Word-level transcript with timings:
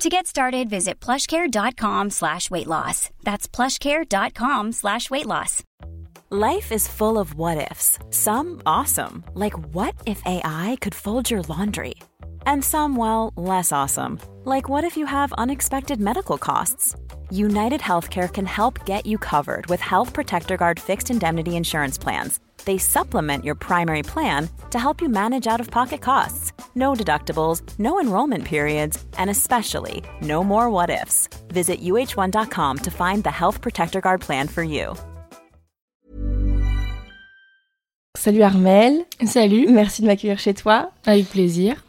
To 0.00 0.08
get 0.08 0.28
started, 0.28 0.70
visit 0.70 1.00
plushcare.com 1.00 2.10
slash 2.10 2.52
weight 2.52 2.68
loss. 2.68 3.10
That's 3.24 3.48
plushcare.com 3.48 4.70
slash 4.70 5.10
weight 5.10 5.26
loss. 5.26 5.64
Life 6.30 6.70
is 6.70 6.86
full 6.86 7.18
of 7.18 7.34
what-ifs. 7.34 7.98
Some 8.10 8.62
awesome, 8.64 9.24
like 9.34 9.58
what 9.74 9.94
if 10.06 10.22
AI 10.24 10.76
could 10.80 10.94
fold 10.94 11.30
your 11.30 11.42
laundry? 11.42 11.94
And 12.46 12.62
some, 12.64 12.94
well, 12.94 13.32
less 13.34 13.72
awesome, 13.72 14.20
like 14.44 14.68
what 14.68 14.84
if 14.84 14.96
you 14.96 15.06
have 15.06 15.32
unexpected 15.32 16.00
medical 16.00 16.38
costs? 16.38 16.94
United 17.30 17.80
Healthcare 17.80 18.32
can 18.32 18.46
help 18.46 18.84
get 18.86 19.04
you 19.04 19.18
covered 19.18 19.66
with 19.66 19.80
Health 19.80 20.12
Protector 20.14 20.56
Guard 20.56 20.80
fixed 20.80 21.10
indemnity 21.10 21.56
insurance 21.56 21.98
plans. 21.98 22.40
They 22.64 22.78
supplement 22.78 23.44
your 23.44 23.54
primary 23.54 24.02
plan 24.02 24.48
to 24.70 24.78
help 24.78 25.00
you 25.02 25.08
manage 25.10 25.46
out 25.46 25.60
of 25.60 25.70
pocket 25.70 26.00
costs. 26.00 26.52
No 26.74 26.94
deductibles, 26.94 27.62
no 27.78 28.00
enrollment 28.00 28.44
periods, 28.44 29.04
and 29.18 29.28
especially 29.30 30.02
no 30.22 30.42
more 30.42 30.70
what 30.70 30.88
ifs. 30.90 31.28
Visit 31.48 31.80
uh1.com 31.82 32.78
to 32.78 32.90
find 32.90 33.22
the 33.24 33.30
Health 33.30 33.60
Protector 33.60 34.00
Guard 34.00 34.20
plan 34.22 34.48
for 34.48 34.62
you. 34.62 34.94
Salut 38.16 38.42
Armel. 38.42 39.04
Salut. 39.26 39.66
Merci 39.68 40.02
de 40.02 40.06
m'accueillir 40.06 40.38
chez 40.38 40.54
toi. 40.54 40.90
Avec 41.06 41.28
plaisir. 41.28 41.84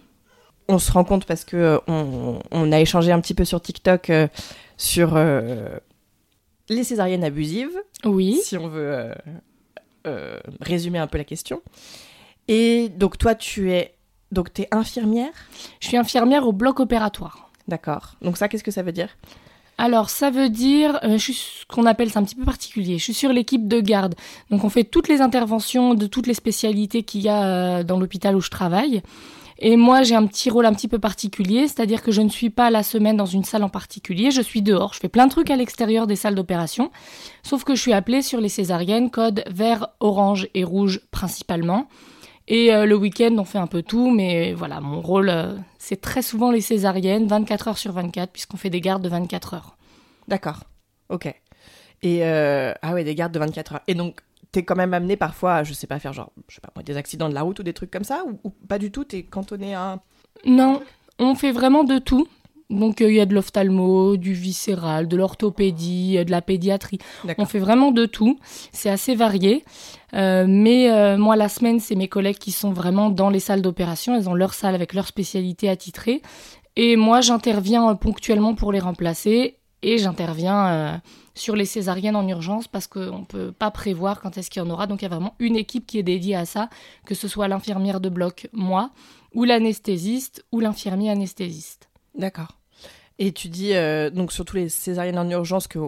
On 0.67 0.77
se 0.77 0.91
rend 0.91 1.03
compte 1.03 1.25
parce 1.25 1.43
que 1.43 1.57
euh, 1.57 1.79
on, 1.87 2.39
on 2.51 2.71
a 2.71 2.79
échangé 2.79 3.11
un 3.11 3.19
petit 3.19 3.33
peu 3.33 3.45
sur 3.45 3.59
TikTok. 3.59 4.09
euh, 4.11 4.27
sur 4.79 5.15
euh, 5.15 5.77
les 6.69 6.83
césariennes 6.83 7.23
abusives. 7.23 7.77
Oui. 8.05 8.39
Si 8.43 8.57
on 8.57 8.67
veut 8.67 8.91
euh, 8.91 9.13
euh, 10.07 10.39
résumer 10.61 10.97
un 10.97 11.05
peu 11.05 11.19
la 11.19 11.25
question. 11.25 11.61
Et 12.47 12.89
donc 12.89 13.19
toi, 13.19 13.35
tu 13.35 13.71
es 13.71 13.93
donc 14.31 14.49
infirmière? 14.71 15.33
Je 15.81 15.87
suis 15.89 15.97
infirmière 15.97 16.47
au 16.47 16.53
bloc 16.53 16.79
opératoire. 16.79 17.51
D'accord. 17.67 18.15
Donc 18.21 18.37
ça, 18.37 18.47
qu'est-ce 18.47 18.63
que 18.63 18.71
ça 18.71 18.81
veut 18.81 18.93
dire? 18.93 19.09
Alors, 19.77 20.09
ça 20.09 20.29
veut 20.29 20.49
dire, 20.49 20.99
euh, 21.03 21.13
je 21.13 21.17
suis 21.17 21.33
ce 21.33 21.65
qu'on 21.65 21.85
appelle, 21.85 22.09
c'est 22.09 22.17
un 22.17 22.23
petit 22.23 22.35
peu 22.35 22.43
particulier, 22.43 22.97
je 22.97 23.03
suis 23.03 23.13
sur 23.13 23.31
l'équipe 23.31 23.65
de 23.65 23.79
garde. 23.79 24.15
Donc, 24.49 24.65
on 24.65 24.69
fait 24.69 24.83
toutes 24.83 25.07
les 25.07 25.21
interventions 25.21 25.93
de 25.93 26.05
toutes 26.05 26.27
les 26.27 26.33
spécialités 26.33 27.03
qu'il 27.03 27.21
y 27.21 27.29
a 27.29 27.43
euh, 27.43 27.83
dans 27.83 27.97
l'hôpital 27.97 28.35
où 28.35 28.41
je 28.41 28.49
travaille. 28.49 29.01
Et 29.61 29.75
moi, 29.75 30.03
j'ai 30.03 30.15
un 30.15 30.25
petit 30.25 30.49
rôle 30.49 30.65
un 30.65 30.73
petit 30.73 30.87
peu 30.87 30.99
particulier, 30.99 31.67
c'est-à-dire 31.67 32.01
que 32.01 32.11
je 32.11 32.21
ne 32.21 32.29
suis 32.29 32.49
pas 32.49 32.69
la 32.69 32.81
semaine 32.81 33.17
dans 33.17 33.25
une 33.25 33.43
salle 33.43 33.63
en 33.63 33.69
particulier, 33.69 34.31
je 34.31 34.41
suis 34.41 34.61
dehors. 34.61 34.93
Je 34.93 34.99
fais 34.99 35.09
plein 35.09 35.27
de 35.27 35.31
trucs 35.31 35.51
à 35.51 35.57
l'extérieur 35.57 36.07
des 36.07 36.15
salles 36.15 36.35
d'opération, 36.35 36.91
sauf 37.43 37.65
que 37.65 37.75
je 37.75 37.81
suis 37.81 37.91
appelée 37.91 38.21
sur 38.21 38.39
les 38.39 38.47
césariennes, 38.47 39.11
code 39.11 39.43
vert, 39.49 39.89
orange 39.99 40.47
et 40.53 40.63
rouge 40.63 41.01
principalement. 41.11 41.87
Et 42.47 42.73
euh, 42.73 42.85
le 42.85 42.95
week-end, 42.95 43.35
on 43.37 43.43
fait 43.43 43.57
un 43.57 43.67
peu 43.67 43.83
tout, 43.83 44.09
mais 44.09 44.53
voilà, 44.53 44.79
mon 44.79 45.01
rôle, 45.01 45.29
euh, 45.29 45.55
c'est 45.77 45.99
très 45.99 46.21
souvent 46.21 46.51
les 46.51 46.61
césariennes, 46.61 47.27
24 47.27 47.67
heures 47.67 47.77
sur 47.77 47.91
24, 47.91 48.31
puisqu'on 48.31 48.57
fait 48.57 48.69
des 48.69 48.81
gardes 48.81 49.03
de 49.03 49.09
24 49.09 49.55
heures. 49.55 49.77
D'accord. 50.29 50.63
Ok. 51.09 51.27
Et 52.01 52.23
euh, 52.23 52.73
ah 52.81 52.93
ouais, 52.93 53.03
des 53.03 53.13
gardes 53.13 53.33
de 53.33 53.39
24 53.39 53.73
heures. 53.73 53.81
Et 53.87 53.93
donc 53.93 54.21
t'es 54.51 54.63
quand 54.63 54.75
même 54.75 54.93
amené 54.93 55.15
parfois, 55.15 55.55
à, 55.55 55.63
je 55.63 55.73
sais 55.73 55.87
pas 55.87 55.99
faire 55.99 56.13
genre, 56.13 56.31
je 56.47 56.55
sais 56.55 56.61
pas 56.61 56.71
moi, 56.75 56.83
des 56.83 56.97
accidents 56.97 57.29
de 57.29 57.33
la 57.33 57.41
route 57.41 57.59
ou 57.59 57.63
des 57.63 57.73
trucs 57.73 57.91
comme 57.91 58.03
ça 58.03 58.23
ou, 58.27 58.39
ou 58.43 58.49
pas 58.49 58.79
du 58.79 58.91
tout. 58.91 59.03
T'es 59.03 59.23
cantonné 59.23 59.75
à 59.75 59.93
un. 59.93 60.01
Non, 60.45 60.81
on 61.19 61.35
fait 61.35 61.51
vraiment 61.51 61.83
de 61.83 61.97
tout. 61.97 62.27
Donc 62.69 63.01
euh, 63.01 63.09
il 63.09 63.15
y 63.15 63.19
a 63.19 63.25
de 63.25 63.33
l'ophtalmo, 63.33 64.15
du 64.15 64.33
viscéral, 64.33 65.07
de 65.07 65.17
l'orthopédie, 65.17 66.17
euh, 66.19 66.23
de 66.23 66.29
la 66.29 66.41
pédiatrie. 66.41 66.99
On 67.39 67.45
fait 67.45 67.59
vraiment 67.59 67.91
de 67.91 68.05
tout. 68.05 68.37
C'est 68.71 68.89
assez 68.89 69.15
varié. 69.15 69.65
Euh, 70.13 70.45
mais 70.47 71.17
moi, 71.17 71.35
la 71.35 71.49
semaine, 71.49 71.79
c'est 71.79 71.95
mes 71.95 72.07
collègues 72.07 72.37
qui 72.37 72.51
sont 72.51 72.71
vraiment 72.71 73.09
dans 73.09 73.29
les 73.29 73.39
salles 73.39 73.61
d'opération. 73.61 74.15
Elles 74.15 74.29
ont 74.29 74.35
leur 74.35 74.53
salle 74.53 74.75
avec 74.75 74.93
leur 74.93 75.07
spécialité 75.07 75.69
attitrée. 75.69 76.21
Et 76.75 76.95
moi, 76.95 77.21
j'interviens 77.21 77.93
ponctuellement 77.95 78.53
pour 78.53 78.71
les 78.71 78.79
remplacer. 78.79 79.58
Et 79.81 79.97
j'interviens 79.97 80.67
euh, 80.67 80.97
sur 81.35 81.55
les 81.55 81.65
césariennes 81.65 82.15
en 82.15 82.27
urgence 82.27 82.67
parce 82.67 82.87
qu'on 82.87 83.19
ne 83.19 83.25
peut 83.25 83.51
pas 83.51 83.71
prévoir 83.71 84.21
quand 84.21 84.37
est-ce 84.37 84.49
qu'il 84.49 84.61
y 84.61 84.65
en 84.65 84.69
aura. 84.69 84.87
Donc 84.87 85.01
il 85.01 85.03
y 85.03 85.05
a 85.05 85.09
vraiment 85.09 85.35
une 85.39 85.55
équipe 85.55 85.85
qui 85.85 85.99
est 85.99 86.03
dédiée 86.03 86.35
à 86.35 86.45
ça, 86.45 86.69
que 87.05 87.15
ce 87.15 87.27
soit 87.27 87.47
l'infirmière 87.47 88.01
de 88.01 88.09
bloc, 88.09 88.49
moi, 88.51 88.91
ou 89.33 89.45
l'anesthésiste, 89.45 90.45
ou 90.51 90.59
l'infirmier 90.59 91.09
anesthésiste. 91.09 91.89
D'accord. 92.15 92.57
Et 93.19 93.33
tu 93.33 93.49
dis 93.49 93.73
euh, 93.73 94.09
donc 94.09 94.31
surtout 94.31 94.55
les 94.55 94.69
césariennes 94.69 95.19
en 95.19 95.29
urgence 95.29 95.67
que 95.67 95.79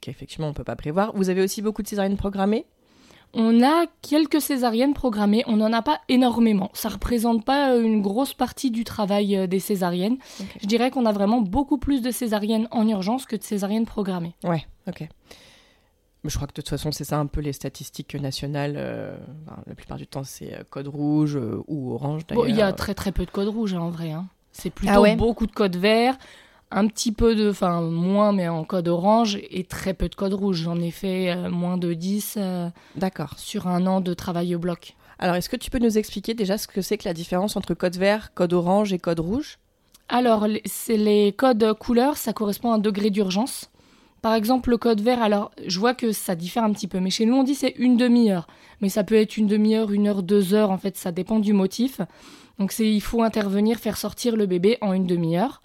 qu'effectivement 0.00 0.48
on 0.48 0.52
peut 0.52 0.64
pas 0.64 0.76
prévoir. 0.76 1.12
Vous 1.14 1.30
avez 1.30 1.42
aussi 1.42 1.62
beaucoup 1.62 1.82
de 1.82 1.88
césariennes 1.88 2.16
programmées? 2.16 2.66
On 3.38 3.62
a 3.62 3.84
quelques 4.02 4.40
césariennes 4.40 4.94
programmées, 4.94 5.44
on 5.46 5.56
n'en 5.56 5.72
a 5.72 5.82
pas 5.82 6.00
énormément. 6.08 6.70
Ça 6.72 6.88
représente 6.88 7.44
pas 7.44 7.72
euh, 7.72 7.82
une 7.82 8.00
grosse 8.00 8.32
partie 8.32 8.70
du 8.70 8.82
travail 8.82 9.36
euh, 9.36 9.46
des 9.46 9.60
césariennes. 9.60 10.16
Je 10.62 10.66
dirais 10.66 10.90
qu'on 10.90 11.04
a 11.06 11.12
vraiment 11.12 11.40
beaucoup 11.42 11.76
plus 11.78 12.00
de 12.00 12.10
césariennes 12.10 12.66
en 12.70 12.88
urgence 12.88 13.26
que 13.26 13.36
de 13.36 13.42
césariennes 13.42 13.84
programmées. 13.86 14.34
Ouais. 14.42 14.64
Ok. 14.88 15.06
Je 16.24 16.34
crois 16.34 16.48
que 16.48 16.52
de 16.54 16.62
toute 16.62 16.68
façon 16.70 16.90
c'est 16.90 17.04
ça 17.04 17.18
un 17.18 17.26
peu 17.26 17.40
les 17.40 17.52
statistiques 17.52 18.14
nationales. 18.16 18.74
euh, 18.76 19.16
enfin, 19.46 19.62
la 19.66 19.74
plupart 19.76 19.96
du 19.98 20.06
temps 20.08 20.24
c'est 20.24 20.52
code 20.70 20.88
rouge 20.88 21.36
euh, 21.36 21.62
ou 21.68 21.92
orange 21.92 22.22
Bon, 22.34 22.46
il 22.46 22.56
y 22.56 22.62
a 22.62 22.72
très 22.72 22.94
très 22.94 23.12
peu 23.12 23.24
de 23.26 23.30
codes 23.30 23.48
rouges 23.48 23.74
hein, 23.74 23.80
en 23.80 23.90
vrai. 23.90 24.10
hein. 24.12 24.26
C'est 24.50 24.70
plutôt 24.70 24.92
Ah 24.96 25.00
ouais 25.02 25.14
beaucoup 25.14 25.46
de 25.46 25.52
codes 25.52 25.76
verts, 25.76 26.16
un 26.76 26.86
petit 26.86 27.10
peu 27.10 27.34
de, 27.34 27.50
enfin 27.50 27.80
moins 27.80 28.32
mais 28.32 28.46
en 28.48 28.62
code 28.64 28.86
orange 28.86 29.38
et 29.50 29.64
très 29.64 29.94
peu 29.94 30.08
de 30.08 30.14
codes 30.14 30.34
rouges. 30.34 30.62
J'en 30.62 30.80
ai 30.80 30.90
fait 30.92 31.30
euh, 31.32 31.50
moins 31.50 31.78
de 31.78 31.92
10 31.94 32.34
euh, 32.36 32.68
D'accord. 32.94 33.34
sur 33.38 33.66
un 33.66 33.86
an 33.86 34.00
de 34.00 34.14
travail 34.14 34.54
au 34.54 34.58
bloc. 34.58 34.94
Alors 35.18 35.34
est-ce 35.36 35.48
que 35.48 35.56
tu 35.56 35.70
peux 35.70 35.78
nous 35.78 35.96
expliquer 35.98 36.34
déjà 36.34 36.58
ce 36.58 36.68
que 36.68 36.82
c'est 36.82 36.98
que 36.98 37.08
la 37.08 37.14
différence 37.14 37.56
entre 37.56 37.74
code 37.74 37.96
vert, 37.96 38.32
code 38.34 38.52
orange 38.52 38.92
et 38.92 38.98
code 38.98 39.20
rouge? 39.20 39.58
Alors, 40.08 40.46
les- 40.46 40.62
c'est 40.66 40.96
les 40.98 41.32
codes 41.32 41.72
couleurs, 41.80 42.16
ça 42.16 42.32
correspond 42.32 42.70
à 42.70 42.76
un 42.76 42.78
degré 42.78 43.10
d'urgence. 43.10 43.70
Par 44.22 44.34
exemple, 44.34 44.70
le 44.70 44.76
code 44.76 45.00
vert, 45.00 45.22
alors 45.22 45.50
je 45.66 45.78
vois 45.80 45.94
que 45.94 46.12
ça 46.12 46.34
diffère 46.36 46.62
un 46.64 46.72
petit 46.72 46.86
peu, 46.88 47.00
mais 47.00 47.10
chez 47.10 47.26
nous 47.26 47.34
on 47.34 47.42
dit 47.42 47.54
c'est 47.54 47.74
une 47.78 47.96
demi-heure. 47.96 48.46
Mais 48.80 48.88
ça 48.88 49.02
peut 49.02 49.14
être 49.16 49.36
une 49.36 49.46
demi-heure, 49.46 49.90
une 49.92 50.06
heure, 50.06 50.22
deux 50.22 50.52
heures, 50.54 50.70
en 50.70 50.78
fait, 50.78 50.96
ça 50.96 51.10
dépend 51.10 51.38
du 51.40 51.52
motif. 51.54 52.00
Donc 52.58 52.70
c'est 52.72 52.88
il 52.88 53.00
faut 53.00 53.22
intervenir, 53.22 53.78
faire 53.78 53.96
sortir 53.96 54.36
le 54.36 54.46
bébé 54.46 54.78
en 54.80 54.92
une 54.92 55.06
demi-heure. 55.06 55.60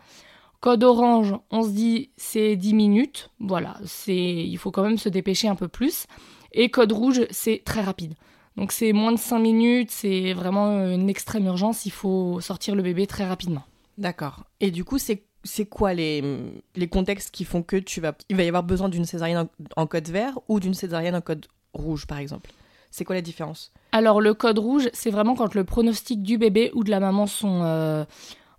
Code 0.61 0.83
orange, 0.83 1.33
on 1.49 1.63
se 1.63 1.69
dit 1.69 2.11
c'est 2.17 2.55
10 2.55 2.75
minutes. 2.75 3.31
Voilà, 3.39 3.77
c'est 3.83 4.15
il 4.15 4.57
faut 4.57 4.69
quand 4.69 4.83
même 4.83 4.99
se 4.99 5.09
dépêcher 5.09 5.47
un 5.47 5.55
peu 5.55 5.67
plus. 5.67 6.05
Et 6.51 6.69
code 6.69 6.91
rouge, 6.91 7.21
c'est 7.31 7.63
très 7.65 7.81
rapide. 7.81 8.13
Donc 8.57 8.71
c'est 8.71 8.93
moins 8.93 9.11
de 9.11 9.17
5 9.17 9.39
minutes, 9.39 9.89
c'est 9.89 10.33
vraiment 10.33 10.85
une 10.87 11.09
extrême 11.09 11.45
urgence, 11.45 11.85
il 11.87 11.91
faut 11.91 12.39
sortir 12.41 12.75
le 12.75 12.83
bébé 12.83 13.07
très 13.07 13.25
rapidement. 13.25 13.63
D'accord. 13.97 14.43
Et 14.59 14.69
du 14.69 14.83
coup, 14.83 14.99
c'est 14.99 15.23
c'est 15.43 15.65
quoi 15.65 15.95
les, 15.95 16.23
les 16.75 16.87
contextes 16.87 17.31
qui 17.31 17.45
font 17.45 17.63
que 17.63 17.77
tu 17.77 17.99
vas 17.99 18.13
il 18.29 18.35
va 18.35 18.43
y 18.43 18.47
avoir 18.47 18.61
besoin 18.61 18.89
d'une 18.89 19.05
césarienne 19.05 19.39
en, 19.75 19.81
en 19.81 19.87
code 19.87 20.07
vert 20.09 20.37
ou 20.47 20.59
d'une 20.59 20.75
césarienne 20.75 21.15
en 21.15 21.21
code 21.21 21.47
rouge 21.73 22.05
par 22.05 22.19
exemple? 22.19 22.51
C'est 22.91 23.05
quoi 23.05 23.15
la 23.15 23.21
différence? 23.21 23.71
Alors 23.93 24.21
le 24.21 24.33
code 24.33 24.59
rouge, 24.59 24.89
c'est 24.93 25.09
vraiment 25.09 25.33
quand 25.33 25.55
le 25.55 25.63
pronostic 25.63 26.21
du 26.21 26.37
bébé 26.37 26.69
ou 26.75 26.83
de 26.83 26.91
la 26.91 26.99
maman 26.99 27.25
sont 27.25 27.61
euh, 27.63 28.05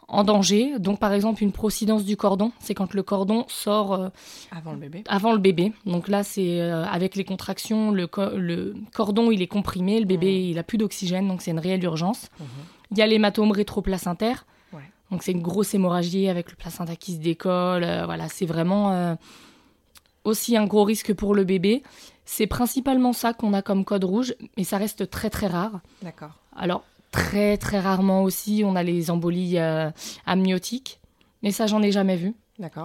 en 0.08 0.24
danger. 0.24 0.78
Donc 0.78 0.98
par 0.98 1.12
exemple 1.12 1.42
une 1.42 1.52
procidence 1.52 2.04
du 2.04 2.16
cordon, 2.16 2.52
c'est 2.60 2.74
quand 2.74 2.92
le 2.94 3.02
cordon 3.02 3.44
sort 3.48 3.94
euh, 3.94 4.08
Avant 4.50 4.72
le 4.72 4.78
bébé 4.78 5.04
avant 5.08 5.32
le 5.32 5.38
bébé. 5.38 5.72
Donc 5.86 6.08
là 6.08 6.22
c'est 6.22 6.60
euh, 6.60 6.84
avec 6.84 7.16
les 7.16 7.24
contractions, 7.24 7.90
le, 7.90 8.06
co- 8.06 8.36
le 8.36 8.74
cordon 8.94 9.30
il 9.30 9.40
est 9.42 9.46
comprimé, 9.46 9.98
le 10.00 10.06
bébé 10.06 10.48
il 10.50 10.58
a 10.58 10.62
plus 10.62 10.78
d'oxygène, 10.78 11.28
donc 11.28 11.40
c'est 11.42 11.50
une 11.52 11.58
réelle 11.60 11.82
urgence. 11.84 12.28
Il 12.90 12.98
y 12.98 13.02
a 13.02 13.06
l'hématome 13.06 13.52
rétroplacentaire. 13.52 14.44
Ouais. 14.72 14.80
Donc 15.10 15.22
c'est 15.22 15.32
une 15.32 15.40
grosse 15.42 15.72
hémorragie 15.74 16.28
avec 16.28 16.50
le 16.50 16.56
placenta 16.56 16.94
qui 16.96 17.12
se 17.14 17.18
décolle. 17.18 17.84
euh, 17.84 18.04
voilà, 18.04 18.28
c'est 18.28 18.46
vraiment 18.46 19.16
aussi 20.24 20.56
un 20.56 20.66
gros 20.66 20.84
risque 20.84 21.12
pour 21.14 21.34
le 21.34 21.44
bébé. 21.44 21.82
C'est 22.24 22.46
principalement 22.46 23.12
ça 23.12 23.32
qu'on 23.32 23.52
a 23.52 23.62
comme 23.62 23.84
code 23.84 24.04
rouge, 24.04 24.34
mais 24.56 24.64
ça 24.64 24.78
reste 24.78 25.10
très 25.10 25.28
très 25.30 25.48
rare. 25.48 25.80
D'accord. 26.02 26.30
Alors, 26.56 26.84
très 27.12 27.56
très 27.58 27.78
rarement 27.78 28.22
aussi, 28.24 28.62
on 28.66 28.74
a 28.74 28.82
les 28.82 29.10
embolies 29.10 29.58
euh, 29.58 29.90
amniotiques, 30.26 30.98
mais 31.42 31.52
ça, 31.52 31.66
j'en 31.68 31.80
ai 31.82 31.92
jamais 31.92 32.16
vu. 32.16 32.34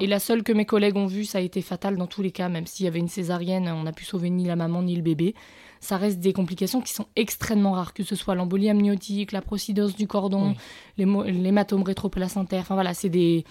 Et 0.02 0.08
la 0.08 0.20
seule 0.20 0.42
que 0.44 0.54
mes 0.54 0.66
collègues 0.66 0.96
ont 0.96 1.06
vue, 1.06 1.26
ça 1.26 1.38
a 1.38 1.42
été 1.42 1.62
fatal 1.62 1.98
dans 1.98 2.08
tous 2.08 2.22
les 2.24 2.32
cas, 2.32 2.50
même 2.50 2.66
s'il 2.66 2.86
y 2.86 2.88
avait 2.88 2.98
une 3.00 3.10
césarienne, 3.10 3.68
on 3.70 3.84
n'a 3.84 3.92
pu 3.92 4.06
sauver 4.06 4.30
ni 4.30 4.46
la 4.46 4.56
maman 4.56 4.82
ni 4.82 4.96
le 4.96 5.02
bébé. 5.04 5.36
Ça 5.82 5.98
reste 5.98 6.20
des 6.20 6.34
complications 6.34 6.82
qui 6.82 6.94
sont 6.94 7.06
extrêmement 7.16 7.74
rares, 7.74 7.94
que 7.94 8.02
ce 8.04 8.16
soit 8.16 8.34
l'embolie 8.34 8.70
amniotique, 8.70 9.32
la 9.32 9.42
procydose 9.42 9.96
du 9.96 10.08
cordon, 10.08 10.56
Oui. 10.98 11.06
l'hématome 11.32 11.84
rétroplacentaire, 11.84 12.62
enfin 12.62 12.74
voilà, 12.74 12.96
c'est 12.96 13.10
des, 13.10 13.46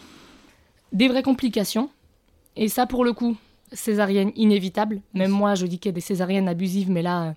des 0.92 1.06
vraies 1.06 1.22
complications. 1.22 1.90
Et 2.56 2.68
ça, 2.68 2.86
pour 2.86 3.04
le 3.04 3.12
coup, 3.12 3.36
césarienne 3.72 4.32
inévitable. 4.34 5.02
Même 5.14 5.30
moi, 5.30 5.54
je 5.54 5.66
dis 5.66 5.78
qu'il 5.78 5.90
y 5.90 5.92
a 5.92 5.92
des 5.94 6.00
césariennes 6.00 6.48
abusives, 6.48 6.90
mais 6.90 7.02
là, 7.02 7.34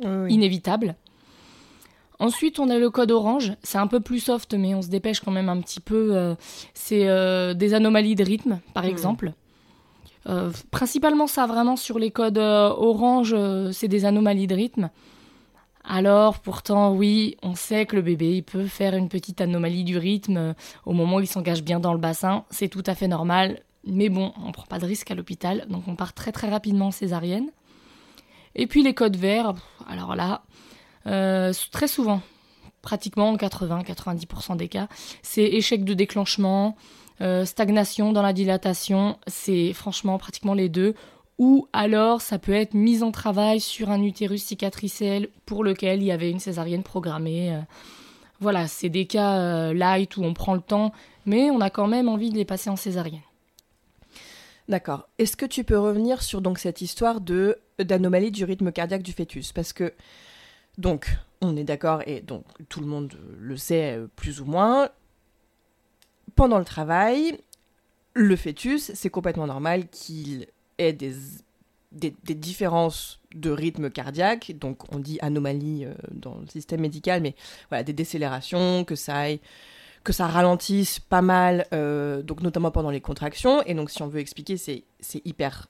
Oui, 0.00 0.06
oui. 0.24 0.34
inévitable. 0.34 0.96
Ensuite, 2.20 2.60
on 2.60 2.68
a 2.68 2.78
le 2.78 2.90
code 2.90 3.10
orange. 3.10 3.54
C'est 3.62 3.78
un 3.78 3.86
peu 3.86 3.98
plus 3.98 4.20
soft, 4.20 4.52
mais 4.54 4.74
on 4.74 4.82
se 4.82 4.88
dépêche 4.88 5.20
quand 5.20 5.32
même 5.32 5.48
un 5.48 5.60
petit 5.60 5.80
peu. 5.80 6.14
euh, 6.14 6.34
c'est 6.74 7.08
euh, 7.08 7.54
des 7.54 7.72
anomalies 7.72 8.14
de 8.14 8.22
rythme, 8.22 8.60
par 8.74 8.84
exemple. 8.84 9.32
Euh, 10.28 10.50
principalement 10.70 11.26
ça, 11.26 11.46
vraiment 11.46 11.76
sur 11.76 11.98
les 11.98 12.10
codes 12.10 12.36
orange, 12.38 13.34
c'est 13.72 13.88
des 13.88 14.04
anomalies 14.04 14.46
de 14.46 14.54
rythme. 14.54 14.90
Alors, 15.82 16.40
pourtant, 16.40 16.92
oui, 16.92 17.38
on 17.42 17.54
sait 17.54 17.86
que 17.86 17.96
le 17.96 18.02
bébé, 18.02 18.36
il 18.36 18.42
peut 18.42 18.66
faire 18.66 18.94
une 18.94 19.08
petite 19.08 19.40
anomalie 19.40 19.82
du 19.82 19.96
rythme 19.96 20.54
au 20.84 20.92
moment 20.92 21.16
où 21.16 21.20
il 21.20 21.26
s'engage 21.26 21.64
bien 21.64 21.80
dans 21.80 21.94
le 21.94 21.98
bassin. 21.98 22.44
C'est 22.50 22.68
tout 22.68 22.84
à 22.84 22.94
fait 22.94 23.08
normal. 23.08 23.62
Mais 23.86 24.10
bon, 24.10 24.34
on 24.44 24.52
prend 24.52 24.66
pas 24.66 24.78
de 24.78 24.84
risque 24.84 25.10
à 25.10 25.14
l'hôpital, 25.14 25.64
donc 25.70 25.84
on 25.88 25.96
part 25.96 26.12
très 26.12 26.32
très 26.32 26.50
rapidement 26.50 26.88
en 26.88 26.90
césarienne. 26.90 27.50
Et 28.54 28.66
puis 28.66 28.82
les 28.82 28.92
codes 28.92 29.16
verts, 29.16 29.54
alors 29.88 30.14
là, 30.16 30.42
très 31.04 31.88
souvent, 31.88 32.20
pratiquement 32.82 33.36
80-90% 33.36 34.56
des 34.56 34.68
cas, 34.68 34.88
c'est 35.22 35.44
échec 35.44 35.84
de 35.84 35.94
déclenchement, 35.94 36.76
euh, 37.20 37.44
stagnation 37.44 38.12
dans 38.12 38.22
la 38.22 38.32
dilatation, 38.32 39.18
c'est 39.26 39.72
franchement 39.72 40.18
pratiquement 40.18 40.54
les 40.54 40.68
deux. 40.68 40.94
Ou 41.38 41.68
alors 41.72 42.20
ça 42.20 42.38
peut 42.38 42.52
être 42.52 42.74
mise 42.74 43.02
en 43.02 43.12
travail 43.12 43.60
sur 43.60 43.90
un 43.90 44.02
utérus 44.02 44.44
cicatriciel 44.44 45.28
pour 45.46 45.64
lequel 45.64 46.02
il 46.02 46.06
y 46.06 46.12
avait 46.12 46.30
une 46.30 46.40
césarienne 46.40 46.82
programmée. 46.82 47.54
euh. 47.54 47.60
Voilà, 48.40 48.68
c'est 48.68 48.88
des 48.88 49.06
cas 49.06 49.38
euh, 49.38 49.74
light 49.74 50.16
où 50.16 50.24
on 50.24 50.32
prend 50.32 50.54
le 50.54 50.62
temps, 50.62 50.92
mais 51.26 51.50
on 51.50 51.60
a 51.60 51.68
quand 51.68 51.86
même 51.86 52.08
envie 52.08 52.30
de 52.30 52.36
les 52.36 52.46
passer 52.46 52.70
en 52.70 52.76
césarienne. 52.76 53.20
D'accord. 54.68 55.08
Est-ce 55.18 55.36
que 55.36 55.46
tu 55.46 55.64
peux 55.64 55.78
revenir 55.78 56.22
sur 56.22 56.40
donc 56.40 56.58
cette 56.58 56.80
histoire 56.80 57.20
de 57.20 57.58
d'anomalie 57.78 58.30
du 58.30 58.44
rythme 58.44 58.72
cardiaque 58.72 59.02
du 59.02 59.12
fœtus? 59.12 59.52
Parce 59.52 59.72
que 59.72 59.92
donc 60.80 61.18
on 61.42 61.56
est 61.56 61.64
d'accord 61.64 62.02
et 62.06 62.20
donc 62.20 62.44
tout 62.68 62.80
le 62.80 62.86
monde 62.86 63.14
le 63.38 63.56
sait 63.56 63.96
euh, 63.96 64.06
plus 64.16 64.40
ou 64.40 64.46
moins. 64.46 64.88
Pendant 66.36 66.58
le 66.58 66.64
travail, 66.64 67.38
le 68.14 68.34
fœtus, 68.34 68.90
c'est 68.94 69.10
complètement 69.10 69.46
normal 69.46 69.88
qu'il 69.88 70.46
ait 70.78 70.92
des, 70.92 71.14
des, 71.92 72.34
différences 72.34 73.20
de 73.34 73.50
rythme 73.50 73.90
cardiaque. 73.90 74.52
Donc 74.58 74.92
on 74.94 74.98
dit 74.98 75.18
anomalie 75.20 75.84
euh, 75.84 75.92
dans 76.12 76.38
le 76.38 76.46
système 76.46 76.80
médical, 76.80 77.20
mais 77.20 77.34
voilà 77.68 77.84
des 77.84 77.92
décélérations, 77.92 78.84
que 78.84 78.94
ça 78.94 79.36
ralentisse 80.26 80.98
pas 80.98 81.20
mal, 81.22 81.66
euh, 81.74 82.22
donc 82.22 82.42
notamment 82.42 82.70
pendant 82.70 82.90
les 82.90 83.02
contractions. 83.02 83.62
Et 83.64 83.74
donc, 83.74 83.90
si 83.90 84.02
on 84.02 84.08
veut 84.08 84.20
expliquer, 84.20 84.56
c'est 84.56 84.84
hyper 85.24 85.68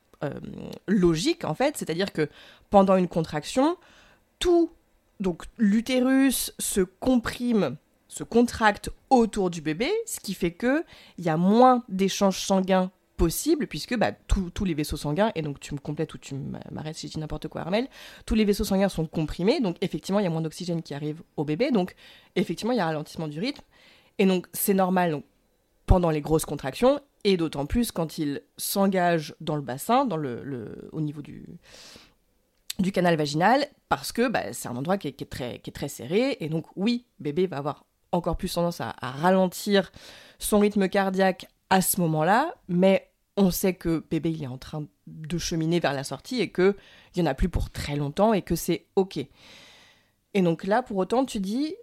logique 0.86 1.46
en 1.46 1.54
fait, 1.54 1.78
c'est-à-dire 1.78 2.12
que 2.12 2.28
pendant 2.68 2.96
une 2.96 3.08
contraction, 3.08 3.78
tout, 4.38 4.70
donc 5.20 5.44
l'utérus 5.58 6.52
se 6.58 6.80
comprime, 6.80 7.76
se 8.08 8.24
contracte 8.24 8.90
autour 9.10 9.50
du 9.50 9.60
bébé, 9.60 9.90
ce 10.06 10.20
qui 10.20 10.34
fait 10.34 10.52
que 10.52 10.84
il 11.18 11.24
y 11.24 11.28
a 11.28 11.36
moins 11.36 11.84
d'échanges 11.88 12.40
sanguins 12.40 12.90
possibles 13.16 13.66
puisque 13.66 13.96
bah, 13.96 14.12
tous 14.12 14.64
les 14.64 14.74
vaisseaux 14.74 14.96
sanguins, 14.96 15.30
et 15.34 15.42
donc 15.42 15.60
tu 15.60 15.74
me 15.74 15.78
complètes 15.78 16.14
ou 16.14 16.18
tu 16.18 16.34
m'arrêtes 16.72 16.96
si 16.96 17.06
je 17.06 17.12
dis 17.12 17.18
n'importe 17.20 17.48
quoi 17.48 17.60
Armel, 17.60 17.88
tous 18.24 18.34
les 18.34 18.46
vaisseaux 18.46 18.64
sanguins 18.64 18.88
sont 18.88 19.06
comprimés, 19.06 19.60
donc 19.60 19.76
effectivement 19.82 20.20
il 20.20 20.24
y 20.24 20.26
a 20.26 20.30
moins 20.30 20.40
d'oxygène 20.40 20.82
qui 20.82 20.94
arrive 20.94 21.22
au 21.36 21.44
bébé, 21.44 21.70
donc 21.70 21.94
effectivement 22.34 22.72
il 22.72 22.78
y 22.78 22.80
a 22.80 22.86
ralentissement 22.86 23.28
du 23.28 23.38
rythme, 23.38 23.62
et 24.20 24.26
donc, 24.26 24.48
c'est 24.52 24.74
normal 24.74 25.22
pendant 25.86 26.10
les 26.10 26.20
grosses 26.20 26.44
contractions, 26.44 27.00
et 27.24 27.38
d'autant 27.38 27.64
plus 27.64 27.90
quand 27.90 28.18
il 28.18 28.42
s'engage 28.58 29.34
dans 29.40 29.56
le 29.56 29.62
bassin, 29.62 30.06
au 30.92 31.00
niveau 31.00 31.22
du, 31.22 31.46
du 32.80 32.92
canal 32.92 33.16
vaginal, 33.16 33.66
parce 33.88 34.12
que 34.12 34.28
bah, 34.28 34.52
c'est 34.52 34.68
un 34.68 34.76
endroit 34.76 34.98
qui 34.98 35.08
est, 35.08 35.30
très, 35.30 35.88
serré. 35.88 36.36
Et 36.40 36.48
donc, 36.48 36.66
oui, 36.76 37.06
bébé 37.18 37.46
va 37.46 37.58
avoir 37.58 37.86
encore 38.12 38.36
plus 38.36 38.52
tendance 38.52 38.80
à, 38.80 38.94
ralentir 39.00 39.92
son 40.38 40.58
rythme 40.58 40.88
cardiaque 40.88 41.46
à 41.70 41.80
ce 41.80 42.00
moment-là, 42.00 42.54
mais 42.68 43.10
on 43.36 43.50
sait 43.50 43.74
que 43.74 44.04
bébé, 44.10 44.32
il 44.32 44.42
est 44.42 44.48
en 44.48 44.58
train 44.58 44.86
de 45.06 45.38
cheminer 45.38 45.80
vers 45.80 45.92
la 45.92 46.04
sortie 46.04 46.40
et 46.40 46.50
qu'il 46.50 46.74
n'y 47.16 47.22
en 47.22 47.26
a 47.26 47.34
plus 47.34 47.48
pour 47.48 47.70
très 47.70 47.96
longtemps 47.96 48.32
et 48.32 48.42
que 48.42 48.56
c'est 48.56 48.86
OK. 48.96 49.18
Et 50.34 50.42
donc 50.42 50.64
là, 50.64 50.82
pour 50.82 50.96
autant, 50.96 51.24
tu 51.24 51.40
dis, 51.40 51.74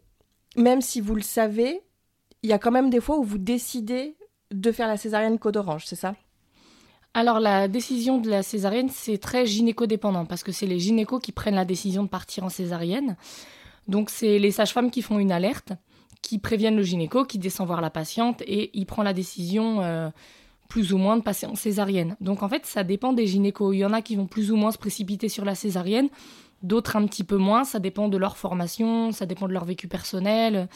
même 0.55 0.81
si 0.81 1.01
vous 1.01 1.15
le 1.15 1.21
savez, 1.21 1.81
il 2.43 2.49
y 2.49 2.53
a 2.53 2.59
quand 2.59 2.71
même 2.71 2.89
des 2.89 3.01
fois 3.01 3.17
où 3.17 3.23
vous 3.23 3.37
décidez 3.37 4.15
de 4.51 4.71
faire 4.71 4.87
la 4.87 4.97
césarienne 4.97 5.39
code 5.39 5.57
orange, 5.57 5.85
c'est 5.85 5.95
ça? 5.95 6.15
Alors 7.17 7.39
la 7.39 7.67
décision 7.67 8.19
de 8.19 8.29
la 8.29 8.43
césarienne, 8.43 8.89
c'est 8.89 9.17
très 9.17 9.47
gynéco-dépendant 9.47 10.25
parce 10.25 10.43
que 10.43 10.51
c'est 10.51 10.67
les 10.67 10.77
gynécos 10.77 11.19
qui 11.19 11.31
prennent 11.31 11.55
la 11.55 11.65
décision 11.65 12.03
de 12.03 12.07
partir 12.07 12.43
en 12.43 12.49
césarienne. 12.49 13.17
Donc 13.87 14.11
c'est 14.11 14.37
les 14.37 14.51
sages-femmes 14.51 14.91
qui 14.91 15.01
font 15.01 15.17
une 15.17 15.31
alerte, 15.31 15.73
qui 16.21 16.37
préviennent 16.37 16.75
le 16.75 16.83
gynéco, 16.83 17.25
qui 17.25 17.39
descend 17.39 17.65
voir 17.65 17.81
la 17.81 17.89
patiente 17.89 18.43
et 18.43 18.69
il 18.77 18.85
prend 18.85 19.01
la 19.01 19.13
décision 19.13 19.81
euh, 19.81 20.11
plus 20.69 20.93
ou 20.93 20.99
moins 20.99 21.17
de 21.17 21.23
passer 21.23 21.47
en 21.47 21.55
césarienne. 21.55 22.15
Donc 22.21 22.43
en 22.43 22.49
fait, 22.49 22.67
ça 22.67 22.83
dépend 22.83 23.13
des 23.13 23.25
gynécos. 23.25 23.73
Il 23.73 23.79
y 23.79 23.85
en 23.85 23.93
a 23.93 24.03
qui 24.03 24.15
vont 24.15 24.27
plus 24.27 24.51
ou 24.51 24.55
moins 24.55 24.71
se 24.71 24.77
précipiter 24.77 25.27
sur 25.27 25.43
la 25.43 25.55
césarienne, 25.55 26.09
d'autres 26.61 26.97
un 26.97 27.07
petit 27.07 27.23
peu 27.23 27.37
moins. 27.37 27.63
Ça 27.63 27.79
dépend 27.79 28.09
de 28.09 28.17
leur 28.17 28.37
formation, 28.37 29.11
ça 29.11 29.25
dépend 29.25 29.47
de 29.47 29.53
leur 29.53 29.65
vécu 29.65 29.87
personnel. 29.87 30.69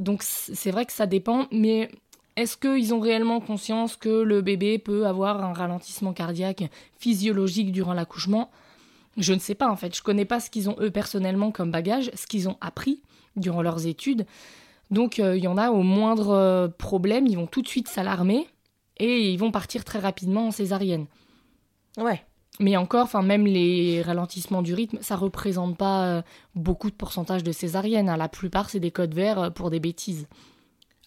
Donc 0.00 0.24
c'est 0.24 0.72
vrai 0.72 0.86
que 0.86 0.92
ça 0.92 1.06
dépend, 1.06 1.46
mais 1.52 1.88
est-ce 2.36 2.56
qu'ils 2.56 2.94
ont 2.94 3.00
réellement 3.00 3.40
conscience 3.40 3.96
que 3.96 4.08
le 4.08 4.40
bébé 4.40 4.78
peut 4.78 5.06
avoir 5.06 5.44
un 5.44 5.52
ralentissement 5.52 6.12
cardiaque 6.12 6.70
physiologique 6.96 7.72
durant 7.72 7.92
l'accouchement? 7.92 8.50
Je 9.18 9.34
ne 9.34 9.38
sais 9.38 9.54
pas 9.54 9.70
en 9.70 9.76
fait. 9.76 9.94
Je 9.94 10.02
connais 10.02 10.24
pas 10.24 10.40
ce 10.40 10.48
qu'ils 10.48 10.70
ont 10.70 10.76
eux 10.80 10.90
personnellement 10.90 11.50
comme 11.50 11.70
bagage, 11.70 12.10
ce 12.14 12.26
qu'ils 12.26 12.48
ont 12.48 12.56
appris 12.60 13.02
durant 13.36 13.60
leurs 13.60 13.86
études. 13.86 14.26
Donc 14.90 15.18
euh, 15.18 15.36
il 15.36 15.44
y 15.44 15.48
en 15.48 15.58
a 15.58 15.70
au 15.70 15.82
moindre 15.82 16.30
euh, 16.30 16.68
problème, 16.68 17.26
ils 17.26 17.36
vont 17.36 17.46
tout 17.46 17.62
de 17.62 17.68
suite 17.68 17.88
s'alarmer 17.88 18.46
et 18.98 19.30
ils 19.30 19.38
vont 19.38 19.50
partir 19.50 19.84
très 19.84 19.98
rapidement 19.98 20.48
en 20.48 20.50
césarienne. 20.50 21.06
Ouais. 21.98 22.22
Mais 22.60 22.76
encore, 22.76 23.04
enfin 23.04 23.22
même 23.22 23.46
les 23.46 24.02
ralentissements 24.02 24.62
du 24.62 24.74
rythme, 24.74 24.98
ça 25.00 25.16
représente 25.16 25.76
pas 25.76 26.04
euh, 26.04 26.22
beaucoup 26.54 26.90
de 26.90 26.94
pourcentage 26.94 27.42
de 27.42 27.52
césarienne. 27.52 28.08
hein. 28.08 28.16
La 28.16 28.28
plupart 28.28 28.70
c'est 28.70 28.80
des 28.80 28.90
codes 28.90 29.14
verts 29.14 29.52
pour 29.52 29.70
des 29.70 29.80
bêtises. 29.80 30.28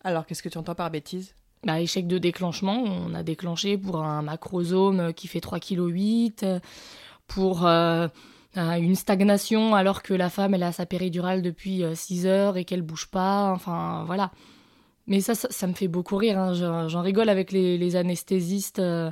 Alors, 0.06 0.28
qu'est-ce 0.28 0.44
que 0.44 0.50
tu 0.50 0.60
entends 0.60 0.76
par 0.76 0.92
bêtise? 0.92 1.34
Bah, 1.64 1.82
échec 1.82 2.06
de 2.06 2.20
déclenchement, 2.20 2.84
on 2.84 3.16
a 3.16 3.24
déclenché 3.24 3.76
pour 3.76 4.04
un 4.04 4.22
macrosome 4.22 5.14
qui 5.14 5.28
fait 5.28 5.40
3,8 5.40 6.36
kg, 6.36 6.62
pour 7.28 7.66
euh, 7.66 8.08
euh, 8.56 8.74
une 8.76 8.96
stagnation 8.96 9.74
alors 9.74 10.04
que 10.04 10.14
la 10.14 10.30
femme 10.30 10.54
elle 10.54 10.62
a 10.62 10.72
sa 10.72 10.86
péridurale 10.86 11.42
depuis 11.42 11.84
6 11.96 12.28
heures 12.28 12.56
et 12.56 12.66
qu'elle 12.66 12.84
bouge 12.84 13.08
pas, 13.08 13.52
enfin 13.52 14.04
voilà. 14.06 14.30
Mais 15.08 15.22
ça, 15.22 15.34
ça, 15.34 15.68
me 15.68 15.74
fait 15.74 15.88
beaucoup 15.88 16.18
rire, 16.18 16.38
hein. 16.38 16.54
J'en- 16.54 17.02
rigole 17.02 17.30
avec 17.30 17.52
les, 17.52 17.96
anesthésistes 17.96 18.78
euh, 18.78 19.10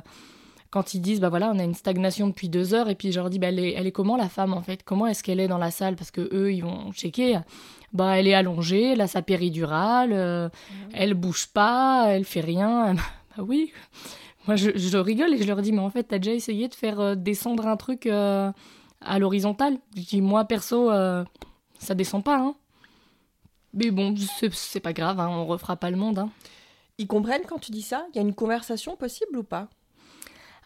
quand 0.70 0.94
ils 0.94 1.00
disent 1.00 1.20
bah 1.20 1.28
voilà 1.28 1.50
on 1.54 1.58
a 1.58 1.64
une 1.64 1.74
stagnation 1.74 2.28
depuis 2.28 2.48
2 2.48 2.72
heures 2.72 2.88
et 2.88 2.94
puis 2.94 3.10
je 3.10 3.18
leur 3.18 3.30
dis 3.30 3.40
bah 3.40 3.48
elle 3.48 3.58
est, 3.58 3.72
elle 3.72 3.88
est 3.88 3.92
comment 3.92 4.16
la 4.16 4.28
femme 4.28 4.52
en 4.52 4.62
fait? 4.62 4.84
Comment 4.84 5.08
est-ce 5.08 5.24
qu'elle 5.24 5.40
est 5.40 5.48
dans 5.48 5.58
la 5.58 5.72
salle? 5.72 5.96
Parce 5.96 6.12
que 6.12 6.28
eux 6.32 6.52
ils 6.52 6.62
vont 6.62 6.92
checker. 6.92 7.40
Bah 7.94 8.18
elle 8.18 8.26
est 8.26 8.34
allongée, 8.34 8.92
elle 8.92 9.00
a 9.00 9.06
sa 9.06 9.22
péridurale, 9.22 10.12
euh, 10.12 10.48
elle 10.92 11.14
bouge 11.14 11.46
pas, 11.46 12.06
elle 12.08 12.24
fait 12.24 12.40
rien. 12.40 12.94
bah 13.36 13.42
oui. 13.42 13.72
Moi, 14.46 14.56
je, 14.56 14.76
je 14.76 14.98
rigole 14.98 15.32
et 15.32 15.38
je 15.42 15.46
leur 15.46 15.62
dis, 15.62 15.72
mais 15.72 15.80
en 15.80 15.88
fait, 15.90 16.04
t'as 16.04 16.18
déjà 16.18 16.34
essayé 16.34 16.68
de 16.68 16.74
faire 16.74 17.00
euh, 17.00 17.14
descendre 17.14 17.66
un 17.66 17.76
truc 17.76 18.06
euh, 18.06 18.52
à 19.00 19.18
l'horizontale? 19.18 19.78
Je 19.96 20.02
dis, 20.02 20.20
moi, 20.20 20.44
perso, 20.44 20.90
euh, 20.90 21.24
ça 21.78 21.94
descend 21.94 22.22
pas, 22.22 22.38
hein. 22.38 22.54
Mais 23.72 23.90
bon, 23.90 24.14
c'est 24.38 24.52
c'est 24.54 24.80
pas 24.80 24.92
grave, 24.92 25.18
hein, 25.18 25.28
on 25.28 25.46
refera 25.46 25.76
pas 25.76 25.90
le 25.90 25.96
monde, 25.96 26.18
hein. 26.18 26.30
Ils 26.98 27.08
comprennent 27.08 27.42
quand 27.48 27.58
tu 27.58 27.72
dis 27.72 27.82
ça? 27.82 28.06
Il 28.12 28.16
y 28.16 28.18
a 28.18 28.22
une 28.22 28.34
conversation 28.34 28.96
possible 28.96 29.36
ou 29.38 29.42
pas? 29.42 29.68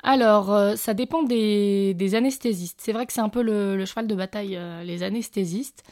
Alors, 0.03 0.53
euh, 0.53 0.77
ça 0.77 0.95
dépend 0.95 1.23
des, 1.23 2.15
anesthésistes. 2.15 2.81
C'est 2.81 2.93
vrai 2.93 3.07
que 3.07 3.13
c'est 3.13 3.21
un 3.21 3.29
peu 3.29 3.43
le, 3.43 3.85
cheval 3.85 4.07
de 4.07 4.15
bataille, 4.15 4.57
euh, 4.57 4.83
les 4.85 5.03
anesthésistes. 5.03 5.83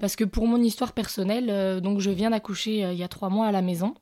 Parce 0.00 0.16
que 0.16 0.24
pour 0.24 0.46
mon 0.46 0.60
histoire 0.60 0.92
personnelle, 0.92 1.48
euh, 1.50 1.80
donc 1.80 2.00
je 2.00 2.10
viens 2.10 2.30
d'accoucher 2.30 2.80
il 2.92 2.98
y 2.98 3.04
a 3.04 3.08
trois 3.08 3.28
mois 3.28 3.46
à 3.46 3.52
la 3.52 3.62
maison. 3.62 3.94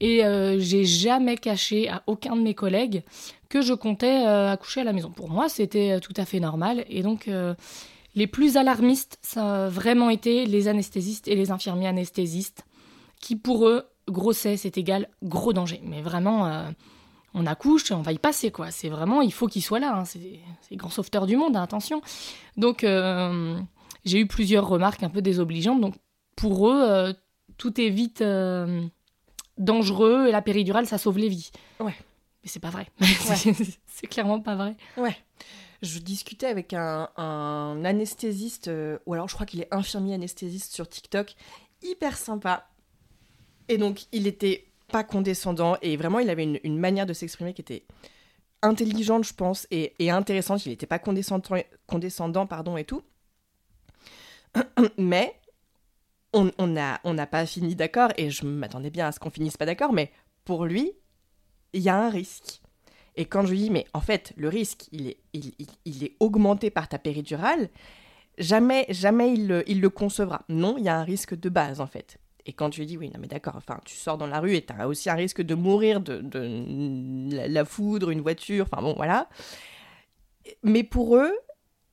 Et 0.00 0.22
j'ai 0.58 0.84
jamais 0.84 1.36
caché 1.36 1.88
à 1.88 2.02
aucun 2.06 2.36
de 2.36 2.42
mes 2.42 2.52
collègues 2.52 3.04
que 3.48 3.62
je 3.62 3.72
comptais 3.72 4.26
accoucher 4.26 4.82
à 4.82 4.84
la 4.84 4.92
maison. 4.92 5.10
Pour 5.10 5.30
moi, 5.30 5.48
c'était 5.48 5.98
tout 6.00 6.12
à 6.18 6.26
fait 6.26 6.40
normal. 6.40 6.84
Et 6.90 7.02
donc, 7.02 7.30
les 8.14 8.26
plus 8.26 8.58
alarmistes, 8.58 9.18
ça 9.22 9.64
a 9.64 9.68
vraiment 9.68 10.10
été 10.10 10.44
les 10.44 10.68
anesthésistes 10.68 11.26
et 11.26 11.36
les 11.36 11.52
infirmiers 11.52 11.86
anesthésistes, 11.86 12.66
qui 13.18 13.36
pour 13.36 13.66
eux, 13.66 13.84
grossesse 14.08 14.62
c'est 14.62 14.76
égal 14.76 15.08
gros 15.22 15.54
danger. 15.54 15.80
Mais 15.84 16.02
vraiment, 16.02 16.66
on 17.34 17.46
accouche, 17.46 17.90
on 17.90 18.02
va 18.02 18.12
y 18.12 18.18
passer, 18.18 18.50
quoi. 18.50 18.70
C'est 18.70 18.88
vraiment, 18.88 19.20
il 19.20 19.32
faut 19.32 19.46
qu'il 19.46 19.62
soit 19.62 19.80
là. 19.80 19.96
Hein. 19.96 20.04
C'est 20.04 20.40
les 20.70 20.76
grands 20.76 20.90
sauveteurs 20.90 21.26
du 21.26 21.36
monde, 21.36 21.56
hein, 21.56 21.62
attention. 21.62 22.00
Donc, 22.56 22.86
j'ai 24.04 24.18
eu 24.18 24.26
plusieurs 24.26 24.68
remarques 24.68 25.02
un 25.02 25.10
peu 25.10 25.20
désobligeantes. 25.20 25.80
Donc, 25.80 25.94
pour 26.36 26.68
eux, 26.68 27.14
tout 27.58 27.80
est 27.80 27.90
vite 27.90 28.22
dangereux 29.58 30.26
et 30.28 30.32
la 30.32 30.42
péridurale, 30.42 30.86
ça 30.86 30.98
sauve 30.98 31.18
les 31.18 31.28
vies. 31.28 31.50
Ouais. 31.80 31.94
Mais 32.42 32.48
c'est 32.48 32.60
pas 32.60 32.70
vrai. 32.70 32.88
c'est 33.86 34.06
clairement 34.06 34.40
pas 34.40 34.54
vrai. 34.54 34.76
Ouais. 34.96 35.16
Je 35.82 35.98
discutais 35.98 36.46
avec 36.46 36.72
un, 36.72 37.08
anesthésiste, 37.84 38.68
euh, 38.68 38.98
ou 39.06 39.14
alors 39.14 39.28
je 39.28 39.34
crois 39.34 39.46
qu'il 39.46 39.60
est 39.60 39.68
infirmier 39.72 40.14
anesthésiste 40.14 40.72
sur 40.72 40.88
TikTok, 40.88 41.34
hyper 41.82 42.16
sympa. 42.16 42.68
Et 43.68 43.78
donc, 43.78 44.06
il 44.12 44.26
était 44.26 44.66
pas 44.94 45.02
condescendant 45.02 45.76
et 45.82 45.96
vraiment, 45.96 46.20
il 46.20 46.30
avait 46.30 46.44
une, 46.44 46.78
manière 46.78 47.04
de 47.04 47.12
s'exprimer 47.12 47.52
qui 47.52 47.62
était 47.62 47.84
intelligente, 48.62 49.24
je 49.24 49.34
pense, 49.34 49.66
et, 49.72 49.92
intéressante. 50.08 50.64
Il 50.66 50.68
n'était 50.68 50.86
pas 50.86 51.00
condescendant, 51.00 51.56
condescendant 51.88 52.46
pardon, 52.46 52.76
et 52.76 52.84
tout. 52.84 53.02
Mais 54.96 55.34
on 56.32 56.44
n'a 56.68 57.00
on 57.02 57.16
pas 57.26 57.44
fini 57.44 57.74
d'accord, 57.74 58.10
et 58.16 58.30
je 58.30 58.46
m'attendais 58.46 58.90
bien 58.90 59.08
à 59.08 59.10
ce 59.10 59.18
qu'on 59.18 59.30
finisse 59.30 59.56
pas 59.56 59.66
d'accord, 59.66 59.92
mais 59.92 60.12
pour 60.44 60.64
lui, 60.64 60.92
il 61.72 61.82
y 61.82 61.88
a 61.88 61.96
un 61.96 62.08
risque. 62.08 62.60
Et 63.16 63.24
quand 63.24 63.44
je 63.46 63.50
lui 63.50 63.58
dis, 63.58 63.70
mais 63.70 63.86
en 63.94 64.00
fait, 64.00 64.32
le 64.36 64.48
risque, 64.48 64.86
il 64.92 65.08
est, 65.08 66.16
augmenté 66.20 66.70
par 66.70 66.88
ta 66.88 67.00
péridurale, 67.00 67.68
jamais, 68.38 68.86
jamais 68.90 69.34
il 69.34 69.80
le 69.80 69.90
concevra. 69.90 70.44
Non, 70.48 70.76
il 70.78 70.84
y 70.84 70.88
a 70.88 70.96
un 70.96 71.04
risque 71.04 71.34
de 71.34 71.48
base, 71.48 71.80
en 71.80 71.88
fait. 71.88 72.18
Et 72.46 72.52
quand 72.52 72.70
tu 72.70 72.80
lui 72.80 72.86
dis, 72.86 72.98
oui, 72.98 73.08
non, 73.08 73.18
mais 73.20 73.26
d'accord, 73.26 73.54
enfin, 73.56 73.80
tu 73.84 73.96
sors 73.96 74.18
dans 74.18 74.26
la 74.26 74.40
rue 74.40 74.54
et 74.54 74.64
tu 74.64 74.72
as 74.78 74.86
aussi 74.86 75.08
un 75.08 75.14
risque 75.14 75.40
de 75.40 75.54
mourir 75.54 76.00
de, 76.00 76.22
la, 77.32 77.64
foudre, 77.64 78.10
une 78.10 78.20
voiture, 78.20 78.66
enfin 78.70 78.82
bon, 78.82 78.94
voilà. 78.94 79.28
Mais 80.62 80.82
pour 80.82 81.16
eux, 81.16 81.32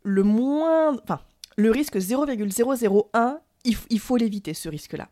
le 0.04 0.24
moins. 0.24 0.98
Enfin, 1.04 1.22
le 1.58 1.72
risque 1.72 1.98
0,001 1.98 3.40
il, 3.64 4.00
faut 4.00 4.18
l'éviter, 4.18 4.54
ce 4.54 4.70
risque-là. 4.70 5.08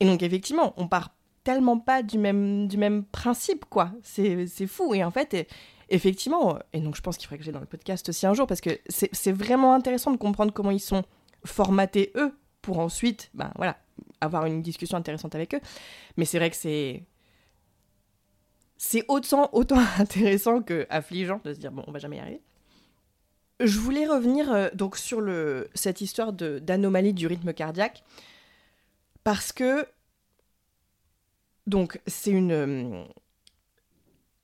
Et 0.00 0.06
donc, 0.06 0.22
effectivement, 0.22 0.74
on 0.76 0.88
part 0.88 1.14
tellement 1.44 1.78
pas 1.78 2.02
du 2.02 2.18
même, 2.18 2.68
du 2.68 2.76
même 2.76 3.04
principe, 3.04 3.64
quoi. 3.64 3.92
C'est 4.02 4.66
fou. 4.66 4.94
Et 4.94 5.02
en 5.02 5.10
fait, 5.10 5.48
effectivement, 5.88 6.58
et 6.72 6.80
donc 6.80 6.96
je 6.96 7.02
pense 7.02 7.16
qu'il 7.16 7.26
faudrait 7.26 7.38
que 7.38 7.44
j'ai 7.44 7.52
dans 7.52 7.60
le 7.60 7.66
podcast 7.66 8.08
aussi 8.08 8.26
un 8.26 8.34
jour, 8.34 8.46
parce 8.46 8.60
que 8.60 8.78
c'est 8.88 9.32
vraiment 9.32 9.74
intéressant 9.74 10.10
de 10.10 10.16
comprendre 10.16 10.52
comment 10.52 10.70
ils 10.70 10.80
sont 10.80 11.02
formatés, 11.44 12.12
eux, 12.14 12.32
pour 12.60 12.78
ensuite, 12.78 13.30
ben 13.34 13.52
voilà, 13.56 13.76
avoir 14.22 14.46
une 14.46 14.62
discussion 14.62 14.96
intéressante 14.96 15.34
avec 15.34 15.54
eux. 15.54 15.60
Mais 16.16 16.24
c'est 16.24 16.38
vrai 16.38 16.50
que 16.50 16.56
c'est. 16.56 17.04
C'est 18.76 19.04
autant, 19.08 19.48
autant 19.52 19.78
intéressant 19.98 20.62
que 20.62 20.86
affligeant 20.90 21.40
de 21.44 21.54
se 21.54 21.58
dire, 21.58 21.70
bon, 21.70 21.84
on 21.86 21.92
va 21.92 21.98
jamais 21.98 22.16
y 22.16 22.20
arriver. 22.20 22.42
Je 23.60 23.78
voulais 23.78 24.06
revenir 24.06 24.50
euh, 24.50 24.70
donc 24.74 24.96
sur 24.96 25.20
le, 25.20 25.68
cette 25.74 26.00
histoire 26.00 26.32
d'anomalie 26.32 27.12
du 27.12 27.28
rythme 27.28 27.52
cardiaque 27.52 28.02
parce 29.22 29.52
que 29.52 29.86
donc 31.68 32.00
c'est 32.08 32.32
une 32.32 32.52
euh, 32.52 33.04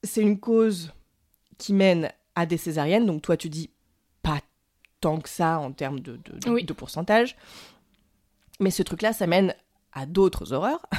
c'est 0.05 0.23
une 0.23 0.39
cause 0.39 0.93
qui 1.59 1.73
mène 1.73 2.13
à 2.37 2.47
des 2.47 2.57
césariennes. 2.57 3.07
Donc 3.07 3.23
toi 3.23 3.37
tu 3.37 3.49
dis 3.49 3.71
pas 4.23 4.41
tant 5.01 5.19
que 5.19 5.29
ça 5.29 5.59
en 5.59 5.73
termes 5.73 5.99
de, 6.01 6.17
de, 6.17 6.61
de 6.61 6.73
pourcentage, 6.73 7.37
mais 8.61 8.71
ce 8.71 8.83
truc-là 8.85 9.13
ça 9.13 9.27
mène 9.27 9.55
d'autres 10.07 10.53
horreurs. 10.53 10.87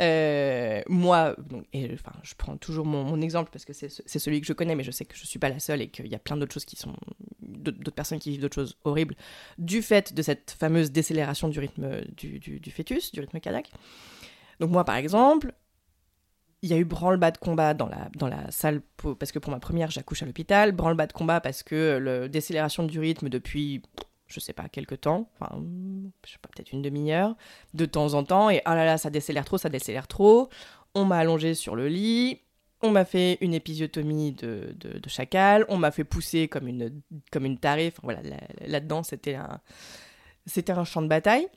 Euh, 0.00 0.82
moi, 0.88 1.36
et, 1.72 1.88
enfin, 1.92 2.12
je 2.22 2.34
prends 2.36 2.56
toujours 2.56 2.86
mon, 2.86 3.20
exemple 3.20 3.50
parce 3.52 3.64
que 3.64 3.72
c'est 3.72 3.88
celui 4.18 4.40
que 4.40 4.46
je 4.46 4.52
connais, 4.52 4.74
mais 4.74 4.82
je 4.82 4.90
sais 4.90 5.04
que 5.04 5.16
je 5.16 5.24
suis 5.26 5.38
pas 5.38 5.48
la 5.48 5.60
seule 5.60 5.82
et 5.82 5.88
qu'il 5.88 6.08
y 6.08 6.14
a 6.14 6.18
plein 6.18 6.36
d'autres 6.36 6.52
choses 6.52 6.64
qui 6.64 6.76
sont. 6.76 6.94
d'autres 7.40 7.94
personnes 7.94 8.18
qui 8.18 8.30
vivent 8.30 8.40
d'autres 8.40 8.54
choses 8.54 8.76
horribles 8.84 9.14
du 9.58 9.82
fait 9.82 10.12
de 10.12 10.22
cette 10.22 10.56
fameuse 10.58 10.90
décélération 10.90 11.48
du 11.48 11.58
rythme 11.58 12.00
du, 12.16 12.38
du, 12.40 12.70
fœtus, 12.70 13.12
du 13.12 13.20
rythme 13.20 13.40
cardiaque. 13.40 13.70
Donc, 14.60 14.70
moi, 14.70 14.84
par 14.84 14.96
exemple, 14.96 15.52
il 16.62 16.70
y 16.70 16.72
a 16.72 16.78
eu 16.78 16.84
branle-bas 16.84 17.30
de 17.30 17.38
combat 17.38 17.74
dans 17.74 17.88
la, 17.88 18.08
dans 18.16 18.28
la 18.28 18.50
salle, 18.50 18.80
parce 19.18 19.32
que 19.32 19.38
pour 19.38 19.52
ma 19.52 19.60
première, 19.60 19.90
j'accouche 19.90 20.22
à 20.22 20.26
l'hôpital. 20.26 20.72
Branle-bas 20.72 21.06
de 21.06 21.12
combat 21.12 21.40
parce 21.40 21.62
que 21.62 21.98
la 21.98 22.28
décélération 22.28 22.84
du 22.84 22.98
rythme 22.98 23.28
depuis 23.28 23.82
je 24.26 24.40
sais 24.40 24.52
pas, 24.52 24.68
quelques 24.68 25.02
temps, 25.02 25.28
enfin, 25.38 25.62
je 26.24 26.32
sais 26.32 26.38
pas, 26.40 26.48
peut-être 26.54 26.72
une 26.72 26.82
demi-heure, 26.82 27.36
de 27.74 27.86
temps 27.86 28.14
en 28.14 28.24
temps, 28.24 28.50
et 28.50 28.62
ah 28.64 28.74
là 28.74 28.84
là, 28.84 28.98
ça 28.98 29.10
décélère 29.10 29.44
trop, 29.44 29.58
ça 29.58 29.68
décélère 29.68 30.08
trop. 30.08 30.48
On 30.94 31.04
m'a 31.04 31.18
allongé 31.18 31.54
sur 31.54 31.76
le 31.76 31.88
lit, 31.88 32.40
on 32.82 32.90
m'a 32.90 33.04
fait 33.04 33.38
une 33.40 33.54
épisiotomie 33.54 34.32
de, 34.32 34.74
de, 34.78 35.08
chacal, 35.08 35.64
on 35.68 35.76
m'a 35.76 35.90
fait 35.90 36.04
pousser 36.04 36.48
comme 36.48 36.68
une, 36.68 37.00
comme 37.32 37.44
une 37.44 37.58
tarée, 37.58 37.88
enfin 37.88 38.02
voilà, 38.02 38.20
là-dedans, 38.66 39.02
c'était 39.02 39.34
un, 39.34 39.60
c'était 40.46 40.72
un 40.72 40.84
champ 40.84 41.02
de 41.02 41.08
bataille. 41.08 41.48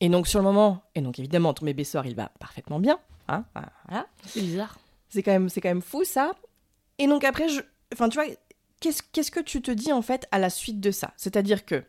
Et 0.00 0.08
donc, 0.10 0.28
sur 0.28 0.38
le 0.40 0.44
moment, 0.44 0.82
et 0.94 1.00
donc 1.00 1.18
évidemment, 1.18 1.54
ton 1.54 1.64
bébé 1.64 1.84
sort, 1.84 2.06
il 2.06 2.14
va 2.14 2.30
parfaitement 2.38 2.80
bien, 2.80 2.98
hein, 3.28 3.44
voilà. 3.54 4.06
C'est 4.26 4.40
bizarre. 4.40 4.78
C'est 5.08 5.22
quand, 5.22 5.32
même, 5.32 5.48
c'est 5.48 5.60
quand 5.60 5.70
même 5.70 5.82
fou, 5.82 6.04
ça. 6.04 6.32
Et 6.98 7.06
donc 7.06 7.24
après, 7.24 7.48
je, 7.48 7.60
enfin, 7.92 8.08
tu 8.08 8.18
vois, 8.18 8.26
qu'est-ce 9.12 9.30
que 9.30 9.40
tu 9.40 9.62
te 9.62 9.70
dis 9.70 9.92
en 9.92 10.02
fait 10.02 10.26
à 10.30 10.38
la 10.38 10.50
suite 10.50 10.80
de 10.80 10.90
ça? 10.90 11.12
C'est-à-dire 11.16 11.64
que, 11.64 11.84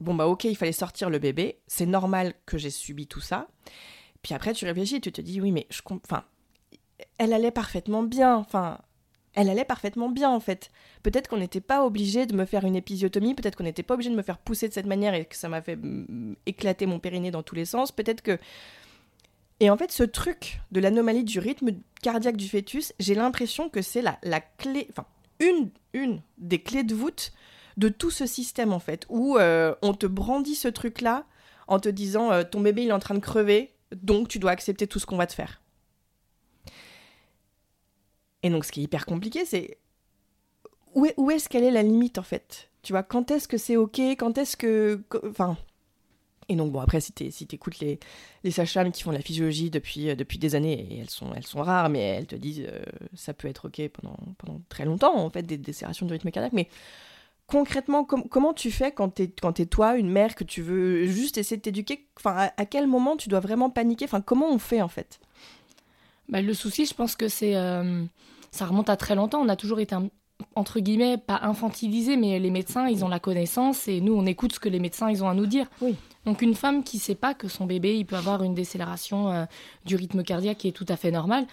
bon 0.00 0.14
bah 0.14 0.26
ok, 0.26 0.44
il 0.44 0.56
fallait 0.56 0.72
sortir 0.72 1.10
le 1.10 1.18
bébé, 1.18 1.58
c'est 1.66 1.86
normal 1.86 2.34
que 2.46 2.58
j'ai 2.58 2.70
subi 2.70 3.06
tout 3.06 3.20
ça. 3.20 3.48
Puis 4.22 4.34
après 4.34 4.52
tu 4.52 4.64
réfléchis, 4.64 5.00
tu 5.00 5.12
te 5.12 5.20
dis 5.20 5.40
oui 5.40 5.52
mais 5.52 5.66
je 5.70 5.80
enfin, 5.86 6.24
elle 7.18 7.32
allait 7.32 7.50
parfaitement 7.50 8.02
bien, 8.02 8.36
enfin, 8.36 8.78
elle 9.34 9.48
allait 9.48 9.64
parfaitement 9.64 10.08
bien 10.08 10.30
en 10.30 10.40
fait. 10.40 10.70
Peut-être 11.02 11.28
qu'on 11.28 11.38
n'était 11.38 11.60
pas 11.60 11.84
obligé 11.84 12.26
de 12.26 12.34
me 12.34 12.44
faire 12.44 12.64
une 12.64 12.76
épisiotomie, 12.76 13.34
peut-être 13.34 13.56
qu'on 13.56 13.64
n'était 13.64 13.82
pas 13.82 13.94
obligé 13.94 14.10
de 14.10 14.16
me 14.16 14.22
faire 14.22 14.38
pousser 14.38 14.68
de 14.68 14.74
cette 14.74 14.86
manière 14.86 15.14
et 15.14 15.24
que 15.24 15.36
ça 15.36 15.48
m'a 15.48 15.62
fait 15.62 15.76
mm, 15.76 16.36
éclater 16.46 16.86
mon 16.86 16.98
périnée 16.98 17.30
dans 17.30 17.42
tous 17.42 17.54
les 17.54 17.64
sens. 17.64 17.92
Peut-être 17.92 18.22
que 18.22 18.38
et 19.62 19.70
en 19.70 19.76
fait, 19.76 19.92
ce 19.92 20.02
truc 20.02 20.60
de 20.72 20.80
l'anomalie 20.80 21.22
du 21.22 21.38
rythme 21.38 21.70
cardiaque 22.02 22.36
du 22.36 22.48
fœtus, 22.48 22.92
j'ai 22.98 23.14
l'impression 23.14 23.68
que 23.68 23.80
c'est 23.80 24.02
la, 24.02 24.18
la 24.24 24.40
clé, 24.40 24.88
enfin, 24.90 25.06
une, 25.42 26.22
des 26.38 26.62
clés 26.62 26.84
de 26.84 26.94
voûte 26.94 27.32
de 27.76 27.88
tout 27.88 28.10
ce 28.10 28.26
système 28.26 28.72
en 28.72 28.78
fait, 28.78 29.06
où 29.08 29.38
euh, 29.38 29.74
on 29.82 29.94
te 29.94 30.06
brandit 30.06 30.54
ce 30.54 30.68
truc-là 30.68 31.24
en 31.68 31.78
te 31.78 31.88
disant 31.88 32.30
euh, 32.32 32.42
ton 32.44 32.60
bébé 32.60 32.82
il 32.82 32.88
est 32.88 32.92
en 32.92 32.98
train 32.98 33.14
de 33.14 33.20
crever, 33.20 33.72
donc 33.94 34.28
tu 34.28 34.38
dois 34.38 34.50
accepter 34.50 34.86
tout 34.86 34.98
ce 34.98 35.06
qu'on 35.06 35.16
va 35.16 35.26
te 35.26 35.32
faire. 35.32 35.62
Et 38.42 38.50
donc 38.50 38.64
ce 38.64 38.72
qui 38.72 38.80
est 38.80 38.84
hyper 38.84 39.06
compliqué, 39.06 39.44
c'est 39.44 39.78
où, 40.94 41.06
est, 41.06 41.14
où 41.16 41.30
est-ce 41.30 41.48
qu'elle 41.48 41.64
est 41.64 41.70
la 41.70 41.82
limite 41.82 42.18
en 42.18 42.22
fait? 42.22 42.70
Tu 42.82 42.92
vois, 42.92 43.02
quand 43.02 43.30
est-ce 43.30 43.46
que 43.46 43.56
c'est 43.56 43.76
ok? 43.76 44.00
Quand 44.00 44.36
est-ce 44.38 44.56
que... 44.56 45.02
Enfin, 45.24 45.56
et 46.48 46.56
donc, 46.56 46.72
bon, 46.72 46.80
après, 46.80 47.00
si 47.00 47.12
tu 47.12 47.54
écoutes 47.54 47.78
les, 47.78 47.98
les 48.44 48.50
sages-femmes 48.50 48.92
qui 48.92 49.02
font 49.02 49.10
la 49.10 49.20
physiologie 49.20 49.70
depuis, 49.70 50.10
euh, 50.10 50.14
depuis 50.14 50.38
des 50.38 50.54
années, 50.54 50.86
et 50.90 50.98
elles 51.00 51.10
sont, 51.10 51.32
elles 51.34 51.46
sont 51.46 51.62
rares, 51.62 51.88
mais 51.88 52.00
elles 52.00 52.26
te 52.26 52.36
disent 52.36 52.66
euh, 52.68 52.82
ça 53.14 53.32
peut 53.34 53.48
être 53.48 53.68
OK 53.68 53.88
pendant, 53.88 54.16
pendant 54.38 54.60
très 54.68 54.84
longtemps, 54.84 55.16
en 55.16 55.30
fait, 55.30 55.42
des 55.42 55.58
décérations 55.58 56.06
du 56.06 56.12
rythme 56.12 56.30
cardiaque. 56.30 56.52
Mais 56.52 56.68
concrètement, 57.46 58.04
comment 58.04 58.54
tu 58.54 58.70
fais 58.70 58.92
quand 58.92 59.16
tu 59.16 59.22
es, 59.22 59.66
toi, 59.66 59.96
une 59.96 60.10
mère, 60.10 60.34
que 60.34 60.44
tu 60.44 60.62
veux 60.62 61.06
juste 61.06 61.38
essayer 61.38 61.56
de 61.56 61.62
t'éduquer? 61.62 62.06
À, 62.24 62.66
quel 62.66 62.86
moment 62.86 63.16
tu 63.16 63.28
dois 63.28 63.40
vraiment 63.40 63.70
paniquer? 63.70 64.06
Comment 64.24 64.50
on 64.50 64.58
fait, 64.58 64.82
en 64.82 64.88
fait? 64.88 65.20
Bah, 66.28 66.40
Le 66.40 66.54
souci, 66.54 66.86
je 66.86 66.94
pense 66.94 67.14
que 67.14 67.28
c'est. 67.28 67.56
Euh, 67.56 68.04
ça 68.50 68.66
remonte 68.66 68.90
à 68.90 68.96
très 68.96 69.14
longtemps. 69.14 69.40
On 69.40 69.48
a 69.48 69.56
toujours 69.56 69.80
été 69.80 69.94
entre 70.54 70.80
guillemets, 70.80 71.18
pas 71.18 71.40
infantilisé, 71.42 72.16
mais 72.16 72.38
les 72.38 72.50
médecins, 72.50 72.88
ils 72.88 73.04
ont 73.04 73.08
la 73.08 73.20
connaissance 73.20 73.88
et 73.88 74.00
nous, 74.00 74.14
on 74.14 74.26
écoute 74.26 74.52
ce 74.52 74.60
que 74.60 74.68
les 74.68 74.80
médecins, 74.80 75.10
ils 75.10 75.22
ont 75.22 75.28
à 75.28 75.34
nous 75.34 75.46
dire. 75.46 75.66
Oui. 75.80 75.96
Donc 76.24 76.42
une 76.42 76.54
femme 76.54 76.84
qui 76.84 76.98
sait 76.98 77.14
pas 77.14 77.34
que 77.34 77.48
son 77.48 77.66
bébé, 77.66 77.96
il 77.96 78.06
peut 78.06 78.16
avoir 78.16 78.42
une 78.42 78.54
décélération 78.54 79.30
euh, 79.30 79.44
du 79.84 79.96
rythme 79.96 80.22
cardiaque 80.22 80.58
qui 80.58 80.68
est 80.68 80.72
tout 80.72 80.86
à 80.88 80.96
fait 80.96 81.10
normale, 81.10 81.46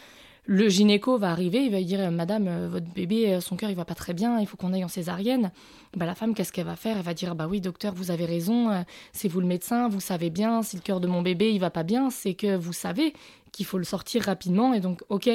le 0.46 0.68
gynéco 0.68 1.18
va 1.18 1.30
arriver, 1.30 1.66
il 1.66 1.72
va 1.72 1.78
lui 1.78 1.86
dire 1.86 2.12
Madame, 2.12 2.48
euh, 2.48 2.70
votre 2.70 2.88
bébé, 2.88 3.34
euh, 3.34 3.42
son 3.42 3.56
cœur, 3.56 3.70
il 3.70 3.76
va 3.76 3.86
pas 3.86 3.96
très 3.96 4.14
bien, 4.14 4.40
il 4.40 4.48
faut 4.48 4.58
qu'on 4.58 4.74
aille 4.74 4.84
en 4.84 4.90
césarienne. 4.90 5.52
Bah, 5.96 6.06
la 6.06 6.16
femme, 6.16 6.34
qu'est-ce 6.34 6.52
qu'elle 6.52 6.66
va 6.66 6.76
faire? 6.76 6.98
Elle 6.98 7.04
va 7.04 7.14
dire 7.14 7.36
Bah 7.36 7.48
oui, 7.48 7.62
docteur, 7.62 7.94
vous 7.94 8.12
avez 8.12 8.26
raison, 8.26 8.84
c'est 9.12 9.28
vous 9.28 9.42
le 9.42 9.48
médecin, 9.48 9.90
vous 9.90 10.00
savez 10.00 10.30
bien, 10.30 10.62
si 10.62 10.76
le 10.76 10.82
cœur 10.82 11.00
de 11.00 11.08
mon 11.08 11.22
bébé, 11.22 11.52
il 11.52 11.60
va 11.60 11.70
pas 11.70 11.84
bien, 11.84 12.10
c'est 12.10 12.34
que 12.34 12.56
vous 12.56 12.74
savez 12.74 13.14
qu'il 13.52 13.66
faut 13.66 13.80
le 13.80 13.84
sortir 13.84 14.24
rapidement, 14.24 14.74
et 14.74 14.80
donc, 14.80 15.02
ok, 15.10 15.30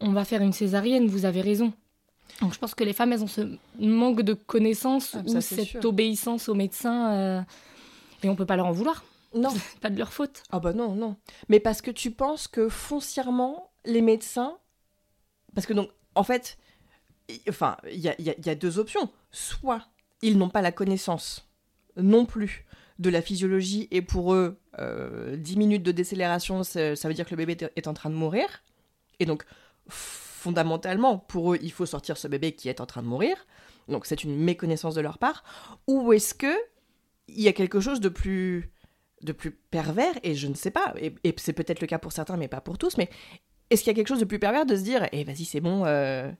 on 0.00 0.12
va 0.12 0.24
faire 0.24 0.42
une 0.42 0.52
césarienne, 0.52 1.08
vous 1.08 1.24
avez 1.24 1.40
raison. 1.40 1.72
Donc 2.40 2.54
je 2.54 2.58
pense 2.58 2.74
que 2.74 2.84
les 2.84 2.92
femmes, 2.92 3.12
elles 3.12 3.22
ont 3.22 3.26
ce 3.28 3.56
manque 3.78 4.22
de 4.22 4.34
connaissances 4.34 5.16
ah, 5.16 5.22
ou 5.26 5.40
cette 5.40 5.84
obéissance 5.84 6.48
aux 6.48 6.54
médecins 6.54 7.44
et 8.22 8.28
on 8.28 8.36
peut 8.36 8.46
pas 8.46 8.56
leur 8.56 8.66
en 8.66 8.72
vouloir. 8.72 9.04
Non. 9.34 9.52
pas 9.80 9.90
de 9.90 9.98
leur 9.98 10.12
faute. 10.12 10.42
Ah 10.50 10.60
bah 10.60 10.72
non, 10.72 10.94
non. 10.94 11.16
Mais 11.48 11.60
parce 11.60 11.82
que 11.82 11.90
tu 11.90 12.10
penses 12.10 12.48
que 12.48 12.68
foncièrement, 12.68 13.70
les 13.84 14.00
médecins... 14.00 14.56
Parce 15.54 15.66
que 15.66 15.72
donc, 15.72 15.90
en 16.14 16.24
fait, 16.24 16.58
y- 17.28 17.40
enfin, 17.48 17.76
il 17.90 17.98
y 17.98 18.08
a, 18.08 18.14
il 18.18 18.24
y 18.24 18.30
a- 18.30 18.34
il 18.38 18.46
y 18.46 18.50
a 18.50 18.54
deux 18.54 18.78
options. 18.78 19.10
Soit 19.30 19.86
ils 20.22 20.38
n'ont 20.38 20.48
pas 20.48 20.62
la 20.62 20.72
connaissance 20.72 21.46
non 21.96 22.26
plus 22.26 22.64
de 22.98 23.10
la 23.10 23.22
physiologie 23.22 23.86
et 23.90 24.02
pour 24.02 24.34
eux, 24.34 24.58
euh, 24.78 25.36
10 25.36 25.56
minutes 25.56 25.82
de 25.82 25.92
décélération, 25.92 26.62
ça, 26.64 26.96
ça 26.96 27.08
veut 27.08 27.14
dire 27.14 27.24
que 27.24 27.30
le 27.30 27.36
bébé 27.44 27.56
est 27.76 27.86
en 27.86 27.94
train 27.94 28.10
de 28.10 28.14
mourir. 28.14 28.46
Et 29.20 29.26
donc, 29.26 29.44
fondamentalement, 30.38 31.18
pour 31.18 31.52
eux, 31.52 31.58
il 31.62 31.72
faut 31.72 31.86
sortir 31.86 32.16
ce 32.16 32.28
bébé 32.28 32.52
qui 32.52 32.68
est 32.68 32.80
en 32.80 32.86
train 32.86 33.02
de 33.02 33.08
mourir. 33.08 33.36
Donc 33.88 34.06
c'est 34.06 34.24
une 34.24 34.36
méconnaissance 34.36 34.94
de 34.94 35.00
leur 35.00 35.18
part. 35.18 35.44
Ou 35.86 36.12
est-ce 36.12 36.34
que 36.34 36.54
il 37.28 37.40
y 37.40 37.48
a 37.48 37.52
quelque 37.52 37.80
chose 37.80 38.00
de 38.00 38.08
plus 38.08 38.72
de 39.22 39.32
plus 39.32 39.50
pervers 39.50 40.14
et 40.22 40.34
je 40.34 40.46
ne 40.46 40.54
sais 40.54 40.70
pas 40.70 40.94
et, 40.96 41.12
c'est 41.38 41.52
peut-être 41.52 41.80
le 41.80 41.88
cas 41.88 41.98
pour 41.98 42.12
certains 42.12 42.36
mais 42.36 42.46
pas 42.46 42.60
pour 42.60 42.78
tous 42.78 42.96
mais 42.96 43.10
est-ce 43.68 43.82
qu'il 43.82 43.90
y 43.90 43.94
a 43.94 43.96
quelque 43.96 44.08
chose 44.08 44.20
de 44.20 44.24
plus 44.24 44.38
pervers 44.38 44.64
de 44.64 44.76
se 44.76 44.82
dire 44.82 45.08
eh 45.10 45.24
vas-y 45.24 45.44
c'est 45.44 45.60
bon 45.60 45.84
euh, 45.84 46.30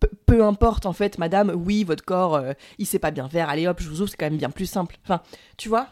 peu, 0.00 0.10
peu 0.26 0.44
importe 0.44 0.86
en 0.86 0.92
fait 0.92 1.18
madame 1.18 1.50
oui 1.50 1.84
votre 1.84 2.04
corps 2.04 2.34
euh, 2.34 2.52
il 2.78 2.86
sait 2.86 2.98
pas 2.98 3.12
bien 3.12 3.28
faire 3.28 3.48
allez 3.48 3.68
hop 3.68 3.80
je 3.80 3.88
vous 3.88 4.00
ouvre 4.02 4.10
c'est 4.10 4.16
quand 4.16 4.26
même 4.26 4.38
bien 4.38 4.50
plus 4.50 4.66
simple 4.66 4.96
enfin 5.04 5.22
tu 5.56 5.68
vois? 5.68 5.88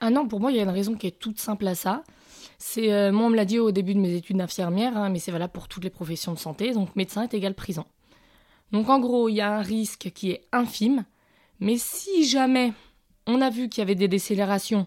Ah 0.00 0.10
non, 0.10 0.28
pour 0.28 0.40
moi, 0.40 0.52
il 0.52 0.56
y 0.56 0.60
a 0.60 0.62
une 0.62 0.68
raison 0.68 0.94
qui 0.94 1.06
est 1.08 1.18
toute 1.18 1.40
simple 1.40 1.66
à 1.66 1.74
ça. 1.74 2.04
C'est, 2.58 2.92
euh, 2.92 3.12
moi, 3.12 3.26
on 3.26 3.30
me 3.30 3.36
l'a 3.36 3.44
dit 3.44 3.58
au 3.58 3.70
début 3.70 3.94
de 3.94 4.00
mes 4.00 4.14
études 4.14 4.36
d'infirmière, 4.36 4.96
hein, 4.96 5.10
mais 5.10 5.20
c'est 5.20 5.30
valable 5.30 5.52
pour 5.52 5.68
toutes 5.68 5.84
les 5.84 5.90
professions 5.90 6.32
de 6.32 6.38
santé. 6.38 6.72
Donc, 6.72 6.94
médecin 6.96 7.22
est 7.22 7.34
égal 7.34 7.54
prison. 7.54 7.84
Donc, 8.72 8.88
en 8.88 8.98
gros, 8.98 9.28
il 9.28 9.36
y 9.36 9.40
a 9.40 9.56
un 9.56 9.62
risque 9.62 10.10
qui 10.14 10.32
est 10.32 10.46
infime, 10.52 11.04
mais 11.60 11.76
si 11.78 12.26
jamais 12.26 12.72
on 13.26 13.40
a 13.40 13.50
vu 13.50 13.68
qu'il 13.68 13.80
y 13.80 13.82
avait 13.82 13.94
des 13.94 14.08
décélérations 14.08 14.86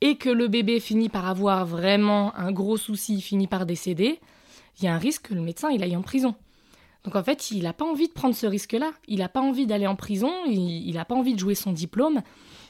et 0.00 0.16
que 0.16 0.30
le 0.30 0.48
bébé 0.48 0.80
finit 0.80 1.08
par 1.08 1.28
avoir 1.28 1.66
vraiment 1.66 2.34
un 2.34 2.50
gros 2.50 2.76
souci, 2.76 3.20
finit 3.20 3.46
par 3.46 3.66
décéder, 3.66 4.18
il 4.78 4.84
y 4.84 4.88
a 4.88 4.94
un 4.94 4.98
risque 4.98 5.28
que 5.28 5.34
le 5.34 5.42
médecin 5.42 5.70
il 5.70 5.82
aille 5.82 5.96
en 5.96 6.02
prison. 6.02 6.34
Donc 7.04 7.16
en 7.16 7.22
fait, 7.22 7.50
il 7.50 7.64
n'a 7.64 7.72
pas 7.72 7.84
envie 7.84 8.08
de 8.08 8.12
prendre 8.12 8.34
ce 8.34 8.46
risque-là. 8.46 8.92
Il 9.08 9.18
n'a 9.18 9.28
pas 9.28 9.40
envie 9.40 9.66
d'aller 9.66 9.86
en 9.86 9.96
prison. 9.96 10.32
Il 10.46 10.92
n'a 10.94 11.04
pas 11.04 11.14
envie 11.14 11.34
de 11.34 11.38
jouer 11.38 11.54
son 11.54 11.72
diplôme. 11.72 12.22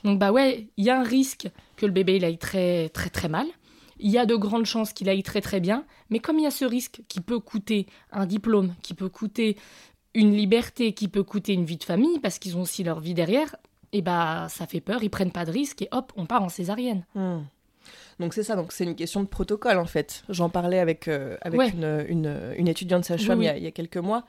Donc 0.05 0.19
bah 0.19 0.33
ouais, 0.33 0.69
il 0.77 0.85
y 0.85 0.91
a 0.91 0.99
un 0.99 1.05
risque 1.05 1.49
que 1.77 1.87
le 1.87 1.93
bébé 1.93 2.17
il 2.17 2.25
aille 2.25 2.39
très 2.39 2.89
très 2.89 3.11
très 3.11 3.29
mal. 3.29 3.47
Il 4.03 4.11
y 4.11 4.19
a 4.19 4.27
de 4.27 4.35
grandes 4.37 4.67
chances 4.67 4.93
qu'il 4.93 5.09
aille 5.09 5.23
très 5.23 5.41
très 5.41 5.61
bien. 5.61 5.85
Mais 6.11 6.19
comme 6.19 6.39
il 6.39 6.43
y 6.43 6.47
a 6.47 6.51
ce 6.51 6.65
risque 6.65 7.01
qui 7.09 7.21
peut 7.21 7.39
coûter 7.39 7.87
un 8.11 8.27
diplôme, 8.27 8.75
qui 8.83 8.93
peut 8.95 9.09
coûter 9.09 9.57
une 10.15 10.33
liberté, 10.35 10.93
qui 10.93 11.09
peut 11.09 11.23
coûter 11.23 11.55
une 11.55 11.65
vie 11.65 11.79
de 11.79 11.85
famille, 11.85 12.19
parce 12.19 12.39
qu'ils 12.39 12.57
ont 12.59 12.63
aussi 12.63 12.85
leur 12.85 13.01
vie 13.01 13.15
derrière, 13.15 13.57
et 13.93 14.03
bah 14.03 14.47
ça 14.51 14.67
fait 14.67 14.81
peur. 14.81 15.03
Ils 15.03 15.09
prennent 15.11 15.33
pas 15.33 15.45
de 15.47 15.51
risque 15.53 15.81
et 15.83 15.89
hop, 15.93 16.13
on 16.17 16.27
part 16.27 16.43
en 16.43 16.49
césarienne. 16.51 17.05
Hmm. 17.15 17.41
donc 18.21 18.35
c'est 18.35 18.43
ça 18.43 18.55
donc 18.57 18.73
c'est 18.73 18.85
une 18.85 18.95
question 18.95 19.23
de 19.23 19.27
protocole 19.29 19.79
en 19.79 19.87
fait 19.87 20.23
j'en 20.29 20.49
parlais 20.49 20.79
avec 20.79 21.09
euh, 21.09 21.37
avec 21.41 21.59
Ouais. 21.59 21.71
une, 21.71 22.05
une, 22.09 22.55
une 22.57 22.69
étudiante 22.69 23.05
sage-femme 23.05 23.39
Oui, 23.41 23.47
il 23.47 23.49
y 23.49 23.51
a- 23.51 23.55
oui. 23.55 23.59
il 23.61 23.65
y 23.65 23.67
a 23.67 23.73
quelques 23.73 23.97
mois 23.97 24.25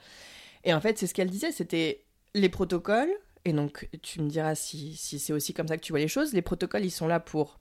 et 0.63 0.73
en 0.73 0.81
fait 0.81 0.97
c'est 0.97 1.05
ce 1.05 1.13
qu'elle 1.13 1.29
disait 1.29 1.51
c'était 1.51 2.01
les 2.33 2.49
protocoles 2.49 3.11
et 3.45 3.53
donc 3.53 3.89
tu 4.01 4.21
me 4.21 4.29
diras 4.29 4.55
si, 4.55 4.95
si 4.95 5.19
c'est 5.19 5.33
aussi 5.33 5.53
comme 5.53 5.67
ça 5.67 5.77
que 5.77 5.83
tu 5.83 5.91
vois 5.91 5.99
les 5.99 6.07
choses 6.07 6.33
les 6.33 6.41
protocoles 6.41 6.83
ils 6.85 6.89
sont 6.91 7.07
là 7.07 7.19
pour 7.19 7.59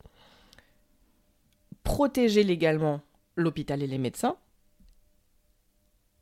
protéger 1.82 2.44
légalement 2.44 3.00
l'hôpital 3.36 3.82
et 3.82 3.86
les 3.86 3.98
médecins. 3.98 4.36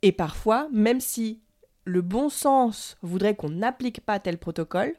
Et 0.02 0.12
parfois, 0.12 0.68
même 0.72 1.00
si 1.00 1.40
le 1.84 2.02
bon 2.02 2.28
sens 2.28 2.96
voudrait 3.02 3.36
qu'on 3.36 3.50
n'applique 3.50 4.00
pas 4.00 4.20
tel 4.20 4.38
protocole, 4.38 4.94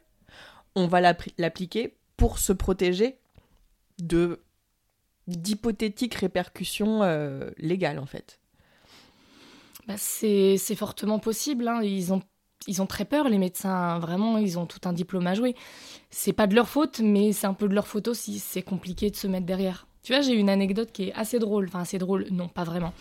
on 0.76 0.88
va 0.88 1.02
l'appli- 1.02 1.34
l'appliquer 1.38 1.98
pour 2.18 2.40
se 2.40 2.54
protéger 2.54 3.20
de 4.00 4.44
d'hypothétiques 5.28 6.16
répercussions 6.16 7.04
euh, 7.04 7.52
légales 7.58 8.00
en 8.00 8.06
fait. 8.06 8.40
Bah, 9.88 9.96
c'est 9.98 10.58
fortement 10.76 11.20
possible. 11.20 11.68
hein. 11.68 11.82
Ils, 11.84 12.12
ont, 12.14 12.22
ils 12.68 12.82
ont 12.82 12.88
très 12.88 13.06
peur, 13.06 13.30
les 13.30 13.38
médecins. 13.38 13.98
Vraiment, 14.00 14.38
ils 14.38 14.60
ont 14.60 14.66
tout 14.66 14.82
un 14.86 14.94
diplôme 14.94 15.28
à 15.28 15.34
jouer. 15.34 15.56
C'est 16.10 16.34
pas 16.34 16.48
de 16.48 16.56
leur 16.56 16.70
faute, 16.70 17.00
mais 17.00 17.34
c'est 17.34 17.48
un 17.48 17.54
peu 17.54 17.68
de 17.68 17.74
leur 17.74 17.88
faute 17.88 18.08
aussi. 18.08 18.40
C'est 18.40 18.62
compliqué 18.64 19.10
de 19.10 19.16
se 19.16 19.28
mettre 19.28 19.46
derrière. 19.46 19.88
Tu 20.04 20.14
vois, 20.14 20.22
j'ai 20.22 20.34
une 20.34 20.50
anecdote 20.50 20.92
qui 20.92 21.10
est 21.10 21.14
assez 21.14 21.40
drôle. 21.40 21.66
Enfin, 21.68 21.82
assez 21.82 21.98
drôle, 21.98 22.28
non, 22.32 22.48
pas 22.48 22.64
vraiment. 22.64 22.94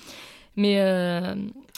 Mais 0.56 0.80
euh, 0.80 1.34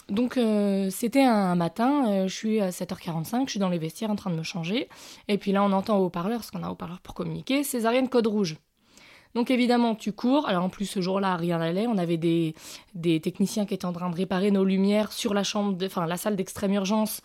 donc, 0.09 0.37
euh, 0.37 0.89
c'était 0.89 1.23
un 1.23 1.55
matin, 1.55 2.09
euh, 2.09 2.27
je 2.27 2.33
suis 2.35 2.59
à 2.59 2.69
7h45, 2.71 3.45
je 3.45 3.51
suis 3.51 3.59
dans 3.59 3.69
les 3.69 3.77
vestiaires 3.77 4.09
en 4.11 4.15
train 4.15 4.31
de 4.31 4.35
me 4.35 4.43
changer. 4.43 4.89
Et 5.27 5.37
puis 5.37 5.51
là, 5.51 5.63
on 5.63 5.71
entend 5.71 5.97
au 5.99 6.05
haut-parleur, 6.05 6.39
parce 6.39 6.51
qu'on 6.51 6.63
a 6.63 6.67
un 6.67 6.71
haut-parleur 6.71 6.99
pour 7.01 7.13
communiquer, 7.13 7.63
césarienne 7.63 8.09
code 8.09 8.27
rouge. 8.27 8.57
Donc 9.35 9.49
évidemment, 9.49 9.95
tu 9.95 10.11
cours. 10.11 10.47
Alors 10.47 10.63
en 10.63 10.69
plus, 10.69 10.85
ce 10.85 11.01
jour-là, 11.01 11.35
rien 11.37 11.57
n'allait. 11.57 11.87
On 11.87 11.97
avait 11.97 12.17
des, 12.17 12.53
des 12.93 13.19
techniciens 13.19 13.65
qui 13.65 13.73
étaient 13.73 13.85
en 13.85 13.93
train 13.93 14.09
de 14.11 14.15
réparer 14.15 14.51
nos 14.51 14.63
lumières 14.63 15.11
sur 15.11 15.33
la 15.33 15.43
chambre, 15.43 15.73
de- 15.75 15.87
enfin 15.87 16.05
la 16.05 16.17
salle 16.17 16.35
d'extrême 16.35 16.73
urgence. 16.73 17.21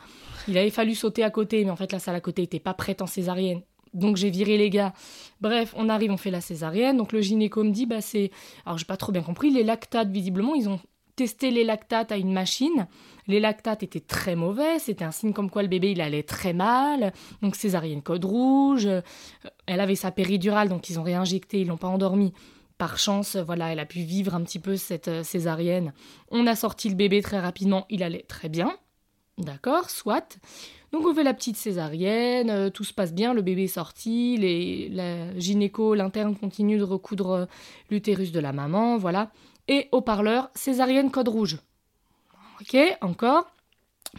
Il 0.46 0.56
avait 0.56 0.70
fallu 0.70 0.94
sauter 0.94 1.22
à 1.22 1.28
côté, 1.30 1.64
mais 1.64 1.70
en 1.70 1.76
fait 1.76 1.92
la 1.92 1.98
salle 1.98 2.14
à 2.14 2.20
côté 2.20 2.42
était 2.42 2.60
pas 2.60 2.72
prête 2.72 3.02
en 3.02 3.06
césarienne. 3.06 3.60
Donc 3.94 4.16
j'ai 4.16 4.30
viré 4.30 4.58
les 4.58 4.70
gars. 4.70 4.92
Bref, 5.40 5.74
on 5.76 5.88
arrive, 5.88 6.10
on 6.10 6.16
fait 6.16 6.30
la 6.30 6.40
césarienne. 6.40 6.96
Donc 6.96 7.12
le 7.12 7.20
gynéco 7.20 7.62
me 7.64 7.70
dit, 7.70 7.86
bah 7.86 8.00
c'est, 8.00 8.30
alors 8.66 8.78
j'ai 8.78 8.84
pas 8.84 8.96
trop 8.96 9.12
bien 9.12 9.22
compris, 9.22 9.50
les 9.50 9.64
lactates 9.64 10.10
visiblement, 10.10 10.54
ils 10.54 10.68
ont 10.68 10.80
testé 11.16 11.50
les 11.50 11.64
lactates 11.64 12.12
à 12.12 12.16
une 12.16 12.32
machine. 12.32 12.86
Les 13.26 13.40
lactates 13.40 13.82
étaient 13.82 14.00
très 14.00 14.36
mauvais, 14.36 14.78
c'était 14.78 15.04
un 15.04 15.10
signe 15.10 15.32
comme 15.32 15.50
quoi 15.50 15.62
le 15.62 15.68
bébé 15.68 15.90
il 15.90 16.00
allait 16.00 16.22
très 16.22 16.52
mal. 16.52 17.12
Donc 17.42 17.56
césarienne 17.56 18.02
code 18.02 18.24
rouge. 18.24 18.86
Euh, 18.86 19.00
Elle 19.66 19.80
avait 19.80 19.96
sa 19.96 20.10
péridurale, 20.10 20.68
donc 20.68 20.88
ils 20.88 20.98
ont 20.98 21.02
réinjecté, 21.02 21.60
ils 21.60 21.66
l'ont 21.66 21.76
pas 21.76 21.88
endormie 21.88 22.32
par 22.78 22.96
chance, 22.96 23.36
voilà, 23.36 23.72
elle 23.72 23.80
a 23.80 23.86
pu 23.86 23.98
vivre 24.00 24.36
un 24.36 24.42
petit 24.42 24.60
peu 24.60 24.76
cette 24.76 25.08
euh, 25.08 25.24
césarienne. 25.24 25.92
On 26.30 26.46
a 26.46 26.54
sorti 26.54 26.88
le 26.88 26.94
bébé 26.94 27.20
très 27.22 27.40
rapidement, 27.40 27.84
il 27.90 28.04
allait 28.04 28.22
très 28.22 28.48
bien. 28.48 28.76
D'accord, 29.36 29.90
soit. 29.90 30.38
Donc 30.92 31.06
on 31.06 31.14
fait 31.14 31.22
la 31.22 31.34
petite 31.34 31.56
césarienne, 31.56 32.50
euh, 32.50 32.70
tout 32.70 32.84
se 32.84 32.94
passe 32.94 33.12
bien, 33.12 33.34
le 33.34 33.42
bébé 33.42 33.64
est 33.64 33.68
sorti, 33.68 34.36
les, 34.38 34.88
la 34.88 35.38
gynéco, 35.38 35.94
l'interne 35.94 36.34
continue 36.34 36.78
de 36.78 36.82
recoudre 36.82 37.30
euh, 37.30 37.46
l'utérus 37.90 38.32
de 38.32 38.40
la 38.40 38.52
maman, 38.52 38.96
voilà. 38.96 39.30
Et 39.68 39.88
au 39.92 40.00
parleur, 40.00 40.50
césarienne 40.54 41.10
code 41.10 41.28
rouge. 41.28 41.58
Ok, 42.60 42.76
encore. 43.02 43.50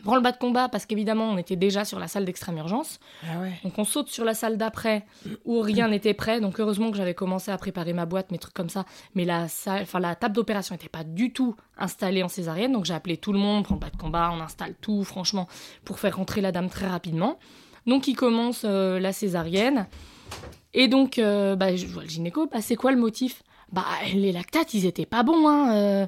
Prends 0.03 0.15
le 0.15 0.21
bas 0.21 0.31
de 0.31 0.37
combat 0.37 0.69
parce 0.69 0.85
qu'évidemment 0.85 1.25
on 1.25 1.37
était 1.37 1.55
déjà 1.55 1.83
sur 1.83 1.99
la 1.99 2.07
salle 2.07 2.23
d'extrême 2.23 2.57
urgence. 2.57 2.99
Ah 3.23 3.39
ouais. 3.39 3.53
Donc 3.63 3.77
on 3.79 3.83
saute 3.83 4.07
sur 4.07 4.23
la 4.23 4.33
salle 4.33 4.57
d'après 4.57 5.05
où 5.45 5.61
rien 5.61 5.87
n'était 5.87 6.13
prêt. 6.13 6.39
Donc 6.39 6.59
heureusement 6.59 6.91
que 6.91 6.97
j'avais 6.97 7.15
commencé 7.15 7.51
à 7.51 7.57
préparer 7.57 7.93
ma 7.93 8.05
boîte, 8.05 8.31
mes 8.31 8.37
trucs 8.37 8.53
comme 8.53 8.69
ça. 8.69 8.85
Mais 9.15 9.25
la 9.25 9.47
salle, 9.47 9.81
enfin 9.81 9.99
la 9.99 10.15
table 10.15 10.35
d'opération 10.35 10.75
n'était 10.75 10.89
pas 10.89 11.03
du 11.03 11.33
tout 11.33 11.55
installée 11.77 12.23
en 12.23 12.27
césarienne. 12.27 12.71
Donc 12.71 12.85
j'ai 12.85 12.93
appelé 12.93 13.17
tout 13.17 13.33
le 13.33 13.39
monde, 13.39 13.63
prends 13.63 13.75
le 13.75 13.79
bas 13.79 13.89
de 13.89 13.97
combat, 13.97 14.31
on 14.31 14.39
installe 14.39 14.75
tout, 14.79 15.03
franchement, 15.03 15.47
pour 15.83 15.99
faire 15.99 16.15
rentrer 16.17 16.41
la 16.41 16.51
dame 16.51 16.69
très 16.69 16.87
rapidement. 16.87 17.39
Donc 17.87 18.07
il 18.07 18.15
commence 18.15 18.61
euh, 18.65 18.99
la 18.99 19.11
césarienne. 19.11 19.87
Et 20.75 20.87
donc 20.87 21.17
euh, 21.17 21.55
bah, 21.55 21.75
je 21.75 21.87
vois 21.87 22.03
le 22.03 22.09
gynéco, 22.09 22.47
bah, 22.47 22.61
c'est 22.61 22.75
quoi 22.75 22.91
le 22.91 22.97
motif? 22.99 23.41
Bah 23.71 23.85
les 24.13 24.31
lactates, 24.31 24.73
ils 24.75 24.85
étaient 24.85 25.07
pas 25.07 25.23
bons. 25.23 25.47
Hein. 25.47 25.75
euh, 25.75 26.07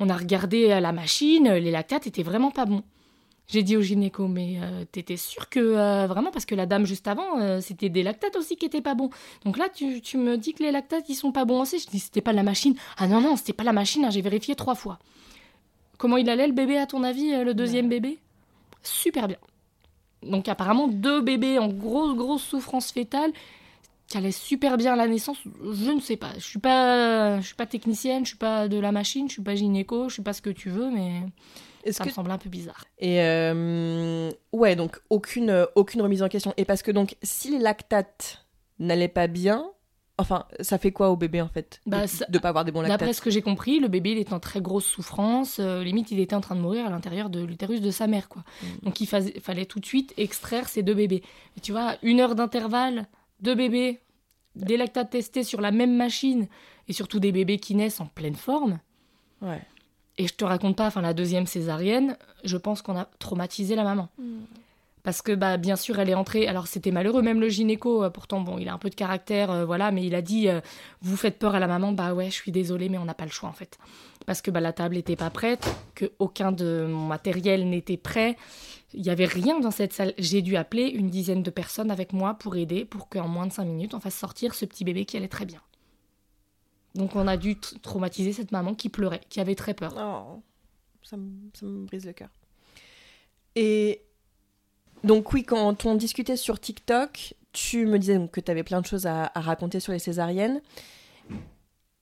on 0.00 0.08
a 0.08 0.16
regardé 0.16 0.72
à 0.72 0.80
la 0.80 0.92
machine, 0.92 1.52
les 1.52 1.70
lactates 1.70 2.06
étaient 2.06 2.22
vraiment 2.22 2.50
pas 2.50 2.64
bons. 2.64 2.82
J'ai 3.50 3.62
dit 3.64 3.76
au 3.76 3.80
gynéco, 3.82 4.28
mais 4.28 4.58
euh, 4.62 4.84
t'étais 4.92 5.16
sûr 5.16 5.48
que 5.48 5.58
euh, 5.58 6.06
vraiment 6.06 6.30
parce 6.30 6.44
que 6.44 6.54
la 6.54 6.66
dame 6.66 6.86
juste 6.86 7.08
avant, 7.08 7.40
euh, 7.40 7.60
c'était 7.60 7.88
des 7.88 8.02
lactates 8.04 8.36
aussi 8.36 8.54
qui 8.56 8.64
étaient 8.66 8.80
pas 8.80 8.94
bons. 8.94 9.10
Donc 9.44 9.58
là, 9.58 9.68
tu, 9.68 10.00
tu 10.00 10.18
me 10.18 10.36
dis 10.36 10.52
que 10.54 10.62
les 10.62 10.70
lactates 10.70 11.08
ils 11.08 11.16
sont 11.16 11.32
pas 11.32 11.44
bons 11.44 11.60
aussi. 11.62 11.80
Je 11.80 11.88
dis 11.88 11.98
c'était 11.98 12.20
pas 12.20 12.32
la 12.32 12.44
machine. 12.44 12.74
Ah 12.96 13.08
non 13.08 13.20
non, 13.20 13.36
c'était 13.36 13.52
pas 13.52 13.64
la 13.64 13.72
machine. 13.72 14.04
hein, 14.04 14.10
J'ai 14.10 14.20
vérifié 14.22 14.54
trois 14.54 14.76
fois. 14.76 14.98
Comment 15.98 16.16
il 16.16 16.30
allait 16.30 16.46
le 16.46 16.52
bébé 16.52 16.78
à 16.78 16.86
ton 16.86 17.02
avis, 17.02 17.32
le 17.44 17.52
deuxième 17.52 17.88
bébé? 17.88 18.18
Super 18.82 19.26
bien. 19.26 19.36
Donc 20.22 20.48
apparemment 20.48 20.86
deux 20.86 21.20
bébés 21.20 21.58
en 21.58 21.68
grosse 21.68 22.14
grosse 22.14 22.42
souffrance 22.42 22.92
fétale 22.92 23.32
qui 24.06 24.16
allaient 24.16 24.32
super 24.32 24.76
bien 24.76 24.92
à 24.92 24.96
la 24.96 25.06
naissance. 25.08 25.38
Je 25.72 25.90
ne 25.90 26.00
sais 26.00 26.16
pas. 26.16 26.32
Je 26.36 26.44
suis 26.44 26.58
pas, 26.58 27.40
je 27.40 27.46
suis 27.46 27.54
pas 27.54 27.66
technicienne, 27.66 28.24
je 28.24 28.30
suis 28.30 28.38
pas 28.38 28.68
de 28.68 28.78
la 28.78 28.92
machine, 28.92 29.28
je 29.28 29.34
suis 29.34 29.42
pas 29.42 29.54
gynéco, 29.54 30.08
je 30.08 30.14
suis 30.14 30.22
pas 30.22 30.32
ce 30.32 30.42
que 30.42 30.50
tu 30.50 30.68
veux, 30.70 30.90
mais 30.90 31.22
ça 31.90 32.04
que 32.04 32.08
me 32.10 32.14
semble 32.14 32.30
un 32.30 32.38
peu 32.38 32.48
bizarre. 32.48 32.84
Et 32.98 33.20
euh, 33.22 34.30
ouais, 34.52 34.76
donc 34.76 34.98
aucune, 35.10 35.66
aucune 35.74 36.02
remise 36.02 36.22
en 36.22 36.28
question. 36.28 36.52
Et 36.56 36.64
parce 36.64 36.82
que 36.82 36.90
donc, 36.90 37.16
si 37.22 37.50
les 37.50 37.58
lactates 37.58 38.46
n'allaient 38.78 39.08
pas 39.08 39.26
bien, 39.26 39.70
enfin, 40.18 40.44
ça 40.60 40.76
fait 40.78 40.92
quoi 40.92 41.10
au 41.10 41.16
bébé 41.16 41.40
en 41.40 41.48
fait 41.48 41.80
Bah, 41.86 42.02
de, 42.02 42.06
ça- 42.06 42.26
de 42.28 42.38
pas 42.38 42.50
avoir 42.50 42.64
des 42.64 42.72
bons 42.72 42.80
D'après 42.82 42.96
lactates 42.98 43.14
ce 43.14 43.20
que 43.22 43.30
j'ai 43.30 43.42
compris, 43.42 43.80
le 43.80 43.88
bébé 43.88 44.12
il 44.12 44.18
est 44.18 44.32
en 44.32 44.40
très 44.40 44.60
grosse 44.60 44.84
souffrance. 44.84 45.58
euh, 45.60 45.82
limite, 45.82 46.10
il 46.10 46.20
était 46.20 46.34
en 46.36 46.40
train 46.40 46.56
de 46.56 46.60
mourir 46.60 46.86
à 46.86 46.90
l'intérieur 46.90 47.30
de 47.30 47.42
l'utérus 47.42 47.80
de 47.80 47.90
sa 47.90 48.06
mère, 48.06 48.28
quoi. 48.28 48.44
Donc 48.82 49.00
il 49.00 49.06
fallait 49.06 49.66
tout 49.66 49.80
de 49.80 49.86
suite 49.86 50.12
extraire 50.16 50.68
ces 50.68 50.82
deux 50.82 50.94
bébés. 50.94 51.22
Mais 51.56 51.62
tu 51.62 51.72
vois, 51.72 51.96
une 52.02 52.20
heure 52.20 52.34
d'intervalle, 52.34 53.06
deux 53.40 53.54
bébés, 53.54 54.00
des 54.56 54.76
lactates 54.76 55.10
testés 55.10 55.44
sur 55.44 55.60
la 55.60 55.70
même 55.70 55.96
machine, 55.96 56.48
et 56.88 56.92
surtout 56.92 57.20
des 57.20 57.32
bébés 57.32 57.58
qui 57.58 57.74
naissent 57.74 58.00
en 58.00 58.06
pleine 58.06 58.34
forme. 58.34 58.80
Ouais. 59.40 59.62
Et 60.20 60.26
je 60.26 60.34
te 60.34 60.44
raconte 60.44 60.76
pas, 60.76 60.86
enfin 60.86 61.00
la 61.00 61.14
deuxième 61.14 61.46
césarienne, 61.46 62.14
je 62.44 62.58
pense 62.58 62.82
qu'on 62.82 62.94
a 62.94 63.06
traumatisé 63.18 63.74
la 63.74 63.84
maman. 63.84 64.10
Parce 65.02 65.22
que 65.22 65.32
bah 65.32 65.56
bien 65.56 65.76
sûr 65.76 65.98
elle 65.98 66.10
est 66.10 66.14
entrée. 66.14 66.46
Alors 66.46 66.66
c'était 66.66 66.90
malheureux 66.90 67.22
même 67.22 67.40
le 67.40 67.48
gynéco. 67.48 68.04
euh, 68.04 68.10
pourtant 68.10 68.42
bon 68.42 68.58
il 68.58 68.68
a 68.68 68.74
un 68.74 68.78
peu 68.78 68.90
de 68.90 68.94
caractère 68.94 69.50
euh, 69.50 69.64
voilà 69.64 69.90
mais 69.92 70.04
il 70.04 70.14
a 70.14 70.20
dit 70.20 70.50
euh, 70.50 70.60
vous 71.00 71.16
faites 71.16 71.38
peur 71.38 71.54
à 71.54 71.58
la 71.58 71.66
maman 71.66 71.92
bah 71.92 72.12
ouais 72.12 72.26
je 72.26 72.34
suis 72.34 72.52
désolée 72.52 72.90
mais 72.90 72.98
on 72.98 73.06
n'a 73.06 73.14
pas 73.14 73.24
le 73.24 73.30
choix 73.30 73.48
en 73.48 73.54
fait 73.54 73.78
parce 74.26 74.42
que 74.42 74.50
bah 74.50 74.60
la 74.60 74.74
table 74.74 74.96
n'était 74.96 75.16
pas 75.16 75.30
prête 75.30 75.74
que 75.94 76.12
aucun 76.18 76.52
de 76.52 76.86
mon 76.86 77.06
matériel 77.06 77.66
n'était 77.70 77.96
prêt. 77.96 78.36
Il 78.92 79.02
y 79.02 79.08
avait 79.08 79.24
rien 79.24 79.58
dans 79.58 79.70
cette 79.70 79.94
salle. 79.94 80.12
J'ai 80.18 80.42
dû 80.42 80.56
appeler 80.56 80.82
une 80.88 81.08
dizaine 81.08 81.42
de 81.42 81.50
personnes 81.50 81.90
avec 81.90 82.12
moi 82.12 82.34
pour 82.34 82.56
aider 82.56 82.84
pour 82.84 83.08
qu'en 83.08 83.26
moins 83.26 83.46
de 83.46 83.52
cinq 83.54 83.64
minutes 83.64 83.94
on 83.94 84.00
fasse 84.00 84.16
sortir 84.16 84.54
ce 84.54 84.66
petit 84.66 84.84
bébé 84.84 85.06
qui 85.06 85.16
allait 85.16 85.28
très 85.28 85.46
bien. 85.46 85.60
Donc 86.94 87.16
on 87.16 87.26
a 87.26 87.36
dû 87.36 87.58
traumatiser 87.58 88.32
cette 88.32 88.52
maman 88.52 88.74
qui 88.74 88.88
pleurait, 88.88 89.20
qui 89.28 89.40
avait 89.40 89.54
très 89.54 89.74
peur. 89.74 89.94
Oh, 89.96 90.42
ça 91.02 91.16
me, 91.16 91.30
ça 91.54 91.66
me 91.66 91.86
brise 91.86 92.04
le 92.06 92.12
cœur. 92.12 92.30
Et 93.54 94.02
donc 95.04 95.32
oui, 95.32 95.44
quand 95.44 95.86
on 95.86 95.94
discutait 95.94 96.36
sur 96.36 96.60
TikTok, 96.60 97.34
tu 97.52 97.86
me 97.86 97.98
disais 97.98 98.18
que 98.30 98.40
tu 98.40 98.50
avais 98.50 98.62
plein 98.62 98.80
de 98.80 98.86
choses 98.86 99.06
à, 99.06 99.30
à 99.34 99.40
raconter 99.40 99.80
sur 99.80 99.92
les 99.92 99.98
césariennes. 99.98 100.60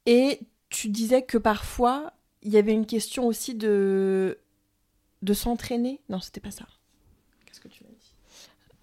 Et 0.07 0.41
tu 0.71 0.89
disais 0.89 1.23
que 1.23 1.39
parfois, 1.39 2.13
il 2.43 2.51
y 2.51 2.57
avait 2.57 2.73
une 2.73 2.87
question 2.87 3.27
aussi 3.27 3.55
de, 3.55 4.39
de 5.23 5.35
s'entraîner. 5.35 6.01
Non, 6.09 6.21
c'était 6.21 6.41
pas 6.41 6.51
ça. 6.51 6.67
Qu'est-ce 7.47 7.61
que 7.61 7.69
tu 7.69 7.85
m'as 7.85 7.91
dit 7.91 8.15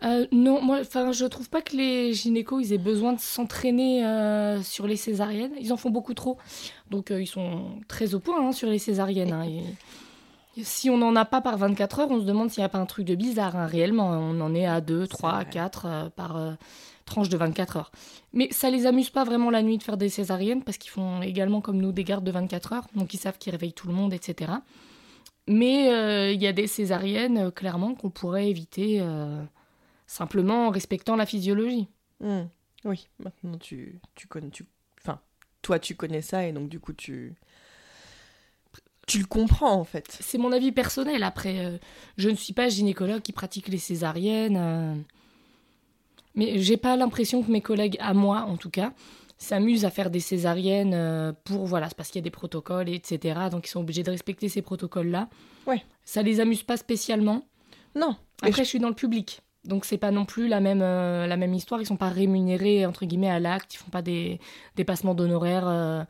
Euh, 0.03 0.27
non, 0.33 0.61
moi, 0.61 0.79
enfin, 0.81 1.11
je 1.13 1.25
trouve 1.25 1.49
pas 1.49 1.61
que 1.61 1.75
les 1.75 2.13
gynécos 2.13 2.61
ils 2.61 2.73
aient 2.73 2.77
besoin 2.77 3.13
de 3.13 3.19
s'entraîner 3.19 4.05
euh, 4.05 4.61
sur 4.61 4.87
les 4.87 4.97
césariennes. 4.97 5.53
Ils 5.59 5.71
en 5.71 5.77
font 5.77 5.89
beaucoup 5.89 6.13
trop, 6.13 6.37
donc 6.91 7.11
euh, 7.11 7.21
ils 7.21 7.27
sont 7.27 7.79
très 7.87 8.13
au 8.13 8.19
point 8.19 8.45
hein, 8.45 8.51
sur 8.51 8.69
les 8.69 8.79
césariennes. 8.79 9.31
hein. 9.33 9.43
Et- 9.45 9.63
si 10.63 10.89
on 10.89 10.97
n'en 10.97 11.15
a 11.17 11.25
pas 11.25 11.41
par 11.41 11.57
24 11.57 11.99
heures, 11.99 12.11
on 12.11 12.19
se 12.21 12.25
demande 12.25 12.49
s'il 12.49 12.61
n'y 12.61 12.65
a 12.65 12.69
pas 12.69 12.77
un 12.77 12.85
truc 12.85 13.05
de 13.05 13.15
bizarre. 13.15 13.57
hein, 13.57 13.65
réellement, 13.67 14.09
on 14.11 14.39
en 14.39 14.55
est 14.55 14.65
à 14.65 14.79
2, 14.79 15.05
3, 15.05 15.33
vrai. 15.33 15.49
4 15.51 16.11
par 16.15 16.55
tranche 17.05 17.27
de 17.27 17.35
24 17.35 17.75
heures. 17.77 17.91
Mais 18.31 18.47
ça 18.51 18.69
les 18.69 18.85
amuse 18.85 19.09
pas 19.09 19.25
vraiment 19.25 19.49
la 19.49 19.61
nuit 19.61 19.77
de 19.77 19.83
faire 19.83 19.97
des 19.97 20.07
césariennes 20.07 20.63
parce 20.63 20.77
qu'ils 20.77 20.91
font 20.91 21.21
également 21.21 21.59
comme 21.59 21.77
nous 21.77 21.91
des 21.91 22.05
gardes 22.05 22.23
de 22.23 22.31
24 22.31 22.71
heures, 22.73 22.87
donc 22.95 23.13
ils 23.13 23.17
savent 23.17 23.37
qu'ils 23.37 23.51
réveillent 23.51 23.73
tout 23.73 23.87
le 23.89 23.93
monde, 23.93 24.13
etc. 24.13 24.53
Mais 25.47 26.33
il 26.33 26.41
y 26.41 26.47
a 26.47 26.53
des 26.53 26.67
césariennes, 26.67 27.51
clairement, 27.51 27.93
qu'on 27.93 28.09
pourrait 28.09 28.49
éviter. 28.49 29.01
Simplement 30.15 30.67
en 30.67 30.69
respectant 30.69 31.15
la 31.15 31.25
physiologie. 31.25 31.87
Hmm, 32.21 32.43
Oui, 32.85 33.07
maintenant 33.19 33.57
tu, 33.57 33.99
tu 34.15 34.27
connais. 34.27 34.49
Tu, 34.49 34.65
enfin, 35.01 35.19
toi, 35.61 35.79
tu 35.79 35.95
connais 35.95 36.21
ça 36.21 36.45
et 36.47 36.53
donc 36.53 36.69
du 36.69 36.79
coup, 36.79 36.93
tu. 36.93 37.33
Tu 39.07 39.19
le 39.19 39.25
comprends 39.25 39.73
en 39.73 39.83
fait. 39.83 40.17
C'est 40.19 40.39
mon 40.39 40.51
avis 40.51 40.71
personnel. 40.71 41.21
Après, 41.21 41.63
euh, 41.63 41.77
je 42.17 42.29
ne 42.29 42.35
suis 42.35 42.53
pas 42.53 42.69
gynécologue 42.69 43.21
qui 43.21 43.33
pratique 43.33 43.67
les 43.67 43.77
césariennes. 43.77 44.57
euh, 44.57 44.95
mais 46.33 46.59
j'ai 46.59 46.75
pas 46.77 46.95
l'impression 46.97 47.43
que 47.43 47.51
mes 47.51 47.61
collègues, 47.61 47.97
à 47.99 48.13
moi 48.13 48.41
en 48.41 48.57
tout 48.57 48.69
cas, 48.71 48.93
s'amusent 49.37 49.85
à 49.85 49.89
faire 49.91 50.09
des 50.09 50.19
césariennes 50.19 50.93
euh, 50.95 51.33
pour. 51.43 51.65
Voilà, 51.67 51.87
c'est 51.89 51.95
parce 51.95 52.09
qu'il 52.09 52.19
y 52.19 52.23
a 52.23 52.29
des 52.29 52.31
protocoles, 52.31 52.89
etc. 52.89 53.39
Donc 53.51 53.67
ils 53.67 53.69
sont 53.69 53.81
obligés 53.81 54.01
de 54.03 54.09
respecter 54.11 54.49
ces 54.49 54.61
protocoles-là. 54.63 55.29
Ouais. 55.67 55.83
Ça 56.03 56.23
les 56.23 56.39
amuse 56.39 56.63
pas 56.63 56.77
spécialement. 56.77 57.45
Non. 57.95 58.15
Après, 58.41 58.63
je 58.63 58.69
suis 58.69 58.79
dans 58.79 58.89
le 58.89 58.95
public. 58.95 59.41
Donc, 59.65 59.85
c'est 59.85 59.97
pas 59.97 60.11
non 60.11 60.25
plus 60.25 60.47
la 60.47 60.59
même, 60.59 60.81
euh, 60.81 61.27
la 61.27 61.37
même 61.37 61.53
histoire. 61.53 61.81
Ils 61.81 61.85
sont 61.85 61.97
pas 61.97 62.09
rémunérés, 62.09 62.85
entre 62.85 63.05
guillemets, 63.05 63.29
à 63.29 63.39
l'acte. 63.39 63.73
Ils 63.73 63.77
font 63.77 63.89
pas 63.89 64.01
des 64.01 64.39
dépassements 64.75 65.15
d'honoraires 65.15 65.67
euh, 65.67 66.03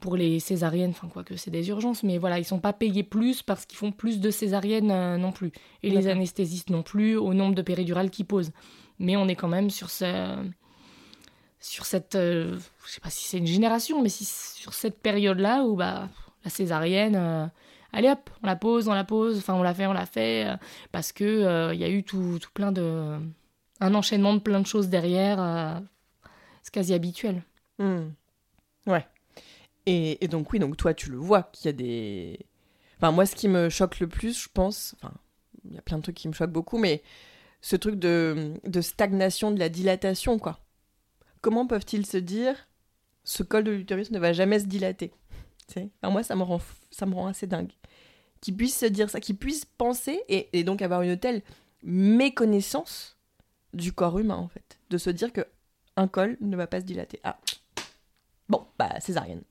pour 0.00 0.16
les 0.16 0.40
césariennes. 0.40 0.90
Enfin, 0.90 1.08
quoi 1.08 1.24
que 1.24 1.36
c'est 1.36 1.50
des 1.50 1.68
urgences. 1.68 2.02
Mais 2.02 2.18
voilà, 2.18 2.38
ils 2.38 2.44
sont 2.44 2.60
pas 2.60 2.72
payés 2.72 3.02
plus 3.02 3.42
parce 3.42 3.66
qu'ils 3.66 3.78
font 3.78 3.92
plus 3.92 4.20
de 4.20 4.30
césariennes 4.30 4.90
euh, 4.90 5.16
non 5.16 5.32
plus. 5.32 5.52
Et 5.82 5.90
les 5.90 6.08
anesthésistes 6.08 6.70
non 6.70 6.82
plus, 6.82 7.16
au 7.16 7.34
nombre 7.34 7.54
de 7.54 7.62
péridurales 7.62 8.10
qu'ils 8.10 8.26
posent. 8.26 8.52
Mais 8.98 9.16
on 9.16 9.28
est 9.28 9.36
quand 9.36 9.48
même 9.48 9.70
sur 9.70 9.90
ce... 9.90 10.36
Sur 11.60 11.86
cette, 11.86 12.14
je 12.14 12.58
sais 12.86 13.00
pas 13.00 13.08
si 13.08 13.28
c'est 13.28 13.38
une 13.38 13.46
génération, 13.46 14.02
mais 14.02 14.08
si, 14.08 14.24
sur 14.24 14.74
cette 14.74 14.98
période-là 14.98 15.62
où 15.62 15.76
bah, 15.76 16.08
la 16.44 16.50
césarienne, 16.50 17.50
allez 17.92 18.10
hop, 18.10 18.30
on 18.42 18.46
la 18.46 18.56
pose, 18.56 18.88
on 18.88 18.94
la 18.94 19.04
pose, 19.04 19.38
enfin 19.38 19.54
on 19.54 19.62
la 19.62 19.74
fait, 19.74 19.86
on 19.86 19.92
la 19.92 20.06
fait, 20.06 20.46
euh, 20.46 20.56
parce 20.92 21.12
que 21.12 21.24
euh, 21.24 21.74
il 21.74 21.80
y 21.80 21.84
a 21.84 21.90
eu 21.90 22.02
tout, 22.04 22.38
tout 22.40 22.50
plein 22.52 22.72
de 22.72 23.18
un 23.80 23.94
enchaînement 23.94 24.34
de 24.34 24.38
plein 24.38 24.60
de 24.60 24.66
choses 24.66 24.88
derrière 24.88 25.40
euh, 25.40 25.78
c'est 26.62 26.72
quasi 26.72 26.94
habituel 26.94 27.42
Hmm. 27.78 28.10
Ouais. 28.86 29.06
Et, 29.86 30.22
et 30.24 30.28
donc, 30.28 30.52
oui, 30.52 30.58
donc 30.58 30.76
toi, 30.76 30.94
tu 30.94 31.10
le 31.10 31.16
vois 31.16 31.44
qu'il 31.44 31.66
y 31.66 31.68
a 31.70 31.72
des. 31.72 32.46
Enfin, 32.98 33.10
moi, 33.10 33.26
ce 33.26 33.34
qui 33.34 33.48
me 33.48 33.68
choque 33.68 33.98
le 33.98 34.06
plus, 34.06 34.40
je 34.44 34.48
pense. 34.52 34.94
Enfin, 34.98 35.14
il 35.64 35.74
y 35.74 35.78
a 35.78 35.82
plein 35.82 35.98
de 35.98 36.02
trucs 36.02 36.16
qui 36.16 36.28
me 36.28 36.32
choquent 36.32 36.52
beaucoup, 36.52 36.78
mais 36.78 37.02
ce 37.60 37.76
truc 37.76 37.96
de, 37.96 38.54
de 38.64 38.80
stagnation, 38.80 39.50
de 39.50 39.58
la 39.58 39.68
dilatation, 39.68 40.38
quoi. 40.38 40.60
Comment 41.40 41.66
peuvent-ils 41.66 42.06
se 42.06 42.18
dire 42.18 42.54
ce 43.24 43.42
col 43.42 43.64
de 43.64 43.72
l'utérus 43.72 44.10
ne 44.10 44.18
va 44.18 44.32
jamais 44.32 44.60
se 44.60 44.66
dilater? 44.66 45.12
Enfin, 45.76 46.12
Moi, 46.12 46.22
ça 46.22 46.36
me, 46.36 46.42
rend, 46.42 46.60
ça 46.90 47.06
me 47.06 47.14
rend 47.14 47.26
assez 47.26 47.46
dingue. 47.46 47.72
Qu'ils 48.40 48.56
puissent 48.56 48.78
se 48.78 48.86
dire 48.86 49.08
ça, 49.10 49.20
qu'ils 49.20 49.36
puissent 49.36 49.64
penser 49.64 50.22
et, 50.28 50.64
donc 50.64 50.82
avoir 50.82 51.02
une 51.02 51.16
telle 51.16 51.42
méconnaissance 51.82 53.16
du 53.72 53.92
corps 53.92 54.18
humain, 54.18 54.36
en 54.36 54.48
fait. 54.48 54.78
De 54.90 54.98
se 54.98 55.10
dire 55.10 55.32
que 55.32 55.46
un 55.96 56.08
col 56.08 56.36
ne 56.40 56.56
va 56.56 56.66
pas 56.66 56.80
se 56.80 56.86
dilater. 56.86 57.20
Ah, 57.24 57.38
Bon, 58.48 58.66
bah, 58.78 59.00
césarienne. 59.00 59.42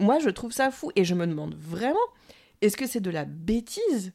Moi, 0.00 0.18
je 0.18 0.30
trouve 0.30 0.52
ça 0.52 0.70
fou 0.70 0.90
et 0.96 1.04
je 1.04 1.14
me 1.14 1.26
demande 1.26 1.54
vraiment, 1.54 1.98
est-ce 2.60 2.76
que 2.76 2.86
c'est 2.86 3.00
de 3.00 3.10
la 3.10 3.24
bêtise? 3.24 4.12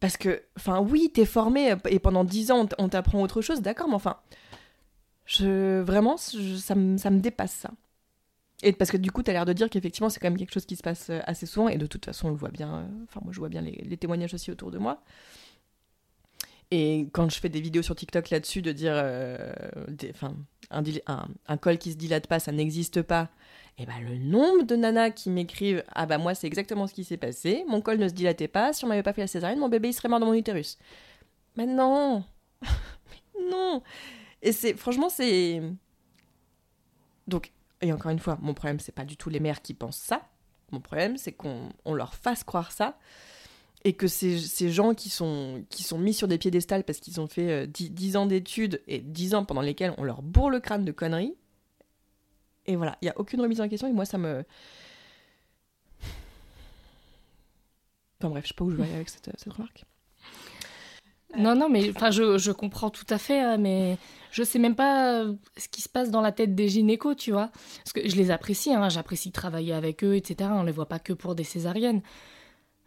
Parce 0.00 0.16
que, 0.16 0.42
enfin, 0.56 0.80
oui, 0.80 1.10
t'es 1.12 1.24
formé 1.24 1.74
et 1.88 1.98
pendant 1.98 2.24
10 2.24 2.50
ans, 2.50 2.68
on 2.78 2.88
t'apprend 2.88 3.22
autre 3.22 3.40
chose, 3.40 3.62
d'accord, 3.62 3.88
mais 3.88 3.94
enfin, 3.94 4.16
vraiment, 5.38 6.16
ça, 6.16 6.74
me, 6.74 6.98
ça 6.98 7.10
me 7.10 7.20
dépasse 7.20 7.52
ça. 7.52 7.70
Et 8.62 8.72
parce 8.72 8.90
que 8.90 8.96
du 8.96 9.10
coup, 9.10 9.22
t'as 9.22 9.32
l'air 9.32 9.44
de 9.44 9.52
dire 9.52 9.68
qu'effectivement, 9.68 10.08
c'est 10.08 10.20
quand 10.20 10.28
même 10.28 10.38
quelque 10.38 10.52
chose 10.52 10.66
qui 10.66 10.76
se 10.76 10.82
passe 10.82 11.10
euh, 11.10 11.20
assez 11.24 11.46
souvent 11.46 11.68
et 11.68 11.76
de 11.76 11.86
toute 11.86 12.04
façon, 12.04 12.28
on 12.28 12.30
le 12.30 12.36
voit 12.36 12.50
bien. 12.50 12.74
euh, 12.74 13.04
Enfin, 13.04 13.20
moi, 13.22 13.32
je 13.32 13.38
vois 13.38 13.48
bien 13.48 13.60
les, 13.60 13.96
témoignages 13.96 14.34
aussi 14.34 14.50
autour 14.50 14.70
de 14.70 14.78
moi. 14.78 15.02
Et 16.70 17.08
quand 17.12 17.30
je 17.30 17.38
fais 17.38 17.48
des 17.48 17.60
vidéos 17.60 17.82
sur 17.82 17.94
TikTok 17.94 18.30
là-dessus, 18.30 18.62
de 18.62 18.72
dire, 18.72 18.94
euh, 18.94 19.52
enfin, 20.10 20.34
un, 20.70 21.56
col 21.56 21.78
qui 21.78 21.92
se 21.92 21.96
dilate 21.96 22.26
pas, 22.26 22.40
ça 22.40 22.52
n'existe 22.52 23.02
pas. 23.02 23.30
Et 23.76 23.86
ben 23.86 24.00
le 24.00 24.16
nombre 24.16 24.62
de 24.62 24.76
nanas 24.76 25.10
qui 25.10 25.30
m'écrivent 25.30 25.82
ah 25.88 26.06
bah 26.06 26.16
moi 26.16 26.36
c'est 26.36 26.46
exactement 26.46 26.86
ce 26.86 26.94
qui 26.94 27.02
s'est 27.02 27.16
passé, 27.16 27.64
mon 27.66 27.80
col 27.80 27.98
ne 27.98 28.06
se 28.06 28.14
dilatait 28.14 28.46
pas, 28.46 28.72
si 28.72 28.84
on 28.84 28.88
m'avait 28.88 29.02
pas 29.02 29.12
fait 29.12 29.22
la 29.22 29.26
césarienne, 29.26 29.58
mon 29.58 29.68
bébé 29.68 29.88
il 29.88 29.92
serait 29.92 30.08
mort 30.08 30.20
dans 30.20 30.26
mon 30.26 30.34
utérus. 30.34 30.78
Mais 31.56 31.66
non, 31.66 32.22
Mais 32.62 33.50
non. 33.50 33.82
Et 34.42 34.52
c'est 34.52 34.74
franchement 34.74 35.08
c'est 35.08 35.60
donc 37.26 37.50
et 37.84 37.92
encore 37.92 38.10
une 38.10 38.18
fois 38.18 38.38
mon 38.40 38.54
problème 38.54 38.80
c'est 38.80 38.92
pas 38.92 39.04
du 39.04 39.16
tout 39.16 39.28
les 39.28 39.40
mères 39.40 39.62
qui 39.62 39.74
pensent 39.74 39.98
ça. 39.98 40.22
Mon 40.72 40.80
problème 40.80 41.16
c'est 41.16 41.32
qu'on 41.32 41.68
on 41.84 41.94
leur 41.94 42.14
fasse 42.14 42.42
croire 42.42 42.72
ça 42.72 42.98
et 43.84 43.92
que 43.92 44.06
ces, 44.06 44.38
gens 44.70 44.94
qui 44.94 45.10
sont, 45.10 45.62
mis 45.98 46.14
sur 46.14 46.26
des 46.26 46.38
piédestals 46.38 46.84
parce 46.84 47.00
qu'ils 47.00 47.20
ont 47.20 47.26
fait 47.26 47.50
euh, 47.50 47.66
10, 47.66 47.90
10 47.90 48.16
ans 48.16 48.26
d'études 48.26 48.80
et 48.88 48.98
10 48.98 49.34
ans 49.34 49.44
pendant 49.44 49.60
lesquels 49.60 49.92
on 49.98 50.04
leur 50.04 50.22
bourre 50.22 50.48
le 50.48 50.58
crâne 50.58 50.86
de 50.86 50.92
conneries. 50.92 51.36
Et 52.64 52.76
voilà, 52.76 52.96
il 53.02 53.04
n'y 53.04 53.10
a 53.10 53.18
aucune 53.18 53.42
remise 53.42 53.60
en 53.60 53.68
question 53.68 53.86
et 53.86 53.92
moi 53.92 54.06
ça 54.06 54.16
me... 54.16 54.42
Enfin 58.18 58.30
bref, 58.30 58.44
je 58.44 58.48
sais 58.48 58.54
pas 58.54 58.64
où 58.64 58.70
je 58.70 58.76
vais 58.76 58.84
aller 58.84 58.94
avec 58.94 59.10
cette, 59.10 59.30
cette 59.36 59.52
remarque. 59.52 59.84
Non 61.36 61.54
non 61.56 61.68
mais 61.68 61.90
enfin 61.90 62.10
je, 62.10 62.38
je 62.38 62.52
comprends 62.52 62.90
tout 62.90 63.06
à 63.10 63.18
fait 63.18 63.40
hein, 63.40 63.56
mais 63.56 63.98
je 64.30 64.42
sais 64.42 64.58
même 64.58 64.76
pas 64.76 65.20
euh, 65.20 65.34
ce 65.56 65.68
qui 65.68 65.80
se 65.82 65.88
passe 65.88 66.10
dans 66.10 66.20
la 66.20 66.30
tête 66.32 66.54
des 66.54 66.68
gynécos 66.68 67.16
tu 67.16 67.32
vois 67.32 67.50
parce 67.78 67.92
que 67.92 68.08
je 68.08 68.14
les 68.16 68.30
apprécie 68.30 68.72
hein, 68.72 68.88
j'apprécie 68.88 69.32
travailler 69.32 69.72
avec 69.72 70.04
eux 70.04 70.14
etc 70.14 70.50
on 70.52 70.62
les 70.62 70.72
voit 70.72 70.86
pas 70.88 70.98
que 71.00 71.12
pour 71.12 71.34
des 71.34 71.42
césariennes 71.44 72.02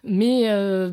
mais 0.03 0.49
euh, 0.49 0.91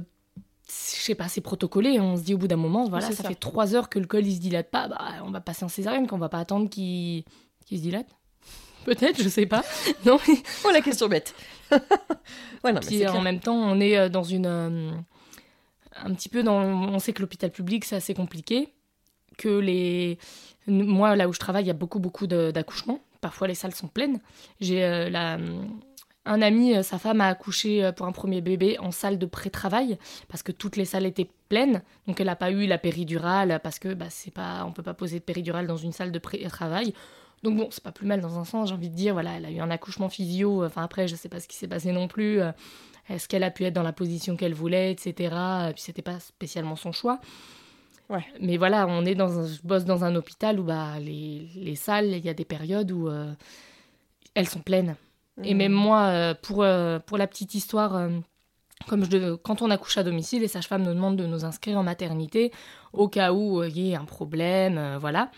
je 0.68 1.00
sais 1.00 1.14
pas 1.14 1.28
c'est 1.28 1.40
protocolé 1.42 2.00
on 2.00 2.16
se 2.16 2.22
dit 2.22 2.34
au 2.34 2.38
bout 2.38 2.48
d'un 2.48 2.56
moment 2.56 2.88
voilà 2.88 3.06
ça, 3.06 3.14
ça. 3.14 3.28
fait 3.28 3.34
trois 3.36 3.74
heures 3.76 3.88
que 3.88 3.98
le 4.00 4.06
col 4.06 4.26
il 4.26 4.34
se 4.34 4.40
dilate 4.40 4.70
pas 4.70 4.88
bah 4.88 5.00
on 5.24 5.30
va 5.30 5.40
passer 5.40 5.64
en 5.64 5.68
césarienne 5.68 6.06
qu'on 6.08 6.18
va 6.18 6.28
pas 6.28 6.40
attendre 6.40 6.68
qu'il 6.68 7.24
qu'il 7.66 7.78
se 7.78 7.82
dilate 7.82 8.08
peut-être 8.84 9.22
je 9.22 9.28
sais 9.28 9.46
pas 9.46 9.62
non 10.06 10.18
Oh 10.64 10.70
la 10.72 10.80
question 10.80 11.06
bête 11.08 11.34
Ouais, 12.64 12.72
non, 12.72 12.80
Puis 12.80 13.06
en 13.06 13.10
clair. 13.10 13.22
même 13.22 13.40
temps, 13.40 13.56
on 13.56 13.78
est 13.78 13.98
euh, 13.98 14.08
dans 14.08 14.22
une. 14.22 15.04
Un 16.02 16.14
petit 16.14 16.28
peu 16.28 16.42
dans. 16.42 16.62
On 16.62 16.98
sait 16.98 17.12
que 17.12 17.22
l'hôpital 17.22 17.50
public, 17.50 17.84
c'est 17.84 17.96
assez 17.96 18.14
compliqué. 18.14 18.68
Que 19.36 19.48
les. 19.48 20.18
Moi, 20.66 21.16
là 21.16 21.28
où 21.28 21.32
je 21.32 21.38
travaille, 21.38 21.64
il 21.64 21.68
y 21.68 21.70
a 21.70 21.74
beaucoup, 21.74 21.98
beaucoup 21.98 22.26
d'accouchements. 22.26 23.00
Parfois, 23.20 23.48
les 23.48 23.54
salles 23.54 23.74
sont 23.74 23.88
pleines. 23.88 24.20
J'ai 24.60 24.84
euh, 24.84 25.10
la. 25.10 25.38
Un 26.26 26.40
ami, 26.40 26.74
euh, 26.74 26.82
sa 26.82 26.98
femme 26.98 27.20
a 27.20 27.28
accouché 27.28 27.84
euh, 27.84 27.92
pour 27.92 28.06
un 28.06 28.12
premier 28.12 28.40
bébé 28.40 28.78
en 28.78 28.90
salle 28.90 29.18
de 29.18 29.26
pré-travail 29.26 29.98
parce 30.26 30.42
que 30.42 30.52
toutes 30.52 30.76
les 30.76 30.86
salles 30.86 31.04
étaient 31.04 31.28
pleines. 31.50 31.82
Donc 32.06 32.18
elle 32.18 32.28
n'a 32.28 32.36
pas 32.36 32.50
eu 32.50 32.66
la 32.66 32.78
péridurale 32.78 33.60
parce 33.62 33.78
que 33.78 33.92
bah, 33.92 34.06
c'est 34.08 34.30
pas, 34.30 34.64
on 34.66 34.72
peut 34.72 34.82
pas 34.82 34.94
poser 34.94 35.18
de 35.18 35.24
péridurale 35.24 35.66
dans 35.66 35.76
une 35.76 35.92
salle 35.92 36.12
de 36.12 36.18
pré-travail. 36.18 36.94
Donc 37.42 37.58
bon, 37.58 37.68
c'est 37.70 37.84
pas 37.84 37.92
plus 37.92 38.06
mal 38.06 38.22
dans 38.22 38.38
un 38.38 38.44
sens, 38.44 38.70
j'ai 38.70 38.74
envie 38.74 38.88
de 38.88 38.94
dire. 38.94 39.12
Voilà, 39.12 39.32
elle 39.36 39.44
a 39.44 39.50
eu 39.50 39.60
un 39.60 39.70
accouchement 39.70 40.08
physio. 40.08 40.64
Enfin 40.64 40.82
après, 40.82 41.08
je 41.08 41.14
sais 41.14 41.28
pas 41.28 41.40
ce 41.40 41.48
qui 41.48 41.58
s'est 41.58 41.68
passé 41.68 41.92
non 41.92 42.08
plus. 42.08 42.40
Est-ce 43.08 43.28
qu'elle 43.28 43.42
a 43.44 43.50
pu 43.50 43.64
être 43.64 43.74
dans 43.74 43.82
la 43.82 43.92
position 43.92 44.36
qu'elle 44.36 44.54
voulait, 44.54 44.90
etc. 44.92 45.12
Et 45.70 45.72
puis 45.74 45.82
c'était 45.82 46.02
pas 46.02 46.20
spécialement 46.20 46.76
son 46.76 46.92
choix. 46.92 47.20
Ouais. 48.10 48.24
Mais 48.40 48.56
voilà, 48.56 48.86
on 48.86 49.04
est 49.04 49.14
dans 49.14 49.38
un, 49.40 49.46
je 49.46 49.60
bosse 49.62 49.84
dans 49.84 50.04
un 50.04 50.14
hôpital 50.14 50.60
où 50.60 50.64
bah, 50.64 50.98
les, 51.00 51.48
les 51.56 51.74
salles, 51.74 52.12
il 52.12 52.24
y 52.24 52.28
a 52.28 52.34
des 52.34 52.44
périodes 52.44 52.90
où 52.92 53.08
euh, 53.08 53.32
elles 54.34 54.48
sont 54.48 54.60
pleines. 54.60 54.96
Et 55.42 55.52
Mhm. 55.52 55.58
même 55.58 55.72
moi, 55.72 56.02
euh, 56.06 56.34
pour, 56.34 56.62
euh, 56.62 56.98
pour 56.98 57.18
la 57.18 57.26
petite 57.26 57.54
histoire, 57.54 58.08
comme 58.86 59.04
je 59.10 59.34
quand 59.36 59.62
on 59.62 59.70
accouche 59.70 59.98
à 59.98 60.02
domicile, 60.04 60.42
les 60.42 60.48
sages-femmes 60.48 60.82
nous 60.82 60.94
demandent 60.94 61.16
de 61.16 61.26
nous 61.26 61.44
inscrire 61.44 61.78
en 61.78 61.82
maternité 61.82 62.52
au 62.92 63.08
cas 63.08 63.32
où 63.32 63.62
il 63.64 63.76
y 63.78 63.92
ait 63.92 63.96
un 63.96 64.04
problème, 64.04 64.96
voilà. 65.00 65.30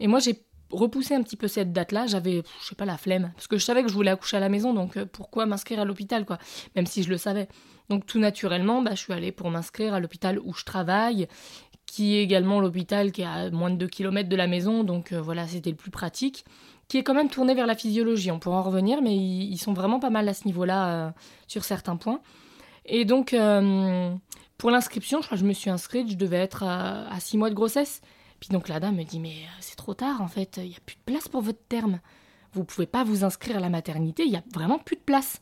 Et 0.00 0.06
moi, 0.06 0.18
j'ai 0.18 0.42
repoussé 0.74 1.14
un 1.14 1.22
petit 1.22 1.36
peu 1.36 1.48
cette 1.48 1.72
date-là. 1.72 2.06
J'avais, 2.06 2.42
je 2.60 2.66
sais 2.66 2.74
pas, 2.74 2.84
la 2.84 2.96
flemme. 2.96 3.32
Parce 3.34 3.46
que 3.46 3.58
je 3.58 3.64
savais 3.64 3.82
que 3.82 3.88
je 3.88 3.94
voulais 3.94 4.10
accoucher 4.10 4.36
à 4.36 4.40
la 4.40 4.48
maison, 4.48 4.72
donc 4.72 4.96
euh, 4.96 5.06
pourquoi 5.10 5.46
m'inscrire 5.46 5.80
à 5.80 5.84
l'hôpital, 5.84 6.24
quoi? 6.24 6.38
Même 6.76 6.86
si 6.86 7.02
je 7.02 7.10
le 7.10 7.16
savais. 7.16 7.48
Donc 7.88 8.06
tout 8.06 8.18
naturellement, 8.18 8.82
bah, 8.82 8.92
je 8.92 9.00
suis 9.00 9.12
allée 9.12 9.32
pour 9.32 9.50
m'inscrire 9.50 9.94
à 9.94 10.00
l'hôpital 10.00 10.38
où 10.38 10.54
je 10.54 10.64
travaille, 10.64 11.28
qui 11.86 12.16
est 12.16 12.22
également 12.22 12.60
l'hôpital 12.60 13.12
qui 13.12 13.22
est 13.22 13.26
à 13.26 13.50
moins 13.50 13.70
de 13.70 13.76
2 13.76 13.86
km 13.86 14.28
de 14.28 14.36
la 14.36 14.46
maison, 14.46 14.84
donc 14.84 15.12
euh, 15.12 15.20
voilà, 15.20 15.46
c'était 15.46 15.70
le 15.70 15.76
plus 15.76 15.90
pratique 15.90 16.44
qui 16.86 16.98
est 16.98 17.02
quand 17.02 17.14
même 17.14 17.30
tourné 17.30 17.54
vers 17.54 17.66
la 17.66 17.74
physiologie. 17.74 18.30
On 18.30 18.38
pourra 18.38 18.58
en 18.58 18.62
revenir, 18.62 19.00
mais 19.00 19.16
ils, 19.16 19.56
sont 19.56 19.72
vraiment 19.72 20.00
pas 20.00 20.10
mal 20.10 20.28
à 20.28 20.34
ce 20.34 20.44
niveau-là 20.44 20.88
euh, 20.88 21.10
sur 21.46 21.64
certains 21.64 21.96
points. 21.96 22.20
Et 22.84 23.06
donc, 23.06 23.34
pour 24.58 24.70
l'inscription, 24.70 25.22
je 25.22 25.26
crois 25.26 25.38
que 25.38 25.40
je 25.42 25.48
me 25.48 25.54
suis 25.54 25.70
inscrite, 25.70 26.10
je 26.10 26.16
devais 26.16 26.36
être 26.36 26.62
à, 26.62 27.08
à 27.10 27.20
six 27.20 27.38
mois 27.38 27.48
de 27.48 27.54
grossesse. 27.54 28.02
Puis 28.46 28.52
donc 28.52 28.68
la 28.68 28.78
dame 28.78 28.96
me 28.96 29.04
dit, 29.04 29.20
mais 29.20 29.30
euh, 29.30 29.56
c'est 29.60 29.76
trop 29.76 29.94
tard 29.94 30.20
en 30.20 30.28
fait, 30.28 30.58
il 30.62 30.68
n'y 30.68 30.74
a 30.76 30.80
plus 30.84 30.96
de 30.96 31.00
place 31.12 31.28
pour 31.28 31.40
votre 31.40 31.62
terme. 31.68 32.00
Vous 32.52 32.64
pouvez 32.64 32.86
pas 32.86 33.02
vous 33.02 33.24
inscrire 33.24 33.56
à 33.56 33.60
la 33.60 33.70
maternité, 33.70 34.24
il 34.24 34.30
n'y 34.32 34.36
a 34.36 34.42
vraiment 34.52 34.78
plus 34.78 34.96
de 34.96 35.00
place. 35.00 35.40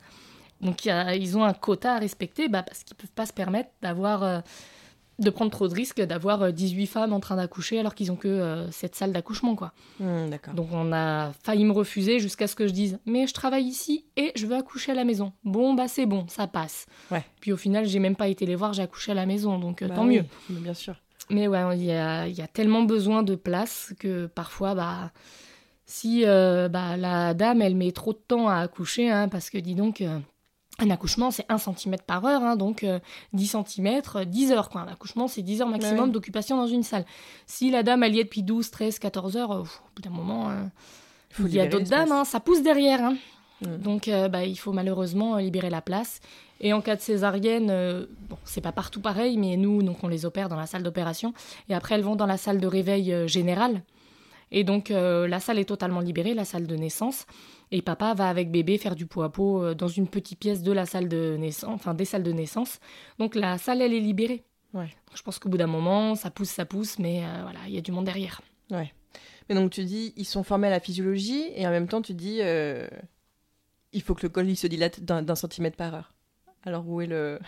Donc 0.61 0.85
il 0.85 0.89
y 0.89 0.91
a- 0.93 1.17
ils 1.17 1.37
ont 1.37 1.43
un 1.43 1.53
quota 1.53 1.95
à 1.95 1.99
respecter 1.99 2.49
bah, 2.49 2.63
parce 2.63 2.85
qu'ils 2.85 2.97
peuvent 2.97 3.11
pas 3.11 3.27
se 3.27 3.33
permettre 3.33 3.71
d'avoir... 3.83 4.23
euh, 4.23 4.41
de 5.19 5.29
prendre 5.31 5.51
trop 5.51 5.69
de 5.69 5.75
risques, 5.75 6.01
d'avoir 6.01 6.43
euh, 6.43 6.51
18 6.53 6.87
femmes 6.87 7.13
en 7.13 7.21
train 7.21 7.37
d'accoucher 7.37 7.79
alors 7.79 7.95
qu'ils 7.95 8.11
ont 8.11 8.17
que 8.17 8.29
euh, 8.29 8.71
cette 8.71 8.95
salle 8.97 9.13
d'accouchement, 9.13 9.55
quoi. 9.55 9.73
D'accord. 10.01 10.55
Donc 10.55 10.69
on 10.73 10.91
a 10.93 11.33
failli 11.45 11.65
me 11.65 11.71
refuser 11.73 12.19
jusqu'à 12.19 12.47
ce 12.47 12.57
que 12.57 12.67
je 12.67 12.73
dise 12.73 12.99
mais 13.05 13.27
je 13.27 13.35
travaille 13.35 13.65
ici 13.65 14.07
et 14.17 14.33
je 14.37 14.47
veux 14.47 14.57
accoucher 14.57 14.93
à 14.93 14.95
la 14.95 15.05
maison. 15.05 15.33
Bon 15.45 15.75
bah 15.75 15.87
c'est 15.87 16.07
bon, 16.07 16.27
ça 16.29 16.47
passe. 16.47 16.87
Ouais. 17.11 17.25
Puis 17.41 17.53
au 17.53 17.57
final 17.57 17.85
j'ai 17.87 17.99
même 17.99 18.17
pas 18.17 18.29
été 18.29 18.47
les 18.47 18.57
voir, 18.57 18.73
j'ai 18.73 18.83
accouché 18.83 19.13
à 19.13 19.15
la 19.15 19.27
maison 19.27 19.59
donc 19.59 19.83
euh, 19.83 19.89
Bah 19.89 19.97
tant 19.97 20.07
oui, 20.07 20.17
mieux. 20.17 20.25
Bien 20.49 20.75
sûr. 20.75 20.97
Mais 21.33 21.49
ouais, 21.49 21.77
il 21.77 21.85
y 21.85 21.93
a, 21.93 22.29
il 22.29 22.35
y 22.35 22.43
a 22.43 22.47
tellement 22.47 22.83
besoin 22.83 23.23
de 23.23 23.35
place 23.35 23.95
que 23.99 24.27
parfois 24.27 24.75
bah 24.75 25.11
si 25.87 26.25
euh, 26.25 26.69
bah, 26.69 26.97
la 26.97 27.35
dame 27.35 27.63
elle 27.63 27.75
met 27.75 27.93
trop 27.93 28.13
de 28.13 28.19
temps 28.19 28.49
à 28.49 28.57
accoucher 28.57 29.11
hein, 29.11 29.29
parce 29.29 29.51
que 29.51 29.59
dis 29.59 29.75
donc 29.75 30.01
euh, 30.01 30.19
un 30.79 30.91
accouchement 30.91 31.31
c'est 31.31 31.45
1 31.49 31.59
cm 31.59 31.97
par 32.07 32.25
heure 32.25 32.43
hein, 32.43 32.57
donc 32.57 32.85
euh, 32.85 32.99
10 33.33 33.57
cm 33.67 34.01
10 34.27 34.53
heures 34.53 34.69
quoi. 34.69 34.83
Un 34.83 34.89
accouchement 34.89 35.27
c'est 35.27 35.43
10 35.43 35.63
heures 35.63 35.69
maximum 35.69 36.13
d'occupation 36.13 36.57
dans 36.57 36.67
une 36.67 36.83
salle. 36.83 37.05
Si 37.47 37.71
la 37.71 37.83
dame 37.83 38.03
elle 38.03 38.15
y 38.15 38.21
est 38.21 38.25
depuis 38.25 38.43
12, 38.43 38.71
13, 38.71 38.99
14 38.99 39.37
heures, 39.37 39.53
euh, 39.53 39.61
au 39.61 39.65
bout 39.97 40.03
d'un 40.03 40.11
moment 40.11 40.51
Faut 41.31 41.47
il 41.47 41.55
y 41.55 41.61
a 41.61 41.67
d'autres 41.67 41.89
dames, 41.89 42.13
hein, 42.13 42.25
ça 42.25 42.41
pousse 42.41 42.63
derrière. 42.63 43.03
hein. 43.03 43.17
Mm. 43.63 43.77
Donc 43.79 44.11
bah, 44.31 44.45
il 44.45 44.57
faut 44.57 44.73
malheureusement 44.73 45.37
libérer 45.37 45.71
la 45.71 45.81
place. 45.83 46.21
Et 46.63 46.73
en 46.73 46.81
cas 46.81 46.97
de 46.97 47.01
césarienne, 47.01 47.69
euh, 47.71 48.07
bon, 48.29 48.39
c'est 48.45 48.61
pas 48.61 48.73
partout 48.73 49.01
pareil, 49.01 49.37
mais 49.37 49.57
nous, 49.57 49.83
donc 49.83 50.03
on 50.03 50.09
les 50.09 50.25
opère 50.25 50.49
dans 50.49 50.57
la 50.57 50.67
salle 50.67 50.83
d'opération. 50.83 51.35
Et 51.69 51.75
après, 51.75 51.97
elles 51.97 52.03
vont 52.03 52.17
dans 52.17 52.27
la 52.27 52.39
salle 52.39 52.61
de 52.61 52.67
réveil 52.67 53.13
euh, 53.13 53.27
général. 53.27 53.83
Et 54.53 54.65
donc 54.65 54.91
euh, 54.91 55.27
la 55.27 55.41
salle 55.41 55.59
est 55.59 55.65
totalement 55.65 56.01
libérée, 56.01 56.35
la 56.35 56.45
salle 56.45 56.67
de 56.67 56.77
naissance. 56.77 57.27
Et 57.73 57.81
papa 57.81 58.13
va 58.15 58.29
avec 58.29 58.51
bébé 58.51 58.77
faire 58.77 58.95
du 58.95 59.07
pot 59.07 59.23
à 59.23 59.33
pot 59.33 59.65
euh, 59.65 59.75
dans 59.75 59.89
une 59.89 60.07
petite 60.07 60.39
pièce 60.39 60.63
de 60.63 60.73
la 60.73 60.85
salle 60.85 61.09
de 61.09 61.37
naissance, 61.39 61.71
enfin 61.75 61.95
des 61.95 62.05
salles 62.05 62.23
de 62.23 62.33
naissance. 62.33 62.79
Donc 63.19 63.35
la 63.35 63.57
salle, 63.57 63.81
elle 63.81 63.95
est 63.95 64.01
libérée. 64.01 64.45
Ouais. 64.75 64.85
Donc, 65.09 65.17
je 65.17 65.23
pense 65.23 65.39
qu'au 65.39 65.49
bout 65.49 65.57
d'un 65.57 65.67
moment, 65.67 66.15
ça 66.15 66.31
pousse, 66.31 66.51
ça 66.51 66.67
pousse, 66.67 66.99
mais 66.99 67.25
euh, 67.25 67.43
voilà, 67.43 67.61
il 67.67 67.75
y 67.75 67.79
a 67.79 67.81
du 67.81 67.93
monde 67.93 68.05
derrière. 68.05 68.41
Mais 68.71 69.55
donc 69.55 69.71
tu 69.71 69.85
dis, 69.85 70.15
ils 70.17 70.25
sont 70.25 70.45
formés 70.45 70.69
à 70.69 70.71
la 70.71 70.81
physiologie 70.81 71.45
et 71.57 71.67
en 71.67 71.71
même 71.71 71.89
temps 71.89 72.01
tu 72.01 72.15
dis, 72.15 72.41
il 73.93 74.03
faut 74.03 74.15
que 74.15 74.23
le 74.23 74.31
col 74.31 74.49
il 74.49 74.57
se 74.57 74.67
dilate 74.67 75.01
d'un 75.01 75.35
centimètre 75.35 75.77
par 75.77 75.95
heure. 75.95 76.15
Alors 76.65 76.89
où 76.89 77.01
est 77.01 77.07
le... 77.07 77.39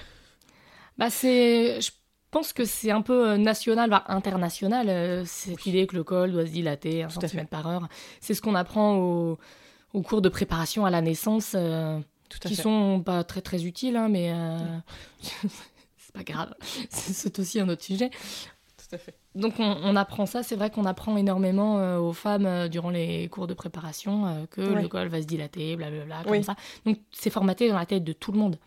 Bah 0.99 1.11
c'est, 1.11 1.81
je 1.81 1.91
pense 2.31 2.53
que 2.53 2.65
c'est 2.65 2.91
un 2.91 3.03
peu 3.03 3.31
euh, 3.31 3.37
national, 3.37 3.89
voire 3.89 4.05
international, 4.09 4.89
euh, 4.89 5.25
cette 5.25 5.67
idée 5.67 5.87
que 5.87 5.97
le 5.97 6.05
col 6.05 6.33
doit 6.33 6.47
se 6.47 6.51
dilater 6.53 7.03
un 7.03 7.09
centimètre 7.09 7.49
par 7.51 7.67
heure. 7.67 7.89
C'est 8.21 8.35
ce 8.35 8.41
qu'on 8.43 8.55
apprend 8.55 8.97
au, 8.97 9.39
au 9.93 10.03
cours 10.03 10.23
de 10.23 10.29
préparation 10.29 10.85
à 10.85 10.91
la 10.91 11.01
naissance, 11.01 11.53
euh, 11.57 11.99
Tout 12.29 12.39
à 12.45 12.49
qui 12.49 12.57
fait. 12.57 12.63
sont 12.63 13.03
pas 13.05 13.25
très 13.25 13.41
très 13.41 13.65
utiles, 13.67 13.97
hein, 13.97 14.09
mais 14.09 14.33
euh, 14.33 14.59
c'est 15.97 16.13
pas 16.13 16.23
grave. 16.25 16.55
C'est 16.91 17.39
aussi 17.41 17.59
un 17.61 17.69
autre 17.69 17.83
sujet. 17.83 18.11
Tout 18.77 18.95
à 18.95 18.99
fait. 18.99 19.15
Donc 19.35 19.55
on, 19.59 19.65
on 19.83 19.97
apprend 19.97 20.27
ça, 20.27 20.45
c'est 20.45 20.55
vrai 20.55 20.71
qu'on 20.71 20.85
apprend 20.85 21.17
énormément 21.17 21.97
aux 21.99 22.13
femmes 22.13 22.69
durant 22.69 22.91
les 22.91 23.29
cours 23.31 23.49
de 23.49 23.55
préparation 23.55 24.47
que 24.51 24.61
Ouais. 24.61 24.83
le 24.83 24.87
col 24.89 25.09
va 25.09 25.21
se 25.21 25.27
dilater, 25.27 25.75
blablabla, 25.75 26.23
comme 26.23 26.33
Oui. 26.33 26.45
ça. 26.45 26.55
Donc 26.87 26.99
c'est 27.11 27.31
formaté 27.31 27.69
dans 27.69 27.77
la 27.79 27.87
tête 27.87 28.05
de 28.05 28.13
tout 28.13 28.31
le 28.31 28.39
monde. 28.39 28.59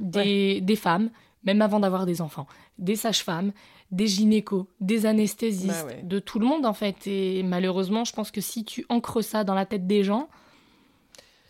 Des, 0.00 0.60
des 0.60 0.76
femmes, 0.76 1.10
même 1.44 1.62
avant 1.62 1.80
d'avoir 1.80 2.06
des 2.06 2.20
enfants, 2.20 2.46
des 2.78 2.96
sages-femmes, 2.96 3.52
des 3.90 4.06
gynécos, 4.06 4.66
des 4.80 5.06
anesthésistes, 5.06 5.86
Bah 5.86 5.94
ouais. 5.94 6.02
de 6.02 6.18
tout 6.18 6.38
le 6.38 6.46
monde 6.46 6.64
en 6.66 6.74
fait. 6.74 7.06
Et 7.06 7.42
malheureusement, 7.42 8.04
je 8.04 8.12
pense 8.12 8.30
que 8.30 8.40
si 8.40 8.64
tu 8.64 8.86
ancres 8.88 9.22
ça 9.22 9.44
dans 9.44 9.54
la 9.54 9.66
tête 9.66 9.86
des 9.86 10.04
gens, 10.04 10.28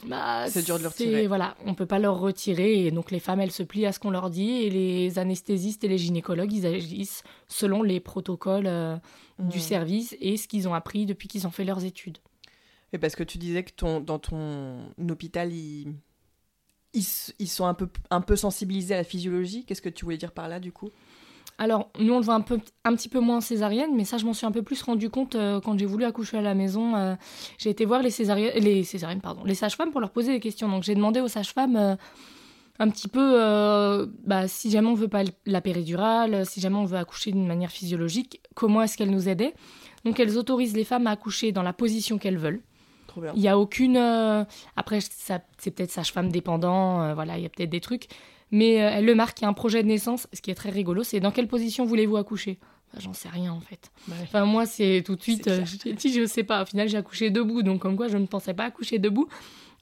bah, 0.07 0.47
C'est 0.49 0.65
dur 0.65 0.79
de 0.79 0.83
le 0.83 0.89
retirer. 0.89 1.27
Voilà, 1.27 1.57
on 1.67 1.75
peut 1.75 1.85
pas 1.87 1.99
leur 1.99 2.19
retirer. 2.19 2.87
Et 2.87 2.91
donc 2.91 3.11
les 3.11 3.21
femmes, 3.21 3.41
elles 3.41 3.51
se 3.51 3.63
plient 3.63 3.85
à 3.87 3.93
ce 3.93 3.99
qu'on 4.01 4.11
leur 4.11 4.31
dit. 4.31 4.51
Et 4.63 4.71
les 4.71 5.19
anesthésistes 5.19 5.85
et 5.85 5.89
les 5.89 5.99
gynécologues, 5.99 6.53
ils 6.53 6.67
agissent 6.67 7.23
selon 7.49 7.83
les 7.83 8.01
protocoles 8.01 8.67
euh, 8.67 8.97
du 9.39 9.59
Mhm. 9.59 9.63
service 9.63 10.17
et 10.21 10.37
ce 10.39 10.49
qu'ils 10.49 10.69
ont 10.69 10.75
appris 10.75 11.05
depuis 11.05 11.29
qu'ils 11.29 11.47
ont 11.47 11.51
fait 11.51 11.65
leurs 11.65 11.85
études. 11.85 12.19
Et 12.95 12.99
parce 12.99 13.15
que 13.15 13.23
tu 13.23 13.37
disais 13.39 13.63
que 13.63 13.73
ton, 13.73 14.01
dans 14.01 14.19
ton 14.19 14.79
hôpital, 15.09 15.53
ils, 15.53 15.93
ils, 16.95 17.49
sont 17.49 17.67
un 17.67 17.75
peu, 17.75 17.89
un 18.11 18.21
peu 18.21 18.37
sensibilisés 18.37 18.95
à 18.95 18.99
la 18.99 19.05
physiologie. 19.05 19.65
Qu'est-ce 19.65 19.83
que 19.83 19.89
tu 19.89 20.05
voulais 20.05 20.17
dire 20.17 20.33
par 20.33 20.49
là 20.49 20.61
du 20.61 20.73
coup? 20.73 20.91
Alors, 21.59 21.91
nous, 21.99 22.15
on 22.15 22.19
le 22.19 22.25
voit 22.25 22.35
un, 22.35 22.41
peu, 22.41 22.59
un 22.85 22.97
petit 22.97 23.11
peu 23.11 23.21
moins 23.21 23.37
en 23.37 23.41
césarienne, 23.43 23.91
mais 23.95 24.05
ça, 24.05 24.17
je 24.17 24.25
m'en 24.25 24.33
suis 24.33 24.47
un 24.47 24.51
peu 24.51 24.63
plus 24.63 24.81
rendu 24.83 25.11
compte 25.11 25.35
euh, 25.35 25.61
quand 25.61 25.79
j'ai 25.79 25.85
voulu 25.85 26.05
accoucher 26.05 26.39
à 26.39 26.41
la 26.41 26.55
maison. 26.55 26.97
euh, 26.97 27.17
j'ai 27.59 27.69
été 27.69 27.85
voir 27.85 28.03
les 28.03 28.11
les 28.11 29.55
sages-femmes 29.55 29.91
pour 29.91 30.01
leur 30.01 30.11
poser 30.11 30.33
des 30.33 30.41
questions. 30.41 30.71
Donc, 30.71 30.85
j'ai 30.85 30.95
demandé 30.95 31.21
aux 31.21 31.29
sages-femmes 31.29 31.77
euh, 31.77 31.97
un 32.79 32.89
petit 32.89 33.09
peu, 33.09 34.09
bah, 34.25 34.49
si 34.49 34.71
jamais 34.71 34.89
on 34.89 34.95
veut 34.95 35.09
pas 35.09 35.23
la 35.45 35.61
péridurale, 35.61 36.47
si 36.47 36.63
jamais 36.63 36.77
on 36.77 36.87
veut 36.87 36.97
accoucher 36.97 37.31
d'une 37.31 37.47
manière 37.47 37.71
physiologique, 37.71 38.41
comment 38.55 38.81
est-ce 38.81 38.97
qu'elles 38.97 39.11
nous 39.11 39.29
aidaient? 39.29 39.53
Donc, 40.07 40.19
elles 40.19 40.39
autorisent 40.39 40.75
les 40.75 40.85
femmes 40.85 41.07
à 41.07 41.11
accoucher 41.11 41.53
dans 41.53 41.63
la 41.63 41.75
position 41.75 42.17
qu'elles 42.17 42.39
veulent. 42.39 42.63
Trop 43.11 43.21
bien. 43.23 43.33
Il 43.35 43.41
n'y 43.43 43.49
a 43.49 43.59
aucune. 43.59 43.97
euh, 43.97 44.45
Après, 44.77 45.01
ça- 45.01 45.41
c'est 45.59 45.73
peut-être 45.73 45.91
sage-femme 45.91 46.31
dépendant, 46.31 47.03
euh, 47.03 47.15
voilà, 47.15 47.37
il 47.39 47.43
y 47.43 47.47
a 47.47 47.49
peut-être 47.49 47.71
des 47.71 47.81
trucs. 47.81 48.07
Mais 48.53 48.81
euh, 48.83 48.91
elle 48.95 49.05
le 49.05 49.15
marque, 49.17 49.41
il 49.41 49.43
y 49.43 49.47
a 49.47 49.49
un 49.49 49.53
projet 49.53 49.83
de 49.83 49.89
naissance. 49.89 50.29
Ce 50.33 50.41
qui 50.41 50.51
est 50.51 50.55
très 50.55 50.71
rigolo, 50.71 51.03
c'est 51.03 51.19
dans 51.21 51.33
quelle 51.33 51.49
position 51.49 51.85
voulez-vous 51.85 52.17
accoucher? 52.17 52.59
Bah, 52.93 53.01
J'en 53.03 53.13
sais 53.13 53.29
rien 53.29 53.53
en 53.53 53.61
fait. 53.61 53.91
Ouais. 54.09 54.15
Enfin, 54.23 54.45
moi, 54.45 54.65
c'est 54.65 55.03
tout 55.05 55.17
de 55.17 55.23
suite. 55.23 55.49
J'ai 55.85 55.93
dit, 55.95 56.13
je 56.13 56.25
sais 56.27 56.45
pas. 56.45 56.63
Au 56.63 56.67
final, 56.67 56.89
j'ai 56.89 56.97
accouché 56.99 57.31
debout. 57.31 57.63
Donc, 57.63 57.81
comme 57.81 57.97
quoi, 57.97 58.07
je 58.09 58.17
ne 58.17 58.27
pensais 58.27 58.55
pas 58.55 58.65
accoucher 58.65 58.99
debout. 58.99 59.29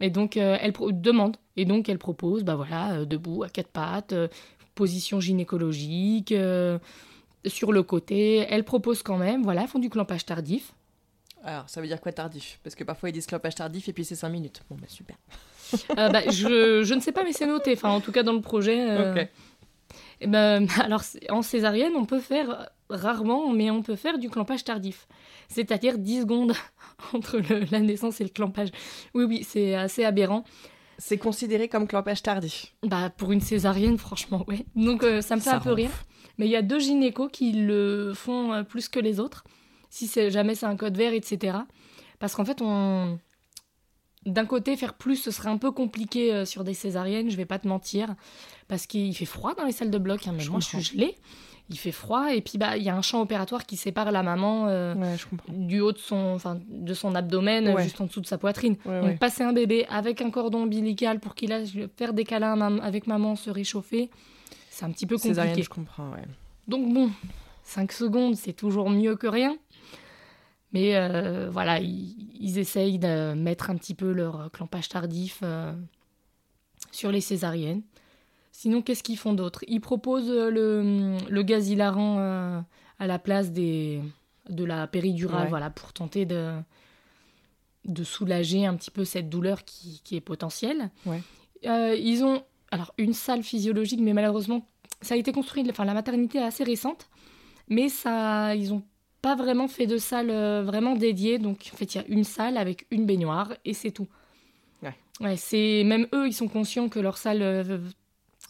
Et 0.00 0.10
donc, 0.10 0.36
elle 0.36 0.72
demande. 0.92 1.36
Et 1.56 1.64
donc, 1.64 1.88
elle 1.88 1.98
propose, 1.98 2.44
bah 2.44 2.54
voilà, 2.56 3.04
debout, 3.04 3.42
à 3.42 3.48
quatre 3.48 3.68
pattes, 3.70 4.14
position 4.74 5.20
gynécologique, 5.20 6.32
sur 7.46 7.72
le 7.72 7.82
côté. 7.82 8.46
Elle 8.48 8.64
propose 8.64 9.02
quand 9.02 9.18
même, 9.18 9.42
voilà, 9.42 9.66
font 9.66 9.78
du 9.78 9.90
clampage 9.90 10.24
tardif. 10.24 10.72
Alors, 11.44 11.68
ça 11.68 11.81
veut 11.81 11.87
dire 11.87 12.01
quoi 12.01 12.12
tardif? 12.12 12.59
Parce 12.62 12.74
que 12.74 12.85
parfois 12.85 13.09
ils 13.11 13.12
disent 13.12 13.27
clopage 13.27 13.55
tardif 13.55 13.88
et 13.88 13.92
puis 13.92 14.05
c'est 14.05 14.14
5 14.16 14.29
minutes. 14.29 14.62
Bon, 14.70 14.77
bah 14.81 14.87
super. 14.88 15.16
Euh, 15.98 16.09
bah, 16.09 16.22
je, 16.31 16.83
je 16.83 16.94
ne 16.94 17.01
sais 17.01 17.12
pas, 17.12 17.24
mais 17.24 17.35
c'est 17.35 17.44
noté. 17.46 17.74
Enfin, 17.74 17.90
en 17.90 18.01
tout 18.01 18.11
cas, 18.11 18.22
dans 18.22 18.33
le 18.33 18.40
projet. 18.40 18.88
euh, 18.90 19.12
Ok. 19.14 19.29
eh 20.22 20.27
ben, 20.27 20.66
alors, 20.83 21.03
en 21.29 21.42
césarienne, 21.42 21.92
on 21.94 22.07
peut 22.07 22.20
faire, 22.20 22.70
rarement, 22.88 23.53
mais 23.53 23.70
on 23.70 23.83
peut 23.83 23.94
faire 23.96 24.16
du 24.18 24.31
clampage 24.31 24.64
tardif. 24.64 25.07
C'est-à-dire 25.48 25.98
10 25.98 26.22
secondes 26.22 26.55
entre 27.12 27.37
le- 27.38 27.66
la 27.70 27.81
naissance 27.81 28.18
et 28.22 28.24
le 28.24 28.31
clampage. 28.31 28.70
Oui, 29.12 29.24
oui, 29.24 29.44
c'est 29.46 29.74
assez 29.74 30.07
aberrant. 30.07 30.44
C'est 30.96 31.18
considéré 31.18 31.68
comme 31.68 31.87
clopage 31.87 32.22
tardif. 32.22 32.72
Bah, 32.83 33.11
pour 33.14 33.33
une 33.33 33.42
césarienne, 33.42 33.98
franchement, 33.98 34.44
ouais. 34.48 34.64
Donc, 34.74 35.03
euh, 35.05 35.20
ça 35.20 35.37
me 35.37 35.40
fait 35.42 35.51
Ça 35.51 35.57
un 35.57 35.61
peu 35.61 35.72
rire. 35.72 35.90
Mais 36.38 36.46
il 36.46 36.51
y 36.51 36.57
a 36.57 36.62
deux 36.62 36.79
gynécos 36.79 37.29
qui 37.31 37.53
le 37.53 38.12
font 38.14 38.55
euh, 38.55 38.62
plus 38.62 38.88
que 38.88 39.01
les 39.01 39.20
autres. 39.20 39.44
Si 39.90 40.09
jamais 40.31 40.55
c'est 40.55 40.66
un 40.66 40.77
code 40.77 40.96
vert, 40.96 41.12
etc. 41.12 41.59
Parce 42.18 42.35
qu'en 42.35 42.44
fait, 42.44 42.61
on. 42.62 43.18
D'un 44.27 44.44
côté, 44.46 44.77
faire 44.77 44.94
plus, 44.94 45.16
ce 45.16 45.31
serait 45.31 45.48
un 45.48 45.57
peu 45.59 45.70
compliqué 45.70 46.35
euh, 46.35 46.44
sur 46.44 46.64
des 46.64 46.74
césariennes, 46.74 47.31
je 47.31 47.37
vais 47.37 47.46
pas 47.46 47.59
te 47.59 47.68
mentir. 47.68 48.14
Parce 48.66 48.87
qu'il 48.87 49.14
fait 49.16 49.24
froid 49.24 49.55
dans 49.55 49.64
les 49.64 49.72
salles 49.72 49.90
de 49.90 49.96
bloc. 49.98 50.27
hein, 50.27 50.33
mais 50.35 50.40
Je 50.42 50.51
moi, 50.51 50.61
je 50.61 50.66
suis 50.66 50.81
gelée. 50.83 51.16
Il 51.70 51.79
fait 51.79 51.92
froid. 51.92 52.35
Et 52.35 52.40
puis, 52.42 52.59
bah, 52.59 52.77
il 52.77 52.83
y 52.83 52.90
a 52.90 52.96
un 52.96 53.01
champ 53.01 53.20
opératoire 53.22 53.64
qui 53.64 53.77
sépare 53.77 54.11
la 54.11 54.22
maman 54.22 54.66
euh, 54.68 54.94
Ouais, 54.96 55.16
du 55.48 55.81
haut 55.81 55.92
de 55.92 55.98
son, 55.98 56.16
enfin, 56.35 56.61
de 56.68 56.92
son 56.94 57.14
abdomen, 57.14 57.68
Ouais. 57.68 57.85
juste 57.85 58.01
en 58.01 58.07
dessous 58.07 58.20
de 58.20 58.27
sa 58.27 58.37
poitrine. 58.38 58.77
Ouais, 58.85 59.01
Donc 59.01 59.18
passer 59.18 59.44
un 59.44 59.53
bébé 59.53 59.87
avec 59.88 60.20
un 60.20 60.31
cordon 60.31 60.64
ombilical 60.64 61.20
pour 61.20 61.35
qu'il 61.35 61.53
aille 61.53 61.88
faire 61.96 62.12
des 62.12 62.24
câlins 62.24 62.79
avec 62.81 63.07
maman, 63.07 63.37
se 63.37 63.48
réchauffer, 63.51 64.11
c'est 64.70 64.85
un 64.85 64.90
petit 64.90 65.07
peu 65.07 65.14
compliqué. 65.14 65.35
Césarienne, 65.35 65.62
je 65.62 65.68
comprends. 65.70 66.11
Donc 66.66 66.92
bon, 66.92 67.11
5 67.64 67.92
secondes, 67.92 68.35
c'est 68.35 68.53
toujours 68.55 68.90
mieux 68.90 69.16
que 69.16 69.27
rien. 69.27 69.57
Mais 70.72 70.96
euh, 70.96 71.48
voilà, 71.50 71.81
ils, 71.81 72.59
essayent 72.59 72.98
de 72.98 73.35
mettre 73.35 73.70
un 73.70 73.76
petit 73.76 73.94
peu 73.94 74.12
leur 74.12 74.50
clampage 74.50 74.88
tardif 74.88 75.40
euh, 75.42 75.72
sur 76.90 77.11
les 77.11 77.20
césariennes. 77.20 77.83
Sinon, 78.52 78.83
qu'est-ce 78.83 79.02
qu'ils 79.02 79.18
font 79.18 79.33
d'autre? 79.33 79.64
Ils 79.68 79.81
proposent 79.81 80.31
le, 80.31 81.16
le 81.28 81.42
gaz 81.42 81.70
hilarant 81.70 82.18
euh, 82.18 82.61
à 82.98 83.07
la 83.07 83.18
place 83.18 83.52
des, 83.52 84.02
de 84.48 84.64
la 84.64 84.87
péridurale, 84.87 85.48
voilà, 85.48 85.70
pour 85.70 85.92
tenter 85.92 86.26
de, 86.26 86.52
de 87.85 88.04
soulager 88.04 88.66
un 88.66 88.74
petit 88.74 88.90
peu 88.90 89.04
cette 89.04 89.31
douleur 89.31 89.64
qui, 89.64 90.02
qui 90.04 90.16
est 90.16 90.20
potentielle. 90.20 90.90
ils 91.62 92.24
ont 92.24 92.42
alors 92.70 92.92
une 92.98 93.14
salle 93.14 93.42
physiologique, 93.42 94.00
mais 94.00 94.12
malheureusement, 94.12 94.66
ça 95.00 95.14
a 95.14 95.16
été 95.16 95.33
construit, 95.33 95.64
enfin 95.70 95.85
la 95.85 95.94
maternité 95.94 96.38
est 96.38 96.42
assez 96.42 96.64
récente, 96.64 97.09
mais 97.68 97.88
ça, 97.88 98.54
ils 98.54 98.74
ont 98.74 98.83
pas 99.22 99.35
vraiment 99.35 99.68
fait 99.68 99.87
de 99.87 99.98
salle 99.98 100.31
euh, 100.31 100.62
vraiment 100.62 100.94
dédiée. 100.94 101.38
Donc, 101.38 101.70
en 101.72 101.76
fait, 101.76 101.94
il 101.94 101.98
y 101.98 102.00
a 102.00 102.07
une 102.09 102.24
salle 102.24 102.57
avec 102.57 102.87
une 102.90 103.07
baignoire 103.07 103.54
et 103.64 103.74
c'est 103.74 103.90
tout. 103.90 104.09
Ouais. 105.20 105.37
c'est 105.37 105.83
même 105.85 106.07
eux, 106.14 106.28
ils 106.28 106.33
sont 106.33 106.46
conscients 106.46 106.88
que 106.88 107.00
leur 107.00 107.18
salle 107.18 107.42
euh, 107.42 107.78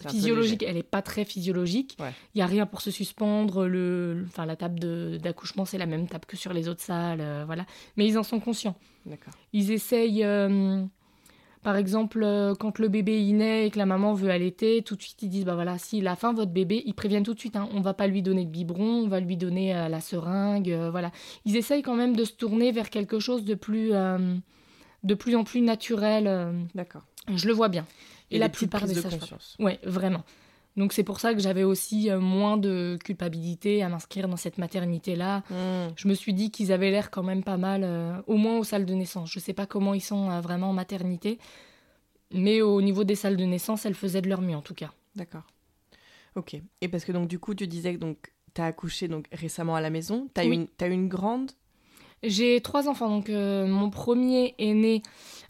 physiologique, 0.07 0.62
elle 0.62 0.76
est 0.76 0.83
pas 0.83 1.00
très 1.00 1.24
physiologique. 1.24 1.96
Il 2.35 2.38
y 2.38 2.42
a 2.42 2.46
rien 2.46 2.66
pour 2.66 2.83
se 2.83 2.90
suspendre. 2.90 3.66
Le, 3.66 4.24
enfin, 4.26 4.44
la 4.44 4.54
table 4.54 5.18
d'accouchement, 5.18 5.64
c'est 5.64 5.78
la 5.78 5.87
même 5.87 6.07
table 6.07 6.26
que 6.26 6.37
sur 6.37 6.52
les 6.52 6.68
autres 6.68 6.83
salles, 6.83 7.22
euh, 7.22 7.44
voilà. 7.46 7.64
Mais 7.96 8.07
ils 8.07 8.18
en 8.18 8.22
sont 8.22 8.38
conscients. 8.38 8.76
Ils 9.54 9.72
essayent. 9.72 10.22
Par 11.68 11.76
exemple, 11.76 12.22
euh, 12.22 12.54
quand 12.54 12.78
le 12.78 12.88
bébé 12.88 13.20
y 13.20 13.35
naît 13.35 13.66
et 13.66 13.70
que 13.70 13.76
la 13.76 13.85
maman 13.85 14.14
veut 14.14 14.31
allaiter, 14.31 14.81
tout 14.81 14.96
de 14.96 15.02
suite 15.02 15.20
ils 15.20 15.28
disent 15.28 15.44
bah 15.44 15.54
voilà, 15.54 15.76
si 15.76 16.00
la 16.00 16.16
fin 16.16 16.33
votre 16.33 16.50
bébé, 16.50 16.83
ils 16.87 16.94
préviennent 16.94 17.24
tout 17.24 17.35
de 17.35 17.38
suite, 17.38 17.57
hein, 17.57 17.68
on 17.74 17.83
va 17.83 17.92
pas 17.92 18.07
lui 18.07 18.22
donner 18.22 18.46
de 18.46 18.50
biberon, 18.50 19.02
on 19.02 19.07
va 19.07 19.20
lui 19.20 19.37
donner 19.37 19.76
euh, 19.76 19.88
la 19.88 20.00
seringue, 20.00 20.70
euh, 20.70 20.90
voilà. 20.90 21.12
Ils 21.44 21.59
essayent 21.59 21.83
quand 21.83 21.94
même 21.94 22.16
de 22.16 22.24
se 22.24 22.33
tourner 22.33 22.72
vers 22.72 22.88
quelque 22.88 23.18
chose 23.18 23.44
de 23.44 23.54
plus, 23.54 23.90
de 23.90 25.14
plus 25.14 25.37
en 25.37 25.44
plus 25.44 25.61
naturel. 25.61 26.64
D'accord. 26.74 27.02
Je 27.35 27.46
le 27.46 27.52
vois 27.52 27.68
bien. 27.68 27.85
Et, 28.31 28.38
la 28.38 28.48
plupart 28.48 28.87
des 28.87 28.94
sages 28.94 29.18
Ouais, 29.59 29.78
vraiment. 29.85 30.24
Donc 30.78 30.92
c'est 30.92 31.02
pour 31.02 31.18
ça 31.18 31.34
que 31.34 31.40
j'avais 31.40 31.64
aussi 31.64 32.08
euh, 32.08 32.20
moins 32.20 32.56
de 32.56 32.96
culpabilité 33.04 33.82
à 33.82 33.88
m'inscrire 33.88 34.28
dans 34.28 34.36
cette 34.36 34.58
maternité-là. 34.58 35.42
Hmm. 35.50 35.92
Je 35.96 36.06
me 36.06 36.14
suis 36.14 36.32
dit 36.32 36.52
qu'ils 36.52 36.72
avaient 36.72 36.92
l'air 36.92 37.10
quand 37.10 37.24
même 37.24 37.42
pas 37.42 37.56
mal, 37.56 37.82
euh, 37.84 38.14
au 38.28 38.36
moins 38.36 38.56
aux 38.56 38.64
salles 38.64 38.86
de 38.86 38.94
naissance. 38.94 39.30
Je 39.30 39.40
sais 39.40 39.52
pas 39.52 39.66
comment 39.66 39.92
ils 39.92 40.00
sont 40.00 40.30
euh, 40.30 40.40
vraiment 40.40 40.70
en 40.70 40.72
maternité, 40.72 41.40
mais 42.32 42.62
au 42.62 42.80
niveau 42.80 43.02
des 43.02 43.16
salles 43.16 43.36
de 43.36 43.44
naissance, 43.44 43.86
elles 43.86 43.94
faisaient 43.94 44.22
de 44.22 44.28
leur 44.28 44.40
mieux 44.40 44.54
en 44.54 44.62
tout 44.62 44.74
cas. 44.74 44.92
D'accord. 45.16 45.42
Ok. 46.36 46.56
Et 46.80 46.86
parce 46.86 47.04
que 47.04 47.10
donc 47.10 47.26
du 47.26 47.40
coup, 47.40 47.56
tu 47.56 47.66
disais 47.66 47.94
que 47.94 47.98
donc 47.98 48.32
as 48.56 48.66
accouché 48.66 49.08
donc 49.08 49.26
récemment 49.32 49.74
à 49.74 49.80
la 49.80 49.90
maison. 49.90 50.28
T'as 50.32 50.44
oui. 50.44 50.54
une, 50.54 50.68
as 50.80 50.86
une 50.86 51.08
grande? 51.08 51.50
J'ai 52.22 52.60
trois 52.60 52.88
enfants, 52.88 53.08
donc 53.08 53.30
euh, 53.30 53.66
mon 53.66 53.90
premier 53.90 54.54
est 54.58 54.74
né, 54.74 55.02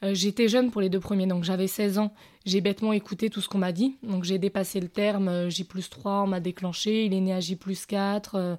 euh, 0.05 0.13
j'étais 0.13 0.49
jeune 0.49 0.71
pour 0.71 0.83
les 0.83 0.91
deux 0.91 1.01
premiers, 1.01 1.27
donc 1.27 1.43
j'avais 1.43 1.67
16 1.67 1.99
ans. 1.99 2.13
J'ai 2.49 2.61
bêtement 2.61 2.93
écouté 2.93 3.29
tout 3.29 3.41
ce 3.41 3.49
qu'on 3.49 3.59
m'a 3.59 3.73
dit, 3.73 3.97
donc 4.03 4.25
j'ai 4.25 4.39
dépassé 4.39 4.81
le 4.81 4.89
terme 4.89 5.29
euh, 5.29 5.51
J 5.51 5.65
plus 5.65 5.91
3, 5.91 6.23
on 6.23 6.27
m'a 6.29 6.41
déclenché, 6.41 7.05
il 7.05 7.13
est 7.13 7.21
né 7.21 7.35
à 7.35 7.41
J 7.41 7.57
plus 7.57 7.85
4. 7.85 8.57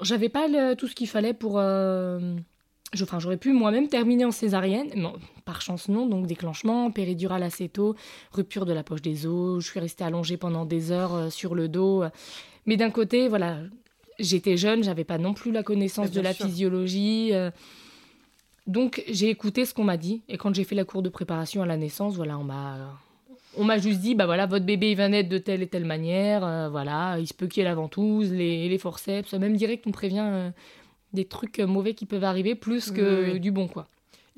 j'avais 0.00 0.28
pas 0.28 0.48
tout 0.74 0.88
ce 0.88 0.94
qu'il 0.94 1.08
fallait 1.08 1.34
pour... 1.34 1.56
enfin, 1.56 3.18
j'aurais 3.18 3.36
pu 3.36 3.52
moi-même 3.52 3.88
terminer 3.88 4.24
en 4.24 4.30
césarienne, 4.30 4.88
mais 4.94 5.04
par 5.44 5.60
chance 5.60 5.88
non, 5.88 6.06
donc 6.06 6.26
déclenchement, 6.26 6.90
péridurale 6.90 7.42
assez 7.42 7.68
tôt, 7.68 7.94
rupture 8.32 8.64
de 8.64 8.72
la 8.72 8.82
poche 8.82 9.02
des 9.02 9.26
os, 9.26 9.62
je 9.62 9.70
suis 9.70 9.80
restée 9.80 10.04
allongée 10.04 10.38
pendant 10.38 10.64
des 10.64 10.90
heures 10.90 11.30
sur 11.30 11.54
le 11.54 11.68
dos. 11.68 12.04
Mais 12.64 12.76
d'un 12.76 12.90
côté, 12.90 13.28
voilà, 13.28 13.58
j'étais 14.18 14.56
jeune, 14.56 14.82
j'avais 14.82 15.04
pas 15.04 15.18
non 15.18 15.34
plus 15.34 15.52
la 15.52 15.62
connaissance 15.62 16.10
de 16.10 16.20
la 16.20 16.34
physiologie. 16.34 17.30
Euh. 17.32 17.50
Donc 18.66 19.02
j'ai 19.08 19.30
écouté 19.30 19.64
ce 19.64 19.74
qu'on 19.74 19.84
m'a 19.84 19.96
dit. 19.96 20.22
Et 20.28 20.36
quand 20.36 20.54
j'ai 20.54 20.64
fait 20.64 20.74
la 20.74 20.84
cour 20.84 21.02
de 21.02 21.08
préparation 21.08 21.62
à 21.62 21.66
la 21.66 21.76
naissance, 21.76 22.16
voilà, 22.16 22.38
on 22.38 22.44
m'a 22.44 22.98
on 23.58 23.64
m'a 23.64 23.78
juste 23.78 24.00
dit, 24.00 24.14
bah 24.14 24.26
voilà, 24.26 24.44
votre 24.46 24.66
bébé 24.66 24.90
il 24.90 24.96
va 24.96 25.08
naître 25.08 25.30
de 25.30 25.38
telle 25.38 25.62
et 25.62 25.66
telle 25.66 25.86
manière, 25.86 26.44
euh, 26.44 26.68
voilà, 26.68 27.18
il 27.18 27.26
se 27.26 27.32
peut 27.32 27.46
qu'il 27.46 27.62
y 27.62 27.66
ait 27.66 27.68
la 27.68 27.74
ventouse, 27.74 28.30
les, 28.30 28.68
les 28.68 28.78
forceps, 28.78 29.32
même 29.32 29.56
direct 29.56 29.86
on 29.86 29.92
prévient 29.92 30.28
euh, 30.30 30.50
des 31.14 31.24
trucs 31.24 31.60
mauvais 31.60 31.94
qui 31.94 32.04
peuvent 32.04 32.24
arriver 32.24 32.54
plus 32.54 32.90
que 32.90 33.38
du 33.38 33.50
bon 33.50 33.66
quoi. 33.66 33.88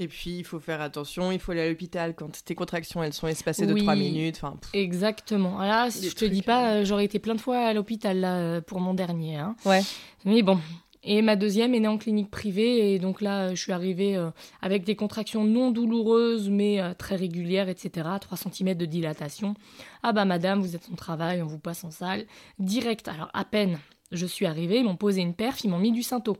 Et 0.00 0.06
puis, 0.06 0.38
il 0.38 0.44
faut 0.44 0.60
faire 0.60 0.80
attention, 0.80 1.32
il 1.32 1.40
faut 1.40 1.50
aller 1.50 1.62
à 1.62 1.68
l'hôpital 1.68 2.14
quand 2.14 2.44
tes 2.44 2.54
contractions, 2.54 3.02
elles 3.02 3.12
sont 3.12 3.26
espacées 3.26 3.66
de 3.66 3.74
3 3.74 3.96
minutes. 3.96 4.36
Enfin, 4.40 4.56
Exactement. 4.72 5.58
Là, 5.58 5.90
si 5.90 6.08
je 6.08 6.14
te 6.14 6.24
dis 6.24 6.42
pas, 6.42 6.70
euh, 6.70 6.84
j'aurais 6.84 7.04
été 7.04 7.18
plein 7.18 7.34
de 7.34 7.40
fois 7.40 7.58
à 7.58 7.72
l'hôpital 7.72 8.20
là, 8.20 8.36
euh, 8.36 8.60
pour 8.60 8.78
mon 8.78 8.94
dernier. 8.94 9.36
Hein. 9.36 9.56
Ouais. 9.64 9.80
Mais 10.24 10.42
bon. 10.42 10.60
Et 11.04 11.22
ma 11.22 11.36
deuxième 11.36 11.74
est 11.74 11.80
née 11.80 11.88
en 11.88 11.98
clinique 11.98 12.30
privée. 12.30 12.94
Et 12.94 12.98
donc 12.98 13.20
là, 13.20 13.54
je 13.54 13.60
suis 13.60 13.72
arrivée 13.72 14.16
euh, 14.16 14.30
avec 14.62 14.84
des 14.84 14.96
contractions 14.96 15.44
non 15.44 15.70
douloureuses, 15.70 16.50
mais 16.50 16.80
très 16.96 17.16
régulières, 17.16 17.68
etc. 17.68 18.08
3 18.20 18.36
cm 18.36 18.74
de 18.74 18.86
dilatation. 18.86 19.54
Ah 20.02 20.12
bah, 20.12 20.24
madame, 20.24 20.60
vous 20.60 20.74
êtes 20.74 20.88
en 20.92 20.96
travail, 20.96 21.42
on 21.42 21.46
vous 21.46 21.58
passe 21.58 21.84
en 21.84 21.90
salle. 21.90 22.26
Direct. 22.58 23.08
Alors, 23.08 23.30
à 23.32 23.44
peine 23.44 23.78
je 24.12 24.26
suis 24.26 24.46
arrivée, 24.46 24.78
ils 24.78 24.84
m'ont 24.84 24.96
posé 24.96 25.20
une 25.20 25.34
perf, 25.34 25.62
ils 25.64 25.68
m'ont 25.68 25.78
mis 25.78 25.92
du 25.92 26.02
synto. 26.02 26.36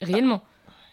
Réellement. 0.00 0.42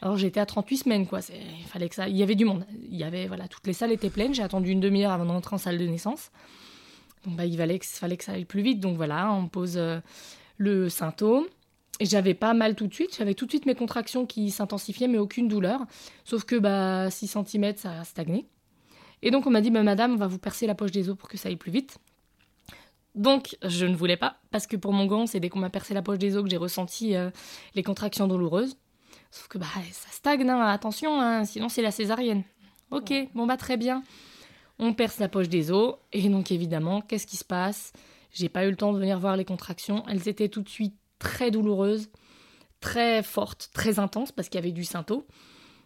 Alors 0.01 0.17
j'étais 0.17 0.39
à 0.39 0.45
38 0.45 0.77
semaines, 0.77 1.07
quoi. 1.07 1.19
Il 1.29 1.65
fallait 1.67 1.89
que 1.89 1.95
ça. 1.95 2.07
Il 2.07 2.15
y 2.15 2.23
avait 2.23 2.35
du 2.35 2.45
monde. 2.45 2.65
Il 2.89 2.95
y 2.95 3.03
avait, 3.03 3.27
voilà, 3.27 3.47
toutes 3.47 3.65
les 3.65 3.73
salles 3.73 3.91
étaient 3.91 4.09
pleines. 4.09 4.33
J'ai 4.33 4.43
attendu 4.43 4.71
une 4.71 4.79
demi-heure 4.79 5.11
avant 5.11 5.25
d'entrer 5.25 5.55
en 5.55 5.59
salle 5.59 5.77
de 5.77 5.87
naissance. 5.87 6.31
Donc 7.25 7.35
bah, 7.35 7.45
il 7.45 7.57
fallait 7.57 7.79
que, 7.79 7.85
fallait 7.85 8.17
que 8.17 8.23
ça 8.23 8.33
aille 8.33 8.45
plus 8.45 8.61
vite. 8.61 8.79
Donc 8.79 8.95
voilà, 8.95 9.31
on 9.31 9.47
pose 9.47 9.77
euh, 9.77 9.99
le 10.57 10.89
symptôme. 10.89 11.45
J'avais 11.99 12.33
pas 12.33 12.53
mal 12.53 12.75
tout 12.75 12.87
de 12.87 12.93
suite. 12.93 13.15
J'avais 13.17 13.33
tout 13.33 13.45
de 13.45 13.51
suite 13.51 13.65
mes 13.65 13.75
contractions 13.75 14.25
qui 14.25 14.51
s'intensifiaient, 14.51 15.07
mais 15.07 15.17
aucune 15.17 15.47
douleur. 15.47 15.81
Sauf 16.23 16.43
que 16.43 16.55
bah, 16.55 17.09
6 17.09 17.27
cm, 17.27 17.77
ça 17.77 17.99
a 17.99 18.03
stagné. 18.03 18.47
Et 19.21 19.31
donc 19.31 19.47
on 19.47 19.49
m'a 19.49 19.61
dit, 19.61 19.71
bah, 19.71 19.83
madame, 19.83 20.13
on 20.13 20.17
va 20.17 20.27
vous 20.27 20.37
percer 20.37 20.67
la 20.67 20.75
poche 20.75 20.91
des 20.91 21.09
os 21.09 21.17
pour 21.17 21.27
que 21.27 21.37
ça 21.37 21.49
aille 21.49 21.55
plus 21.55 21.71
vite. 21.71 21.97
Donc, 23.15 23.57
je 23.63 23.87
ne 23.87 23.95
voulais 23.95 24.15
pas, 24.15 24.37
parce 24.51 24.67
que 24.67 24.77
pour 24.77 24.93
mon 24.93 25.07
gant, 25.07 25.25
c'est 25.25 25.39
dès 25.39 25.49
qu'on 25.49 25.57
m'a 25.57 25.71
percé 25.71 25.95
la 25.95 26.03
poche 26.03 26.19
des 26.19 26.37
os 26.37 26.43
que 26.43 26.49
j'ai 26.49 26.57
ressenti 26.57 27.15
euh, 27.15 27.31
les 27.73 27.81
contractions 27.81 28.27
douloureuses. 28.27 28.77
Sauf 29.31 29.47
que 29.47 29.57
bah, 29.57 29.65
ça 29.91 30.09
stagne, 30.11 30.47
hein, 30.47 30.61
attention, 30.61 31.19
hein, 31.19 31.43
sinon 31.43 31.67
c'est 31.67 31.81
la 31.81 31.89
césarienne. 31.89 32.43
Ok, 32.91 33.11
bon 33.33 33.47
bah 33.47 33.57
très 33.57 33.75
bien. 33.75 34.03
On 34.77 34.93
perce 34.93 35.17
la 35.17 35.27
poche 35.27 35.49
des 35.49 35.71
os, 35.71 35.95
et 36.13 36.29
donc 36.29 36.51
évidemment, 36.51 37.01
qu'est-ce 37.01 37.25
qui 37.25 37.37
se 37.37 37.43
passe? 37.43 37.91
J'ai 38.31 38.49
pas 38.49 38.65
eu 38.65 38.69
le 38.69 38.75
temps 38.75 38.93
de 38.93 38.99
venir 38.99 39.19
voir 39.19 39.35
les 39.35 39.45
contractions. 39.45 40.03
Elles 40.07 40.29
étaient 40.29 40.49
tout 40.49 40.61
de 40.61 40.69
suite 40.69 40.95
très 41.19 41.51
douloureuses, 41.51 42.09
très 42.79 43.23
fortes, 43.23 43.69
très 43.73 43.99
intenses, 43.99 44.31
parce 44.31 44.49
qu'il 44.49 44.59
y 44.59 44.63
avait 44.63 44.71
du 44.71 44.83
synto. 44.83 45.25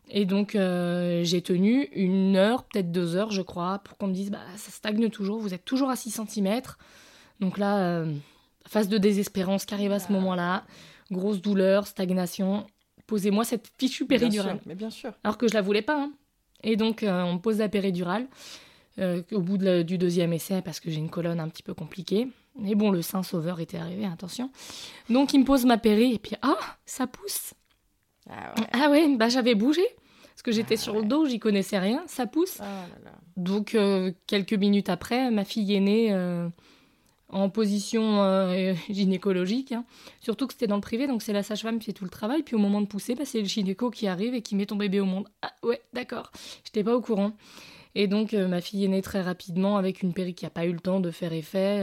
Et 0.10 0.26
donc 0.26 0.56
euh, 0.56 1.24
j'ai 1.24 1.41
tenu 1.41 1.84
une 1.94 2.36
heure, 2.36 2.63
peut-être 2.63 2.91
deux 2.91 3.15
heures, 3.15 3.32
je 3.32 3.41
crois, 3.41 3.80
pour 3.80 3.98
qu'on 3.98 4.08
me 4.08 4.13
dise 4.13 4.30
bah 4.30 4.39
ça 4.58 4.72
stagne 4.72 5.10
toujours, 5.10 5.39
vous 5.39 5.54
êtes 5.54 5.63
toujours 5.63 5.89
à 5.89 5.96
6 5.96 6.22
cm. 6.28 6.62
Donc 7.39 7.58
là, 7.58 7.80
euh, 7.80 8.13
phase 8.67 8.89
de 8.89 8.98
désespérance 8.98 9.65
qui 9.65 9.74
arrive 9.74 9.91
à 9.91 10.00
ce 10.00 10.08
ah. 10.10 10.13
moment-là, 10.13 10.65
grosse 11.12 11.41
douleur, 11.41 11.88
stagnation, 11.88 12.65
posez-moi 13.08 13.44
cette 13.44 13.70
fichue 13.78 14.06
péridurale. 14.06 14.60
mais 14.65 14.76
bien 14.76 14.89
sûr. 14.89 15.12
Alors 15.24 15.38
que 15.38 15.48
je 15.48 15.54
la 15.54 15.62
voulais 15.62 15.82
pas. 15.82 16.02
Hein. 16.02 16.12
Et 16.63 16.76
donc, 16.76 17.04
euh, 17.04 17.24
on 17.24 17.34
me 17.34 17.39
pose 17.39 17.58
la 17.58 17.70
péridurale 17.70 18.28
euh, 19.00 19.22
au 19.32 19.41
bout 19.41 19.58
du 19.58 19.98
deuxième 19.98 20.34
essai 20.34 20.62
parce 20.62 20.80
que 20.80 20.89
j'ai 20.89 21.00
une 21.00 21.10
colonne 21.10 21.39
un 21.39 21.50
petit 21.50 21.63
peu 21.63 21.74
compliquée. 21.74 22.28
Mais 22.58 22.76
bon, 22.76 22.92
le 22.92 23.02
sein 23.02 23.24
sauveur 23.24 23.60
était 23.60 23.78
arrivé, 23.78 24.06
attention. 24.06 24.52
Donc, 25.10 25.34
il 25.34 25.40
me 25.40 25.46
pose 25.46 25.66
ma 25.66 25.78
péri 25.78 26.14
et 26.14 26.20
puis, 26.20 26.36
ah, 26.42 26.58
ça 26.86 27.08
pousse. 27.08 27.54
Ah 28.30 28.54
ouais, 28.58 28.68
ah 28.72 28.90
ouais 28.90 29.16
bah 29.18 29.30
j'avais 29.30 29.56
bougé. 29.56 29.84
Parce 30.30 30.44
que 30.44 30.52
j'étais 30.52 30.76
ah 30.76 30.82
sur 30.82 30.96
le 30.96 31.04
dos, 31.04 31.26
j'y 31.26 31.40
connaissais 31.40 31.80
rien, 31.80 32.04
ça 32.08 32.28
pousse. 32.28 32.60
Ah 32.62 32.86
donc, 33.38 33.76
euh, 33.76 34.12
quelques 34.28 34.54
minutes 34.54 34.90
après, 34.90 35.32
ma 35.32 35.46
fille 35.46 35.74
est 35.74 35.80
née 35.80 36.12
en 37.32 37.50
position 37.50 38.22
euh, 38.22 38.74
gynécologique. 38.90 39.72
Hein. 39.72 39.86
Surtout 40.20 40.48
que 40.48 40.54
c'était 40.54 40.68
dans 40.68 40.76
le 40.76 40.82
privé, 40.82 41.08
donc 41.08 41.22
c'est 41.22 41.34
la 41.34 41.44
sage-femme 41.44 41.80
qui 41.80 41.86
fait 41.86 41.94
tout 41.94 42.04
le 42.04 42.10
travail. 42.10 42.44
Puis 42.44 42.56
au 42.56 42.60
moment 42.60 42.82
de 42.82 42.88
pousser, 42.88 43.16
bah, 43.16 43.26
c'est 43.26 43.40
le 43.40 43.46
gynéco 43.46 43.90
qui 43.90 44.08
arrive 44.08 44.34
et 44.34 44.42
qui 44.42 44.56
met 44.56 44.66
ton 44.66 44.76
bébé 44.76 45.00
au 45.00 45.06
monde. 45.06 45.28
Ah 45.42 45.54
ouais, 45.64 45.82
d'accord. 45.94 46.32
J'étais 46.64 46.84
pas 46.84 46.96
au 46.96 47.02
courant. 47.02 47.34
Et 47.96 48.08
donc 48.08 48.34
euh, 48.34 48.48
ma 48.48 48.62
fille 48.62 48.86
est 48.86 48.90
née 48.90 49.02
très 49.02 49.22
rapidement 49.22 49.78
avec 49.78 50.02
une 50.02 50.14
péri 50.14 50.34
qui 50.34 50.46
n'a 50.46 50.50
pas 50.50 50.66
eu 50.66 50.72
le 50.72 50.80
temps 50.80 51.00
de 51.00 51.12
faire 51.12 51.34
effet. 51.34 51.82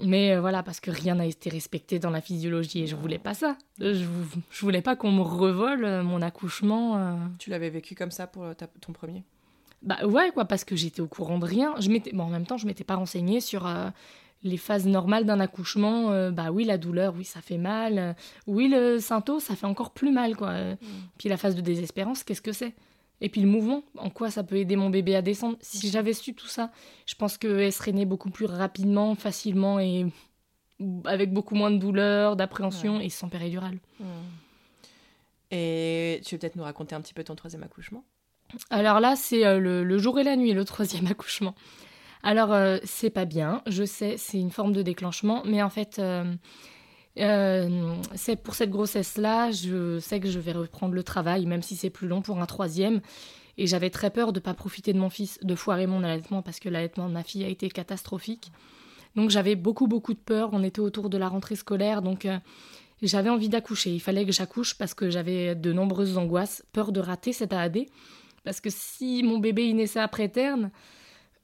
Euh. 0.00 0.04
Mais 0.06 0.38
voilà, 0.38 0.62
parce 0.62 0.80
que 0.80 0.90
rien 0.90 1.14
n'a 1.14 1.26
été 1.26 1.50
respecté 1.50 1.98
dans 1.98 2.10
la 2.10 2.20
physiologie 2.20 2.82
et 2.82 2.86
je 2.86 2.96
voulais 2.96 3.18
pas 3.18 3.34
ça. 3.34 3.56
Je, 3.80 4.04
je 4.50 4.60
voulais 4.60 4.82
pas 4.82 4.96
qu'on 4.96 5.12
me 5.12 5.22
revole 5.22 6.02
mon 6.02 6.22
accouchement. 6.22 7.18
Tu 7.38 7.50
l'avais 7.50 7.70
vécu 7.70 7.94
comme 7.94 8.10
ça 8.10 8.26
pour 8.26 8.44
ton 8.80 8.92
premier? 8.92 9.24
Bah 9.82 10.04
ouais, 10.04 10.30
quoi, 10.32 10.44
parce 10.44 10.64
que 10.64 10.74
j'étais 10.74 11.00
au 11.00 11.06
courant 11.06 11.38
de 11.38 11.44
rien. 11.44 11.74
Je 11.78 11.90
m'étais, 11.90 12.12
bon, 12.12 12.24
en 12.24 12.28
même 12.28 12.46
temps, 12.46 12.56
je 12.56 12.66
m'étais 12.66 12.84
pas 12.84 12.96
renseignée 12.96 13.40
sur 13.40 13.66
euh, 13.66 13.88
les 14.42 14.56
phases 14.56 14.86
normales 14.86 15.24
d'un 15.24 15.38
accouchement. 15.38 16.10
Euh, 16.10 16.30
bah 16.30 16.50
oui, 16.50 16.64
la 16.64 16.78
douleur, 16.78 17.14
oui, 17.16 17.24
ça 17.24 17.40
fait 17.40 17.58
mal. 17.58 18.16
oui, 18.46 18.68
le 18.68 18.98
synto, 18.98 19.38
ça 19.38 19.54
fait 19.54 19.66
encore 19.66 19.92
plus 19.92 20.10
mal, 20.10 20.36
quoi. 20.36 20.52
Mm. 20.52 20.76
Puis 21.18 21.28
la 21.28 21.36
phase 21.36 21.54
de 21.54 21.60
désespérance, 21.60 22.24
qu'est-ce 22.24 22.42
que 22.42 22.52
c'est? 22.52 22.74
Et 23.20 23.28
puis 23.28 23.40
le 23.40 23.48
mouvement, 23.48 23.82
en 23.96 24.10
quoi 24.10 24.30
ça 24.30 24.42
peut 24.44 24.56
aider 24.56 24.76
mon 24.76 24.90
bébé 24.90 25.16
à 25.16 25.22
descendre 25.22 25.56
Si 25.60 25.88
j'avais 25.90 26.12
su 26.12 26.34
tout 26.34 26.48
ça, 26.48 26.70
je 27.06 27.14
pense 27.14 27.38
qu'elle 27.38 27.72
serait 27.72 27.92
née 27.92 28.04
beaucoup 28.04 28.30
plus 28.30 28.44
rapidement, 28.44 29.14
facilement 29.14 29.80
et 29.80 30.06
avec 31.04 31.32
beaucoup 31.32 31.54
moins 31.54 31.70
de 31.70 31.78
douleur, 31.78 32.36
d'appréhension 32.36 33.00
et 33.00 33.08
sans 33.08 33.28
péridurale. 33.28 33.78
Hmm. 34.00 34.04
Et 35.50 36.20
tu 36.24 36.34
veux 36.34 36.38
peut-être 36.38 36.56
nous 36.56 36.64
raconter 36.64 36.94
un 36.94 37.00
petit 37.00 37.14
peu 37.14 37.24
ton 37.24 37.34
troisième 37.34 37.62
accouchement? 37.62 38.04
Alors 38.70 39.00
là, 39.00 39.16
c'est 39.16 39.46
euh, 39.46 39.58
le, 39.58 39.98
jour 39.98 40.18
et 40.18 40.24
la 40.24 40.36
nuit, 40.36 40.52
le 40.52 40.64
troisième 40.64 41.06
accouchement. 41.10 41.54
Alors, 42.22 42.52
euh, 42.52 42.78
c'est 42.84 43.10
pas 43.10 43.24
bien, 43.24 43.62
je 43.66 43.84
sais, 43.84 44.16
c'est 44.16 44.38
une 44.38 44.50
forme 44.50 44.72
de 44.72 44.82
déclenchement, 44.82 45.42
mais 45.44 45.62
en 45.62 45.70
fait, 45.70 45.98
euh, 45.98 46.34
c'est 47.16 48.36
pour 48.36 48.54
cette 48.54 48.70
grossesse-là, 48.70 49.50
je 49.50 49.98
sais 50.00 50.20
que 50.20 50.28
je 50.28 50.38
vais 50.38 50.52
reprendre 50.52 50.94
le 50.94 51.02
travail, 51.02 51.46
même 51.46 51.62
si 51.62 51.76
c'est 51.76 51.90
plus 51.90 52.08
long 52.08 52.22
pour 52.22 52.40
un 52.40 52.46
troisième. 52.46 53.00
Et 53.58 53.66
j'avais 53.66 53.88
très 53.88 54.10
peur 54.10 54.32
de 54.32 54.38
ne 54.38 54.42
pas 54.42 54.52
profiter 54.52 54.92
de 54.92 54.98
mon 54.98 55.08
fils, 55.08 55.38
de 55.42 55.54
foirer 55.54 55.86
mon 55.86 56.04
allaitement, 56.04 56.42
parce 56.42 56.60
que 56.60 56.68
l'allaitement 56.68 57.08
de 57.08 57.14
ma 57.14 57.22
fille 57.22 57.42
a 57.44 57.48
été 57.48 57.70
catastrophique. 57.70 58.52
Donc 59.14 59.30
j'avais 59.30 59.54
beaucoup, 59.54 59.86
beaucoup 59.86 60.12
de 60.12 60.18
peur. 60.18 60.50
On 60.52 60.62
était 60.62 60.80
autour 60.80 61.08
de 61.08 61.16
la 61.16 61.28
rentrée 61.28 61.56
scolaire, 61.56 62.02
donc 62.02 62.28
j'avais 63.02 63.30
envie 63.30 63.48
d'accoucher. 63.48 63.94
Il 63.94 64.00
fallait 64.00 64.26
que 64.26 64.32
j'accouche 64.32 64.74
parce 64.74 64.92
que 64.92 65.08
j'avais 65.08 65.54
de 65.54 65.72
nombreuses 65.72 66.18
angoisses, 66.18 66.64
peur 66.72 66.92
de 66.92 67.00
rater 67.00 67.32
cette 67.32 67.54
AAD. 67.54 67.86
Parce 68.44 68.60
que 68.60 68.68
si 68.70 69.22
mon 69.22 69.38
bébé 69.38 69.66
y 69.66 69.72
naissait 69.74 70.00
après 70.00 70.28
terme, 70.28 70.70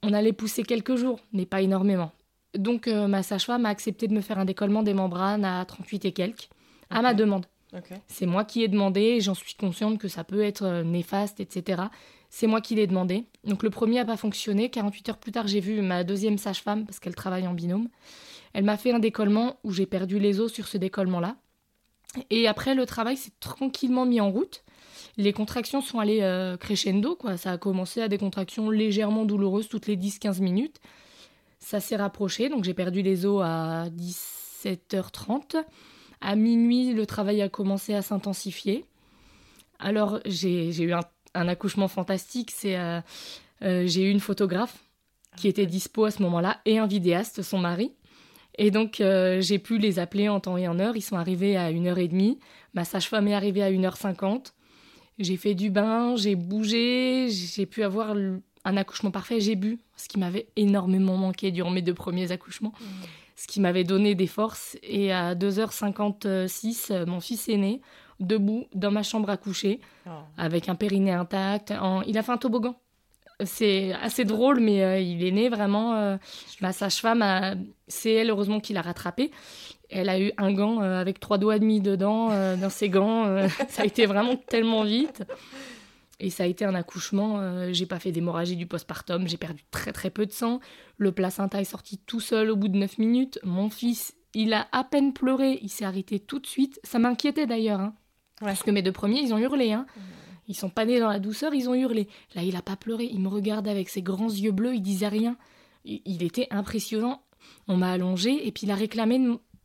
on 0.03 0.13
allait 0.13 0.33
pousser 0.33 0.65
quelques 0.65 0.97
jours, 0.97 1.19
mais 1.33 1.47
pas 1.47 1.63
énormément. 1.63 2.13
Donc 2.57 2.89
euh, 2.89 3.09
ma 3.09 3.23
sage-femme 3.23 3.67
a 3.67 3.71
accepté 3.71 4.09
de 4.09 4.15
me 4.15 4.21
faire 4.21 4.39
un 4.39 4.45
décollement 4.45 4.83
des 4.83 4.95
membranes 4.95 5.45
à 5.45 5.65
38 5.65 6.05
et 6.05 6.13
quelques, 6.13 6.49
à 6.91 7.03
ma 7.03 7.15
demande. 7.15 7.47
C'est 8.07 8.27
moi 8.27 8.45
qui 8.45 8.63
ai 8.63 8.69
demandé, 8.69 9.01
et 9.01 9.21
j'en 9.21 9.35
suis 9.35 9.55
consciente 9.55 9.99
que 9.99 10.09
ça 10.09 10.25
peut 10.25 10.43
être 10.43 10.65
euh, 10.65 10.83
néfaste, 10.83 11.41
etc. 11.41 11.85
C'est 12.29 12.47
moi 12.47 12.61
qui 12.61 12.75
l'ai 12.75 12.87
demandé. 12.87 13.25
Donc 13.45 13.63
le 13.63 13.71
premier 13.71 13.97
n'a 13.97 14.05
pas 14.05 14.19
fonctionné. 14.19 14.69
48 14.69 15.09
heures 15.09 15.19
plus 15.19 15.33
tard, 15.33 15.47
j'ai 15.47 15.61
vu 15.61 15.81
ma 15.81 16.05
deuxième 16.05 16.37
sage-femme, 16.37 16.85
parce 16.85 16.99
qu'elle 16.99 17.15
travaille 17.15 17.47
en 17.47 17.55
binôme. 17.55 17.89
Elle 18.53 18.65
m'a 18.65 18.77
fait 18.77 18.93
un 18.93 18.99
décollement 18.99 19.57
où 19.65 19.73
j'ai 19.73 19.87
perdu 19.87 20.19
les 20.19 20.41
os 20.41 20.53
sur 20.53 20.69
ce 20.69 20.77
décollement-là. 20.77 21.37
Et 22.29 22.47
après, 22.47 22.75
le 22.75 22.85
travail 22.85 23.17
s'est 23.17 23.33
tranquillement 23.41 24.05
mis 24.05 24.21
en 24.21 24.31
route. 24.31 24.65
Les 25.17 25.33
contractions 25.33 25.81
sont 25.81 25.99
allées 25.99 26.21
euh, 26.21 26.59
crescendo, 26.59 27.17
quoi. 27.17 27.39
Ça 27.39 27.53
a 27.53 27.59
commencé 27.59 28.03
à 28.03 28.09
des 28.09 28.19
contractions 28.19 28.69
légèrement 28.69 29.25
douloureuses 29.25 29.69
toutes 29.69 29.87
les 29.87 29.97
10-15 29.97 30.43
minutes. 30.43 30.79
Ça 31.63 31.79
s'est 31.79 31.95
rapproché, 31.95 32.49
donc 32.49 32.65
j'ai 32.65 32.75
perdu 32.75 33.03
les 33.03 33.25
os 33.25 33.41
à 33.41 33.87
17h30. 33.91 35.65
À 36.21 36.35
minuit, 36.35 36.93
le 36.93 37.07
travail 37.07 37.41
a 37.41 37.49
commencé 37.49 37.95
à 37.95 38.03
s'intensifier. 38.03 38.85
Alors, 39.79 40.19
j'ai 40.27 40.77
eu 40.83 40.93
un, 40.93 41.49
accouchement 41.49 41.87
fantastique. 41.87 42.51
C'est 42.51 42.77
euh, 42.77 43.01
euh, 43.63 43.87
j'ai 43.87 44.03
eu 44.03 44.11
une 44.11 44.19
photographe 44.19 44.83
qui 45.37 45.47
était 45.47 45.65
dispo 45.65 46.05
à 46.05 46.11
ce 46.11 46.21
moment-là 46.23 46.61
et 46.65 46.79
un 46.79 46.89
vidéaste, 46.89 47.43
son 47.43 47.59
mari. 47.59 47.93
Et 48.59 48.73
donc, 48.73 49.01
euh, 49.01 49.41
j'ai 49.41 49.61
pu 49.61 49.79
les 49.79 50.01
appeler 50.01 50.29
en 50.29 50.41
temps 50.41 50.57
et 50.57 50.67
en 50.67 50.81
heure. 50.81 50.97
Ils 50.97 51.03
sont 51.03 51.17
arrivés 51.17 51.57
à 51.57 51.71
1h30. 51.71 52.39
Ma 52.75 52.85
sage-femme 52.85 53.29
est 53.29 53.35
arrivée 53.35 53.63
à 53.63 53.71
1h50. 53.71 54.53
J'ai 55.21 55.37
fait 55.37 55.55
du 55.55 55.71
bain, 55.71 56.17
j'ai 56.17 56.35
bougé, 56.35 57.29
j'ai 57.31 57.67
pu 57.67 57.85
avoir 57.85 58.17
un 58.65 58.77
accouchement 58.77 59.11
parfait. 59.11 59.41
J'ai 59.41 59.57
bu, 59.57 59.79
ce 59.97 60.09
qui 60.09 60.19
m'avait 60.19 60.47
énormément 60.57 61.17
manqué 61.17 61.51
durant 61.51 61.71
mes 61.71 61.83
deux 61.83 61.95
premiers 61.95 62.31
accouchements. 62.33 62.73
Mmh. 62.81 62.85
Ce 63.37 63.47
qui 63.47 63.61
m'avait 63.61 63.85
donné 63.85 64.15
des 64.15 64.27
forces. 64.27 64.77
Et 64.83 65.13
à 65.13 65.35
2h56, 65.35 67.07
mon 67.07 67.21
fils 67.21 67.49
est 67.49 67.57
né, 67.57 67.81
debout, 68.21 68.67
dans 68.75 68.91
ma 68.91 69.03
chambre 69.03 69.31
à 69.31 69.37
coucher, 69.37 69.81
oh. 70.07 70.11
avec 70.37 70.69
un 70.69 70.75
périnée 70.75 71.13
intact. 71.13 71.73
Il 72.07 72.19
a 72.19 72.23
fait 72.23 72.33
un 72.33 72.39
toboggan 72.39 72.77
c'est 73.45 73.93
assez 74.01 74.25
drôle, 74.25 74.61
mais 74.61 74.83
euh, 74.83 75.01
il 75.01 75.25
est 75.25 75.31
né 75.31 75.49
vraiment. 75.49 75.95
Euh, 75.95 76.17
ma 76.61 76.73
sage-femme, 76.73 77.25
c'est 77.89 78.13
elle, 78.13 78.31
heureusement, 78.31 78.61
qui 78.61 78.73
l'a 78.73 78.83
rattrapé. 78.83 79.31
Elle 79.91 80.09
a 80.09 80.19
eu 80.19 80.33
un 80.39 80.53
gant 80.53 80.83
euh, 80.83 81.01
avec 81.01 81.21
trois 81.21 81.39
doigts 81.39 81.57
et 81.57 81.61
demi 81.61 81.81
dedans, 81.81 82.29
dans 82.57 82.71
ses 82.71 82.89
gants. 82.89 83.27
ça 83.69 83.83
a 83.83 83.85
été 83.85 84.07
vraiment 84.07 84.37
tellement 84.37 84.85
vite. 84.85 85.23
Et 86.23 86.31
ça 86.31 86.45
a 86.45 86.47
été 86.47 86.65
un 86.65 86.75
accouchement. 86.75 87.73
j'ai 87.73 87.85
pas 87.85 87.99
fait 87.99 88.13
d'hémorragie 88.13 88.57
du 88.57 88.67
postpartum. 88.67 89.27
J'ai 89.27 89.37
perdu 89.37 89.65
très 89.71 89.93
très 89.93 90.09
peu 90.09 90.25
de 90.25 90.33
sang. 90.33 90.61
Le 90.97 91.11
placenta 91.13 91.61
est 91.61 91.65
sorti 91.65 91.99
tout 91.99 92.21
seul 92.21 92.51
au 92.51 92.57
bout 92.57 92.69
de 92.69 92.79
9 92.79 92.99
minutes. 92.99 93.41
Mon 93.43 93.71
fils, 93.71 94.15
il 94.33 94.53
a 94.53 94.69
à 94.71 94.85
peine 94.85 95.13
pleuré. 95.13 95.59
Il 95.63 95.69
s'est 95.69 95.85
arrêté 95.85 96.21
tout 96.21 96.39
de 96.39 96.47
suite. 96.47 96.79
Ça 96.85 97.01
m'inquiétait 97.01 97.47
d'ailleurs. 97.47 97.81
Hein. 97.81 97.95
Parce 98.41 98.63
que 98.63 98.71
mes 98.71 98.83
deux 98.83 98.93
premiers, 98.93 99.21
ils 99.21 99.35
ont 99.35 99.39
hurlé. 99.39 99.73
Hein. 99.73 99.85
Mmh. 99.97 100.01
Ils 100.49 100.55
sont 100.55 100.71
pas 100.71 100.85
nés 100.85 101.01
dans 101.01 101.09
la 101.09 101.21
douceur, 101.21 101.55
ils 101.55 101.69
ont 101.69 101.75
hurlé. 101.75 102.09
Là, 102.35 102.43
il 102.43 102.57
a 102.57 102.63
pas 102.63 102.77
pleuré, 102.77 103.09
il 103.11 103.21
me 103.21 103.29
regardait 103.29 103.71
avec 103.71 103.89
ses 103.89 104.03
grands 104.03 104.31
yeux 104.31 104.51
bleus, 104.51 104.75
il 104.75 104.83
disait 104.83 105.09
rien. 105.09 105.37
Il, 105.85 106.23
était 106.23 106.47
impressionnant. 106.51 107.23
On 107.69 107.77
m'a 107.77 107.91
allongé 107.91 108.47
et 108.47 108.53
puis 108.53 108.67
il 108.67 108.71
a 108.71 108.77
réclamé 108.77 109.19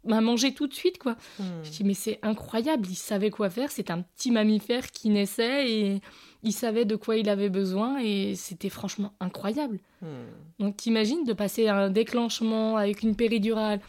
m'a 0.03 0.21
mangé 0.21 0.53
tout 0.53 0.67
de 0.67 0.73
suite 0.73 0.97
quoi. 0.99 1.17
Hmm. 1.37 1.43
Je 1.63 1.69
dis 1.69 1.83
mais 1.83 1.93
c'est 1.93 2.17
incroyable, 2.21 2.87
il 2.89 2.95
savait 2.95 3.29
quoi 3.29 3.49
faire, 3.49 3.71
c'est 3.71 3.91
un 3.91 4.01
petit 4.01 4.31
mammifère 4.31 4.89
qui 4.91 5.09
naissait 5.09 5.69
et 5.69 6.01
il 6.47 6.53
savait 6.53 6.85
de 6.85 6.95
quoi 6.95 7.17
il 7.17 7.29
avait 7.29 7.49
besoin 7.49 7.99
et 7.99 8.35
c'était 8.35 8.69
franchement 8.69 9.13
incroyable. 9.19 9.79
Hmm. 10.01 10.25
Donc 10.59 10.77
t'imagines 10.77 11.25
de 11.25 11.33
passer 11.33 11.67
un 11.67 11.89
déclenchement 11.89 12.77
avec 12.77 13.03
une 13.03 13.15
péridurale 13.15 13.81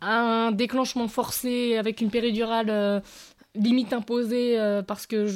un 0.00 0.52
déclenchement 0.52 1.08
forcé 1.08 1.76
avec 1.76 2.00
une 2.00 2.10
péridurale 2.10 2.70
euh, 2.70 3.00
limite 3.54 3.92
imposée 3.92 4.58
euh, 4.58 4.82
parce 4.82 5.06
que 5.06 5.26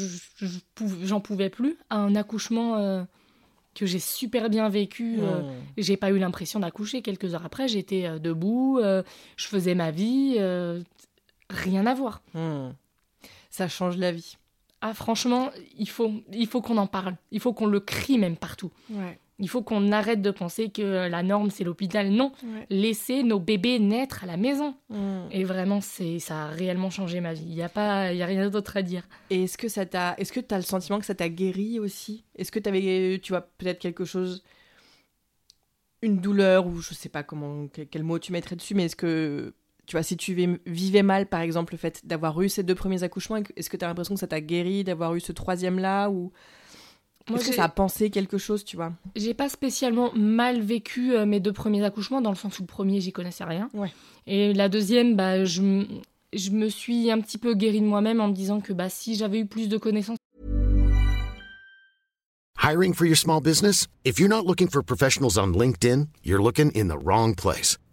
j'en 1.03 1.21
pouvais 1.21 1.51
plus, 1.51 1.77
à 1.89 1.97
un 1.97 2.15
accouchement 2.15 2.77
euh, 2.77 3.03
que 3.75 3.87
j'ai 3.87 3.99
super 3.99 4.51
bien 4.51 4.69
vécu. 4.69 5.19
Hmm. 5.19 5.45
J'ai 5.77 5.97
pas 5.97 6.11
eu 6.11 6.19
l'impression 6.19 6.61
d'accoucher. 6.61 7.03
Quelques 7.03 7.35
heures 7.35 7.47
après, 7.47 7.69
j'étais 7.69 8.19
debout, 8.19 8.81
je 8.83 9.47
faisais 9.47 9.75
ma 9.75 9.91
vie, 9.91 10.39
rien 11.49 11.87
à 11.87 11.95
voir. 11.95 12.23
Hmm. 12.35 12.71
Ça 13.51 13.69
change 13.69 13.97
la 13.97 14.13
vie. 14.13 14.37
Ah, 14.81 14.95
franchement, 14.95 15.51
il 15.79 15.89
faut, 15.89 16.13
il 16.33 16.47
faut 16.47 16.63
qu'on 16.63 16.79
en 16.79 16.87
parle. 16.87 17.17
Il 17.31 17.41
faut 17.41 17.53
qu'on 17.53 17.67
le 17.67 17.81
crie 17.81 18.19
même 18.19 18.37
partout. 18.37 18.71
Ouais. 18.91 19.19
Il 19.39 19.49
faut 19.49 19.63
qu'on 19.63 19.91
arrête 19.91 20.21
de 20.21 20.31
penser 20.31 20.69
que 20.69 21.09
la 21.09 21.23
norme, 21.23 21.51
c'est 21.51 21.65
l'hôpital. 21.65 22.11
Non, 22.11 22.33
laissez 22.69 23.23
nos 23.23 23.41
bébés 23.41 23.79
naître 23.79 24.25
à 24.25 24.27
la 24.27 24.37
maison. 24.37 24.75
Mm. 24.91 25.29
Et 25.31 25.45
vraiment, 25.45 25.81
c'est 25.81 26.19
ça 26.19 26.45
a 26.45 26.47
réellement 26.49 26.91
changé 26.91 27.21
ma 27.21 27.33
vie. 27.33 27.47
Il 27.47 27.55
n'y 27.55 27.63
a, 27.63 27.71
pas, 27.71 28.13
y 28.13 28.23
a 28.23 28.27
rien 28.27 28.49
d'autre 28.51 28.77
à 28.77 28.83
dire. 28.83 29.09
Et 29.31 29.45
est-ce 29.45 29.57
que 29.57 29.69
ça 29.69 29.87
t'a... 29.87 30.15
Est-ce 30.19 30.33
que 30.33 30.41
tu 30.41 30.55
as 30.55 30.59
le 30.59 30.63
sentiment 30.63 30.99
que 30.99 31.07
ça 31.07 31.15
t'a 31.15 31.31
guéri 31.31 31.79
aussi? 31.79 32.25
Est-ce 32.37 32.53
que 32.53 32.59
tu 32.59 32.69
avais, 32.69 33.19
tu 33.23 33.33
vois, 33.33 33.41
peut-être 33.41 33.79
quelque 33.79 34.05
chose... 34.05 34.45
Une 36.03 36.19
douleur, 36.19 36.67
ou 36.67 36.81
je 36.81 36.95
sais 36.95 37.11
pas 37.11 37.23
comment, 37.23 37.69
quel, 37.69 38.03
mot 38.03 38.19
tu 38.19 38.33
mettrais 38.33 38.57
dessus, 38.57 38.75
mais 38.75 38.87
est-ce 38.87 38.97
que 38.97 39.53
tu 39.91 39.97
vois, 39.97 40.05
si 40.05 40.17
tu 40.17 40.37
vivais 40.67 41.03
mal, 41.03 41.27
par 41.27 41.41
exemple, 41.41 41.75
le 41.75 41.79
fait 41.79 42.07
d'avoir 42.07 42.41
eu 42.43 42.49
ces 42.49 42.63
deux 42.63 42.77
premiers 42.77 43.03
accouchements, 43.03 43.39
est-ce 43.57 43.69
que 43.69 43.77
tu 43.77 43.85
as 43.85 43.89
l'impression 43.89 44.15
que 44.15 44.21
ça 44.21 44.29
t'a 44.29 44.41
guéri 44.41 44.85
d'avoir 44.85 45.17
eu 45.17 45.21
ce 45.21 45.33
troisième 45.33 45.81
là 45.81 46.09
ou 46.11 46.31
est-ce 47.35 47.49
que 47.49 47.55
ça 47.57 47.65
a 47.65 47.69
pensé 47.69 48.09
quelque 48.09 48.39
chose, 48.39 48.65
tu 48.65 48.77
vois? 48.77 48.93
J'ai 49.17 49.35
pas 49.35 49.49
spécialement 49.49 50.13
mal 50.15 50.61
vécu 50.61 51.13
euh, 51.13 51.27
mes 51.27 51.41
deux 51.41 51.53
premiers 51.53 51.85
accouchements, 51.85 52.21
dans 52.21 52.31
le 52.31 52.37
sens 52.37 52.61
où 52.61 52.63
le 52.63 52.69
premier, 52.69 53.01
j'y 53.01 53.11
connaissais 53.11 53.43
rien. 53.43 53.69
Ouais. 53.75 53.93
Et 54.29 54.55
la 54.55 54.69
deuxième, 54.69 55.17
bah, 55.17 55.45
je, 55.45 55.85
je 56.33 56.51
me 56.51 56.69
suis 56.69 57.11
un 57.11 57.21
petit 57.21 57.39
peu 57.39 57.55
guérie 57.55 57.81
de 57.81 57.87
moi-même 57.87 58.21
en 58.21 58.29
me 58.29 58.33
disant 58.33 58.61
que 58.61 58.73
bah, 58.73 58.89
si 58.89 59.17
j'avais 59.17 59.41
eu 59.41 59.47
plus 59.47 59.69
de 59.69 59.77
connaissances. 59.77 60.19
Hiring 62.63 62.95
for 62.95 63.07
your 63.07 63.17
small 63.17 63.41
business? 63.41 63.89
If 64.05 64.21
you're 64.21 64.31
not 64.31 64.47
looking 64.47 64.69
for 64.69 64.85
professionals 64.85 65.37
on 65.37 65.49
LinkedIn, 65.53 66.07
you're 66.23 66.41
looking 66.41 66.71
in 66.77 66.87
the 66.87 66.99
wrong 67.05 67.35
place. 67.35 67.77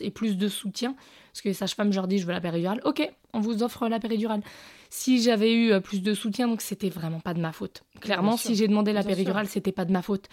et 0.00 0.10
plus 0.10 0.36
de 0.36 0.48
soutien. 0.48 0.94
Parce 1.32 1.42
que 1.42 1.48
les 1.48 1.54
sages-femmes, 1.54 1.92
je 1.92 1.96
leur 1.96 2.08
dis, 2.08 2.18
je 2.18 2.26
veux 2.26 2.32
la 2.32 2.40
péridurale. 2.40 2.80
Ok, 2.84 3.08
on 3.32 3.40
vous 3.40 3.62
offre 3.62 3.88
la 3.88 3.98
péridurale. 4.00 4.40
Si 4.88 5.22
j'avais 5.22 5.52
eu 5.52 5.72
euh, 5.72 5.80
plus 5.80 6.02
de 6.02 6.14
soutien, 6.14 6.48
donc 6.48 6.62
c'était 6.62 6.88
vraiment 6.88 7.20
pas 7.20 7.34
de 7.34 7.40
ma 7.40 7.52
faute. 7.52 7.82
Clairement, 8.00 8.36
si 8.36 8.54
j'ai 8.54 8.68
demandé 8.68 8.92
la 8.92 9.02
Bien 9.02 9.10
péridurale, 9.10 9.46
c'était 9.46 9.72
pas 9.72 9.84
de 9.84 9.92
ma 9.92 10.02
faute. 10.02 10.28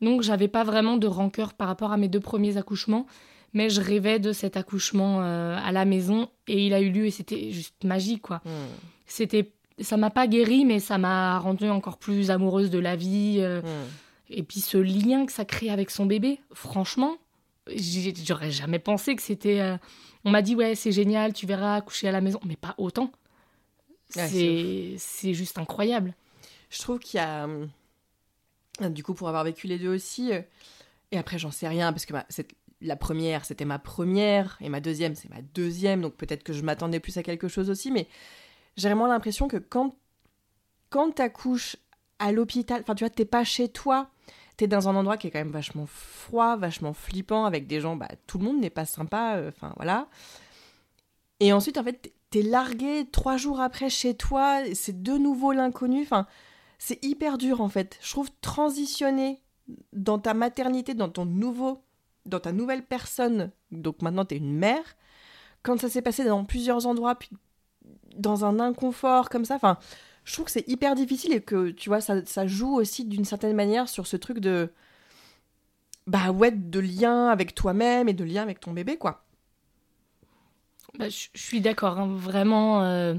Donc 0.00 0.22
j'avais 0.22 0.48
pas 0.48 0.64
vraiment 0.64 0.96
de 0.96 1.06
rancœur 1.06 1.54
par 1.54 1.68
rapport 1.68 1.92
à 1.92 1.96
mes 1.96 2.08
deux 2.08 2.20
premiers 2.20 2.56
accouchements, 2.56 3.06
mais 3.52 3.68
je 3.68 3.80
rêvais 3.80 4.18
de 4.18 4.32
cet 4.32 4.56
accouchement 4.56 5.22
euh, 5.22 5.58
à 5.62 5.72
la 5.72 5.84
maison 5.84 6.28
et 6.48 6.66
il 6.66 6.74
a 6.74 6.80
eu 6.80 6.90
lieu 6.90 7.06
et 7.06 7.10
c'était 7.10 7.50
juste 7.50 7.84
magique 7.84 8.22
quoi. 8.22 8.40
Hmm. 8.44 8.66
C'était 9.06 9.52
ça 9.78 9.96
m'a 9.96 10.10
pas 10.10 10.26
guéri 10.26 10.64
mais 10.64 10.78
ça 10.78 10.98
m'a 10.98 11.38
rendue 11.38 11.68
encore 11.68 11.98
plus 11.98 12.30
amoureuse 12.30 12.70
de 12.70 12.78
la 12.78 12.96
vie 12.96 13.36
euh, 13.40 13.60
Hmm. 13.60 13.88
et 14.30 14.42
puis 14.42 14.60
ce 14.60 14.78
lien 14.78 15.26
que 15.26 15.32
ça 15.32 15.44
crée 15.44 15.68
avec 15.68 15.90
son 15.90 16.06
bébé, 16.06 16.40
franchement, 16.54 17.16
j'aurais 17.76 18.50
jamais 18.50 18.78
pensé 18.78 19.14
que 19.16 19.22
c'était 19.22 19.60
euh, 19.60 19.76
on 20.24 20.30
m'a 20.30 20.42
dit 20.42 20.54
ouais, 20.56 20.74
c'est 20.74 20.92
génial, 20.92 21.32
tu 21.32 21.46
verras 21.46 21.76
accoucher 21.76 22.08
à 22.08 22.12
la 22.12 22.20
maison, 22.20 22.40
mais 22.46 22.56
pas 22.56 22.74
autant. 22.78 23.10
Ouais, 24.16 24.26
c'est 24.28 24.94
c'est 24.98 25.34
juste 25.34 25.58
incroyable. 25.58 26.14
Je 26.70 26.78
trouve 26.80 26.98
qu'il 26.98 27.18
y 27.18 27.22
a. 27.22 27.44
hum, 27.44 27.68
Du 28.90 29.02
coup, 29.02 29.14
pour 29.14 29.28
avoir 29.28 29.44
vécu 29.44 29.66
les 29.66 29.78
deux 29.78 29.94
aussi. 29.94 30.32
euh, 30.32 30.40
Et 31.12 31.18
après, 31.18 31.38
j'en 31.38 31.50
sais 31.50 31.68
rien, 31.68 31.92
parce 31.92 32.06
que 32.06 32.12
ma- 32.12 32.26
cette- 32.28 32.52
la 32.80 32.96
première, 32.96 33.44
c'était 33.44 33.64
ma 33.64 33.78
première, 33.78 34.56
et 34.60 34.68
ma 34.68 34.80
deuxième, 34.80 35.14
c'est 35.14 35.28
ma 35.28 35.42
deuxième, 35.42 36.00
donc 36.02 36.14
peut-être 36.16 36.42
que 36.44 36.52
je 36.52 36.62
m'attendais 36.62 37.00
plus 37.00 37.16
à 37.18 37.22
quelque 37.22 37.48
chose 37.48 37.68
aussi, 37.68 37.90
mais 37.90 38.08
j'ai 38.76 38.88
vraiment 38.88 39.06
l'impression 39.08 39.48
que 39.48 39.56
quand, 39.58 39.96
quand 40.88 41.10
t'accouches 41.12 41.76
à 42.20 42.32
l'hôpital, 42.32 42.80
enfin, 42.82 42.94
tu 42.94 43.04
vois, 43.04 43.10
t'es 43.10 43.24
pas 43.26 43.44
chez 43.44 43.68
toi, 43.68 44.10
t'es 44.60 44.66
dans 44.66 44.90
un 44.90 44.94
endroit 44.94 45.16
qui 45.16 45.26
est 45.26 45.30
quand 45.30 45.38
même 45.38 45.50
vachement 45.50 45.86
froid, 45.86 46.54
vachement 46.56 46.92
flippant, 46.92 47.46
avec 47.46 47.66
des 47.66 47.80
gens, 47.80 47.96
bah, 47.96 48.08
tout 48.26 48.36
le 48.36 48.44
monde 48.44 48.60
n'est 48.60 48.68
pas 48.68 48.84
sympa, 48.84 49.36
euh, 49.36 49.48
enfin, 49.48 49.72
voilà. 49.76 50.06
Et 51.40 51.54
ensuite, 51.54 51.78
en 51.78 51.82
fait, 51.82 52.12
t'es 52.28 52.42
largué 52.42 53.08
trois 53.10 53.38
jours 53.38 53.58
après 53.58 53.88
chez 53.88 54.14
toi, 54.14 54.60
c'est 54.74 55.02
de 55.02 55.14
nouveau 55.14 55.52
l'inconnu, 55.52 56.02
enfin, 56.02 56.26
c'est 56.78 57.02
hyper 57.02 57.38
dur 57.38 57.62
en 57.62 57.70
fait. 57.70 57.98
Je 58.02 58.10
trouve 58.10 58.28
transitionner 58.42 59.40
dans 59.94 60.18
ta 60.18 60.34
maternité, 60.34 60.92
dans 60.92 61.08
ton 61.08 61.24
nouveau, 61.24 61.82
dans 62.26 62.40
ta 62.40 62.52
nouvelle 62.52 62.84
personne, 62.84 63.52
donc 63.70 64.02
maintenant 64.02 64.26
t'es 64.26 64.36
une 64.36 64.54
mère, 64.54 64.84
quand 65.62 65.80
ça 65.80 65.88
s'est 65.88 66.02
passé 66.02 66.22
dans 66.22 66.44
plusieurs 66.44 66.86
endroits, 66.86 67.14
puis 67.14 67.30
dans 68.14 68.44
un 68.44 68.60
inconfort 68.60 69.30
comme 69.30 69.46
ça, 69.46 69.54
enfin, 69.54 69.78
je 70.30 70.34
trouve 70.36 70.44
que 70.46 70.52
c'est 70.52 70.68
hyper 70.68 70.94
difficile 70.94 71.32
et 71.32 71.40
que 71.42 71.70
tu 71.70 71.88
vois, 71.88 72.00
ça, 72.00 72.24
ça 72.24 72.46
joue 72.46 72.76
aussi 72.76 73.04
d'une 73.04 73.24
certaine 73.24 73.56
manière 73.56 73.88
sur 73.88 74.06
ce 74.06 74.16
truc 74.16 74.38
de. 74.38 74.70
Bah 76.06 76.30
ouais, 76.30 76.52
de 76.52 76.78
lien 76.78 77.26
avec 77.28 77.52
toi-même 77.54 78.08
et 78.08 78.12
de 78.12 78.22
lien 78.22 78.42
avec 78.42 78.60
ton 78.60 78.72
bébé, 78.72 78.96
quoi. 78.96 79.24
Bah, 80.98 81.08
je 81.08 81.26
suis 81.34 81.60
d'accord, 81.60 81.98
hein, 81.98 82.08
vraiment. 82.16 82.82
euh, 82.84 83.14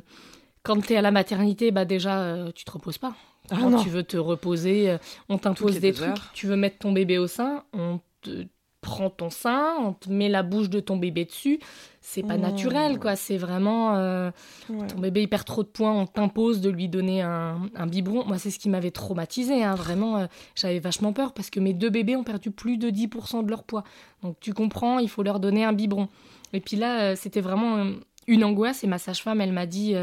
quand 0.63 0.79
tu 0.79 0.93
es 0.93 0.95
à 0.97 1.01
la 1.01 1.11
maternité, 1.11 1.71
bah 1.71 1.83
déjà, 1.85 2.21
euh, 2.21 2.51
tu 2.53 2.63
te 2.63 2.71
reposes 2.71 2.97
pas. 2.97 3.13
Ah 3.49 3.57
Quand 3.59 3.69
non. 3.71 3.83
tu 3.83 3.89
veux 3.89 4.03
te 4.03 4.17
reposer, 4.17 4.91
euh, 4.91 4.97
on 5.27 5.37
t'impose 5.37 5.79
des 5.79 5.91
deux 5.91 6.13
trucs. 6.13 6.31
Tu 6.33 6.47
veux 6.47 6.55
mettre 6.55 6.77
ton 6.79 6.91
bébé 6.93 7.17
au 7.17 7.27
sein, 7.27 7.65
on 7.73 7.99
te 8.21 8.45
prend 8.91 9.09
ton 9.09 9.29
sein, 9.29 9.75
on 9.79 9.93
te 9.93 10.09
met 10.09 10.27
la 10.29 10.43
bouche 10.43 10.69
de 10.69 10.79
ton 10.79 10.97
bébé 10.97 11.25
dessus. 11.25 11.59
C'est 12.01 12.23
pas 12.23 12.37
Mmh. 12.37 12.41
naturel, 12.41 12.99
quoi. 12.99 13.15
C'est 13.15 13.37
vraiment. 13.37 13.95
euh, 13.95 14.31
Ouais. 14.69 14.87
ton 14.87 14.99
bébé, 14.99 15.21
il 15.21 15.27
perd 15.29 15.45
trop 15.45 15.63
de 15.63 15.67
points, 15.69 15.93
on 15.93 16.05
t'impose 16.07 16.59
de 16.61 16.69
lui 16.69 16.87
donner 16.89 17.21
un, 17.21 17.61
un 17.75 17.87
biberon. 17.87 18.25
Moi, 18.25 18.37
c'est 18.37 18.49
ce 18.51 18.59
qui 18.59 18.69
m'avait 18.69 18.91
traumatisé. 18.91 19.63
Hein. 19.63 19.75
Vraiment, 19.75 20.17
euh, 20.17 20.25
j'avais 20.55 20.79
vachement 20.79 21.13
peur 21.13 21.33
parce 21.33 21.49
que 21.49 21.59
mes 21.59 21.73
deux 21.73 21.89
bébés 21.89 22.15
ont 22.15 22.23
perdu 22.23 22.51
plus 22.51 22.77
de 22.77 22.89
10% 22.89 23.43
de 23.43 23.49
leur 23.49 23.63
poids. 23.63 23.83
Donc, 24.23 24.35
tu 24.39 24.53
comprends, 24.53 24.99
il 24.99 25.09
faut 25.09 25.23
leur 25.23 25.39
donner 25.39 25.63
un 25.63 25.73
biberon. 25.73 26.07
Et 26.53 26.59
puis 26.59 26.75
là, 26.75 27.01
euh, 27.11 27.15
c'était 27.15 27.41
vraiment 27.41 27.85
une 28.27 28.43
angoisse. 28.43 28.83
Et 28.83 28.87
ma 28.87 28.97
sage-femme, 28.97 29.39
elle 29.41 29.53
m'a 29.53 29.65
dit 29.65 29.93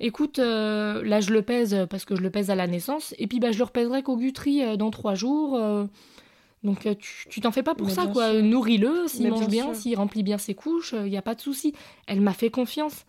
Écoute, 0.00 0.38
euh, 0.38 1.02
là, 1.02 1.20
je 1.20 1.32
le 1.32 1.42
pèse 1.42 1.76
parce 1.90 2.04
que 2.04 2.14
je 2.14 2.20
le 2.22 2.30
pèse 2.30 2.50
à 2.50 2.54
la 2.54 2.66
naissance. 2.68 3.14
Et 3.18 3.26
puis, 3.26 3.40
bah, 3.40 3.50
je 3.50 3.58
le 3.58 3.64
repèserai 3.64 4.02
qu'au 4.04 4.16
Guthrie 4.16 4.62
euh, 4.62 4.76
dans 4.76 4.90
trois 4.90 5.14
jours. 5.16 5.56
euh, 5.56 5.86
donc, 6.64 6.86
euh, 6.86 6.94
tu 6.98 7.28
tu 7.28 7.40
t'en 7.40 7.52
fais 7.52 7.62
pas 7.62 7.74
pour 7.74 7.86
Mais 7.86 7.92
ça, 7.94 8.06
quoi. 8.06 8.32
sûr. 8.32 8.42
Nourris-le, 8.42 9.06
s'il 9.06 9.24
Mais 9.24 9.30
mange 9.30 9.46
bien 9.48 9.74
s'il 9.74 9.96
remplit 9.96 10.22
bien 10.22 10.38
ses 10.38 10.54
couches, 10.54 10.94
il 10.96 11.10
n'y 11.10 11.16
a 11.16 11.22
pas 11.22 11.34
de 11.34 11.40
souci. 11.40 11.72
Elle 12.06 12.20
m'a 12.20 12.32
fait 12.32 12.50
confiance. 12.50 13.04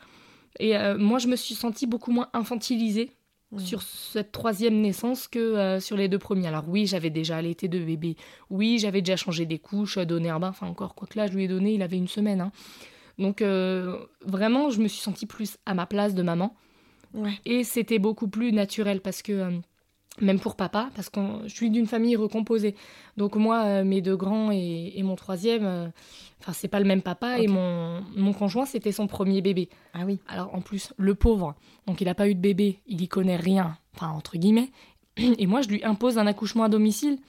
Et 0.60 0.78
euh, 0.78 0.98
moi, 0.98 1.20
je 1.20 1.28
me 1.28 1.36
suis 1.36 1.56
sentie 1.56 1.88
beaucoup 1.88 2.12
moins 2.12 2.30
infantilisée 2.34 3.12
Mhm. 3.52 3.60
sur 3.62 3.82
cette 3.82 4.32
troisième 4.32 4.80
naissance 4.80 5.28
que 5.28 5.40
euh, 5.40 5.80
sur 5.80 5.98
les 5.98 6.08
deux 6.08 6.20
premiers. 6.20 6.48
Alors 6.48 6.66
oui, 6.70 6.86
j'avais 6.86 7.10
déjà 7.10 7.38
allaité 7.38 7.68
de 7.68 7.80
bébé. 7.80 8.16
Oui, 8.52 8.78
j'avais 8.78 9.02
déjà 9.02 9.16
changé 9.16 9.48
des 9.48 9.58
couches, 9.58 9.98
euh, 9.98 10.06
donné 10.06 10.30
un 10.30 10.40
bain. 10.40 10.50
Enfin 10.50 10.68
encore, 10.68 10.94
quoi 10.94 11.08
que 11.08 11.18
là, 11.18 11.26
je 11.26 11.34
lui 11.34 11.46
ai 11.46 11.48
donné, 11.48 11.74
il 11.74 11.82
avait 11.82 11.98
une 11.98 12.08
semaine. 12.08 12.42
hein. 12.42 12.52
Donc 13.18 13.42
euh, 13.42 13.98
vraiment, 14.24 14.70
je 14.70 14.80
me 14.80 14.88
suis 14.88 15.02
sentie 15.02 15.26
plus 15.26 15.58
à 15.66 15.74
ma 15.74 15.88
place 15.88 16.14
de 16.14 16.22
maman. 16.22 16.56
Ouais. 17.16 17.34
Et 17.46 17.64
c'était 17.64 17.98
beaucoup 17.98 18.28
plus 18.28 18.52
naturel 18.52 19.02
parce 19.02 19.24
que, 19.24 19.32
euh, 19.34 19.50
même 20.22 20.40
pour 20.40 20.56
papa, 20.56 20.90
parce 20.96 21.10
que 21.10 21.20
je 21.46 21.54
suis 21.54 21.70
d'une 21.70 21.88
famille 21.88 22.16
recomposée. 22.16 22.76
Donc 23.18 23.36
moi, 23.36 23.64
euh, 23.66 23.84
mes 23.84 24.02
deux 24.02 24.16
grands 24.16 24.52
et, 24.52 24.94
et 24.96 25.04
mon 25.04 25.16
troisième, 25.16 25.66
euh, 25.66 25.88
enfin 26.40 26.54
c'est 26.54 26.68
pas 26.68 26.80
le 26.80 26.86
même 26.86 27.02
papa. 27.02 27.40
Et 27.40 27.48
mon, 27.48 28.02
mon 28.16 28.34
conjoint, 28.34 28.66
c'était 28.66 28.92
son 28.92 29.08
premier 29.08 29.42
bébé. 29.42 29.70
Ah 29.94 30.04
oui. 30.06 30.20
Alors 30.28 30.54
en 30.54 30.62
plus, 30.62 30.94
le 30.98 31.16
pauvre, 31.16 31.56
donc 31.88 32.02
il 32.02 32.06
n'a 32.06 32.16
pas 32.16 32.28
eu 32.30 32.36
de 32.36 32.42
bébé, 32.42 32.80
il 32.88 33.02
y 33.02 33.08
connaît 33.08 33.38
rien, 33.38 33.78
enfin 33.96 34.10
entre 34.10 34.38
guillemets. 34.38 34.72
Et 35.18 35.48
moi, 35.48 35.62
je 35.62 35.68
lui 35.70 35.84
impose 35.84 36.18
un 36.18 36.28
accouchement 36.28 36.64
à 36.64 36.70
domicile. 36.70 37.20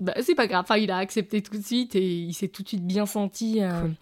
Bah, 0.00 0.12
c'est 0.20 0.34
pas 0.34 0.46
grave, 0.46 0.64
enfin, 0.64 0.76
il 0.76 0.90
a 0.90 0.98
accepté 0.98 1.40
tout 1.40 1.56
de 1.56 1.64
suite 1.64 1.96
et 1.96 2.06
il 2.06 2.34
s'est 2.34 2.48
tout 2.48 2.62
de 2.62 2.68
suite 2.68 2.86
bien 2.86 3.06
senti. 3.06 3.62
euh, 3.62 3.80
Cool. 3.80 3.94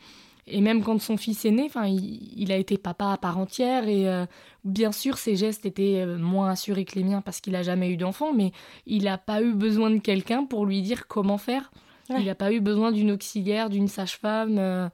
Et 0.47 0.61
même 0.61 0.83
quand 0.83 1.01
son 1.01 1.17
fils 1.17 1.45
est 1.45 1.51
né, 1.51 1.65
enfin, 1.67 1.87
il, 1.87 2.33
il 2.37 2.53
a 2.53 2.57
été 2.57 2.77
papa 2.77 3.13
à 3.13 3.17
part 3.17 3.39
entière 3.39 3.89
et 3.89 4.09
euh, 4.09 4.27
bien 4.65 4.93
sûr, 4.93 5.17
ses 5.17 5.37
gestes 5.37 5.65
étaient 5.65 6.03
euh, 6.05 6.19
moins 6.19 6.51
assurés 6.51 6.85
que 6.85 6.97
les 6.97 7.05
miens 7.05 7.23
parce 7.23 7.41
qu'il 7.41 7.57
a 7.57 7.63
jamais 7.63 7.91
eu 7.91 7.97
d'enfant, 7.97 8.33
mais 8.33 8.53
il 8.87 9.05
n'a 9.05 9.17
pas 9.19 9.41
eu 9.43 9.55
besoin 9.55 9.91
de 9.91 9.99
quelqu'un 9.99 10.45
pour 10.45 10.67
lui 10.67 10.83
dire 10.83 11.07
comment 11.07 11.39
faire. 11.39 11.71
Ouais. 12.11 12.21
Il 12.21 12.27
n'a 12.27 12.35
pas 12.35 12.53
eu 12.53 12.61
besoin 12.61 12.93
d'une 12.93 13.11
auxiliaire, 13.11 13.71
d'une 13.71 13.89
sage-femme. 13.89 14.59
euh, 14.59 14.89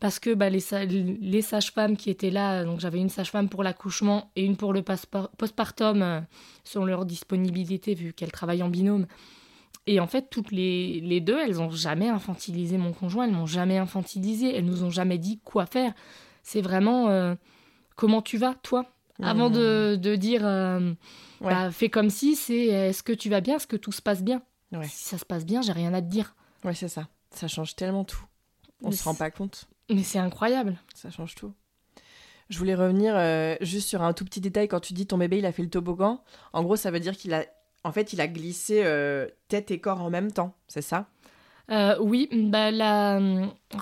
parce 0.00 0.18
que 0.18 0.34
bah, 0.34 0.50
les, 0.50 0.60
les 0.86 1.40
sages-femmes 1.40 1.96
qui 1.96 2.10
étaient 2.10 2.30
là, 2.30 2.62
donc 2.64 2.78
j'avais 2.78 2.98
une 2.98 3.08
sage-femme 3.08 3.48
pour 3.48 3.62
l'accouchement 3.62 4.30
et 4.36 4.44
une 4.44 4.54
pour 4.54 4.74
le 4.74 4.82
postpartum, 4.82 6.02
euh, 6.02 6.20
selon 6.62 6.84
leur 6.84 7.06
disponibilité, 7.06 7.94
vu 7.94 8.12
qu'elles 8.12 8.32
travaillent 8.32 8.62
en 8.62 8.68
binôme. 8.68 9.06
Et 9.86 10.00
en 10.00 10.06
fait, 10.06 10.28
toutes 10.30 10.50
les, 10.50 11.00
les 11.00 11.20
deux, 11.20 11.38
elles 11.38 11.60
ont 11.60 11.70
jamais 11.70 12.08
infantilisé 12.08 12.78
mon 12.78 12.92
conjoint, 12.92 13.26
elles 13.26 13.34
m'ont 13.34 13.46
jamais 13.46 13.76
infantilisé, 13.78 14.54
elles 14.54 14.64
nous 14.64 14.82
ont 14.82 14.90
jamais 14.90 15.18
dit 15.18 15.40
quoi 15.44 15.66
faire. 15.66 15.92
C'est 16.42 16.62
vraiment 16.62 17.08
euh, 17.08 17.34
comment 17.96 18.22
tu 18.22 18.38
vas, 18.38 18.54
toi? 18.54 18.86
Avant 19.22 19.48
de, 19.50 19.96
de 20.00 20.16
dire 20.16 20.44
euh, 20.44 20.80
Mmh. 20.80 21.46
Ouais. 21.46 21.52
bah, 21.52 21.70
fais 21.70 21.88
comme 21.90 22.10
si, 22.10 22.36
c'est 22.36 22.66
est-ce 22.66 23.02
que 23.02 23.12
tu 23.12 23.28
vas 23.28 23.40
bien, 23.40 23.56
est-ce 23.56 23.66
que 23.66 23.76
tout 23.76 23.92
se 23.92 24.00
passe 24.00 24.22
bien? 24.22 24.42
Ouais. 24.72 24.86
Si 24.88 25.04
ça 25.04 25.18
se 25.18 25.24
passe 25.24 25.44
bien, 25.44 25.62
j'ai 25.62 25.72
rien 25.72 25.92
à 25.92 26.00
te 26.00 26.06
dire. 26.06 26.34
Ouais, 26.64 26.74
c'est 26.74 26.88
ça. 26.88 27.08
Ça 27.30 27.48
change 27.48 27.76
tellement 27.76 28.04
tout. 28.04 28.24
On 28.82 28.90
Mais 28.90 28.96
se 28.96 29.04
rend 29.04 29.14
pas 29.14 29.30
compte. 29.30 29.66
Mais 29.90 30.02
c'est 30.02 30.18
incroyable. 30.18 30.78
Ça 30.94 31.10
change 31.10 31.34
tout. 31.34 31.52
Je 32.48 32.58
voulais 32.58 32.74
revenir 32.74 33.14
euh, 33.16 33.56
juste 33.60 33.88
sur 33.88 34.02
un 34.02 34.12
tout 34.12 34.24
petit 34.24 34.40
détail 34.40 34.68
quand 34.68 34.80
tu 34.80 34.92
dis 34.92 35.06
ton 35.06 35.18
bébé 35.18 35.38
il 35.38 35.46
a 35.46 35.52
fait 35.52 35.62
le 35.62 35.70
toboggan. 35.70 36.22
En 36.52 36.62
gros, 36.62 36.76
ça 36.76 36.90
veut 36.90 37.00
dire 37.00 37.16
qu'il 37.16 37.34
a, 37.34 37.44
en 37.84 37.92
fait, 37.92 38.12
il 38.12 38.20
a 38.20 38.26
glissé 38.26 38.82
euh, 38.84 39.26
tête 39.48 39.70
et 39.70 39.78
corps 39.78 40.02
en 40.02 40.10
même 40.10 40.32
temps. 40.32 40.54
C'est 40.68 40.82
ça? 40.82 41.06
Euh, 41.70 41.96
oui, 42.00 42.28
bah 42.32 42.70
la, 42.70 43.20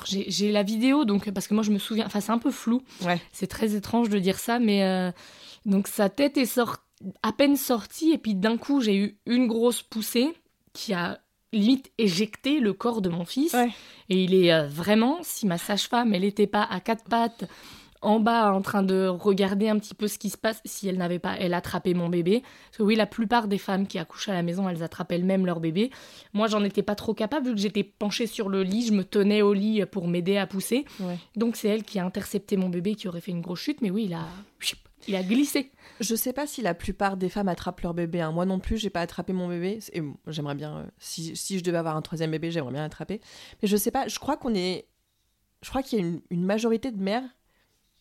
j'ai 0.07 0.53
la 0.53 0.62
vidéo 0.62 1.05
donc 1.05 1.28
parce 1.32 1.48
que 1.48 1.55
moi 1.55 1.64
je 1.64 1.72
me 1.72 1.78
souviens, 1.78 2.07
enfin 2.07 2.20
c'est 2.20 2.30
un 2.30 2.38
peu 2.38 2.53
flou, 2.53 2.80
Ouais. 3.05 3.20
c'est 3.32 3.48
très 3.48 3.74
étrange 3.74 4.09
de 4.09 4.20
dire 4.20 4.38
ça, 4.38 4.61
mais 4.61 4.84
euh, 4.84 5.11
donc 5.66 5.88
sa 5.88 6.09
tête 6.09 6.36
est 6.36 6.46
sortie, 6.46 6.80
à 7.24 7.32
peine 7.32 7.57
sortie 7.57 8.12
et 8.12 8.18
puis 8.18 8.36
d'un 8.36 8.57
coup 8.57 8.80
j'ai 8.80 8.94
eu 8.96 9.18
une 9.26 9.48
grosse 9.48 9.82
poussée 9.82 10.32
qui 10.72 10.94
a 10.94 11.18
limite 11.53 11.90
éjecté 11.98 12.61
le 12.61 12.72
corps 12.72 13.03
de 13.03 13.09
mon 13.09 13.24
fils 13.24 13.53
Ouais. 13.53 13.70
et 14.09 14.22
il 14.22 14.32
est 14.34 14.53
euh, 14.53 14.68
vraiment, 14.68 15.18
si 15.22 15.46
ma 15.48 15.59
sage-femme 15.59 16.14
elle 16.14 16.22
n'était 16.22 16.46
pas 16.46 16.62
à 16.62 16.78
quatre 16.78 17.03
pattes 17.05 17.46
en 18.03 18.20
bas 18.20 18.53
en 18.53 18.61
train 18.62 18.82
de 18.82 19.07
regarder 19.07 19.68
un 19.68 19.78
petit 19.78 19.94
peu 19.94 20.09
ce 20.09 20.18
qui 20.18 20.28
se 20.30 20.36
passe 20.36 20.61
si 20.64 20.88
elle 20.88 20.98
n'avait 20.98 21.18
pas 21.18 21.36
elle 21.38 21.55
attrapait 21.55 21.94
mon 21.94 22.09
bébé 22.09 22.42
parce 22.66 22.78
que 22.78 22.82
oui 22.82 22.96
la 22.96 23.07
plupart 23.07 23.48
des 23.48 23.59
femmes 23.59 23.86
qui 23.86 23.98
accouchent 23.98 24.28
à 24.28 24.34
la 24.34 24.42
maison 24.42 24.68
elles 24.68 24.82
attrapent 24.82 25.12
elles-mêmes 25.12 25.46
leur 25.46 25.61
bébé 25.61 25.90
moi, 26.32 26.46
j'en 26.48 26.64
étais 26.64 26.82
pas 26.82 26.94
trop 26.94 27.14
capable 27.14 27.46
vu 27.46 27.55
que 27.55 27.61
j'étais 27.61 27.84
penchée 27.84 28.26
sur 28.26 28.48
le 28.48 28.62
lit, 28.62 28.86
je 28.86 28.92
me 28.92 29.05
tenais 29.05 29.42
au 29.42 29.53
lit 29.53 29.84
pour 29.86 30.09
m'aider 30.09 30.36
à 30.38 30.46
pousser. 30.46 30.84
Ouais. 31.00 31.18
Donc 31.36 31.57
c'est 31.57 31.68
elle 31.68 31.84
qui 31.84 31.98
a 31.98 32.05
intercepté 32.05 32.57
mon 32.57 32.68
bébé 32.68 32.94
qui 32.94 33.09
aurait 33.09 33.20
fait 33.20 33.30
une 33.32 33.40
grosse 33.42 33.61
chute, 33.61 33.80
mais 33.82 33.90
oui, 33.90 34.05
il 34.07 34.14
a, 34.14 34.26
il 35.09 35.16
a 35.16 35.22
glissé. 35.22 35.70
Je 36.00 36.14
sais 36.14 36.32
pas 36.32 36.46
si 36.46 36.62
la 36.62 36.74
plupart 36.74 37.16
des 37.16 37.28
femmes 37.28 37.48
attrapent 37.48 37.80
leur 37.82 37.94
bébé. 37.94 38.20
hein. 38.20 38.32
Moi 38.32 38.46
non 38.46 38.59
plus, 38.59 38.78
j'ai 38.78 38.90
pas 38.90 39.00
attrapé 39.00 39.32
mon 39.32 39.48
bébé. 39.48 39.78
Et 39.92 40.03
j'aimerais 40.26 40.55
bien, 40.55 40.78
euh, 40.78 40.84
si, 40.98 41.36
si 41.36 41.59
je 41.59 41.64
devais 41.64 41.78
avoir 41.78 41.96
un 41.96 42.03
troisième 42.03 42.30
bébé, 42.30 42.50
j'aimerais 42.50 42.72
bien 42.72 42.82
l'attraper. 42.82 43.20
Mais 43.61 43.68
je 43.68 43.76
sais 43.76 43.90
pas, 43.90 44.09
je 44.09 44.18
crois 44.18 44.36
qu'on 44.36 44.55
est. 44.55 44.86
Je 45.62 45.68
crois 45.68 45.82
qu'il 45.82 45.98
y 46.00 46.03
a 46.03 46.05
une, 46.07 46.20
une 46.30 46.44
majorité 46.44 46.90
de 46.90 47.00
mères, 47.00 47.22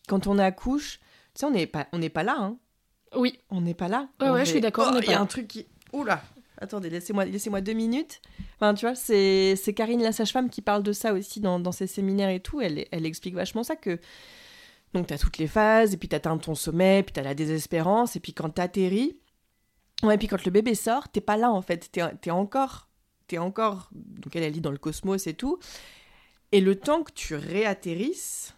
quand 0.08 0.26
on 0.26 0.38
accouche, 0.38 0.98
tu 1.34 1.40
sais, 1.40 1.46
on 1.46 1.50
n'est 1.50 1.66
pas, 1.66 1.86
on 1.92 1.98
n'est 1.98 2.10
pas 2.10 2.22
là. 2.22 2.36
Hein. 2.38 2.56
Oui, 3.14 3.38
On 3.50 3.60
n'est 3.60 3.74
pas 3.74 3.88
là. 3.88 4.08
Ouais, 4.20 4.44
je 4.44 4.50
suis 4.50 4.60
d'accord, 4.60 4.90
on 4.92 4.96
Oh, 4.96 5.00
Il 5.02 5.06
y 5.06 5.10
a 5.10 5.16
là. 5.16 5.20
un 5.20 5.26
truc 5.26 5.48
qui. 5.48 5.66
Oula 5.92 6.22
attendez, 6.62 6.90
laissez-moi 6.90 7.24
laissez 7.24 7.50
deux 7.60 7.72
minutes. 7.72 8.22
Enfin, 8.56 8.74
tu 8.74 8.86
vois, 8.86 8.94
c'est 8.94 9.74
Karine 9.74 10.02
la 10.02 10.12
sage-femme 10.12 10.48
qui 10.48 10.62
parle 10.62 10.82
de 10.82 10.92
ça 10.92 11.12
aussi 11.12 11.40
dans, 11.40 11.58
dans 11.58 11.72
ses 11.72 11.86
séminaires 11.86 12.30
et 12.30 12.40
tout. 12.40 12.60
Elle, 12.60 12.86
elle 12.90 13.04
explique 13.04 13.34
vachement 13.34 13.64
ça 13.64 13.76
que. 13.76 13.98
Donc, 14.94 15.06
tu 15.06 15.14
as 15.14 15.18
toutes 15.18 15.38
les 15.38 15.46
phases, 15.46 15.94
et 15.94 15.96
puis 15.96 16.08
tu 16.08 16.14
atteins 16.14 16.36
ton 16.36 16.54
sommet, 16.54 17.02
puis 17.02 17.14
tu 17.14 17.20
as 17.20 17.22
la 17.22 17.34
désespérance, 17.34 18.14
et 18.14 18.20
puis 18.20 18.34
quand 18.34 18.50
tu 18.50 18.60
atterris, 18.60 19.16
ouais, 20.02 20.16
et 20.16 20.18
puis 20.18 20.28
quand 20.28 20.44
le 20.44 20.50
bébé 20.50 20.74
sort, 20.74 21.08
t'es 21.08 21.22
pas 21.22 21.38
là 21.38 21.50
en 21.50 21.62
fait, 21.62 21.90
t'es 21.90 22.02
es 22.26 22.30
encore. 22.30 22.88
T'es 23.26 23.38
encore. 23.38 23.88
Donc, 23.92 24.36
elle, 24.36 24.42
elle 24.42 24.52
dit 24.52 24.60
dans 24.60 24.70
le 24.70 24.78
cosmos 24.78 25.26
et 25.26 25.34
tout. 25.34 25.58
Et 26.52 26.60
le 26.60 26.76
temps 26.76 27.02
que 27.02 27.12
tu 27.12 27.34
réatterrisses, 27.34 28.54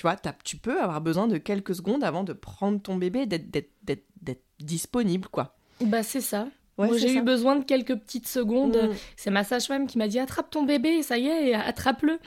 tu 0.00 0.06
vois, 0.06 0.16
tu 0.44 0.56
peux 0.56 0.80
avoir 0.80 1.02
besoin 1.02 1.28
de 1.28 1.36
quelques 1.36 1.74
secondes 1.74 2.02
avant 2.02 2.24
de 2.24 2.32
prendre 2.32 2.80
ton 2.80 2.96
bébé, 2.96 3.26
d'être 3.26 4.42
disponible, 4.58 5.28
quoi. 5.28 5.58
Bah, 5.82 6.02
c'est 6.02 6.22
ça. 6.22 6.48
Moi, 6.78 6.96
j'ai 6.96 7.12
eu 7.12 7.20
besoin 7.20 7.56
de 7.56 7.64
quelques 7.64 7.94
petites 7.94 8.26
secondes. 8.26 8.78
Mm. 8.78 8.94
C'est 9.18 9.30
ma 9.30 9.44
sage-femme 9.44 9.86
qui 9.86 9.98
m'a 9.98 10.08
dit 10.08 10.18
attrape 10.18 10.48
ton 10.48 10.62
bébé, 10.62 11.02
ça 11.02 11.18
y 11.18 11.26
est, 11.26 11.52
attrape-le. 11.52 12.18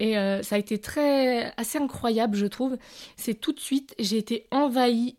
Et 0.00 0.18
euh, 0.18 0.42
ça 0.42 0.56
a 0.56 0.58
été 0.58 0.78
très 0.78 1.52
assez 1.56 1.78
incroyable, 1.78 2.36
je 2.36 2.46
trouve. 2.46 2.76
C'est 3.16 3.34
tout 3.34 3.52
de 3.52 3.60
suite, 3.60 3.94
j'ai 3.98 4.16
été 4.16 4.46
envahie 4.50 5.16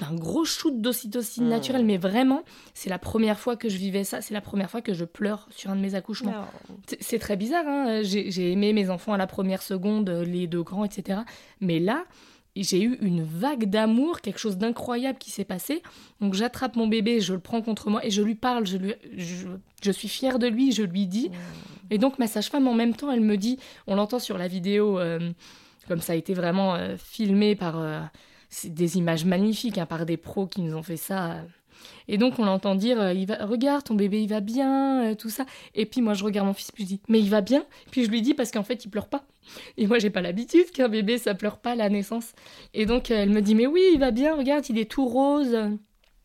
d'un 0.00 0.14
gros 0.14 0.44
shoot 0.44 0.80
d'ocytocine 0.80 1.48
naturelle, 1.48 1.84
mais 1.84 1.98
vraiment, 1.98 2.44
c'est 2.72 2.88
la 2.88 2.98
première 2.98 3.38
fois 3.38 3.56
que 3.56 3.68
je 3.68 3.76
vivais 3.76 4.04
ça. 4.04 4.22
C'est 4.22 4.32
la 4.32 4.40
première 4.40 4.70
fois 4.70 4.80
que 4.80 4.94
je 4.94 5.04
pleure 5.04 5.48
sur 5.50 5.70
un 5.70 5.76
de 5.76 5.80
mes 5.80 5.96
accouchements. 5.96 6.46
C'est 7.00 7.18
très 7.18 7.36
bizarre. 7.36 7.66
Hein 7.66 8.02
j'ai 8.02 8.52
aimé 8.52 8.72
mes 8.72 8.90
enfants 8.90 9.12
à 9.12 9.18
la 9.18 9.26
première 9.26 9.60
seconde, 9.60 10.08
les 10.08 10.46
deux 10.46 10.62
grands, 10.62 10.84
etc. 10.84 11.20
Mais 11.60 11.80
là, 11.80 12.04
j'ai 12.56 12.82
eu 12.82 12.98
une 13.00 13.24
vague 13.24 13.70
d'amour, 13.70 14.20
quelque 14.20 14.38
chose 14.38 14.58
d'incroyable 14.58 15.18
qui 15.18 15.30
s'est 15.30 15.44
passé. 15.44 15.82
Donc 16.20 16.34
j'attrape 16.34 16.76
mon 16.76 16.86
bébé, 16.86 17.20
je 17.20 17.32
le 17.32 17.40
prends 17.40 17.62
contre 17.62 17.88
moi 17.88 18.04
et 18.04 18.10
je 18.10 18.22
lui 18.22 18.34
parle, 18.34 18.66
je, 18.66 18.76
lui, 18.76 18.94
je, 19.16 19.90
suis 19.90 20.08
fière 20.08 20.38
de 20.38 20.46
lui, 20.46 20.72
je 20.72 20.82
lui 20.82 21.06
dis. 21.06 21.30
Et 21.90 21.98
donc 21.98 22.18
ma 22.18 22.26
sage-femme 22.26 22.68
en 22.68 22.74
même 22.74 22.94
temps, 22.94 23.10
elle 23.10 23.22
me 23.22 23.36
dit, 23.36 23.58
on 23.86 23.94
l'entend 23.94 24.18
sur 24.18 24.36
la 24.36 24.48
vidéo, 24.48 24.98
euh, 24.98 25.32
comme 25.88 26.00
ça 26.00 26.12
a 26.12 26.16
été 26.16 26.34
vraiment 26.34 26.74
euh, 26.74 26.96
filmé 26.98 27.54
par 27.54 27.78
euh, 27.78 28.00
des 28.64 28.98
images 28.98 29.24
magnifiques, 29.24 29.78
hein, 29.78 29.86
par 29.86 30.04
des 30.04 30.18
pros 30.18 30.46
qui 30.46 30.60
nous 30.60 30.74
ont 30.76 30.82
fait 30.82 30.98
ça. 30.98 31.42
Et 32.08 32.18
donc 32.18 32.38
on 32.38 32.44
l'entend 32.44 32.74
dire, 32.74 33.12
il 33.12 33.26
va, 33.26 33.44
regarde 33.46 33.84
ton 33.84 33.94
bébé, 33.94 34.22
il 34.22 34.28
va 34.28 34.40
bien, 34.40 35.14
tout 35.18 35.30
ça. 35.30 35.46
Et 35.74 35.86
puis 35.86 36.00
moi 36.00 36.14
je 36.14 36.24
regarde 36.24 36.46
mon 36.46 36.54
fils, 36.54 36.70
puis 36.70 36.84
je 36.84 36.88
dis, 36.88 37.00
mais 37.08 37.20
il 37.20 37.30
va 37.30 37.40
bien? 37.40 37.64
Puis 37.90 38.04
je 38.04 38.10
lui 38.10 38.22
dis 38.22 38.34
parce 38.34 38.50
qu'en 38.50 38.62
fait 38.62 38.84
il 38.84 38.88
pleure 38.88 39.08
pas. 39.08 39.24
Et 39.76 39.86
moi, 39.86 39.98
j'ai 39.98 40.10
pas 40.10 40.20
l'habitude 40.20 40.70
qu'un 40.70 40.88
bébé, 40.88 41.18
ça 41.18 41.34
pleure 41.34 41.58
pas 41.58 41.72
à 41.72 41.74
la 41.74 41.88
naissance. 41.88 42.32
Et 42.74 42.86
donc, 42.86 43.10
elle 43.10 43.30
me 43.30 43.40
dit, 43.40 43.54
mais 43.54 43.66
oui, 43.66 43.82
il 43.92 43.98
va 43.98 44.10
bien, 44.10 44.36
regarde, 44.36 44.64
il 44.68 44.78
est 44.78 44.90
tout 44.90 45.06
rose. 45.06 45.56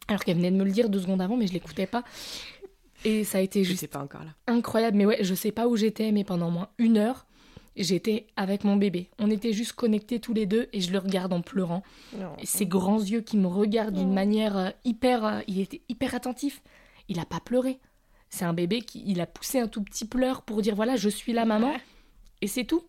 Alors 0.07 0.23
qu'elle 0.23 0.37
venait 0.37 0.51
de 0.51 0.55
me 0.55 0.63
le 0.63 0.71
dire 0.71 0.89
deux 0.89 0.99
secondes 0.99 1.21
avant, 1.21 1.35
mais 1.35 1.47
je 1.47 1.53
l'écoutais 1.53 1.87
pas. 1.87 2.03
Et 3.05 3.23
ça 3.23 3.37
a 3.37 3.41
été 3.41 3.63
juste 3.63 3.87
pas 3.87 3.99
encore 3.99 4.23
là. 4.23 4.31
incroyable. 4.47 4.97
Mais 4.97 5.05
ouais, 5.05 5.17
je 5.21 5.33
sais 5.35 5.51
pas 5.51 5.67
où 5.67 5.75
j'étais, 5.75 6.11
mais 6.11 6.23
pendant 6.23 6.49
moins 6.49 6.69
une 6.77 6.97
heure, 6.97 7.26
j'étais 7.83 8.27
avec 8.35 8.63
mon 8.63 8.75
bébé. 8.75 9.09
On 9.19 9.29
était 9.29 9.53
juste 9.53 9.73
connectés 9.73 10.19
tous 10.19 10.33
les 10.33 10.45
deux 10.45 10.67
et 10.73 10.81
je 10.81 10.91
le 10.91 10.99
regarde 10.99 11.33
en 11.33 11.41
pleurant. 11.41 11.83
Et 12.39 12.45
ses 12.45 12.65
grands 12.65 12.99
yeux 12.99 13.21
qui 13.21 13.37
me 13.37 13.47
regardent 13.47 13.95
d'une 13.95 14.13
manière 14.13 14.57
euh, 14.57 14.69
hyper... 14.83 15.25
Euh, 15.25 15.39
il 15.47 15.59
était 15.59 15.81
hyper 15.89 16.15
attentif. 16.15 16.61
Il 17.07 17.19
a 17.19 17.25
pas 17.25 17.39
pleuré. 17.39 17.79
C'est 18.29 18.45
un 18.45 18.53
bébé 18.53 18.81
qui 18.81 19.03
il 19.05 19.21
a 19.21 19.25
poussé 19.25 19.59
un 19.59 19.67
tout 19.67 19.83
petit 19.83 20.05
pleur 20.05 20.41
pour 20.41 20.61
dire 20.61 20.75
voilà, 20.75 20.95
je 20.95 21.09
suis 21.09 21.33
la 21.33 21.45
maman. 21.45 21.73
Et 22.41 22.47
c'est 22.47 22.65
tout. 22.65 22.83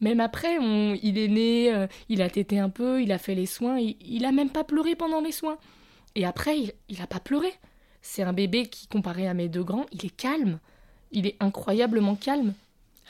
Même 0.00 0.20
après, 0.20 0.56
il 1.02 1.18
est 1.18 1.28
né, 1.28 1.72
euh, 1.72 1.86
il 2.08 2.20
a 2.20 2.28
tété 2.28 2.58
un 2.58 2.68
peu, 2.68 3.02
il 3.02 3.12
a 3.12 3.18
fait 3.18 3.34
les 3.34 3.46
soins, 3.46 3.78
il, 3.78 3.96
il 4.00 4.26
a 4.26 4.32
même 4.32 4.50
pas 4.50 4.64
pleuré 4.64 4.94
pendant 4.94 5.20
les 5.20 5.32
soins. 5.32 5.56
Et 6.14 6.26
après, 6.26 6.58
il, 6.58 6.72
il 6.88 7.00
a 7.00 7.06
pas 7.06 7.20
pleuré. 7.20 7.52
C'est 8.02 8.22
un 8.22 8.32
bébé 8.32 8.66
qui, 8.66 8.86
comparé 8.88 9.26
à 9.26 9.34
mes 9.34 9.48
deux 9.48 9.64
grands, 9.64 9.86
il 9.92 10.04
est 10.04 10.16
calme. 10.16 10.58
Il 11.12 11.26
est 11.26 11.36
incroyablement 11.40 12.14
calme. 12.14 12.54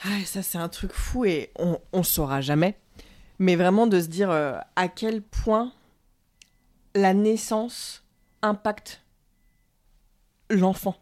Ah, 0.03 0.23
ça, 0.25 0.43
c'est 0.43 0.57
un 0.57 0.69
truc 0.69 0.91
fou 0.93 1.25
et 1.25 1.51
on, 1.57 1.79
on 1.93 2.03
saura 2.03 2.41
jamais. 2.41 2.77
Mais 3.39 3.55
vraiment 3.55 3.87
de 3.87 3.99
se 3.99 4.07
dire 4.07 4.31
euh, 4.31 4.57
à 4.75 4.87
quel 4.87 5.21
point 5.21 5.71
la 6.95 7.13
naissance 7.13 8.03
impacte 8.41 9.03
l'enfant. 10.49 10.95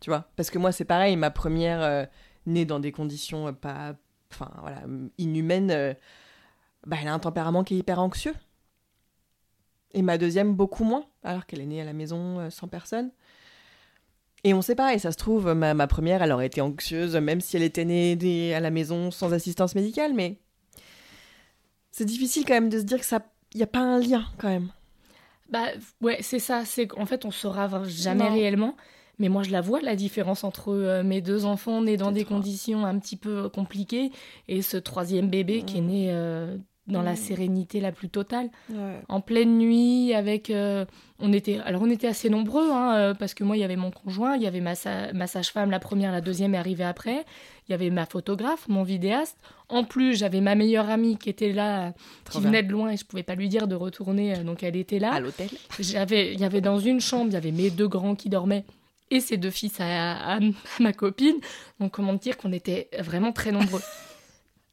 Tu 0.00 0.10
vois 0.10 0.28
Parce 0.36 0.50
que 0.50 0.58
moi, 0.58 0.72
c'est 0.72 0.84
pareil, 0.84 1.16
ma 1.16 1.30
première 1.30 1.82
euh, 1.82 2.04
née 2.46 2.64
dans 2.64 2.80
des 2.80 2.92
conditions 2.92 3.52
pas, 3.52 3.94
enfin 4.32 4.50
voilà, 4.60 4.82
inhumaine, 5.18 5.70
euh, 5.70 5.94
bah, 6.86 6.96
elle 7.00 7.08
a 7.08 7.14
un 7.14 7.18
tempérament 7.18 7.64
qui 7.64 7.74
est 7.74 7.78
hyper 7.78 8.00
anxieux. 8.00 8.34
Et 9.92 10.02
ma 10.02 10.18
deuxième, 10.18 10.54
beaucoup 10.54 10.84
moins, 10.84 11.04
alors 11.22 11.46
qu'elle 11.46 11.60
est 11.60 11.66
née 11.66 11.80
à 11.80 11.84
la 11.84 11.92
maison 11.92 12.38
euh, 12.38 12.50
sans 12.50 12.68
personne. 12.68 13.10
Et 14.44 14.54
on 14.54 14.62
sait 14.62 14.74
pas, 14.74 14.94
et 14.94 14.98
ça 14.98 15.12
se 15.12 15.18
trouve, 15.18 15.52
ma, 15.52 15.74
ma, 15.74 15.86
première, 15.86 16.22
elle 16.22 16.32
aurait 16.32 16.46
été 16.46 16.60
anxieuse, 16.60 17.14
même 17.16 17.40
si 17.40 17.56
elle 17.56 17.62
était 17.62 17.84
née 17.84 18.54
à 18.54 18.60
la 18.60 18.70
maison 18.70 19.10
sans 19.10 19.32
assistance 19.32 19.74
médicale, 19.74 20.14
mais 20.14 20.38
c'est 21.90 22.06
difficile 22.06 22.44
quand 22.46 22.54
même 22.54 22.70
de 22.70 22.78
se 22.78 22.84
dire 22.84 22.98
que 22.98 23.04
ça, 23.04 23.20
il 23.52 23.58
n'y 23.58 23.62
a 23.62 23.66
pas 23.66 23.80
un 23.80 23.98
lien 23.98 24.24
quand 24.38 24.48
même. 24.48 24.70
Bah 25.50 25.66
ouais, 26.00 26.18
c'est 26.22 26.38
ça, 26.38 26.64
c'est 26.64 26.86
qu'en 26.86 27.06
fait 27.06 27.24
on 27.24 27.30
saura 27.30 27.82
jamais 27.84 28.28
réellement. 28.28 28.76
Mais 29.18 29.28
moi, 29.28 29.42
je 29.42 29.50
la 29.50 29.60
vois, 29.60 29.82
la 29.82 29.96
différence 29.96 30.44
entre 30.44 30.72
euh, 30.72 31.02
mes 31.02 31.20
deux 31.20 31.44
enfants 31.44 31.82
nés 31.82 31.98
dans 31.98 32.10
des 32.10 32.24
conditions 32.24 32.86
un 32.86 32.98
petit 32.98 33.16
peu 33.16 33.50
compliquées 33.50 34.12
et 34.48 34.62
ce 34.62 34.78
troisième 34.78 35.28
bébé 35.28 35.62
qui 35.62 35.76
est 35.76 35.82
né 35.82 36.06
euh, 36.10 36.56
dans 36.86 37.02
la 37.02 37.14
sérénité 37.14 37.80
la 37.80 37.92
plus 37.92 38.08
totale. 38.08 38.50
En 39.08 39.20
pleine 39.20 39.58
nuit, 39.58 40.12
avec... 40.14 40.50
Euh, 40.50 40.84
on 41.18 41.32
était, 41.32 41.58
alors, 41.64 41.82
on 41.82 41.90
était 41.90 42.06
assez 42.06 42.30
nombreux, 42.30 42.70
hein, 42.70 43.14
parce 43.18 43.34
que 43.34 43.44
moi, 43.44 43.56
il 43.56 43.60
y 43.60 43.64
avait 43.64 43.76
mon 43.76 43.90
conjoint, 43.90 44.36
il 44.36 44.42
y 44.42 44.46
avait 44.46 44.60
ma, 44.60 44.72
ma 45.12 45.26
sage-femme, 45.26 45.70
la 45.70 45.78
première, 45.78 46.12
la 46.12 46.20
deuxième 46.22 46.54
est 46.54 46.58
arrivée 46.58 46.84
après. 46.84 47.24
Il 47.68 47.72
y 47.72 47.74
avait 47.74 47.90
ma 47.90 48.06
photographe, 48.06 48.66
mon 48.68 48.82
vidéaste. 48.82 49.36
En 49.68 49.84
plus, 49.84 50.16
j'avais 50.16 50.40
ma 50.40 50.54
meilleure 50.54 50.90
amie 50.90 51.16
qui 51.16 51.30
était 51.30 51.52
là, 51.52 51.92
qui 52.30 52.40
venait 52.40 52.62
de 52.62 52.72
loin 52.72 52.90
et 52.90 52.96
je 52.96 53.04
pouvais 53.04 53.22
pas 53.22 53.34
lui 53.34 53.48
dire 53.48 53.68
de 53.68 53.76
retourner, 53.76 54.38
donc 54.38 54.62
elle 54.62 54.76
était 54.76 54.98
là. 54.98 55.12
À 55.12 55.20
l'hôtel 55.20 55.48
J'avais, 55.78 56.32
Il 56.32 56.40
y 56.40 56.44
avait 56.44 56.60
dans 56.60 56.80
une 56.80 57.00
chambre, 57.00 57.26
il 57.28 57.34
y 57.34 57.36
avait 57.36 57.52
mes 57.52 57.70
deux 57.70 57.86
grands 57.86 58.16
qui 58.16 58.28
dormaient 58.28 58.64
et 59.10 59.20
ses 59.20 59.36
deux 59.36 59.50
fils 59.50 59.76
à, 59.80 60.38
ma 60.80 60.92
copine. 60.92 61.36
Donc 61.78 61.92
comment 61.92 62.14
dire 62.14 62.36
qu'on 62.36 62.52
était 62.52 62.88
vraiment 62.98 63.32
très 63.32 63.52
nombreux. 63.52 63.82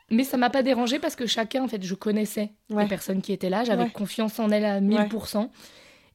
Mais 0.10 0.24
ça 0.24 0.38
m'a 0.38 0.50
pas 0.50 0.64
dérangé 0.64 1.00
parce 1.00 1.16
que 1.16 1.26
chacun, 1.26 1.64
en 1.64 1.68
fait, 1.68 1.84
je 1.84 1.94
connaissais 1.94 2.52
les 2.70 2.86
personnes 2.86 3.22
qui 3.22 3.34
étaient 3.34 3.50
là, 3.50 3.64
j'avais 3.64 3.90
confiance 3.90 4.40
en 4.40 4.50
elles 4.50 4.66
à 4.66 4.80
1000%, 4.80 5.50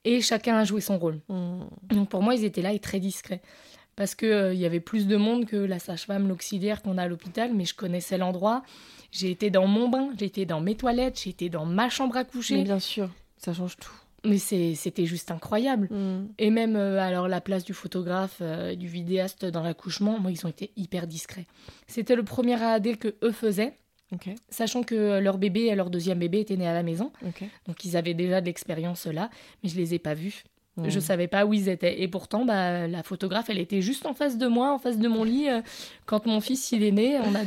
et 0.05 0.21
chacun 0.21 0.57
a 0.57 0.65
joué 0.65 0.81
son 0.81 0.99
rôle. 0.99 1.21
Mmh. 1.29 1.61
Donc 1.91 2.09
pour 2.09 2.23
moi, 2.23 2.35
ils 2.35 2.45
étaient 2.45 2.63
là 2.63 2.73
et 2.73 2.79
très 2.79 3.01
discrets. 3.01 3.43
Parce 3.95 4.15
qu'il 4.15 4.29
euh, 4.29 4.55
y 4.55 4.65
avait 4.65 4.81
plus 4.81 5.07
de 5.07 5.17
monde 5.17 5.45
que 5.45 5.57
la 5.57 5.79
sage-femme, 5.79 6.29
l'auxiliaire 6.29 6.83
qu'on 6.83 6.97
a 6.97 7.03
à 7.03 7.09
l'hôpital, 7.09 7.53
mais 7.53 7.65
je 7.65 7.75
connaissais 7.75 8.17
l'endroit. 8.17 8.63
J'ai 9.11 9.31
été 9.31 9.51
dans 9.51 9.67
mon 9.67 9.89
bain, 9.89 10.11
j'ai 10.19 10.25
été 10.25 10.47
dans 10.47 10.61
mes 10.61 10.75
toilettes, 10.75 11.21
j'ai 11.23 11.31
été 11.31 11.51
dans 11.51 11.67
ma 11.67 11.91
chambre 11.91 12.17
à 12.17 12.25
coucher. 12.25 12.57
Mais 12.57 12.65
bien 12.65 12.79
sûr, 12.79 13.11
ça 13.37 13.53
change 13.53 13.77
tout. 13.77 13.93
Mais 14.25 14.39
c'était 14.39 15.05
juste 15.05 15.31
incroyable. 15.31 15.89
Mm. 15.91 16.29
Et 16.39 16.51
même, 16.51 16.77
euh, 16.77 17.01
alors, 17.01 17.29
la 17.29 17.41
place 17.41 17.65
du 17.65 17.75
photographe, 17.75 18.39
euh, 18.41 18.75
du 18.75 18.87
vidéaste 18.87 19.45
dans 19.45 19.63
l'accouchement, 19.63 20.19
moi, 20.19 20.31
ils 20.31 20.47
ont 20.47 20.49
été 20.49 20.71
hyper 20.77 21.07
discrets. 21.07 21.47
C'était 21.89 22.15
le 22.15 22.23
premier 22.23 22.55
AAD 22.55 22.97
que 22.97 23.15
eux 23.23 23.33
faisaient. 23.33 23.77
Sachant 24.49 24.83
que 24.83 25.19
leur 25.21 25.39
bébé 25.39 25.63
et 25.67 25.75
leur 25.75 25.91
deuxième 25.91 26.19
bébé 26.19 26.41
étaient 26.41 26.57
nés 26.57 26.69
à 26.69 26.75
la 26.75 26.83
maison. 26.83 27.13
Donc, 27.67 27.85
ils 27.85 27.97
avaient 27.97 28.15
déjà 28.15 28.41
de 28.41 28.47
l'expérience 28.47 29.07
là, 29.07 29.31
mais 29.63 29.69
je 29.69 29.77
les 29.77 29.95
ai 29.95 29.99
pas 29.99 30.15
vus. 30.15 30.45
Je 30.79 30.83
mm. 30.83 30.91
Je 30.91 31.01
savais 31.01 31.29
pas 31.29 31.45
où 31.45 31.53
ils 31.53 31.69
étaient. 31.69 32.01
Et 32.03 32.09
pourtant, 32.09 32.45
bah, 32.45 32.89
la 32.89 33.03
photographe, 33.03 33.51
elle 33.51 33.59
était 33.59 33.83
juste 33.83 34.07
en 34.07 34.15
face 34.15 34.39
de 34.39 34.47
moi, 34.47 34.73
en 34.73 34.79
face 34.79 34.99
de 34.99 35.09
mon 35.09 35.23
lit. 35.23 35.49
Euh, 35.49 35.61
quand 36.07 36.25
mon 36.27 36.41
fils, 36.41 36.73
il 36.73 36.83
est 36.83 36.93
né, 36.93 37.19
on 37.19 37.35
a 37.35 37.41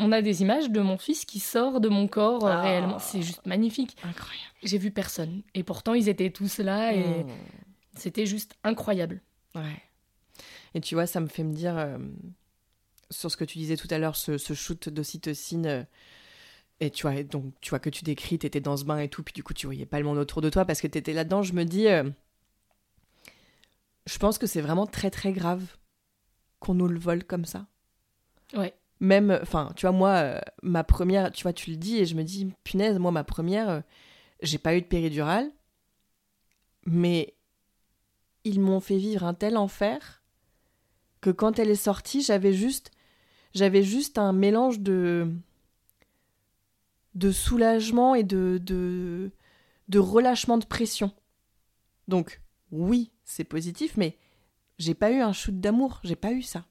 on 0.00 0.12
a 0.12 0.22
des 0.22 0.42
images 0.42 0.70
de 0.70 0.80
mon 0.80 0.96
fils 0.96 1.24
qui 1.24 1.40
sort 1.40 1.80
de 1.80 1.88
mon 1.88 2.06
corps 2.06 2.46
euh, 2.46 2.52
ah. 2.52 2.62
réellement. 2.62 2.98
C'est 2.98 3.22
juste 3.22 3.46
magnifique. 3.46 3.96
Incroyable. 4.04 4.52
J'ai 4.62 4.78
vu 4.78 4.90
personne. 4.90 5.42
Et 5.54 5.62
pourtant, 5.62 5.94
ils 5.94 6.08
étaient 6.08 6.30
tous 6.30 6.58
là 6.58 6.92
et 6.92 7.24
hmm. 7.24 7.28
c'était 7.94 8.26
juste 8.26 8.54
incroyable. 8.64 9.20
Ouais. 9.54 9.82
Et 10.74 10.80
tu 10.80 10.94
vois, 10.94 11.06
ça 11.06 11.20
me 11.20 11.26
fait 11.26 11.42
me 11.42 11.52
dire, 11.52 11.76
euh, 11.76 11.98
sur 13.10 13.30
ce 13.30 13.36
que 13.36 13.44
tu 13.44 13.58
disais 13.58 13.76
tout 13.76 13.88
à 13.90 13.98
l'heure, 13.98 14.16
ce, 14.16 14.36
shoot 14.38 14.88
d'ocytocine. 14.88 15.66
Euh, 15.66 15.84
et 16.80 16.90
tu 16.90 17.02
vois, 17.02 17.22
donc, 17.22 17.52
tu 17.60 17.70
vois 17.70 17.80
que 17.80 17.90
tu 17.90 18.04
décris, 18.04 18.38
tu 18.38 18.46
étais 18.46 18.60
dans 18.60 18.76
ce 18.76 18.84
bain 18.84 18.98
et 18.98 19.08
tout, 19.08 19.22
puis 19.22 19.34
du 19.34 19.42
coup, 19.42 19.54
tu 19.54 19.66
voyais 19.66 19.86
pas 19.86 19.98
le 19.98 20.04
monde 20.04 20.18
autour 20.18 20.42
de 20.42 20.50
toi 20.50 20.64
parce 20.64 20.80
que 20.80 20.86
tu 20.86 20.98
étais 20.98 21.12
là-dedans. 21.12 21.42
Je 21.42 21.52
me 21.52 21.64
dis, 21.64 21.86
je 24.06 24.18
pense 24.18 24.38
que 24.38 24.46
c'est 24.46 24.60
vraiment 24.60 24.86
très 24.86 25.10
très 25.10 25.32
grave 25.32 25.64
qu'on 26.60 26.74
nous 26.74 26.86
le 26.86 26.98
vole 26.98 27.24
comme 27.24 27.44
ça. 27.44 27.66
Ouais 28.54 28.74
même, 29.00 29.38
enfin, 29.42 29.72
tu 29.76 29.86
vois, 29.86 29.92
moi, 29.92 30.10
euh, 30.10 30.40
ma 30.62 30.84
première, 30.84 31.30
tu 31.30 31.42
vois, 31.42 31.52
tu 31.52 31.70
le 31.70 31.76
dis 31.76 31.98
et 31.98 32.06
je 32.06 32.14
me 32.14 32.24
dis, 32.24 32.52
punaise, 32.64 32.98
moi, 32.98 33.10
ma 33.10 33.24
première, 33.24 33.68
euh, 33.68 33.80
j'ai 34.42 34.58
pas 34.58 34.76
eu 34.76 34.80
de 34.80 34.86
péridurale, 34.86 35.50
mais 36.86 37.34
ils 38.44 38.60
m'ont 38.60 38.80
fait 38.80 38.96
vivre 38.96 39.24
un 39.24 39.34
tel 39.34 39.56
enfer 39.56 40.22
que 41.20 41.30
quand 41.30 41.58
elle 41.58 41.70
est 41.70 41.74
sortie, 41.74 42.22
j'avais 42.22 42.52
juste, 42.52 42.90
j'avais 43.54 43.82
juste 43.82 44.18
un 44.18 44.32
mélange 44.32 44.80
de, 44.80 45.30
de 47.14 47.32
soulagement 47.32 48.14
et 48.14 48.22
de, 48.22 48.58
de, 48.62 49.30
de 49.88 49.98
relâchement 49.98 50.58
de 50.58 50.64
pression. 50.66 51.12
Donc, 52.06 52.40
oui, 52.70 53.10
c'est 53.24 53.44
positif, 53.44 53.96
mais 53.96 54.16
j'ai 54.78 54.94
pas 54.94 55.10
eu 55.10 55.20
un 55.20 55.32
shoot 55.32 55.58
d'amour, 55.58 56.00
j'ai 56.04 56.16
pas 56.16 56.32
eu 56.32 56.42
ça. 56.42 56.64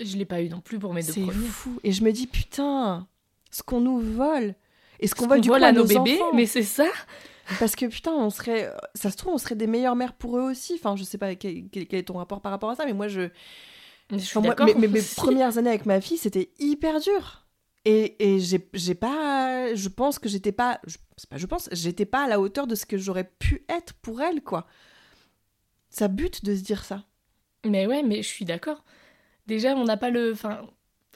Je 0.00 0.16
l'ai 0.16 0.24
pas 0.24 0.40
eu 0.42 0.48
non 0.48 0.60
plus 0.60 0.78
pour 0.78 0.94
mes 0.94 1.02
deux 1.02 1.12
C'est 1.12 1.20
premiers. 1.22 1.46
fou. 1.48 1.78
Et 1.84 1.92
je 1.92 2.02
me 2.02 2.12
dis, 2.12 2.26
putain, 2.26 3.06
ce 3.50 3.62
qu'on 3.62 3.80
nous 3.80 3.98
vole. 4.00 4.54
Et 5.00 5.06
ce 5.06 5.14
qu'on 5.14 5.26
vole 5.26 5.40
du 5.40 5.48
vole 5.48 5.60
coup 5.60 5.66
à 5.66 5.72
nos 5.72 5.82
nos 5.82 5.86
bébés, 5.86 6.20
enfants. 6.22 6.34
mais 6.34 6.46
c'est 6.46 6.62
ça. 6.62 6.86
Parce 7.58 7.74
que 7.76 7.86
putain, 7.86 8.12
on 8.12 8.30
serait, 8.30 8.72
ça 8.94 9.10
se 9.10 9.16
trouve, 9.16 9.34
on 9.34 9.38
serait 9.38 9.56
des 9.56 9.66
meilleures 9.66 9.96
mères 9.96 10.14
pour 10.14 10.38
eux 10.38 10.42
aussi. 10.42 10.74
Enfin, 10.74 10.94
je 10.96 11.02
sais 11.04 11.18
pas 11.18 11.34
quel, 11.34 11.68
quel- 11.70 11.86
est 11.92 12.04
ton 12.04 12.14
rapport 12.14 12.40
par 12.40 12.52
rapport 12.52 12.70
à 12.70 12.76
ça, 12.76 12.86
mais 12.86 12.92
moi, 12.94 13.08
je, 13.08 13.28
moi, 14.36 14.54
mes, 14.64 14.74
mes- 14.74 14.88
mes 14.88 15.00
Si. 15.00 15.14
premières 15.16 15.58
années 15.58 15.70
avec 15.70 15.86
ma 15.86 16.00
fille, 16.00 16.18
c'était 16.18 16.50
hyper 16.58 17.00
dur. 17.00 17.46
Et, 17.84 18.34
et 18.34 18.38
j'ai, 18.38 18.58
pas, 18.94 19.74
je 19.74 19.88
pense 19.88 20.18
que 20.20 20.28
j'étais 20.28 20.52
pas, 20.52 20.80
je, 20.86 20.98
c'est 21.16 21.28
pas, 21.28 21.36
je 21.36 21.46
pense, 21.46 21.68
j'étais 21.72 22.06
pas 22.06 22.24
à 22.24 22.28
la 22.28 22.38
hauteur 22.38 22.66
de 22.68 22.74
ce 22.76 22.86
que 22.86 22.96
j'aurais 22.96 23.24
pu 23.38 23.64
être 23.68 23.94
pour 23.94 24.20
elle, 24.22 24.40
quoi. 24.42 24.66
Ça 25.90 26.06
bute 26.08 26.44
de 26.44 26.54
se 26.54 26.62
dire 26.62 26.84
ça. 26.84 27.04
Mais 27.64 27.86
ouais, 27.86 28.02
mais 28.02 28.22
je 28.22 28.28
suis 28.28 28.44
d'accord. 28.44 28.84
Déjà, 29.46 29.74
on 29.74 29.84
n'a 29.84 29.96
pas 29.96 30.10
le, 30.10 30.32
enfin, 30.32 30.66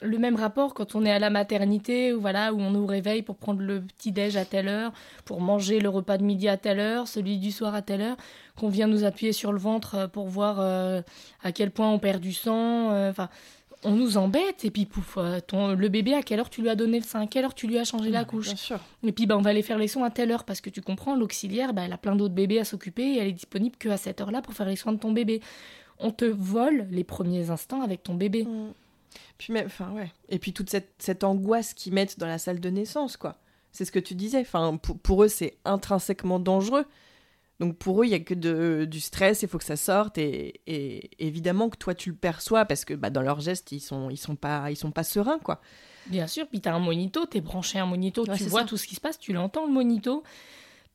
le 0.01 0.17
même 0.19 0.35
rapport 0.35 0.73
quand 0.73 0.95
on 0.95 1.05
est 1.05 1.11
à 1.11 1.19
la 1.19 1.29
maternité, 1.29 2.13
ou 2.13 2.21
voilà, 2.21 2.53
où 2.53 2.59
on 2.59 2.69
nous 2.71 2.85
réveille 2.85 3.23
pour 3.23 3.35
prendre 3.35 3.61
le 3.61 3.81
petit 3.81 4.11
déj 4.11 4.37
à 4.37 4.45
telle 4.45 4.67
heure, 4.67 4.91
pour 5.25 5.41
manger 5.41 5.79
le 5.79 5.89
repas 5.89 6.17
de 6.17 6.23
midi 6.23 6.47
à 6.47 6.57
telle 6.57 6.79
heure, 6.79 7.07
celui 7.07 7.37
du 7.39 7.51
soir 7.51 7.73
à 7.73 7.81
telle 7.81 8.01
heure, 8.01 8.17
qu'on 8.55 8.69
vient 8.69 8.87
nous 8.87 9.03
appuyer 9.03 9.33
sur 9.33 9.51
le 9.51 9.59
ventre 9.59 9.95
euh, 9.95 10.07
pour 10.07 10.27
voir 10.27 10.57
euh, 10.59 11.01
à 11.43 11.51
quel 11.51 11.71
point 11.71 11.89
on 11.91 11.99
perd 11.99 12.21
du 12.21 12.33
sang. 12.33 12.91
euh, 12.91 13.09
Enfin, 13.09 13.29
on 13.83 13.91
nous 13.91 14.17
embête 14.17 14.65
et 14.65 14.71
puis 14.71 14.85
pouf, 14.85 15.19
ton, 15.45 15.73
le 15.73 15.87
bébé 15.89 16.15
à 16.15 16.23
quelle 16.23 16.39
heure 16.39 16.49
tu 16.49 16.61
lui 16.61 16.69
as 16.69 16.75
donné 16.75 16.97
le 16.99 17.05
sein, 17.05 17.21
à 17.21 17.27
quelle 17.27 17.45
heure 17.45 17.53
tu 17.53 17.67
lui 17.67 17.77
as 17.77 17.83
changé 17.83 18.09
la 18.09 18.25
couche? 18.25 18.47
Bien 18.47 18.55
sûr. 18.55 18.79
Et 19.03 19.11
puis 19.11 19.27
bah, 19.27 19.37
on 19.37 19.41
va 19.41 19.51
aller 19.51 19.61
faire 19.61 19.77
les 19.77 19.87
soins 19.87 20.07
à 20.07 20.09
telle 20.09 20.31
heure 20.31 20.45
parce 20.45 20.61
que 20.61 20.71
tu 20.71 20.81
comprends, 20.81 21.15
l'auxiliaire, 21.15 21.73
bah, 21.73 21.83
elle 21.85 21.93
a 21.93 21.97
plein 21.97 22.15
d'autres 22.15 22.33
bébés 22.33 22.59
à 22.59 22.65
s'occuper 22.65 23.03
et 23.03 23.17
elle 23.19 23.27
est 23.27 23.33
disponible 23.33 23.75
que 23.77 23.89
à 23.89 23.97
cette 23.97 24.19
heure-là 24.19 24.41
pour 24.41 24.55
faire 24.55 24.67
les 24.67 24.75
soins 24.75 24.93
de 24.93 24.97
ton 24.97 25.11
bébé. 25.11 25.41
On 25.99 26.09
te 26.11 26.25
vole 26.25 26.87
les 26.89 27.03
premiers 27.03 27.51
instants 27.51 27.81
avec 27.81 28.01
ton 28.03 28.15
bébé. 28.15 28.45
Mm. 28.45 28.73
Puis 29.37 29.53
même, 29.53 29.65
enfin 29.65 29.91
ouais. 29.91 30.11
Et 30.29 30.39
puis 30.39 30.53
toute 30.53 30.69
cette, 30.69 30.93
cette 30.99 31.23
angoisse 31.23 31.73
qu'ils 31.73 31.93
mettent 31.93 32.19
dans 32.19 32.27
la 32.27 32.37
salle 32.37 32.59
de 32.59 32.69
naissance, 32.69 33.17
quoi. 33.17 33.37
C'est 33.71 33.85
ce 33.85 33.91
que 33.91 33.99
tu 33.99 34.15
disais. 34.15 34.39
Enfin, 34.41 34.77
pour, 34.77 34.97
pour 34.97 35.23
eux, 35.23 35.27
c'est 35.27 35.57
intrinsèquement 35.65 36.39
dangereux. 36.39 36.85
Donc 37.59 37.77
pour 37.77 38.01
eux, 38.01 38.05
il 38.05 38.11
y 38.11 38.15
a 38.15 38.19
que 38.19 38.33
de, 38.33 38.85
du 38.89 38.99
stress. 38.99 39.41
Il 39.43 39.47
faut 39.49 39.57
que 39.57 39.63
ça 39.63 39.75
sorte. 39.75 40.17
Et, 40.17 40.61
et 40.67 41.09
évidemment 41.19 41.69
que 41.69 41.77
toi, 41.77 41.93
tu 41.95 42.09
le 42.09 42.15
perçois 42.15 42.65
parce 42.65 42.85
que 42.85 42.93
bah, 42.93 43.09
dans 43.09 43.21
leurs 43.21 43.39
gestes, 43.39 43.71
ils 43.71 43.79
sont, 43.79 44.09
ils 44.09 44.17
sont 44.17 44.35
pas, 44.35 44.71
ils 44.71 44.75
sont 44.77 44.91
pas 44.91 45.03
sereins, 45.03 45.39
quoi. 45.39 45.61
Bien 46.07 46.25
sûr, 46.27 46.47
puis 46.47 46.61
t'as 46.61 46.73
un 46.73 46.79
monito, 46.79 47.25
t'es 47.25 47.41
branché 47.41 47.79
à 47.79 47.83
un 47.83 47.85
monito, 47.85 48.25
Ouais, 48.27 48.37
tu 48.37 48.43
vois 48.45 48.61
ça. 48.61 48.65
tout 48.67 48.77
ce 48.77 48.87
qui 48.87 48.95
se 48.95 49.01
passe, 49.01 49.19
tu 49.19 49.33
l'entends 49.33 49.65
le 49.67 49.73
monito. 49.73 50.23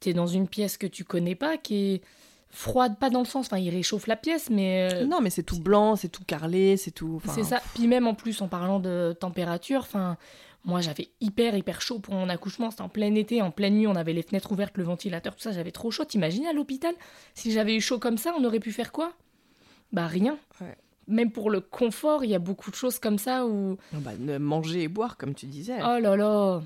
T'es 0.00 0.14
dans 0.14 0.26
une 0.26 0.48
pièce 0.48 0.78
que 0.78 0.86
tu 0.86 1.04
connais 1.04 1.34
pas, 1.34 1.58
qui 1.58 1.74
est 1.94 2.02
froide, 2.54 2.96
pas 2.98 3.08
dans 3.10 3.20
le 3.20 3.24
sens, 3.26 3.46
enfin 3.46 3.58
il 3.58 3.70
réchauffe 3.70 4.06
la 4.06 4.14
pièce, 4.16 4.50
mais 4.50 4.88
euh, 4.92 5.06
non, 5.06 5.20
mais 5.22 5.30
c'est 5.30 5.42
tout 5.42 5.58
blanc, 5.58 5.96
c'est 5.96 6.10
tout 6.10 6.22
carrelé, 6.24 6.76
c'est 6.76 6.90
tout. 6.90 7.14
enfin, 7.16 7.32
C'est 7.34 7.44
ça. 7.44 7.60
Puis 7.74 7.86
même 7.88 8.06
en 8.06 8.14
plus, 8.14 8.40
en 8.42 8.46
parlant 8.48 8.78
de 8.78 9.16
température, 9.18 9.80
enfin, 9.80 10.18
moi 10.64 10.80
j'avais 10.82 11.08
hyper 11.20 11.56
hyper 11.56 11.80
chaud 11.80 11.98
pour 11.98 12.12
mon 12.14 12.28
accouchement. 12.28 12.70
C'était 12.70 12.82
en 12.82 12.88
plein 12.90 13.14
été, 13.14 13.40
en 13.42 13.50
pleine 13.50 13.74
nuit, 13.74 13.86
on 13.86 13.96
avait 13.96 14.12
les 14.12 14.22
fenêtres 14.22 14.52
ouvertes, 14.52 14.76
le 14.76 14.84
ventilateur, 14.84 15.34
tout 15.34 15.42
ça. 15.42 15.52
J'avais 15.52 15.72
trop 15.72 15.90
chaud. 15.90 16.04
T'imagines 16.04 16.46
à 16.46 16.52
l'hôpital 16.52 16.94
Si 17.34 17.50
j'avais 17.52 17.74
eu 17.74 17.80
chaud 17.80 17.98
comme 17.98 18.18
ça, 18.18 18.34
on 18.38 18.44
aurait 18.44 18.60
pu 18.60 18.70
faire 18.70 18.92
quoi? 18.92 19.12
Bah 19.92 20.06
rien. 20.06 20.36
Ouais. 20.60 20.76
Même 21.08 21.32
pour 21.32 21.50
le 21.50 21.60
confort, 21.60 22.22
il 22.22 22.30
y 22.30 22.34
a 22.34 22.38
beaucoup 22.38 22.70
de 22.70 22.76
choses 22.76 22.98
comme 22.98 23.18
ça 23.18 23.44
où 23.46 23.76
Bah, 23.92 24.12
ne- 24.18 24.38
manger 24.38 24.82
et 24.82 24.88
boire, 24.88 25.16
comme 25.16 25.34
tu 25.34 25.46
disais. 25.46 25.78
oh 25.82 25.98
là 25.98 26.16
là. 26.16 26.62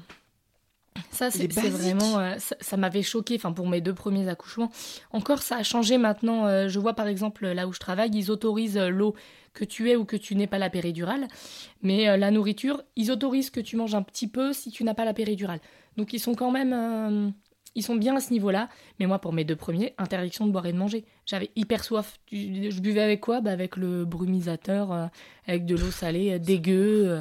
Ça, 1.16 1.30
c'est 1.30 1.46
vraiment. 1.70 2.18
euh, 2.18 2.34
ça 2.38 2.56
ça 2.60 2.76
m'avait 2.76 3.02
choqué, 3.02 3.36
enfin, 3.36 3.52
pour 3.52 3.68
mes 3.68 3.80
deux 3.80 3.94
premiers 3.94 4.28
accouchements. 4.28 4.70
Encore, 5.10 5.42
ça 5.42 5.56
a 5.56 5.62
changé 5.62 5.98
maintenant. 5.98 6.46
euh, 6.46 6.68
je 6.68 6.78
vois 6.78 6.94
par 6.94 7.06
exemple 7.08 7.46
là 7.46 7.66
où 7.66 7.72
je 7.72 7.80
travaille, 7.80 8.10
ils 8.12 8.30
autorisent 8.30 8.76
euh, 8.78 8.88
l'eau 8.88 9.14
que 9.54 9.64
tu 9.64 9.90
aies 9.90 9.96
ou 9.96 10.04
que 10.04 10.16
tu 10.16 10.34
n'aies 10.36 10.46
pas 10.46 10.58
la 10.58 10.68
péridurale. 10.70 11.26
Mais 11.82 12.08
euh, 12.08 12.16
la 12.16 12.30
nourriture, 12.30 12.82
ils 12.96 13.10
autorisent 13.10 13.50
que 13.50 13.60
tu 13.60 13.76
manges 13.76 13.94
un 13.94 14.02
petit 14.02 14.28
peu 14.28 14.52
si 14.52 14.70
tu 14.70 14.84
n'as 14.84 14.94
pas 14.94 15.04
la 15.06 15.14
péridurale. 15.14 15.60
Donc 15.96 16.12
ils 16.12 16.20
sont 16.20 16.34
quand 16.34 16.50
même. 16.50 17.32
ils 17.74 17.82
sont 17.82 17.96
bien 17.96 18.14
à 18.16 18.20
ce 18.20 18.32
niveau-là. 18.32 18.68
Mais 19.00 19.06
moi, 19.06 19.18
pour 19.18 19.32
mes 19.32 19.44
deux 19.44 19.56
premiers, 19.56 19.94
interdiction 19.96 20.46
de 20.46 20.52
boire 20.52 20.66
et 20.66 20.72
de 20.72 20.78
manger. 20.78 21.04
J'avais 21.24 21.50
hyper 21.56 21.82
soif. 21.84 22.18
Je 22.30 22.80
buvais 22.80 23.00
avec 23.00 23.20
quoi? 23.20 23.40
Bah 23.40 23.50
Avec 23.52 23.76
le 23.76 24.04
brumisateur, 24.04 25.08
avec 25.46 25.64
de 25.64 25.74
l'eau 25.74 25.90
salée, 25.90 26.38
dégueu. 26.38 27.18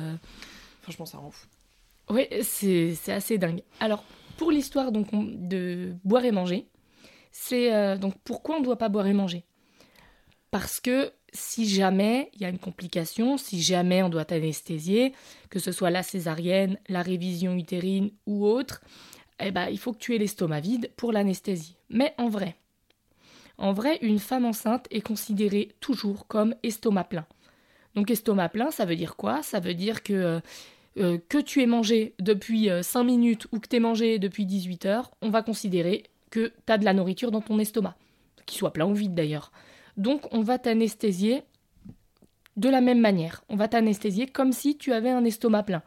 Franchement, 0.81 1.05
ça 1.05 1.17
rend 1.19 1.31
fou. 1.31 1.47
Oui, 2.10 2.28
c'est 2.41 2.95
assez 3.10 3.38
dingue. 3.38 3.62
Alors, 3.80 4.03
pour 4.38 4.51
l'histoire 4.51 4.91
de 4.91 5.93
boire 6.03 6.26
et 6.26 6.32
manger, 6.32 6.68
c'est 7.32 7.74
euh, 7.74 7.97
donc 7.97 8.16
pourquoi 8.24 8.56
on 8.56 8.60
ne 8.60 8.66
doit 8.66 8.78
pas 8.78 8.89
boire 8.89 9.08
et 9.08 9.14
manger? 9.14 9.43
Parce 10.51 10.80
que 10.80 11.12
si 11.34 11.68
jamais 11.68 12.30
il 12.34 12.41
y 12.41 12.45
a 12.45 12.49
une 12.49 12.60
complication, 12.60 13.38
si 13.38 13.62
jamais 13.62 14.01
on 14.03 14.10
doit 14.10 14.32
anesthésier, 14.32 15.14
que 15.49 15.60
ce 15.60 15.74
soit 15.74 15.89
la 15.89 16.01
césarienne, 16.01 16.80
la 16.88 17.01
révision 17.01 17.56
utérine 17.56 18.12
ou 18.26 18.45
autre, 18.45 18.82
eh 19.41 19.51
ben, 19.51 19.68
il 19.68 19.78
faut 19.78 19.91
que 19.91 19.97
tu 19.97 20.16
aies 20.16 20.18
l'estomac 20.18 20.62
vide 20.62 20.91
pour 20.95 21.12
l'anesthésie. 21.12 21.76
Mais 21.89 22.14
en 22.18 22.30
vrai, 22.30 22.56
en 23.58 23.74
vrai, 23.74 23.99
une 24.01 24.20
femme 24.20 24.45
enceinte 24.45 24.88
est 24.91 25.01
considérée 25.01 25.76
toujours 25.82 26.28
comme 26.28 26.56
estomac 26.64 27.06
plein. 27.06 27.26
Donc 27.95 28.12
estomac 28.12 28.49
plein, 28.49 28.72
ça 28.72 28.86
veut 28.86 28.95
dire 28.95 29.16
quoi? 29.16 29.43
Ça 29.43 29.60
veut 29.60 29.74
dire 29.74 30.03
que 30.03 30.14
euh, 30.14 30.39
euh, 30.97 31.17
que 31.29 31.37
tu 31.37 31.61
aies 31.61 31.67
mangé 31.67 32.15
depuis 32.19 32.69
5 32.81 33.03
minutes 33.03 33.47
ou 33.51 33.59
que 33.59 33.67
tu 33.67 33.75
aies 33.75 33.79
mangé 33.79 34.19
depuis 34.19 34.45
18 34.45 34.85
heures, 34.85 35.11
on 35.21 35.29
va 35.29 35.41
considérer 35.41 36.03
que 36.29 36.53
tu 36.65 36.73
as 36.73 36.77
de 36.77 36.85
la 36.85 36.93
nourriture 36.93 37.31
dans 37.31 37.41
ton 37.41 37.59
estomac, 37.59 37.95
qu'il 38.45 38.57
soit 38.57 38.73
plein 38.73 38.85
ou 38.85 38.93
vide 38.93 39.15
d'ailleurs. 39.15 39.51
Donc 39.97 40.21
on 40.31 40.41
va 40.41 40.59
t'anesthésier 40.59 41.43
de 42.57 42.69
la 42.69 42.81
même 42.81 42.99
manière. 42.99 43.43
On 43.49 43.55
va 43.55 43.67
t'anesthésier 43.67 44.27
comme 44.27 44.51
si 44.51 44.77
tu 44.77 44.93
avais 44.93 45.09
un 45.09 45.25
estomac 45.25 45.63
plein. 45.63 45.83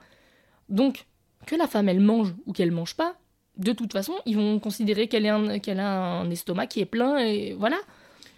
Donc 0.68 1.06
que 1.46 1.56
la 1.56 1.66
femme 1.66 1.88
elle 1.88 2.00
mange 2.00 2.34
ou 2.46 2.52
qu'elle 2.52 2.72
mange 2.72 2.94
pas, 2.94 3.16
de 3.56 3.72
toute 3.72 3.92
façon 3.92 4.14
ils 4.26 4.36
vont 4.36 4.58
considérer 4.58 5.08
qu'elle 5.08 5.26
a 5.26 5.34
un 5.36 6.30
estomac 6.30 6.66
qui 6.66 6.80
est 6.80 6.86
plein 6.86 7.18
et 7.18 7.54
voilà. 7.54 7.78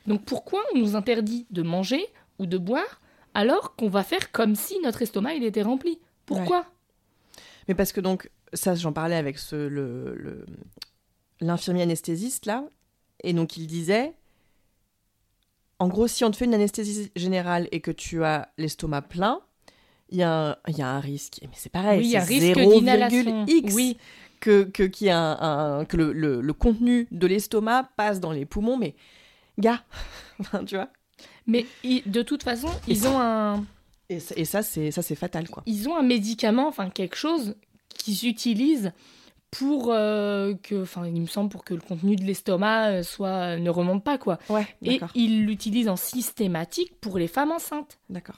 Donc 0.06 0.24
pourquoi 0.24 0.62
on 0.74 0.78
nous 0.78 0.96
interdit 0.96 1.46
de 1.50 1.62
manger 1.62 2.04
ou 2.38 2.46
de 2.46 2.58
boire 2.58 3.00
alors 3.34 3.76
qu'on 3.76 3.88
va 3.88 4.02
faire 4.02 4.32
comme 4.32 4.54
si 4.54 4.80
notre 4.80 5.02
estomac 5.02 5.34
il 5.34 5.44
était 5.44 5.62
rempli? 5.62 5.98
Pourquoi 6.36 6.64
Mais 7.68 7.74
parce 7.74 7.92
que 7.92 8.00
donc, 8.00 8.30
ça, 8.52 8.74
j'en 8.74 8.92
parlais 8.92 9.16
avec 9.16 9.38
ce, 9.38 9.56
le, 9.56 10.44
l'infirmier 11.40 11.82
anesthésiste, 11.82 12.46
là, 12.46 12.64
et 13.22 13.32
donc 13.32 13.56
il 13.56 13.66
disait, 13.66 14.14
en 15.78 15.88
gros, 15.88 16.06
si 16.08 16.24
on 16.24 16.30
te 16.30 16.36
fait 16.36 16.44
une 16.44 16.54
anesthésie 16.54 17.10
générale 17.16 17.68
et 17.72 17.80
que 17.80 17.90
tu 17.90 18.22
as 18.24 18.48
l'estomac 18.58 19.02
plein, 19.02 19.40
il 20.10 20.18
y, 20.18 20.22
a 20.22 20.50
un- 20.50 20.56
il 20.68 20.76
y 20.76 20.82
a 20.82 20.88
un 20.88 21.00
risque. 21.00 21.38
Mais 21.42 21.48
c'est 21.54 21.70
pareil, 21.70 22.00
Oui, 22.00 22.10
c'est 22.10 22.18
risque 22.18 22.58
0,x 22.58 22.80
d'inhalation. 22.80 23.44
Oui, 23.74 23.96
que, 24.40 24.64
que, 24.64 24.82
qu'il 24.82 25.06
y 25.06 25.10
a 25.10 25.18
un, 25.18 25.80
un- 25.80 25.84
que 25.84 25.96
le, 25.96 26.12
le- 26.12 26.40
le 26.40 26.52
contenu 26.52 27.06
de 27.10 27.26
l'estomac 27.26 27.90
passe 27.96 28.20
dans 28.20 28.32
les 28.32 28.44
poumons, 28.44 28.76
mais 28.76 28.94
gars, 29.58 29.84
tu 30.66 30.74
vois. 30.74 30.88
mais 31.46 31.66
de 32.06 32.22
toute 32.22 32.42
façon, 32.42 32.68
ils 32.88 33.06
ont 33.06 33.20
un, 33.20 33.64
Et, 34.10 34.20
ça- 34.20 34.34
et 34.36 34.44
ça, 34.44 34.62
c'est, 34.62 34.90
ça, 34.90 35.00
c'est 35.02 35.14
fatal, 35.14 35.48
quoi. 35.48 35.62
ils 35.66 35.88
ont 35.88 35.96
un 35.96 36.02
médicament, 36.02 36.66
enfin 36.68 36.90
quelque 36.90 37.16
chose 37.16 37.54
qu'ils 37.96 38.26
utilisent 38.28 38.92
pour 39.50 39.88
euh, 39.92 40.54
que, 40.62 40.82
enfin, 40.82 41.06
il 41.06 41.20
me 41.20 41.26
semble 41.26 41.48
pour 41.48 41.64
que 41.64 41.74
le 41.74 41.80
contenu 41.80 42.14
de 42.16 42.22
l'estomac 42.24 42.88
euh, 42.90 43.02
soit 43.02 43.56
ne 43.56 43.70
remonte 43.70 44.04
pas 44.04 44.16
quoi. 44.18 44.38
Ouais, 44.48 44.66
Et 44.82 45.00
ils 45.14 45.44
l'utilisent 45.44 45.88
en 45.88 45.96
systématique 45.96 47.00
pour 47.00 47.18
les 47.18 47.26
femmes 47.28 47.50
enceintes 47.50 47.98
D'accord. 48.08 48.36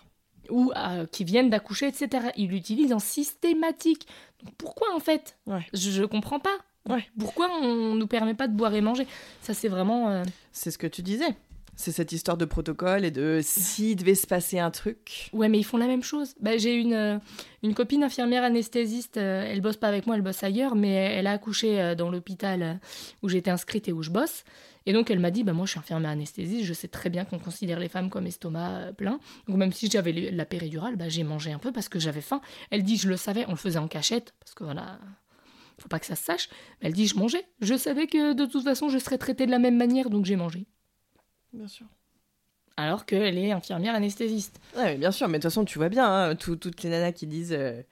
ou 0.51 0.73
euh, 0.77 1.05
qui 1.07 1.25
viennent 1.25 1.51
d'accoucher, 1.51 1.89
etc. 1.89 2.29
Ils 2.37 2.49
l'utilisent 2.49 2.93
en 2.95 2.99
systématique. 2.99 4.07
Donc 4.43 4.55
pourquoi 4.57 4.89
en 4.95 5.01
fait? 5.01 5.37
Ouais. 5.47 5.67
je, 5.75 5.91
je 5.91 6.05
comprends 6.05 6.41
pas. 6.41 6.57
Ouais. 6.89 7.05
Pourquoi 7.19 7.49
on 7.61 7.95
nous 7.95 8.07
permet 8.07 8.35
pas 8.35 8.49
de 8.49 8.55
boire 8.57 8.75
et 8.75 8.81
manger? 8.81 9.07
Ça 9.43 9.53
c'est 9.55 9.69
vraiment. 9.69 10.09
euh, 10.11 10.25
C'est 10.53 10.71
ce 10.71 10.79
que 10.79 10.87
tu 10.87 11.03
disais. 11.03 11.29
C'est 11.75 11.93
cette 11.93 12.13
histoire 12.13 12.37
de 12.37 12.45
protocole 12.45 13.05
et 13.05 13.11
de 13.11 13.41
s'il 13.43 13.97
devait 13.97 14.15
se 14.15 14.27
passer 14.27 14.59
un 14.59 14.71
truc. 14.71 15.31
Ouais, 15.33 15.49
mais 15.49 15.59
ils 15.59 15.65
font 15.65 15.79
la 15.79 15.87
même 15.87 16.03
chose. 16.03 16.35
Bah, 16.39 16.59
j'ai 16.59 16.75
une, 16.75 16.93
euh, 16.93 17.19
une 17.63 17.75
copine 17.75 18.05
infirmière 18.05 18.45
anesthésiste, 18.45 19.17
euh, 19.17 19.47
elle 19.49 19.63
bosse 19.63 19.79
pas 19.79 19.89
avec 19.89 20.07
moi, 20.07 20.17
elle 20.17 20.23
bosse 20.23 20.43
ailleurs, 20.43 20.75
mais 20.75 20.93
elle 20.93 21.27
a 21.27 21.33
accouché 21.33 21.81
euh, 21.81 21.95
dans 21.95 22.11
l'hôpital 22.11 22.79
où 23.23 23.29
j'étais 23.31 23.51
inscrite 23.51 23.89
et 23.89 23.93
où 23.93 24.03
je 24.03 24.11
bosse. 24.11 24.45
Et 24.85 24.93
donc 24.93 25.11
elle 25.11 25.19
m'a 25.19 25.31
dit, 25.31 25.45
bah, 25.45 25.55
moi 25.55 25.65
je 25.65 25.71
suis 25.71 25.81
infirmière 25.81 26.11
anesthésiste, 26.11 26.65
je 26.65 26.75
sais 26.75 26.89
très 26.89 27.09
bien 27.09 27.25
qu'on 27.25 27.39
considère 27.39 27.79
les 27.79 27.89
femmes 27.89 28.11
comme 28.11 28.27
estomac 28.27 28.93
plein. 28.99 29.19
Donc 29.49 29.57
même 29.57 29.73
si 29.73 29.91
j'avais 29.91 30.13
la 30.13 30.45
péridurale, 30.45 30.97
bah, 30.97 31.09
j'ai 31.09 31.25
mangé 31.25 31.53
un 31.53 31.59
peu 31.59 31.73
parce 31.73 31.89
que 31.89 31.99
j'avais 31.99 32.21
faim. 32.21 32.43
Elle 32.71 32.83
dit, 32.83 32.99
je 32.99 33.09
le 33.09 33.17
savais, 33.17 33.47
on 33.49 33.53
le 33.53 33.57
faisait 33.57 33.79
en 33.79 33.89
cachette, 33.89 34.35
parce 34.41 34.55
que 34.55 34.65
voilà, 34.65 34.99
faut 35.79 35.89
pas 35.89 35.99
que 35.99 36.07
ça 36.07 36.17
se 36.17 36.25
sache. 36.25 36.49
Mais 36.81 36.89
elle 36.89 36.95
dit, 36.95 37.07
je 37.07 37.17
mangeais. 37.17 37.45
Je 37.61 37.77
savais 37.77 38.07
que 38.09 38.35
de 38.35 38.45
toute 38.45 38.65
façon 38.65 38.91
je 38.91 38.99
serais 38.99 39.19
traitée 39.19 39.47
de 39.47 39.51
la 39.51 39.59
même 39.59 39.77
manière, 39.77 40.11
donc 40.11 40.27
j'ai 40.27 40.37
mangé. 40.37 40.67
Bien 41.53 41.69
sûr. 41.69 41.87
Alors 42.77 43.05
qu'elle 43.07 43.37
est 43.39 43.53
infirmière 43.53 43.95
anesthésiste. 43.95 44.59
Ouais, 44.77 44.97
bien 44.97 45.11
sûr, 45.11 45.29
mais 45.29 45.39
de 45.39 45.43
toute 45.43 45.51
façon, 45.51 45.65
tu 45.65 45.79
vois 45.79 45.89
bien, 45.91 46.07
hein, 46.11 46.35
tout- 46.37 46.57
toutes 46.57 46.83
les 46.83 46.91
nanas 46.91 47.13
qui 47.13 47.27
disent 47.27 47.53
euh, 47.53 47.83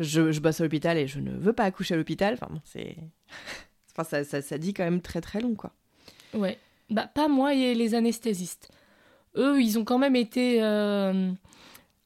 je, 0.00 0.32
je 0.32 0.40
bosse 0.40 0.60
à 0.60 0.64
l'hôpital 0.64 0.98
et 0.98 1.06
je 1.06 1.20
ne 1.20 1.32
veux 1.36 1.52
pas 1.54 1.64
accoucher 1.64 1.94
à 1.94 1.96
l'hôpital, 1.96 2.34
enfin, 2.34 2.48
bon, 2.50 2.60
c'est. 2.64 2.96
Enfin, 3.96 4.04
ça, 4.04 4.24
ça, 4.24 4.42
ça 4.42 4.58
dit 4.58 4.74
quand 4.74 4.84
même 4.84 5.00
très 5.02 5.20
très 5.20 5.40
long, 5.40 5.56
quoi. 5.56 5.72
Ouais. 6.34 6.58
Bah, 6.90 7.08
pas 7.12 7.28
moi 7.28 7.54
et 7.54 7.74
les 7.74 7.94
anesthésistes. 7.96 8.70
eux, 9.36 9.60
ils 9.62 9.78
ont 9.78 9.84
quand 9.84 9.98
même 9.98 10.16
été. 10.16 10.62
euh, 10.62 11.30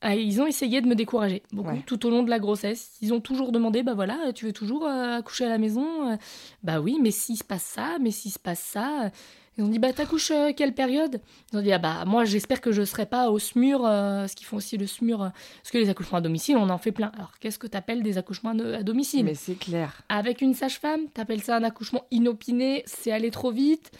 ah, 0.02 0.16
ils 0.16 0.40
ont 0.40 0.46
essayé 0.46 0.80
de 0.80 0.88
me 0.88 0.94
décourager 0.96 1.42
beaucoup 1.52 1.70
Ouais. 1.70 1.82
tout 1.86 2.06
au 2.06 2.10
long 2.10 2.22
de 2.24 2.30
la 2.30 2.38
grossesse. 2.40 2.96
Ils 3.02 3.12
ont 3.14 3.20
toujours 3.20 3.52
demandé 3.52 3.82
bah 3.82 3.94
voilà, 3.94 4.32
tu 4.34 4.46
veux 4.46 4.52
toujours 4.52 4.86
euh, 4.86 5.18
accoucher 5.18 5.44
à 5.46 5.50
la 5.50 5.58
maison? 5.58 6.18
Bah 6.62 6.80
oui, 6.80 6.98
mais 7.02 7.10
s'il 7.12 7.36
se 7.38 7.44
passe 7.44 7.64
ça, 7.64 7.98
mais 8.00 8.10
s'il 8.10 8.32
se 8.32 8.38
passe 8.40 8.60
ça. 8.60 9.10
Ils 9.58 9.64
ont 9.64 9.68
dit 9.68 9.78
bah 9.78 9.92
t'accouches 9.92 10.30
euh, 10.30 10.52
quelle 10.56 10.72
période? 10.72 11.20
Ils 11.52 11.58
ont 11.58 11.62
dit 11.62 11.72
ah 11.72 11.78
bah 11.78 12.04
moi 12.06 12.24
j'espère 12.24 12.60
que 12.60 12.72
je 12.72 12.84
serai 12.84 13.04
pas 13.04 13.30
au 13.30 13.38
SMUR, 13.38 13.84
euh, 13.84 14.26
ce 14.26 14.34
qu'ils 14.34 14.46
font 14.46 14.56
aussi 14.56 14.78
le 14.78 14.86
SMUR, 14.86 15.22
euh, 15.22 15.28
parce 15.62 15.70
que 15.70 15.78
les 15.78 15.90
accouchements 15.90 16.18
à 16.18 16.20
domicile 16.22 16.56
on 16.56 16.70
en 16.70 16.78
fait 16.78 16.92
plein. 16.92 17.12
Alors 17.14 17.32
qu'est-ce 17.38 17.58
que 17.58 17.66
t'appelles 17.66 18.02
des 18.02 18.16
accouchements 18.16 18.50
à, 18.50 18.82
domicile? 18.82 19.26
Mais 19.26 19.34
c'est 19.34 19.54
clair. 19.54 20.02
avec 20.08 20.40
une 20.40 20.54
sage-femme, 20.54 21.08
t'appelles 21.12 21.42
ça 21.42 21.56
un 21.56 21.64
accouchement 21.64 22.04
inopiné, 22.10 22.82
c'est 22.86 23.12
aller 23.12 23.30
trop 23.30 23.50
vite? 23.50 23.90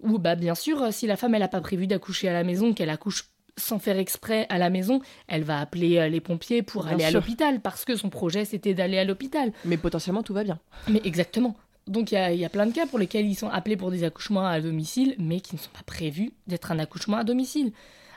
Ou 0.00 0.18
bah 0.18 0.36
bien 0.36 0.54
sûr, 0.54 0.80
euh, 0.80 0.90
si 0.92 1.08
la 1.08 1.16
femme 1.16 1.34
elle 1.34 1.42
a 1.42 1.48
pas 1.48 1.60
prévu 1.60 1.88
d'accoucher 1.88 2.28
à 2.28 2.32
la 2.32 2.44
maison, 2.44 2.72
qu'elle 2.72 2.90
accouche 2.90 3.26
sans 3.56 3.80
faire 3.80 3.98
exprès 3.98 4.46
à 4.48 4.58
la 4.58 4.70
maison, 4.70 5.00
elle 5.26 5.42
va 5.42 5.58
appeler 5.58 6.08
les 6.08 6.20
pompiers 6.20 6.62
pour 6.62 6.84
Bien 6.84 6.94
aller 6.94 7.04
à 7.04 7.10
l'hôpital 7.10 7.60
parce 7.60 7.84
que 7.84 7.96
son 7.96 8.08
projet 8.08 8.44
c'était 8.44 8.74
d'aller 8.74 8.96
à 8.96 9.04
l'hôpital. 9.04 9.52
Mais 9.66 9.76
potentiellement, 9.76 10.22
tout 10.22 10.32
va 10.32 10.44
bien. 10.44 10.60
Mais 10.88 11.02
exactement. 11.04 11.56
Donc 11.90 12.12
il 12.12 12.36
y 12.36 12.44
a, 12.44 12.48
plein 12.48 12.66
de 12.66 12.72
cas 12.72 12.86
pour 12.86 13.00
lesquels 13.00 13.26
ils 13.26 13.34
sont 13.34 13.48
appelés 13.48 13.76
pour 13.76 13.90
des 13.90 14.04
accouchements 14.04 14.46
à 14.46 14.60
domicile, 14.60 15.16
mais 15.18 15.40
qui 15.40 15.56
ne 15.56 15.60
sont 15.60 15.70
pas 15.70 15.82
prévus 15.84 16.32
d'être 16.46 16.70
un 16.70 16.78
accouchement 16.78 17.16
à 17.16 17.24
domicile. 17.24 17.72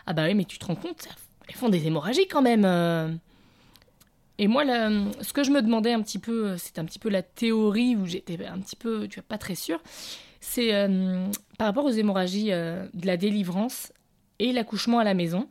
Ah 0.06 0.14
bah 0.14 0.26
oui, 0.26 0.36
mais 0.36 0.46
tu 0.46 0.60
te 0.60 0.66
rends 0.66 0.76
compte, 0.76 1.08
elles 1.48 1.56
font 1.56 1.70
des 1.70 1.88
hémorragies 1.88 2.28
quand 2.28 2.44
même. 2.44 2.66
euh. 2.66 3.10
Et 4.38 4.48
moi, 4.48 4.64
ce 4.66 5.34
que 5.34 5.44
je 5.44 5.50
me 5.50 5.62
demandais 5.62 5.92
un 5.92 6.02
petit 6.02 6.20
peu, 6.20 6.56
c'est 6.58 6.78
un 6.78 6.86
petit 6.86 7.00
peu 7.00 7.10
la 7.10 7.24
théorie 7.24 7.96
où 7.96 8.06
j'étais 8.06 8.46
un 8.46 8.60
petit 8.60 8.76
peu, 8.76 9.08
tu 9.08 9.20
vois, 9.20 9.26
pas 9.28 9.38
très 9.40 9.56
sûre, 9.56 9.82
c'est 10.40 10.76
euh, 10.76 11.26
par 11.58 11.68
rapport 11.68 11.86
aux 11.86 11.92
hémorragies 11.92 12.52
euh, 12.52 12.86
de 12.94 13.08
la 13.08 13.18
délivrance 13.18 13.92
et 14.38 14.52
l'accouchement 14.52 15.00
à 15.00 15.04
la 15.04 15.16
maison. 15.16 15.48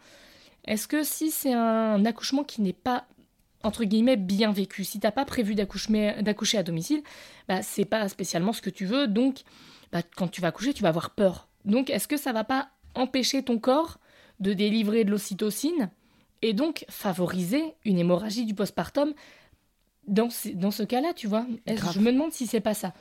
Est-ce 0.64 0.86
que 0.86 1.02
si 1.02 1.32
c'est 1.32 1.54
un 1.54 2.04
accouchement 2.04 2.44
qui 2.44 2.62
n'est 2.62 2.72
pas 2.72 3.04
entre 3.62 3.84
guillemets 3.84 4.16
bien 4.16 4.52
vécu, 4.52 4.84
si 4.84 5.00
t'as 5.00 5.10
pas 5.12 5.24
prévu 5.24 5.54
d'accoucher 5.54 6.58
à 6.58 6.62
domicile, 6.62 7.02
bah 7.48 7.62
c'est 7.62 7.84
pas 7.84 8.08
spécialement 8.08 8.52
ce 8.52 8.62
que 8.62 8.70
tu 8.70 8.86
veux, 8.86 9.06
donc 9.06 9.42
bah, 9.92 10.02
quand 10.16 10.28
tu 10.28 10.40
vas 10.40 10.48
accoucher, 10.48 10.74
tu 10.74 10.82
vas 10.82 10.88
avoir 10.88 11.10
peur. 11.10 11.48
Donc 11.64 11.90
est-ce 11.90 12.08
que 12.08 12.16
ça 12.16 12.32
va 12.32 12.44
pas 12.44 12.70
empêcher 12.94 13.42
ton 13.42 13.58
corps 13.58 13.98
de 14.40 14.52
délivrer 14.52 15.04
de 15.04 15.10
l'ocytocine 15.10 15.90
et 16.42 16.52
donc 16.54 16.84
favoriser 16.88 17.62
une 17.84 17.98
hémorragie 17.98 18.44
du 18.44 18.54
postpartum 18.54 19.12
dans, 20.08 20.30
ce- 20.30 20.48
dans 20.48 20.70
ce 20.70 20.82
cas-là, 20.82 21.12
tu 21.14 21.26
vois? 21.28 21.46
Je 21.66 22.00
me 22.00 22.12
demande 22.12 22.32
si 22.32 22.46
c'est 22.46 22.60
pas 22.60 22.74
ça? 22.74 22.92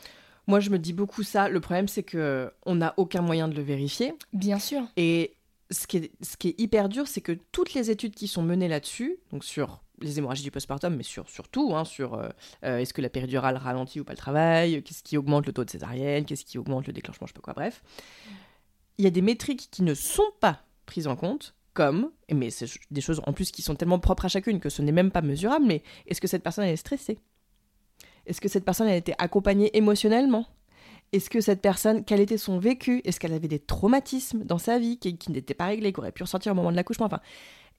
Moi, 0.48 0.60
je 0.60 0.70
me 0.70 0.78
dis 0.80 0.94
beaucoup 0.94 1.24
ça. 1.24 1.50
Le 1.50 1.60
problème, 1.60 1.88
c'est 1.88 2.04
que 2.04 2.52
on 2.66 2.76
n'a 2.76 2.94
aucun 2.98 3.22
moyen 3.22 3.48
de 3.48 3.56
le 3.56 3.62
vérifier. 3.64 4.14
Bien 4.34 4.60
sûr. 4.60 4.84
Et 4.98 5.34
ce 5.70 5.88
qui 5.88 5.98
est, 5.98 6.12
ce 6.22 6.36
qui 6.38 6.50
est 6.50 6.60
hyper 6.60 6.90
dur, 6.90 7.08
c'est 7.08 7.22
que 7.22 7.38
toutes 7.52 7.74
les 7.74 7.90
études 7.90 8.14
qui 8.14 8.28
sont 8.28 8.44
menées 8.44 8.68
là-dessus, 8.68 9.18
donc 9.32 9.44
sur 9.44 9.82
les 10.02 10.18
hémorragies 10.18 10.44
du 10.44 10.52
postpartum, 10.52 10.96
mais 10.96 11.04
sur, 11.04 11.30
sur 11.30 11.48
tout, 11.48 11.76
hein, 11.76 11.86
sur 11.86 12.16
euh, 12.16 12.30
euh, 12.64 12.78
est-ce 12.78 12.94
que 12.94 13.02
la 13.02 13.10
péridurale 13.10 13.58
ralentit 13.58 14.00
ou 14.00 14.04
pas 14.04 14.14
le 14.14 14.18
travail, 14.18 14.84
qu'est-ce 14.84 15.04
qui 15.04 15.18
augmente 15.18 15.46
le 15.46 15.54
taux 15.54 15.64
de 15.64 15.70
césarienne, 15.70 16.26
qu'est-ce 16.26 16.46
qui 16.46 16.58
augmente 16.58 16.88
le 16.88 16.94
déclenchement, 16.94 17.28
je 17.28 17.32
sais 17.32 17.40
pas 17.40 17.42
quoi, 17.42 17.54
bref. 17.54 17.84
Il 18.98 19.06
y 19.06 19.08
a 19.08 19.12
des 19.12 19.22
métriques 19.22 19.70
qui 19.72 19.84
ne 19.84 19.94
sont 19.94 20.32
pas 20.40 20.62
prises 20.86 21.08
en 21.08 21.16
compte, 21.16 21.56
comme, 21.74 22.12
mais 22.32 22.50
c'est 22.50 22.68
des 22.92 23.02
choses 23.02 23.22
en 23.26 23.34
plus 23.34 23.52
qui 23.52 23.62
sont 23.62 23.76
tellement 23.76 24.00
propres 24.00 24.26
à 24.26 24.28
chacune 24.28 24.60
que 24.60 24.70
ce 24.70 24.82
n'est 24.82 24.92
même 24.92 25.12
pas 25.12 25.22
mesurable, 25.22 25.66
mais 25.66 25.84
est-ce 26.08 26.20
que 26.20 26.28
cette 26.28 26.44
personne 26.44 26.66
est 26.66 26.76
stressée? 26.76 27.20
Est-ce 28.26 28.42
que 28.42 28.50
cette 28.50 28.66
personne 28.66 28.88
a 28.88 28.96
été 28.96 29.14
accompagnée 29.18 29.76
émotionnellement? 29.76 30.46
Est-ce 31.12 31.30
que 31.30 31.42
cette 31.42 31.62
personne, 31.62 32.06
quel 32.06 32.20
était 32.20 32.38
son 32.38 32.60
vécu? 32.60 33.02
Est-ce 33.04 33.20
qu'elle 33.20 33.34
avait 33.34 33.48
des 33.48 33.60
traumatismes 33.60 34.44
dans 34.44 34.58
sa 34.58 34.80
vie 34.80 34.98
qui, 34.98 35.18
qui 35.18 35.32
n'étaient 35.32 35.54
pas 35.54 35.66
réglés, 35.66 35.92
qui 35.92 36.00
auraient 36.00 36.12
pu 36.12 36.24
ressortir 36.24 36.52
au 36.52 36.56
moment 36.56 36.72
de 36.72 36.76
l'accouchement? 36.76 37.08
Enfin, 37.08 37.20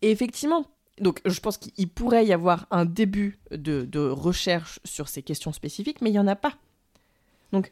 et 0.03 0.11
effectivement, 0.11 0.67
donc 1.01 1.21
je 1.25 1.41
pense 1.41 1.57
qu'il 1.59 1.89
pourrait 1.89 2.27
y 2.27 2.33
avoir 2.33 2.67
un 2.71 2.85
début 2.85 3.39
de, 3.51 3.83
de 3.85 4.01
recherche 4.01 4.79
sur 4.85 5.09
ces 5.09 5.23
questions 5.23 5.53
spécifiques, 5.53 6.01
mais 6.01 6.11
il 6.11 6.13
n'y 6.15 6.19
en 6.19 6.27
a 6.29 6.37
pas. 6.37 6.55
Donc, 7.53 7.71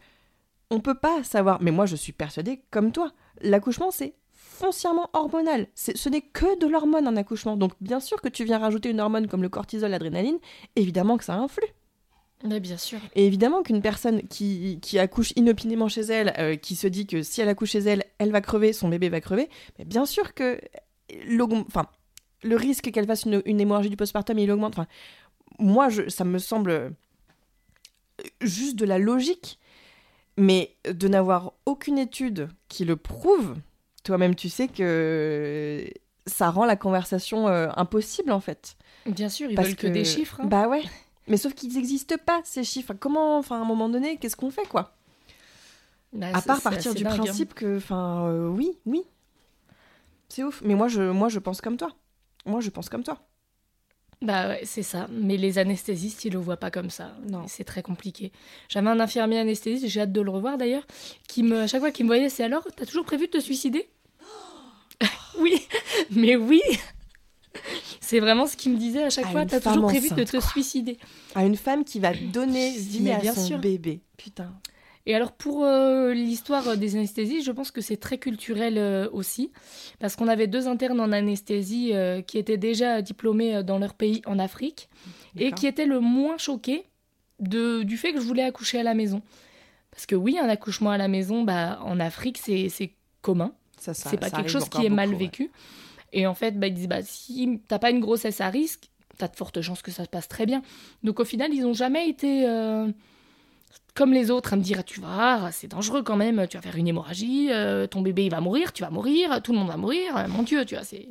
on 0.70 0.80
peut 0.80 0.94
pas 0.98 1.22
savoir. 1.24 1.60
Mais 1.62 1.70
moi, 1.70 1.86
je 1.86 1.96
suis 1.96 2.12
persuadée, 2.12 2.62
comme 2.70 2.92
toi, 2.92 3.12
l'accouchement, 3.40 3.90
c'est 3.90 4.14
foncièrement 4.32 5.08
hormonal. 5.14 5.66
C'est- 5.74 5.96
Ce 5.96 6.08
n'est 6.08 6.20
que 6.20 6.58
de 6.58 6.66
l'hormone 6.66 7.06
un 7.06 7.16
accouchement. 7.16 7.56
Donc, 7.56 7.72
bien 7.80 7.98
sûr 8.00 8.20
que 8.20 8.28
tu 8.28 8.44
viens 8.44 8.58
rajouter 8.58 8.90
une 8.90 9.00
hormone 9.00 9.26
comme 9.26 9.42
le 9.42 9.48
cortisol, 9.48 9.90
l'adrénaline, 9.90 10.38
évidemment 10.76 11.16
que 11.16 11.24
ça 11.24 11.34
influe. 11.34 11.66
Mais 12.44 12.60
bien 12.60 12.76
sûr. 12.78 12.98
Et 13.14 13.26
évidemment 13.26 13.62
qu'une 13.62 13.82
personne 13.82 14.22
qui, 14.28 14.78
qui 14.80 14.98
accouche 14.98 15.32
inopinément 15.36 15.88
chez 15.88 16.02
elle, 16.02 16.32
euh, 16.38 16.56
qui 16.56 16.74
se 16.74 16.86
dit 16.86 17.06
que 17.06 17.22
si 17.22 17.40
elle 17.42 17.48
accouche 17.50 17.70
chez 17.72 17.80
elle, 17.80 18.04
elle 18.18 18.30
va 18.32 18.40
crever, 18.40 18.72
son 18.72 18.88
bébé 18.88 19.08
va 19.10 19.20
crever, 19.20 19.50
mais 19.78 19.84
bien 19.84 20.06
sûr 20.06 20.32
que 20.34 20.58
enfin, 21.66 21.86
le 22.43 22.57
risque 22.57 22.91
qu'elle 22.91 23.07
fasse 23.07 23.24
une, 23.24 23.43
une 23.45 23.61
hémorragie 23.61 23.91
du 23.91 23.97
postpartum, 23.97 24.38
il 24.38 24.51
augmente. 24.51 24.72
Enfin, 24.78 24.86
moi, 25.59 25.88
je, 25.88 26.09
ça 26.09 26.24
me 26.24 26.38
semble 26.38 26.70
euh, 26.70 26.91
juste 28.41 28.76
de 28.76 28.84
la 28.84 28.99
logique, 28.99 29.59
mais 30.36 30.74
de 30.84 31.09
n'avoir 31.09 31.53
aucune 31.66 31.99
étude 31.99 32.49
qui 32.68 32.84
le 32.84 32.97
prouve, 32.97 33.57
toi-même 34.05 34.34
tu 34.34 34.49
sais 34.49 34.68
que 34.68 35.84
ça 36.26 36.51
rend 36.51 36.64
la 36.64 36.76
conversation 36.76 37.49
euh, 37.49 37.68
impossible 37.76 38.30
en 38.32 38.41
fait. 38.41 38.76
Bien 39.07 39.28
sûr, 39.28 39.51
ils 39.51 39.55
Parce 39.57 39.68
veulent 39.68 39.76
que, 39.76 39.86
des 39.88 40.05
chiffres. 40.05 40.41
hein. 40.41 40.47
Bah 40.47 40.68
ouais. 40.68 40.82
Mais 41.28 41.36
sauf 41.36 41.55
qu'ils 41.55 41.74
n'existent 41.74 42.16
pas, 42.24 42.41
ces 42.45 42.64
chiffres. 42.64 42.95
Comment, 42.95 43.38
enfin, 43.38 43.59
à 43.59 43.61
un 43.61 43.64
moment 43.64 43.88
donné, 43.88 44.16
qu'est-ce 44.16 44.36
qu'on 44.36 44.51
fait, 44.51 44.66
quoi? 44.68 44.95
Bah, 46.12 46.26
À 46.32 46.43
part 46.43 46.61
partir 46.61 46.95
du 46.95 47.05
dingue, 47.05 47.12
hein. 47.12 47.16
principe 47.22 47.55
que, 47.55 47.76
enfin, 47.76 48.26
euh, 48.28 48.49
oui, 48.49 48.78
oui. 48.86 49.03
C'est 50.28 50.43
ouf. 50.45 50.61
Mais 50.64 50.74
moi 50.74 50.88
je, 50.88 51.03
moi, 51.03 51.28
je 51.28 51.38
pense 51.38 51.61
comme 51.61 51.76
toi. 51.76 51.91
Moi, 52.47 52.61
je 52.61 52.70
pense 52.70 52.88
comme 52.88 53.03
toi. 53.05 53.26
Bah 54.22 54.49
ouais, 54.49 54.61
c'est 54.64 54.82
ça. 54.82 55.07
Mais 55.11 55.36
les 55.38 55.59
anesthésistes, 55.59 56.24
ils 56.26 56.32
le 56.32 56.38
voient 56.38 56.59
pas 56.59 56.70
comme 56.70 56.91
ça. 56.91 57.16
Non. 57.26 57.45
C'est 57.49 57.64
très 57.64 57.82
compliqué. 57.82 58.32
J'avais 58.68 58.88
un 58.91 59.01
infirmier 59.01 59.38
anesthésiste, 59.38 59.86
j'ai 59.88 60.01
hâte 60.03 60.12
de 60.12 60.20
le 60.20 60.30
revoir 60.30 60.59
d'ailleurs, 60.59 60.86
qui 61.26 61.43
me, 61.43 61.61
à 61.61 61.66
chaque 61.66 61.80
fois 61.80 61.91
qu'il 61.91 62.05
me 62.05 62.11
voyait, 62.11 62.28
c'est 62.28 62.45
alors, 62.45 62.66
t'as 62.76 62.84
toujours 62.84 63.07
prévu 63.07 63.26
de 63.26 63.32
te 63.32 63.41
suicider? 63.41 63.88
Oui, 65.38 65.55
mais 66.11 66.36
oui 66.36 66.61
C'est 68.01 68.20
vraiment 68.20 68.47
ce 68.47 68.57
qu'il 68.57 68.72
me 68.72 68.76
disait 68.76 69.05
à 69.05 69.11
chaque 69.11 69.26
À 69.26 69.30
fois, 69.30 69.47
t'as 69.47 69.61
toujours 69.61 69.86
prévu 69.86 70.11
de 70.11 70.24
te 70.24 70.30
quoi. 70.32 70.41
suicider. 70.41 70.99
À 71.34 71.45
une 71.45 71.57
femme 71.57 71.84
qui 71.84 71.99
va 72.01 72.12
donner 72.12 72.72
vie 72.76 73.01
Mais 73.01 73.12
à 73.12 73.18
bien 73.20 73.34
son 73.34 73.47
sûr. 73.47 73.59
bébé. 73.59 74.01
Putain. 74.16 74.53
Et 75.11 75.14
alors 75.16 75.32
pour 75.32 75.64
euh, 75.64 76.14
l'histoire 76.14 76.76
des 76.76 76.94
anesthésistes, 76.94 77.44
je 77.44 77.50
pense 77.50 77.72
que 77.72 77.80
c'est 77.80 77.96
très 77.96 78.18
culturel 78.18 78.78
euh, 78.78 79.08
aussi, 79.11 79.50
parce 79.98 80.14
qu'on 80.14 80.28
avait 80.28 80.46
deux 80.46 80.68
internes 80.68 81.00
en 81.00 81.11
anesthésie 81.11 81.90
euh, 81.94 82.22
qui 82.22 82.38
étaient 82.38 82.58
déjà 82.58 83.02
diplômés 83.02 83.56
euh, 83.56 83.62
dans 83.64 83.80
leur 83.80 83.94
pays 83.94 84.22
en 84.24 84.38
Afrique, 84.38 84.88
et 85.36 85.50
qui 85.50 85.66
étaient 85.66 85.86
le 85.86 85.98
moins 85.98 86.38
choqués 86.38 86.84
de, 87.40 87.82
du 87.82 87.96
fait 87.96 88.12
que 88.12 88.20
je 88.20 88.24
voulais 88.24 88.44
accoucher 88.44 88.78
à 88.78 88.84
la 88.84 88.94
maison. 88.94 89.20
Parce 89.90 90.06
que 90.06 90.14
oui, 90.14 90.38
un 90.38 90.48
accouchement 90.48 90.90
à 90.90 90.96
la 90.96 91.08
maison, 91.08 91.42
bah, 91.42 91.80
en 91.82 91.98
Afrique, 91.98 92.38
c'est 92.38 92.92
commun, 93.20 93.52
Ça, 93.80 93.94
ça, 93.94 94.11
c'est 94.11 94.16
pas 94.16 94.28
ça 94.28 94.36
quelque 94.36 94.48
chose 94.50 94.68
qui 94.68 94.86
est 94.86 94.90
mal 94.90 95.08
beaucoup, 95.08 95.22
ouais. 95.22 95.26
vécu. 95.26 95.50
Et 96.12 96.28
en 96.28 96.34
fait, 96.36 96.56
bah, 96.56 96.68
ils 96.68 96.74
disent, 96.74 96.88
bah, 96.88 97.02
si 97.02 97.61
t'as 97.66 97.80
pas 97.80 97.90
une 97.90 97.98
grossesse 97.98 98.40
à 98.40 98.48
risque, 98.48 98.90
t'as 99.18 99.26
de 99.26 99.34
fortes 99.34 99.61
chances 99.61 99.82
que 99.82 99.90
ça 99.90 100.04
se 100.04 100.08
passe 100.08 100.28
très 100.28 100.46
bien. 100.46 100.62
Donc 101.02 101.18
au 101.18 101.24
final, 101.24 101.52
ils 101.52 101.66
ont 101.66 101.74
jamais 101.74 102.08
été 102.08 102.46
euh, 102.46 102.86
comme 104.01 104.14
les 104.14 104.30
autres 104.30 104.55
à 104.55 104.57
me 104.57 104.62
dire, 104.62 104.78
ah, 104.80 104.82
tu 104.82 104.98
vas, 104.98 105.53
c'est 105.53 105.68
dangereux 105.68 106.03
quand 106.03 106.16
même, 106.16 106.46
tu 106.48 106.57
vas 106.57 106.62
faire 106.62 106.76
une 106.76 106.88
hémorragie, 106.88 107.48
euh, 107.51 107.86
ton 107.86 108.01
bébé 108.01 108.24
il 108.24 108.30
va 108.30 108.40
mourir, 108.40 108.72
tu 108.72 108.82
vas 108.82 108.88
mourir, 108.88 109.42
tout 109.42 109.53
le 109.53 109.59
monde 109.59 109.68
va 109.68 109.76
mourir, 109.76 110.16
euh, 110.16 110.26
mon 110.26 110.42
Dieu, 110.42 110.64
tu 110.64 110.74
vois, 110.74 110.84
c'est... 110.84 111.09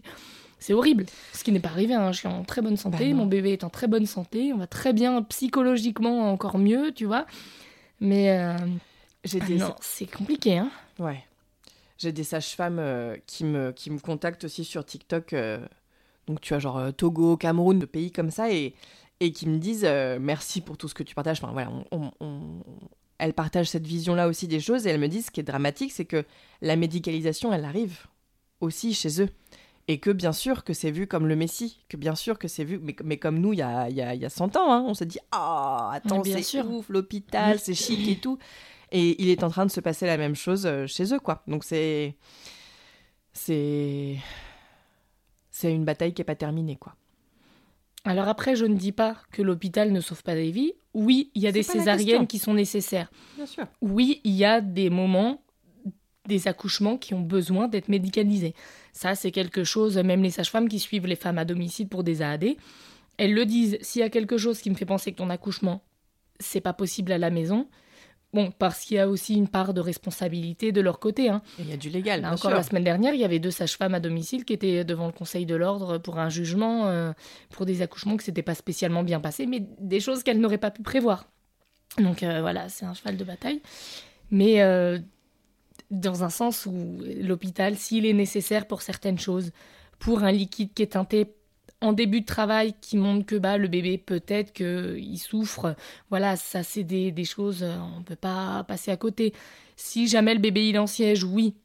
C'est 0.58 0.74
horrible, 0.74 1.06
ce 1.32 1.44
qui 1.44 1.52
n'est 1.52 1.60
pas 1.60 1.70
arrivé. 1.70 1.94
hein. 1.94 2.12
Je 2.12 2.18
suis 2.18 2.28
en 2.28 2.44
très 2.44 2.62
bonne 2.64 2.78
santé, 2.78 3.12
Bah 3.12 3.16
mon 3.16 3.28
bébé 3.28 3.54
est 3.54 3.64
en 3.64 3.70
très 3.70 3.88
bonne 3.88 4.08
santé, 4.08 4.52
on 4.54 4.58
va 4.58 4.66
très 4.66 4.92
bien 4.92 5.22
psychologiquement 5.22 6.32
encore 6.34 6.58
mieux, 6.58 6.92
tu 6.92 7.06
vois. 7.06 7.28
Mais 8.02 8.32
euh, 8.32 8.58
J'ai 9.24 9.40
ah 9.42 9.46
des, 9.46 9.56
non, 9.56 9.76
c'est 9.82 10.08
compliqué, 10.08 10.58
hein. 10.58 10.72
Ouais. 10.98 11.24
J'ai 12.00 12.12
des 12.12 12.24
sages-femmes 12.26 12.80
euh, 12.80 13.16
qui, 13.28 13.46
me, 13.46 13.72
qui 13.72 13.92
me 13.92 14.00
contactent 14.00 14.46
aussi 14.46 14.66
sur 14.66 14.84
TikTok. 14.84 15.32
euh, 15.34 15.60
donc, 16.28 16.42
tu 16.42 16.54
as 16.56 16.60
genre 16.60 16.92
Togo, 16.94 17.38
Cameroun, 17.38 17.80
de 17.80 17.86
pays 17.86 18.12
comme 18.12 18.32
ça, 18.32 18.52
et, 18.52 18.74
et 19.20 19.32
qui 19.32 19.48
me 19.48 19.58
disent 19.58 19.86
euh, 19.86 20.18
merci 20.20 20.62
pour 20.62 20.78
tout 20.78 20.88
ce 20.88 20.94
que 20.94 21.04
tu 21.04 21.16
partages. 21.16 21.40
Enfin, 21.44 21.52
voilà, 21.54 21.72
on, 21.72 21.86
on- 21.92 22.12
on- 22.20 22.64
elles 23.18 23.34
partagent 23.34 23.68
cette 23.70 23.86
vision-là 23.86 24.28
aussi 24.28 24.48
des 24.48 24.60
choses, 24.62 24.88
et 24.88 24.92
elles 24.92 25.00
me 25.00 25.08
disent 25.10 25.26
ce 25.26 25.32
qui 25.32 25.40
est 25.42 25.44
dramatique, 25.44 25.92
c'est 25.92 26.06
que 26.06 26.24
la 26.62 26.76
médicalisation, 26.78 27.52
elle 27.52 27.66
arrive 27.66 28.08
aussi 28.62 28.94
chez 28.94 29.22
eux. 29.22 29.30
Et 29.90 29.98
que 30.00 30.12
bien 30.12 30.32
sûr 30.34 30.64
que 30.64 30.72
c'est 30.74 30.92
vu 30.92 31.08
comme 31.08 31.26
le 31.28 31.36
Messie, 31.36 31.84
que 31.90 31.98
bien 31.98 32.14
sûr 32.14 32.38
que 32.38 32.48
c'est 32.48 32.64
vu, 32.64 32.78
mais, 32.80 32.96
mais 33.04 33.18
comme 33.18 33.40
nous, 33.40 33.54
il 33.54 33.60
y 33.60 33.62
a, 33.64 33.90
y, 33.90 34.02
a, 34.02 34.14
y 34.14 34.24
a 34.24 34.30
100 34.30 34.56
ans, 34.56 34.72
hein, 34.72 34.86
on 34.88 34.94
se 34.94 35.04
dit 35.04 35.18
Ah, 35.32 35.90
attends, 35.94 36.18
c'est 36.38 36.44
sûr. 36.44 36.70
ouf, 36.70 36.90
l'hôpital, 36.90 37.60
c'est 37.60 37.74
chic 37.74 38.08
et 38.08 38.18
tout. 38.22 38.38
Et 38.92 39.22
il 39.22 39.30
est 39.30 39.44
en 39.44 39.50
train 39.50 39.66
de 39.66 39.72
se 39.72 39.80
passer 39.82 40.06
la 40.06 40.18
même 40.18 40.36
chose 40.36 40.66
euh, 40.68 40.86
chez 40.88 41.12
eux, 41.14 41.20
quoi. 41.20 41.44
Donc 41.48 41.64
c'est. 41.64 42.16
C'est. 43.34 44.18
C'est 45.52 45.74
une 45.74 45.86
bataille 45.86 46.14
qui 46.14 46.22
n'est 46.22 46.26
pas 46.26 46.36
terminée, 46.36 46.76
quoi. 46.76 46.96
Alors 48.10 48.28
après, 48.28 48.56
je 48.56 48.66
ne 48.66 48.76
dis 48.76 48.92
pas 48.92 49.18
que 49.32 49.42
l'hôpital 49.42 49.92
ne 49.92 50.02
sauve 50.02 50.24
pas 50.24 50.34
des 50.34 50.50
vies. 50.50 50.74
Oui, 50.96 51.30
il 51.36 51.44
y 51.44 51.48
a 51.48 51.52
des 51.52 51.64
césariennes 51.64 52.26
qui 52.26 52.40
sont 52.40 52.56
nécessaires. 52.56 53.12
Bien 53.36 53.46
sûr. 53.46 53.66
Oui, 53.82 54.20
il 54.24 54.34
y 54.34 54.46
a 54.46 54.62
des 54.62 54.90
moments 54.90 55.44
des 56.28 56.48
accouchements 56.48 56.98
qui 56.98 57.14
ont 57.14 57.22
besoin 57.22 57.68
d'être 57.68 57.88
médicalisés. 57.88 58.54
Ça, 58.94 59.16
c'est 59.16 59.32
quelque 59.32 59.64
chose, 59.64 59.98
même 59.98 60.24
les 60.24 60.30
sages-femmes 60.30 60.70
qui 60.70 60.80
suivent 60.80 61.08
les 61.08 61.16
femmes 61.16 61.38
à 61.38 61.46
domicile 61.46 61.88
pour 61.88 62.04
des 62.04 62.22
AAD, 62.22 62.56
elles 63.18 63.34
le 63.34 63.46
disent, 63.46 63.78
s'il 63.82 64.02
y 64.02 64.04
a 64.04 64.10
quelque 64.10 64.38
chose 64.38 64.60
qui 64.60 64.70
me 64.70 64.76
fait 64.76 64.86
penser 64.86 65.12
que 65.12 65.18
ton 65.18 65.30
accouchement, 65.30 65.84
c'est 66.40 66.62
pas 66.62 66.74
possible 66.74 67.12
à 67.12 67.18
la 67.18 67.30
maison, 67.30 67.68
Bon, 68.32 68.52
parce 68.52 68.82
qu'il 68.82 68.98
y 68.98 69.00
a 69.00 69.10
aussi 69.10 69.34
une 69.34 69.48
part 69.48 69.74
de 69.74 69.82
responsabilité 69.82 70.72
de 70.72 70.82
leur 70.82 71.00
côté. 71.00 71.30
Hein. 71.30 71.42
Il 71.58 71.68
y 71.68 71.74
a 71.74 71.78
du 71.78 71.90
légal. 71.90 72.22
Là, 72.22 72.32
encore 72.32 72.52
la 72.52 72.62
semaine 72.62 72.84
dernière, 72.84 73.16
il 73.16 73.20
y 73.20 73.26
avait 73.26 73.40
deux 73.40 73.50
sages-femmes 73.50 73.96
à 73.96 74.00
domicile 74.00 74.46
qui 74.46 74.54
étaient 74.54 74.84
devant 74.84 75.08
le 75.08 75.12
Conseil 75.12 75.48
de 75.48 75.56
l'ordre 75.56 75.98
pour 75.98 76.20
un 76.20 76.30
jugement 76.30 76.88
euh, 76.88 77.12
pour 77.50 77.66
des 77.66 77.82
accouchements 77.82 78.18
qui 78.18 78.26
s'étaient 78.26 78.44
pas 78.44 78.54
spécialement 78.54 79.02
bien 79.02 79.20
passés, 79.20 79.48
mais 79.48 79.66
des 79.80 80.00
choses 80.00 80.22
qu'elles 80.22 80.40
n'auraient 80.40 80.60
pas 80.60 80.70
pu 80.70 80.84
prévoir. 80.84 81.26
Donc 81.98 82.22
euh, 82.22 82.42
voilà, 82.42 82.70
c'est 82.70 82.86
un 82.86 82.94
cheval 82.94 83.18
de 83.18 83.24
bataille. 83.24 83.62
Mais 84.30 84.62
euh, 84.62 85.00
dans 85.90 86.24
un 86.24 86.30
sens 86.30 86.68
où 86.68 87.00
l'hôpital, 87.22 87.78
s'il 87.78 88.06
est 88.06 88.14
nécessaire 88.14 88.68
pour 88.68 88.84
certaines 88.84 89.18
choses, 89.18 89.52
pour 89.98 90.24
un 90.24 90.32
liquide 90.32 90.74
qui 90.74 90.84
est 90.84 90.94
teinté 90.94 91.34
en 91.82 91.94
début 91.94 92.22
de 92.22 92.26
travail 92.26 92.74
qui 92.82 92.98
montre 92.98 93.26
que 93.26 93.36
bah, 93.36 93.58
le 93.58 93.68
bébé 93.68 93.98
peut-être 93.98 94.52
qu'il 94.54 95.20
souffre. 95.20 95.76
Voilà, 96.10 96.36
ça 96.36 96.64
c'est 96.64 96.84
des, 96.84 97.26
choses, 97.26 97.64
euh, 97.64 97.76
on 97.96 98.00
ne 98.00 98.04
peut 98.04 98.16
pas 98.16 98.64
passer 98.68 98.92
à 98.92 98.98
côté. 98.98 99.34
Si 99.76 100.08
jamais 100.08 100.34
le 100.34 100.40
bébé 100.40 100.68
il 100.68 100.76
est 100.76 100.80
en 100.80 100.88
siège, 100.88 101.24
oui, 101.24 101.56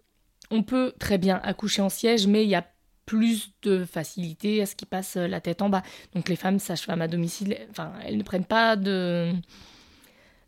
on 0.51 0.63
peut 0.63 0.93
très 0.99 1.19
bien 1.19 1.41
accoucher 1.43 1.83
en 1.83 1.89
siège, 1.89 2.27
mais 2.27 2.45
il 2.45 2.51
y 2.51 2.55
a 2.55 2.67
plus 3.07 3.53
de 3.63 3.85
facilité 3.85 4.63
à 4.63 4.67
ce 4.67 4.77
qu'il 4.77 4.89
passe 4.89 5.17
la 5.17 5.41
tête 5.41 5.63
en 5.63 5.69
bas. 5.69 5.83
Donc 6.15 6.29
les 6.29 6.37
femmes 6.37 6.59
sages-femmes 6.59 7.03
à 7.03 7.09
domicile, 7.09 7.57
elles 8.05 8.17
ne 8.17 8.23
prennent 8.23 8.45
pas 8.45 8.77
de 8.77 9.33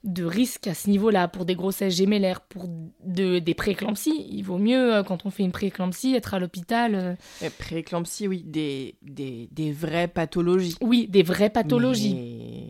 de 0.05 0.25
risque 0.25 0.67
à 0.67 0.75
ce 0.75 0.89
niveau-là 0.89 1.29
pour 1.29 1.45
des 1.45 1.55
grossesses 1.55 1.97
gémellaires, 1.97 2.41
pour 2.41 2.69
de, 3.05 3.39
des 3.39 3.55
prééclampsies. 3.55 4.27
Il 4.31 4.43
vaut 4.43 4.59
mieux, 4.59 4.95
euh, 4.95 5.03
quand 5.03 5.27
on 5.27 5.31
fait 5.31 5.43
une 5.43 5.53
prééclampsie, 5.53 6.15
être 6.15 6.35
à 6.35 6.39
l'hôpital. 6.39 6.95
Euh... 7.43 7.51
Prééclampsie, 7.59 8.29
oui, 8.29 8.43
des, 8.45 8.97
des, 9.03 9.49
des, 9.51 9.73
vraies 9.73 10.09
pathologies. 10.09 10.77
Oui, 10.81 11.09
des 11.09 11.23
vraies 11.23 11.51
pathologies. 11.51 12.69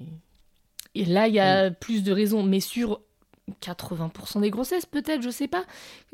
Et 0.95 1.05
là, 1.05 1.29
il 1.29 1.35
y 1.35 1.41
a 1.41 1.71
plus 1.71 2.03
de 2.03 2.13
raisons. 2.13 2.43
Mais 2.43 2.61
sur 2.61 3.01
80% 3.63 4.41
des 4.41 4.51
grossesses, 4.51 4.87
peut-être, 4.87 5.23
je 5.23 5.31
sais 5.31 5.49
pas, 5.49 5.65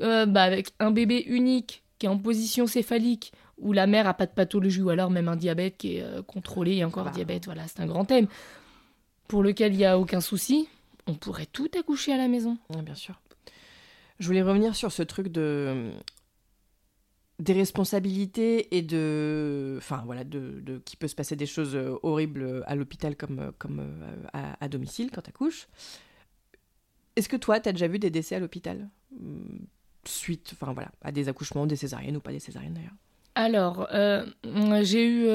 euh, 0.01 0.27
bah, 0.27 0.43
avec 0.43 0.71
un 0.81 0.91
bébé 0.91 1.23
unique 1.27 1.85
qui 1.99 2.07
est 2.07 2.09
en 2.09 2.19
position 2.19 2.67
céphalique, 2.67 3.33
où 3.59 3.73
la 3.73 3.87
mère 3.87 4.09
a 4.09 4.15
pas 4.15 4.27
de 4.27 4.33
pathologie, 4.33 4.83
ou 4.83 4.91
alors 4.91 5.11
même 5.11 5.29
un 5.29 5.37
diabète 5.37 5.77
qui 5.77 5.97
est 5.97 6.03
euh, 6.03 6.21
contrôlé, 6.23 6.77
et 6.77 6.85
encore 6.85 7.11
diabète, 7.11 7.45
voilà, 7.45 7.69
c'est 7.69 7.81
un 7.81 7.87
grand 7.87 8.05
thème, 8.05 8.27
pour 9.29 9.45
lequel 9.45 9.73
il 9.73 9.79
n'y 9.79 9.85
a 9.85 9.99
aucun 9.99 10.21
souci 10.21 10.69
on 11.07 11.15
pourrait 11.15 11.47
tout 11.47 11.71
accoucher 11.79 12.13
à 12.13 12.17
la 12.17 12.29
maison. 12.29 12.59
bien 12.71 12.95
sûr. 12.95 13.21
Je 14.19 14.27
voulais 14.27 14.43
revenir 14.43 14.77
sur 14.77 14.93
ce 14.93 15.03
truc 15.03 15.29
de 15.29 15.93
des 17.39 17.55
responsabilités 17.55 18.77
et 18.77 18.83
de 18.83 19.75
enfin 19.79 20.03
voilà 20.07 20.23
de, 20.23 20.81
qui 20.85 20.97
peut 20.97 21.09
se 21.09 21.15
passer 21.15 21.35
des 21.35 21.47
choses 21.47 21.75
euh, 21.75 21.99
horribles 22.03 22.63
à 22.67 22.77
l'hôpital 22.77 23.17
comme 23.17 23.41
euh, 23.41 23.51
comme 23.59 23.81
euh, 23.81 24.55
à, 24.61 24.69
domicile 24.69 25.11
quand 25.11 25.23
tu 25.23 25.31
accouches. 25.31 25.67
Est-ce 27.17 27.29
que 27.29 27.37
toi 27.37 27.59
tu 27.59 27.69
as 27.69 27.73
déjà 27.73 27.89
vu 27.89 27.99
des 27.99 28.11
décès 28.11 28.37
à 28.37 28.39
l'hôpital? 28.39 28.89
Suite 30.05 30.53
enfin 30.53 30.73
voilà 30.73 30.93
à 31.03 31.11
des 31.11 31.29
accouchements 31.29 31.67
des 31.67 31.77
césariennes 31.77 32.17
ou 32.17 32.21
pas 32.21 32.33
des 32.33 32.39
césariennes 32.39 32.75
d'ailleurs 32.75 32.95
alors, 33.35 33.89
j'ai 34.83 35.07
eu 35.07 35.29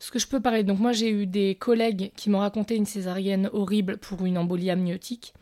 ce 0.00 0.10
que 0.10 0.18
je 0.18 0.26
peux 0.26 0.40
parler, 0.40 0.64
donc 0.64 0.78
moi 0.78 0.92
j'ai 0.92 1.10
eu 1.10 1.26
des 1.26 1.54
collègues 1.54 2.10
qui 2.16 2.30
m'ont 2.30 2.38
raconté 2.38 2.74
une 2.74 2.86
césarienne 2.86 3.50
horrible 3.52 3.98
pour 3.98 4.24
une 4.24 4.38
embolie 4.38 4.70
amniotique. 4.70 5.34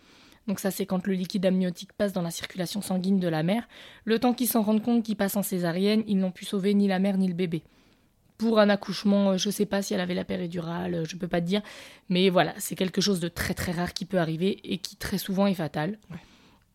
Donc 0.49 0.59
ça 0.59 0.71
c'est 0.71 0.85
quand 0.85 1.07
le 1.07 1.13
liquide 1.13 1.47
amniotique 1.47 1.93
passe 1.93 2.13
dans 2.13 2.23
la 2.23 2.33
circulation 2.33 2.83
sanguine 2.83 3.21
de 3.21 3.29
la 3.29 3.45
mère. 3.45 3.69
Le 4.05 4.19
temps 4.19 4.35
qu'ils 4.35 4.49
s'en 4.49 4.63
rendent 4.63 4.83
compte 4.83 5.05
qu'ils 5.05 5.15
passent 5.15 5.37
en 5.37 5.43
césarienne, 5.43 6.03
ils 6.09 6.19
n'ont 6.19 6.33
pu 6.33 6.45
sauver 6.45 6.75
ni 6.75 6.89
la 6.89 6.99
mère 6.99 7.19
ni 7.19 7.29
le 7.29 7.35
bébé. 7.35 7.63
Pour 8.37 8.59
un 8.59 8.69
accouchement, 8.69 9.31
euh, 9.31 9.37
je 9.37 9.49
ne 9.49 9.53
sais 9.53 9.67
pas 9.67 9.83
si 9.83 9.95
elle 9.95 10.01
avait 10.01 10.15
la 10.15 10.25
péridurale, 10.25 10.95
euh, 10.95 11.05
je 11.05 11.15
ne 11.15 11.21
peux 11.21 11.29
pas 11.29 11.41
te 11.41 11.47
dire, 11.47 11.61
mais 12.09 12.29
voilà, 12.31 12.55
c'est 12.59 12.77
quelque 12.77 13.01
chose 13.01 13.21
de 13.21 13.29
très 13.29 13.55
très 13.55 13.73
rare 13.73 13.93
qui 13.93 14.07
peut 14.07 14.19
arriver 14.19 14.59
et 14.65 14.79
qui 14.79 14.97
très 14.97 15.19
souvent 15.19 15.47
est 15.47 15.55
fatal. 15.55 15.99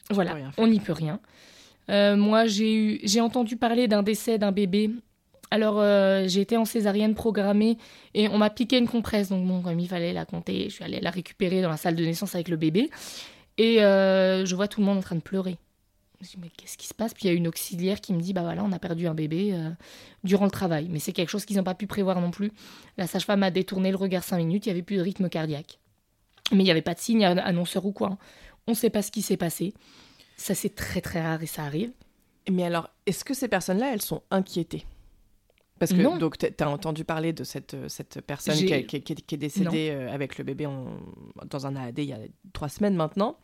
Voilà, 0.10 0.38
on 0.58 0.68
n'y 0.68 0.80
peut 0.80 0.94
rien. 0.94 1.20
Euh, 1.90 2.16
moi, 2.16 2.46
j'ai 2.46 3.22
entendu 3.22 3.58
parler 3.58 3.88
d'un 3.88 4.04
décès 4.04 4.38
d'un 4.38 4.52
bébé 4.52 4.90
alors, 5.52 5.76
euh, 5.78 6.28
j'ai 6.28 6.42
été 6.42 6.58
en 6.58 6.66
césarienne 6.66 7.14
programmée 7.14 7.78
et 8.16 8.28
on 8.28 8.40
m'a 8.40 8.50
piqué 8.50 8.80
une 8.80 8.88
compresse. 8.88 9.30
Donc, 9.30 9.46
bon, 9.46 9.62
comme 9.62 9.80
il 9.80 9.88
fallait 9.88 10.12
la 10.12 10.26
compter, 10.26 10.64
je 10.64 10.70
suis 10.74 10.84
allée 10.84 11.00
la 11.00 11.12
récupérer 11.12 11.62
dans 11.62 11.70
la 11.70 11.78
salle 11.78 11.96
de 11.96 12.04
naissance 12.04 12.34
avec 12.34 12.48
le 12.48 12.58
bébé. 12.58 12.90
Et 13.60 13.84
euh, 13.84 14.48
je 14.48 14.56
vois 14.56 14.68
tout 14.68 14.80
le 14.80 14.88
monde 14.88 14.98
en 14.98 15.02
train 15.02 15.16
de 15.16 15.22
pleurer. 15.22 15.60
Je 16.22 16.26
me 16.26 16.30
dis, 16.32 16.38
mais 16.42 16.50
qu'est-ce 16.58 16.76
qui 16.76 16.88
se 16.88 16.96
passe? 16.96 17.14
Puis 17.14 17.26
il 17.26 17.28
y 17.28 17.30
a 17.30 17.34
une 17.34 17.48
auxiliaire 17.48 18.02
qui 18.02 18.14
me 18.14 18.20
dit, 18.20 18.34
bah 18.34 18.42
voilà, 18.42 18.64
on 18.64 18.72
a 18.72 18.80
perdu 18.80 19.06
un 19.06 19.14
bébé 19.14 19.56
durant 20.24 20.46
le 20.46 20.50
travail. 20.50 20.88
Mais 20.90 20.98
c'est 20.98 21.12
quelque 21.12 21.30
chose 21.30 21.46
qu'ils 21.46 21.58
n'ont 21.58 21.64
pas 21.64 21.76
pu 21.76 21.86
prévoir 21.86 22.20
non 22.20 22.32
plus. 22.32 22.52
La 22.98 23.06
sage-femme 23.06 23.44
a 23.44 23.52
détourné 23.52 23.92
le 23.92 23.98
regard 23.98 24.24
cinq 24.24 24.38
minutes, 24.38 24.66
il 24.66 24.70
n'y 24.70 24.74
avait 24.74 24.82
plus 24.82 24.98
de 24.98 25.02
rythme 25.04 25.30
cardiaque. 25.30 25.78
Mais 26.52 26.62
il 26.62 26.66
n'y 26.66 26.72
avait 26.72 26.82
pas 26.82 26.96
de 26.96 27.00
signe 27.00 27.26
annonceur 27.26 27.86
ou 27.86 27.92
quoi. 27.92 28.08
Hein. 28.08 28.18
On 28.66 28.72
ne 28.72 28.76
sait 28.76 28.90
pas 28.90 29.04
ce 29.04 29.12
qui 29.12 29.22
s'est 29.22 29.38
passé. 29.38 29.76
Ça, 30.44 30.56
c'est 30.56 30.76
très 30.76 31.00
très 31.00 31.22
rare 31.22 31.42
et 31.42 31.46
ça 31.46 31.64
arrive. 31.64 31.94
Mais 32.52 32.66
alors, 32.66 32.90
est-ce 33.06 33.24
que 33.24 33.34
ces 33.34 33.48
personnes-là, 33.48 33.94
elles 33.94 34.02
sont 34.02 34.24
inquiétées? 34.30 34.86
Parce 35.80 35.94
que 35.94 36.18
donc 36.18 36.38
tu 36.38 36.48
as 36.60 36.70
entendu 36.70 37.06
parler 37.06 37.32
de 37.32 37.46
cette, 37.46 37.78
cette 37.88 38.20
personne 38.20 38.56
qui, 38.56 38.74
est 38.74 39.38
décédée 39.38 39.90
euh, 39.92 40.12
avec 40.12 40.38
le 40.38 40.44
bébé 40.44 40.68
dans 41.46 41.66
un 41.66 41.76
AAD 41.78 42.00
il 42.00 42.06
y 42.06 42.14
a 42.14 42.20
trois 42.52 42.68
semaines 42.68 42.96
maintenant. 42.96 43.38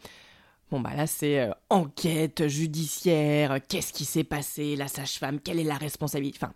Bon 0.72 0.80
bah 0.80 0.94
là 0.96 1.08
c'est 1.08 1.40
euh, 1.40 1.52
enquête 1.70 2.48
judiciaire, 2.48 3.60
qu'est-ce 3.68 3.92
qui 3.92 4.06
s'est 4.06 4.24
passé, 4.24 4.76
la 4.76 4.88
sage-femme, 4.88 5.40
quelle 5.40 5.60
est 5.60 5.66
la 5.66 5.78
responsabilité? 5.78 6.38
Enfin, 6.42 6.54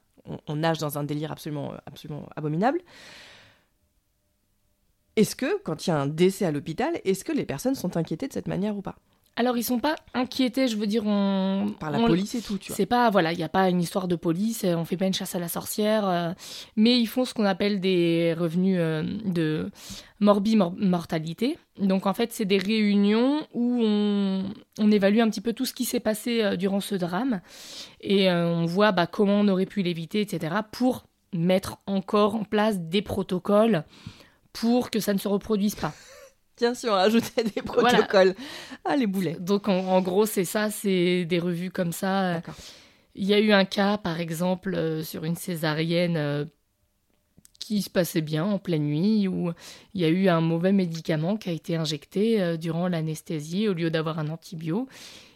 on, 0.47 0.55
nage 0.57 0.77
dans 0.77 0.97
un 0.97 1.03
délire 1.03 1.31
absolument, 1.31 1.73
absolument 1.85 2.27
abominable. 2.35 2.81
Est-ce 5.15 5.35
que 5.35 5.61
quand 5.63 5.87
il 5.87 5.89
y 5.89 5.93
a 5.93 5.99
un 5.99 6.07
décès 6.07 6.45
à 6.45 6.51
l'hôpital, 6.51 6.99
est-ce 7.03 7.25
que 7.25 7.31
les 7.31 7.45
personnes 7.45 7.75
sont 7.75 7.97
inquiétées 7.97 8.27
de 8.27 8.33
cette 8.33 8.47
manière 8.47 8.77
ou 8.77 8.81
pas? 8.81 8.97
Alors 9.35 9.57
ils 9.57 9.63
sont 9.63 9.79
pas 9.79 9.95
inquiétés, 10.13 10.67
je 10.67 10.77
veux 10.77 10.85
dire 10.85 11.03
on 11.07 11.73
par 11.79 11.89
la 11.89 11.99
police 11.99 12.35
et 12.35 12.41
tout, 12.41 12.59
tu 12.59 12.67
vois. 12.67 12.75
C'est 12.75 12.85
pas 12.85 13.09
voilà, 13.09 13.33
il 13.33 13.39
y 13.39 13.43
a 13.43 13.49
pas 13.49 13.69
une 13.69 13.81
histoire 13.81 14.07
de 14.07 14.15
police, 14.15 14.63
on 14.63 14.85
fait 14.85 14.97
pas 14.97 15.07
une 15.07 15.13
chasse 15.13 15.33
à 15.33 15.39
la 15.39 15.47
sorcière, 15.47 16.07
euh, 16.07 16.33
mais 16.75 16.99
ils 16.99 17.07
font 17.07 17.25
ce 17.25 17.33
qu'on 17.33 17.45
appelle 17.45 17.79
des 17.79 18.35
revenus 18.37 18.77
euh, 18.79 19.03
de 19.25 19.71
morbi 20.19 20.55
mortalité. 20.55 21.57
Donc 21.79 22.05
en 22.05 22.13
fait, 22.13 22.31
c'est 22.31 22.45
des 22.45 22.59
réunions 22.59 23.47
où 23.53 23.81
on, 23.83 24.43
on, 24.77 24.91
évalue 24.91 25.19
un 25.19 25.29
petit 25.29 25.41
peu 25.41 25.53
tout 25.53 25.65
ce 25.65 25.73
qui 25.73 25.85
s'est 25.85 25.99
passé 25.99 26.43
euh, 26.43 26.55
durant 26.55 26.79
ce 26.79 26.93
drame 26.93 27.41
et 28.01 28.29
on 28.29 28.65
voit 28.65 28.91
bah, 28.91 29.07
comment 29.07 29.39
on 29.39 29.47
aurait 29.47 29.65
pu 29.65 29.81
l'éviter, 29.81 30.21
etc. 30.21 30.57
pour 30.71 31.05
mettre 31.33 31.77
encore 31.87 32.35
en 32.35 32.43
place 32.43 32.79
des 32.79 33.01
protocoles 33.01 33.83
pour 34.51 34.91
que 34.91 34.99
ça 34.99 35.13
ne 35.13 35.17
se 35.17 35.27
reproduise 35.27 35.73
pas. 35.73 35.93
Tiens, 36.55 36.73
si 36.75 36.87
on 36.87 36.91
rajoutait 36.91 37.43
des 37.43 37.61
protocoles. 37.61 38.35
Ah, 38.85 38.95
les 38.95 39.07
boulets. 39.07 39.37
Donc, 39.39 39.67
en, 39.67 40.01
gros, 40.01 40.25
c'est 40.25 40.45
ça, 40.45 40.69
c'est 40.69 41.25
des 41.25 41.39
revues 41.39 41.71
comme 41.71 41.91
ça. 41.91 42.41
Il 43.15 43.25
y 43.25 43.33
a 43.33 43.39
eu 43.39 43.51
un 43.51 43.65
cas, 43.65 43.97
par 43.97 44.19
exemple, 44.19 44.75
euh, 44.75 45.03
sur 45.03 45.23
une 45.23 45.35
césarienne 45.35 46.17
euh, 46.17 46.45
qui 47.59 47.81
se 47.81 47.89
passait 47.89 48.21
bien 48.21 48.43
en 48.43 48.59
pleine 48.59 48.83
nuit, 48.83 49.27
où 49.27 49.51
il 49.93 50.01
y 50.01 50.05
a 50.05 50.09
eu 50.09 50.27
un 50.27 50.41
mauvais 50.41 50.71
médicament 50.71 51.37
qui 51.37 51.49
a 51.49 51.53
été 51.53 51.75
injecté 51.75 52.41
euh, 52.41 52.57
durant 52.57 52.87
l'anesthésie. 52.87 53.67
Au 53.67 53.73
lieu 53.73 53.89
d'avoir 53.89 54.19
un 54.19 54.29
antibio, 54.29 54.87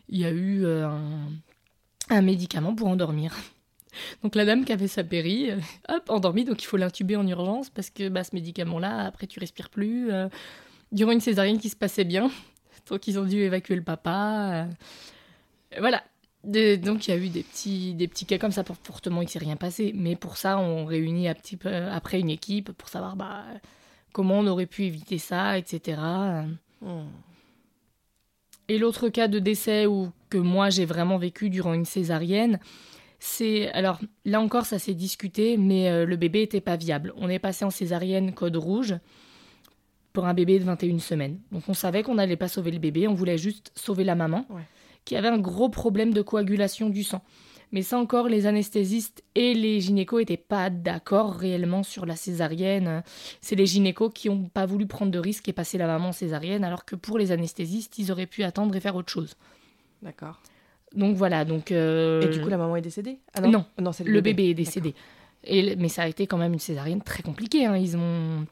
il 0.09 0.19
y 0.19 0.25
a 0.25 0.31
eu 0.31 0.65
un, 0.65 2.21
médicament 2.21 2.75
pour 2.75 2.87
endormir. 2.87 3.35
Donc 4.23 4.35
la 4.35 4.45
dame 4.45 4.65
qui 4.65 4.73
avait 4.73 4.87
sa 4.87 5.03
péri, 5.03 5.49
hop, 5.89 6.03
endormie, 6.09 6.45
donc 6.45 6.61
il 6.61 6.67
faut 6.67 6.77
l'intuber 6.77 7.15
en 7.15 7.25
urgence 7.27 7.71
parce 7.71 7.89
que 7.89 8.09
bah, 8.09 8.23
ce 8.23 8.35
médicament-là, 8.35 8.99
après 9.05 9.25
tu 9.25 9.39
respires 9.39 9.71
plus 9.71 10.11
durant 10.91 11.11
une 11.11 11.21
césarienne 11.21 11.59
qui 11.59 11.69
se 11.69 11.75
passait 11.75 12.03
bien. 12.03 12.31
Donc 12.89 13.07
ils 13.07 13.19
ont 13.19 13.25
dû 13.25 13.37
évacuer 13.41 13.75
le 13.75 13.83
papa. 13.83 14.51
Euh, 14.53 14.65
voilà. 15.79 16.03
donc 16.43 17.07
il 17.07 17.11
y 17.11 17.13
a 17.13 17.17
eu 17.17 17.27
des 17.27 17.43
petits, 17.43 17.93
des 17.93 18.07
petits 18.07 18.25
cas 18.25 18.37
comme 18.37 18.51
ça. 18.51 18.63
Pour, 18.63 18.77
fortement, 18.77 19.21
il 19.21 19.25
ne 19.25 19.29
s'est 19.29 19.39
rien 19.39 19.57
passé. 19.57 19.91
Mais 19.93 20.15
pour 20.15 20.37
ça, 20.37 20.57
on 20.57 20.85
réunit 20.85 21.27
un 21.27 21.33
petit 21.33 21.57
peu 21.57 21.73
après 21.73 22.19
une 22.19 22.29
équipe 22.29 22.71
pour 22.71 22.87
savoir 22.87 23.17
bah, 23.17 23.43
comment 24.13 24.39
on 24.39 24.47
aurait 24.47 24.67
pu 24.67 24.85
éviter 24.85 25.17
ça, 25.17 25.57
etc. 25.57 25.99
Hmm. 26.81 27.07
Et 28.69 28.77
l'autre 28.77 29.09
cas 29.09 29.27
de 29.27 29.39
décès 29.39 29.85
où, 29.85 30.11
que 30.29 30.37
moi 30.37 30.69
j'ai 30.69 30.85
vraiment 30.85 31.17
vécu 31.17 31.49
durant 31.49 31.73
une 31.73 31.85
césarienne, 31.85 32.59
c'est. 33.19 33.71
Alors 33.71 33.99
là 34.25 34.41
encore, 34.41 34.65
ça 34.65 34.79
s'est 34.79 34.93
discuté, 34.93 35.57
mais 35.57 35.89
euh, 35.89 36.05
le 36.05 36.15
bébé 36.17 36.41
était 36.41 36.61
pas 36.61 36.75
viable. 36.75 37.13
On 37.17 37.29
est 37.29 37.39
passé 37.39 37.65
en 37.65 37.69
césarienne 37.69 38.33
code 38.33 38.57
rouge 38.57 38.95
pour 40.17 40.25
un 40.25 40.33
bébé 40.33 40.57
de 40.57 40.63
21 40.63 40.97
semaines. 40.97 41.37
Donc 41.51 41.61
on 41.69 41.75
savait 41.75 42.01
qu'on 42.01 42.15
n'allait 42.15 42.37
pas 42.37 42.47
sauver 42.47 42.71
le 42.71 42.79
bébé, 42.79 43.07
on 43.07 43.13
voulait 43.13 43.37
juste 43.37 43.71
sauver 43.75 44.03
la 44.03 44.15
maman, 44.15 44.47
qui 45.05 45.15
avait 45.15 45.27
un 45.27 45.37
gros 45.37 45.69
problème 45.69 46.11
de 46.11 46.23
coagulation 46.23 46.89
du 46.89 47.03
sang. 47.03 47.21
Mais 47.71 47.83
ça 47.83 47.99
encore, 47.99 48.27
les 48.29 48.47
anesthésistes 48.47 49.23
et 49.35 49.53
les 49.53 49.79
gynécos 49.79 50.17
n'étaient 50.21 50.35
pas 50.37 50.71
d'accord 50.71 51.35
réellement 51.35 51.83
sur 51.83 52.07
la 52.07 52.15
césarienne. 52.15 53.03
C'est 53.41 53.55
les 53.55 53.67
gynécos 53.67 54.09
qui 54.11 54.27
n'ont 54.27 54.45
pas 54.49 54.65
voulu 54.65 54.87
prendre 54.87 55.11
de 55.11 55.19
risques 55.19 55.47
et 55.49 55.53
passer 55.53 55.77
la 55.77 55.85
maman 55.85 56.11
césarienne, 56.13 56.63
alors 56.63 56.83
que 56.83 56.95
pour 56.95 57.19
les 57.19 57.31
anesthésistes, 57.31 57.99
ils 57.99 58.11
auraient 58.11 58.25
pu 58.25 58.41
attendre 58.43 58.75
et 58.75 58.79
faire 58.79 58.95
autre 58.95 59.11
chose. 59.11 59.35
D'accord. 60.01 60.41
Donc 60.95 61.15
voilà, 61.15 61.45
donc... 61.45 61.71
euh, 61.71 62.21
Et 62.23 62.29
du 62.29 62.41
coup, 62.41 62.49
la 62.49 62.57
maman 62.57 62.75
est 62.75 62.81
décédée? 62.81 63.19
Ah 63.35 63.41
non, 63.41 63.65
non 63.79 63.91
c'est 63.91 64.03
le 64.03 64.21
bébé 64.21 64.45
est 64.49 64.53
décédé. 64.55 64.95
Et, 65.43 65.61
le- 65.61 65.75
mais 65.75 65.89
ça 65.89 66.01
a 66.01 66.07
été 66.07 66.25
quand 66.25 66.37
même 66.39 66.53
une 66.53 66.59
césarienne 66.59 67.03
très 67.03 67.21
compliquée. 67.21 67.65
hein. 67.67 67.77
Ils, 67.77 67.95
ont, 67.97 68.47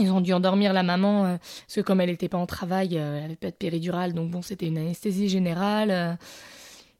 ils 0.00 0.10
ont 0.10 0.20
dû 0.20 0.32
endormir 0.32 0.72
la 0.72 0.82
maman, 0.82 1.24
euh, 1.24 1.36
parce 1.38 1.76
que 1.76 1.80
comme 1.82 2.00
elle 2.00 2.10
n'était 2.10 2.28
pas 2.28 2.38
en 2.38 2.46
travail, 2.46 2.98
euh, 2.98 3.16
elle 3.16 3.22
n'avait 3.22 3.36
pas 3.36 3.50
de 3.50 3.56
péridurale, 3.56 4.14
donc 4.14 4.30
bon, 4.30 4.42
c'était 4.42 4.66
une 4.66 4.78
anesthésie 4.78 5.28
générale. 5.28 5.90
euh, 5.90 6.14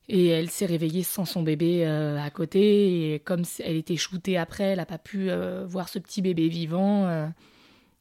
et 0.09 0.27
elle 0.27 0.49
s'est 0.49 0.65
réveillée 0.65 1.03
sans 1.03 1.23
son 1.23 1.41
bébé 1.41 1.85
à 1.85 2.29
côté. 2.31 3.13
Et 3.13 3.19
comme 3.19 3.43
elle 3.59 3.77
était 3.77 3.95
shootée 3.95 4.37
après, 4.37 4.65
elle 4.65 4.79
n'a 4.79 4.85
pas 4.85 4.97
pu 4.97 5.29
voir 5.65 5.87
ce 5.87 5.99
petit 5.99 6.21
bébé 6.21 6.49
vivant, 6.49 7.31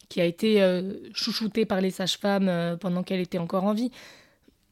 qui 0.08 0.20
a 0.20 0.24
été 0.24 0.60
chouchouté 1.14 1.66
par 1.66 1.80
les 1.80 1.90
sages-femmes 1.90 2.78
pendant 2.80 3.04
qu'elle 3.04 3.20
était 3.20 3.38
encore 3.38 3.62
en 3.62 3.74
vie. 3.74 3.92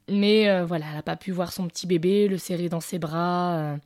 Mais 0.08 0.64
voilà, 0.64 0.86
elle 0.88 0.96
n'a 0.96 1.02
pas 1.02 1.14
pu 1.14 1.30
voir 1.30 1.52
son 1.52 1.68
petit 1.68 1.86
bébé, 1.86 2.26
le 2.26 2.38
serrer 2.38 2.68
dans 2.68 2.80
ses 2.80 2.98
bras. 2.98 3.76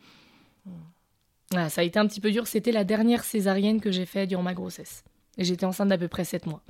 Voilà, 1.50 1.68
ça 1.68 1.82
a 1.82 1.84
été 1.84 1.98
un 1.98 2.06
petit 2.06 2.20
peu 2.20 2.30
dur. 2.30 2.46
C'était 2.46 2.72
la 2.72 2.84
dernière 2.84 3.22
césarienne 3.22 3.82
que 3.82 3.90
j'ai 3.90 4.06
faite 4.06 4.30
durant 4.30 4.42
ma 4.42 4.54
grossesse. 4.54 5.04
J'étais 5.38 5.64
enceinte 5.66 5.88
d'à 5.88 5.98
peu 5.98 6.08
près 6.08 6.24
7 6.24 6.46
mois. 6.46 6.62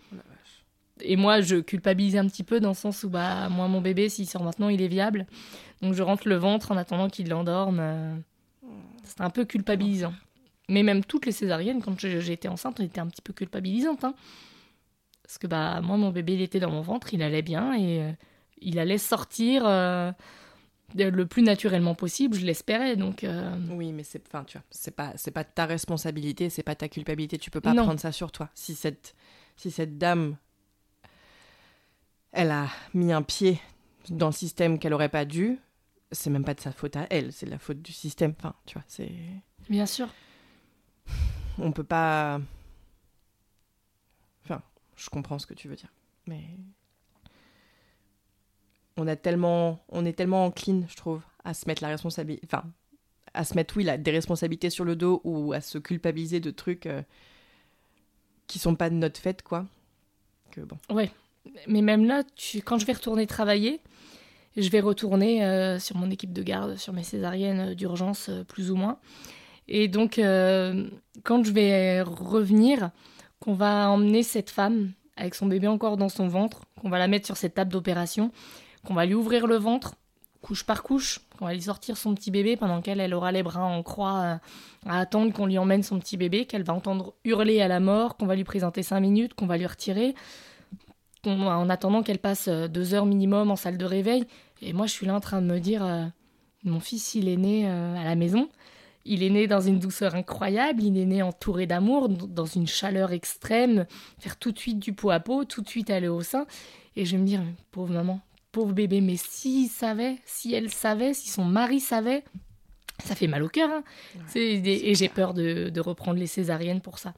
Et 1.00 1.16
moi, 1.16 1.40
je 1.40 1.56
culpabilisais 1.56 2.18
un 2.18 2.26
petit 2.28 2.44
peu 2.44 2.60
dans 2.60 2.68
le 2.68 2.74
sens 2.74 3.02
où, 3.02 3.10
bah, 3.10 3.48
moi, 3.48 3.66
mon 3.66 3.80
bébé, 3.80 4.08
s'il 4.08 4.28
sort 4.28 4.44
maintenant, 4.44 4.68
il 4.68 4.80
est 4.82 4.88
viable. 4.88 5.26
Donc, 5.80 5.94
je 5.94 6.02
rentre 6.02 6.28
le 6.28 6.36
ventre 6.36 6.70
en 6.70 6.76
attendant 6.76 7.08
qu'il 7.08 7.28
l'endorme. 7.28 7.78
euh. 7.80 8.14
C'était 9.04 9.22
un 9.22 9.30
peu 9.30 9.44
culpabilisant. 9.44 10.14
Mais 10.68 10.84
même 10.84 11.04
toutes 11.04 11.26
les 11.26 11.32
césariennes, 11.32 11.82
quand 11.82 11.98
j'étais 11.98 12.46
enceinte, 12.48 12.78
était 12.78 13.00
un 13.00 13.08
petit 13.08 13.22
peu 13.22 13.32
culpabilisantes. 13.32 14.04
hein. 14.04 14.14
Parce 15.24 15.38
que, 15.38 15.46
bah, 15.48 15.80
moi, 15.82 15.96
mon 15.96 16.10
bébé, 16.10 16.34
il 16.34 16.42
était 16.42 16.60
dans 16.60 16.70
mon 16.70 16.82
ventre, 16.82 17.12
il 17.14 17.22
allait 17.22 17.42
bien 17.42 17.74
et 17.74 18.00
euh, 18.02 18.12
il 18.60 18.78
allait 18.78 18.98
sortir 18.98 19.64
euh, 19.66 20.12
le 20.94 21.26
plus 21.26 21.42
naturellement 21.42 21.94
possible, 21.94 22.36
je 22.36 22.44
l'espérais. 22.44 22.96
Donc, 22.96 23.24
euh, 23.24 23.54
Oui, 23.70 23.92
mais 23.92 24.02
c'est, 24.04 24.22
enfin, 24.26 24.44
tu 24.44 24.58
vois, 24.58 24.64
c'est 24.70 24.90
pas, 24.94 25.12
c'est 25.16 25.30
pas 25.30 25.44
ta 25.44 25.66
responsabilité, 25.66 26.50
c'est 26.50 26.62
pas 26.62 26.74
ta 26.74 26.88
culpabilité. 26.88 27.38
Tu 27.38 27.50
peux 27.50 27.60
pas 27.60 27.74
Non. 27.74 27.84
prendre 27.84 28.00
ça 28.00 28.12
sur 28.12 28.32
toi. 28.32 28.50
Si 28.54 28.74
cette, 28.74 29.14
si 29.56 29.70
cette 29.70 29.98
dame, 29.98 30.36
elle 32.32 32.50
a 32.50 32.68
mis 32.94 33.12
un 33.12 33.22
pied 33.22 33.60
dans 34.08 34.26
le 34.26 34.32
système 34.32 34.78
qu'elle 34.78 34.94
aurait 34.94 35.08
pas 35.08 35.24
dû, 35.24 35.58
c'est 36.10 36.30
même 36.30 36.44
pas 36.44 36.54
de 36.54 36.60
sa 36.60 36.72
faute 36.72 36.96
à 36.96 37.06
elle, 37.10 37.32
c'est 37.32 37.46
de 37.46 37.50
la 37.50 37.58
faute 37.58 37.80
du 37.82 37.92
système. 37.92 38.34
Enfin, 38.38 38.54
tu 38.66 38.74
vois, 38.74 38.84
c'est, 38.88 39.12
bien 39.70 39.86
sûr. 39.86 40.08
on 41.58 41.72
peut 41.72 41.84
pas. 41.84 42.40
Enfin, 44.44 44.62
je 44.96 45.08
comprends 45.10 45.38
ce 45.38 45.46
que 45.46 45.54
tu 45.54 45.68
veux 45.68 45.76
dire, 45.76 45.92
mais 46.26 46.42
on 48.96 49.06
a 49.06 49.16
tellement, 49.16 49.84
on 49.88 50.04
est 50.04 50.12
tellement 50.12 50.46
encline, 50.46 50.86
je 50.88 50.96
trouve, 50.96 51.22
à 51.44 51.54
se 51.54 51.66
mettre 51.66 51.82
la 51.82 51.88
responsabilité, 51.88 52.46
enfin, 52.46 52.64
à 53.34 53.44
se 53.44 53.54
mettre 53.54 53.76
oui 53.76 53.84
la, 53.84 53.96
des 53.98 54.10
responsabilités 54.10 54.70
sur 54.70 54.84
le 54.84 54.96
dos 54.96 55.20
ou 55.24 55.52
à 55.52 55.60
se 55.60 55.78
culpabiliser 55.78 56.40
de 56.40 56.50
trucs 56.50 56.86
euh, 56.86 57.02
qui 58.46 58.58
sont 58.58 58.74
pas 58.74 58.90
de 58.90 58.94
notre 58.94 59.20
fait, 59.20 59.42
quoi. 59.42 59.66
Que 60.50 60.60
bon. 60.60 60.76
Ouais. 60.90 61.10
Mais 61.66 61.80
même 61.82 62.04
là, 62.04 62.22
tu- 62.36 62.62
quand 62.62 62.78
je 62.78 62.86
vais 62.86 62.92
retourner 62.92 63.26
travailler, 63.26 63.80
je 64.56 64.68
vais 64.68 64.80
retourner 64.80 65.44
euh, 65.44 65.78
sur 65.78 65.96
mon 65.96 66.10
équipe 66.10 66.32
de 66.32 66.42
garde, 66.42 66.76
sur 66.76 66.92
mes 66.92 67.02
césariennes 67.02 67.70
euh, 67.70 67.74
d'urgence, 67.74 68.28
euh, 68.28 68.44
plus 68.44 68.70
ou 68.70 68.76
moins. 68.76 68.98
Et 69.68 69.88
donc, 69.88 70.16
quand 70.16 71.44
je 71.44 71.52
vais 71.52 72.02
revenir, 72.02 72.90
qu'on 73.38 73.54
va 73.54 73.88
emmener 73.88 74.24
cette 74.24 74.50
femme 74.50 74.90
avec 75.16 75.36
son 75.36 75.46
bébé 75.46 75.68
encore 75.68 75.96
dans 75.96 76.08
son 76.08 76.26
ventre, 76.26 76.62
qu'on 76.80 76.90
va 76.90 76.98
la 76.98 77.06
mettre 77.06 77.26
sur 77.26 77.36
cette 77.36 77.54
table 77.54 77.70
d'opération, 77.72 78.32
qu'on 78.86 78.94
va 78.94 79.06
lui 79.06 79.14
ouvrir 79.14 79.46
le 79.46 79.56
ventre, 79.56 79.94
couche 80.40 80.64
par 80.64 80.82
couche, 80.82 81.20
qu'on 81.38 81.46
va 81.46 81.54
lui 81.54 81.62
sortir 81.62 81.96
son 81.96 82.14
petit 82.14 82.30
bébé 82.30 82.56
pendant 82.56 82.80
qu'elle 82.80 83.00
elle 83.00 83.14
aura 83.14 83.32
les 83.32 83.42
bras 83.42 83.64
en 83.64 83.82
croix 83.82 84.20
euh, 84.20 84.36
à 84.86 84.98
attendre 84.98 85.32
qu'on 85.32 85.46
lui 85.46 85.58
emmène 85.58 85.82
son 85.82 85.98
petit 85.98 86.16
bébé, 86.16 86.46
qu'elle 86.46 86.64
va 86.64 86.74
entendre 86.74 87.14
hurler 87.24 87.60
à 87.60 87.68
la 87.68 87.80
mort, 87.80 88.16
qu'on 88.16 88.26
va 88.26 88.34
lui 88.34 88.44
présenter 88.44 88.82
cinq 88.82 89.00
minutes, 89.00 89.34
qu'on 89.34 89.46
va 89.46 89.56
lui 89.56 89.66
retirer, 89.66 90.14
en 91.24 91.68
attendant 91.70 92.02
qu'elle 92.02 92.18
passe 92.18 92.48
euh, 92.48 92.68
deux 92.68 92.94
heures 92.94 93.06
minimum 93.06 93.50
en 93.50 93.56
salle 93.56 93.78
de 93.78 93.84
réveil. 93.84 94.26
Et 94.60 94.72
moi, 94.72 94.86
je 94.86 94.92
suis 94.92 95.06
là 95.06 95.14
en 95.14 95.20
train 95.20 95.40
de 95.40 95.46
me 95.46 95.58
dire, 95.58 95.84
euh, 95.84 96.04
mon 96.64 96.80
fils, 96.80 97.14
il 97.14 97.28
est 97.28 97.36
né 97.36 97.68
euh, 97.68 97.96
à 97.96 98.04
la 98.04 98.14
maison. 98.14 98.48
Il 99.04 99.24
est 99.24 99.30
né 99.30 99.48
dans 99.48 99.60
une 99.60 99.80
douceur 99.80 100.14
incroyable, 100.14 100.82
il 100.82 100.96
est 100.96 101.04
né 101.04 101.22
entouré 101.22 101.66
d'amour, 101.66 102.08
dans 102.08 102.46
une 102.46 102.68
chaleur 102.68 103.10
extrême, 103.10 103.86
faire 104.20 104.36
tout 104.36 104.52
de 104.52 104.58
suite 104.58 104.78
du 104.78 104.92
pot 104.92 105.10
à 105.10 105.18
pot, 105.18 105.44
tout 105.44 105.60
de 105.60 105.68
suite 105.68 105.90
aller 105.90 106.06
au 106.06 106.22
sein. 106.22 106.46
Et 106.94 107.04
je 107.04 107.16
vais 107.16 107.22
me 107.22 107.26
dire, 107.26 107.42
pauvre 107.72 107.92
maman, 107.92 108.20
pauvre 108.52 108.72
bébé, 108.72 109.00
mais 109.00 109.16
s'il 109.16 109.68
savait, 109.68 110.18
si 110.26 110.54
elle 110.54 110.70
savait, 110.70 111.14
si 111.14 111.28
son 111.30 111.44
mari 111.44 111.80
savait, 111.80 112.22
ça 113.04 113.14
fait 113.14 113.26
mal 113.26 113.42
au 113.42 113.48
cœur. 113.48 113.70
hein. 113.70 113.82
C'est- 114.26 114.40
et 114.40 114.90
et 114.90 114.94
j'ai 114.94 115.08
peur 115.08 115.34
de, 115.34 115.70
de 115.70 115.80
reprendre 115.80 116.18
les 116.20 116.26
césariennes 116.26 116.80
pour 116.82 116.98
ça. 116.98 117.14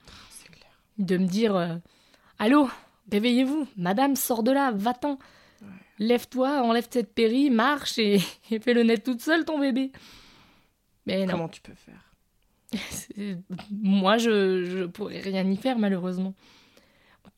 De 0.99 1.17
me 1.19 1.27
dire, 1.27 1.57
euh, 1.57 1.77
allô, 2.39 2.71
réveillez-vous, 3.11 3.67
madame, 3.77 4.15
sors 4.17 4.43
de 4.45 4.53
là, 4.53 4.71
va-t'en. 4.73 5.19
Lève-toi, 5.99 6.63
enlève 6.63 6.87
cette 6.91 7.13
péri, 7.15 7.51
marche 7.51 7.99
et, 7.99 8.21
et 8.51 8.59
fais 8.61 8.75
le 8.75 8.83
net 8.85 9.03
toute 9.05 9.21
seule, 9.21 9.45
ton 9.45 9.59
bébé. 9.59 9.91
Mais 11.07 11.27
non. 11.27 11.33
Comment 11.33 11.49
tu 11.49 11.61
peux 11.61 11.75
faire? 11.75 12.13
Moi, 13.71 14.19
je, 14.19 14.65
je 14.65 14.85
pourrais 14.85 15.21
rien 15.21 15.45
y 15.49 15.57
faire, 15.57 15.79
malheureusement. 15.79 16.35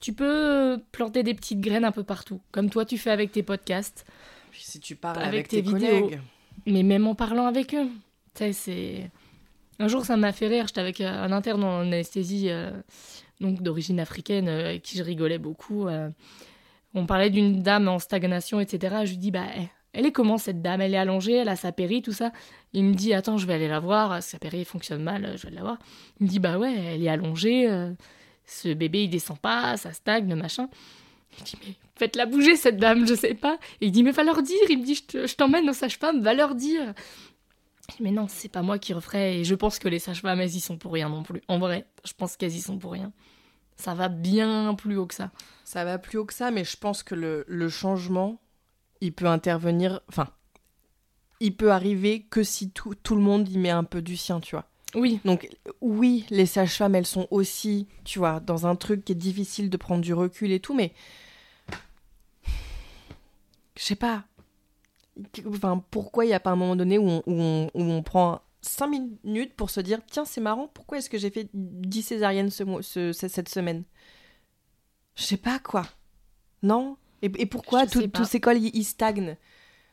Tu 0.07 0.13
peux 0.13 0.79
planter 0.93 1.25
des 1.25 1.35
petites 1.35 1.61
graines 1.61 1.85
un 1.85 1.91
peu 1.91 2.05
partout, 2.05 2.41
comme 2.53 2.71
toi 2.71 2.85
tu 2.85 2.97
fais 2.97 3.11
avec 3.11 3.33
tes 3.33 3.43
podcasts, 3.43 4.07
Puis 4.53 4.63
si 4.63 4.79
tu 4.79 4.95
parles 4.95 5.17
Avec 5.19 5.29
avec, 5.29 5.49
tes 5.49 5.65
tes, 5.65 5.69
vidéos. 5.69 6.11
mais 6.65 6.85
même 6.85 7.09
en 7.09 7.17
parlant 7.17 7.47
avec 7.47 7.75
eux. 7.75 7.89
Tu 8.33 8.39
sais, 8.39 8.53
c'est. 8.53 9.11
Un 9.81 9.89
jour, 9.89 10.05
ça 10.05 10.17
m'a 10.17 10.31
fait 10.33 10.47
rire. 10.47 10.69
J'étais 10.69 10.81
avec 10.81 11.01
euh, 11.01 11.09
un 11.09 11.33
interne 11.33 11.65
en 11.65 11.81
anesthésie, 11.81 12.51
euh, 12.51 12.71
donc 13.41 13.63
d'origine 13.63 13.99
africaine, 13.99 14.47
euh, 14.47 14.67
avec 14.69 14.83
qui 14.83 14.97
je 14.97 15.03
rigolais 15.03 15.39
beaucoup. 15.39 15.89
euh. 15.89 16.09
On 16.95 17.05
parlait 17.05 17.31
d'une 17.31 17.61
dame 17.65 17.89
en 17.89 17.99
stagnation, 17.99 18.61
etc. 18.61 18.99
Je 19.07 19.11
lui 19.11 19.19
dis, 19.19 19.33
bah, 19.33 19.47
elle- 19.93 20.07
est 20.07 20.13
comment 20.13 20.39
cette 20.39 20.63
dame? 20.63 20.83
Elle 20.83 20.95
est 20.95 20.99
allongée, 20.99 21.33
elle 21.35 21.49
a 21.49 21.57
sa 21.57 21.73
péri, 21.73 22.01
tout 22.01 22.13
ça. 22.13 22.31
Il 22.73 22.85
me 22.85 22.95
dit, 22.95 23.13
attends, 23.13 23.39
je 23.39 23.47
vais 23.49 23.55
aller 23.55 23.67
la 23.67 23.81
voir. 23.81 24.23
Sa 24.23 24.39
péri 24.39 24.65
fonctionne 24.65 25.03
mal, 25.03 25.33
je 25.37 25.49
vais 25.49 25.53
la 25.57 25.63
voir. 25.63 25.79
Il 26.21 26.27
me 26.27 26.31
dit, 26.31 26.39
bah 26.39 26.59
ouais, 26.59 26.73
elle 26.95 27.03
est 27.03 27.09
allongée. 27.09 27.67
Ce 28.47 28.73
bébé, 28.75 29.05
il 29.05 29.09
descend 29.09 29.39
pas, 29.39 29.77
ça 29.77 29.93
stagne, 29.93 30.35
machin. 30.35 30.69
Je 31.39 31.45
dis, 31.45 31.59
mais 31.67 31.75
faites-la 31.97 32.27
bouger, 32.27 32.57
cette 32.57 32.79
dame, 32.79 33.07
je 33.07 33.15
sais 33.15 33.35
pas. 33.35 33.59
Il 33.81 33.93
dit, 33.93 34.03
mais 34.03 34.13
va 34.13 34.23
leur 34.25 34.43
dire. 34.43 34.57
Il 34.71 34.79
me 34.79 34.85
dit, 34.85 34.95
je 34.95 35.05
te- 35.05 35.27
je 35.27 35.35
t'emmène 35.37 35.69
aux 35.69 35.73
sages-femmes, 35.75 36.23
va 36.23 36.33
leur 36.35 36.55
dire. 36.55 36.95
Mais 38.01 38.11
non, 38.11 38.27
c'est 38.29 38.49
pas 38.49 38.63
moi 38.63 38.79
qui 38.79 38.95
referai. 38.95 39.41
Et 39.41 39.45
je 39.45 39.55
pense 39.55 39.79
que 39.79 39.89
les 39.89 39.99
sages-femmes, 39.99 40.41
elles 40.41 40.55
y 40.57 40.61
sont 40.61 40.79
pour 40.79 40.93
rien 40.93 41.09
non 41.09 41.23
plus. 41.23 41.43
En 41.49 41.59
vrai, 41.59 41.87
je 42.05 42.13
pense 42.15 42.37
qu'elles 42.37 42.55
y 42.55 42.61
sont 42.61 42.79
pour 42.79 42.93
rien. 42.93 43.13
Ça 43.77 43.95
va 43.95 44.09
bien 44.09 44.75
plus 44.75 44.97
haut 44.97 45.07
que 45.07 45.15
ça. 45.15 45.31
Ça 45.65 45.85
va 45.85 45.99
plus 45.99 46.19
haut 46.19 46.25
que 46.25 46.33
ça, 46.35 46.51
mais 46.51 46.65
je 46.65 46.77
pense 46.77 47.03
que 47.03 47.15
le, 47.15 47.45
le 47.47 47.69
changement, 47.69 48.41
il 49.01 49.13
peut 49.13 49.27
intervenir. 49.27 50.01
Enfin, 50.09 50.29
il 51.41 51.55
peut 51.55 51.71
arriver 51.71 52.23
que 52.23 52.43
si 52.43 52.71
tout, 52.71 52.95
tout 52.95 53.15
le 53.15 53.21
monde 53.21 53.49
y 53.49 53.59
met 53.59 53.71
un 53.71 53.85
peu 53.85 54.01
du 54.01 54.17
sien, 54.17 54.41
tu 54.41 54.57
vois. 54.57 54.69
Oui, 54.97 55.21
Donc, 55.25 55.49
oui, 55.81 56.25
les 56.31 56.47
sages-femmes, 56.47 56.95
elles 56.97 57.07
sont 57.07 57.29
aussi, 57.31 57.87
tu 58.05 58.19
vois, 58.19 58.41
dans 58.41 58.67
un 58.67 58.75
truc 58.77 59.05
qui 59.05 59.13
est 59.13 59.15
difficile 59.17 59.71
de 59.71 59.77
prendre 59.77 60.01
du 60.01 60.15
recul 60.15 60.51
et 60.51 60.59
tout, 60.61 60.75
mais. 60.75 60.93
Je 63.77 63.83
sais 63.83 63.95
pas. 63.97 64.25
Enfin, 65.47 65.83
pourquoi 65.91 66.25
il 66.25 66.29
n'y 66.29 66.35
a 66.35 66.41
pas 66.41 66.51
un 66.51 66.57
moment 66.57 66.77
donné 66.77 66.99
où 66.99 67.09
on, 67.09 67.23
où 67.27 67.33
on, 67.41 67.67
où 67.75 67.83
on 67.83 68.03
prend 68.03 68.41
5 68.63 68.89
minutes 69.25 69.55
pour 69.55 69.71
se 69.71 69.81
dire 69.81 70.01
tiens, 70.11 70.25
c'est 70.25 70.41
marrant, 70.41 70.69
pourquoi 70.73 70.99
est-ce 70.99 71.09
que 71.11 71.19
j'ai 71.19 71.31
fait 71.31 71.49
10 71.55 72.03
césariennes 72.03 72.51
ce 72.51 72.65
ce- 72.83 73.13
ce- 73.13 73.29
cette 73.29 73.49
semaine? 73.49 73.85
Je 75.15 75.23
sais 75.23 75.37
pas 75.39 75.59
quoi. 75.59 75.87
Non? 76.63 76.97
Et, 77.23 77.31
et 77.39 77.47
pourquoi 77.47 77.87
tous 77.87 78.25
ces 78.25 78.41
cols 78.41 78.59
ils, 78.59 78.75
ils 78.77 78.85
stagnent? 78.85 79.37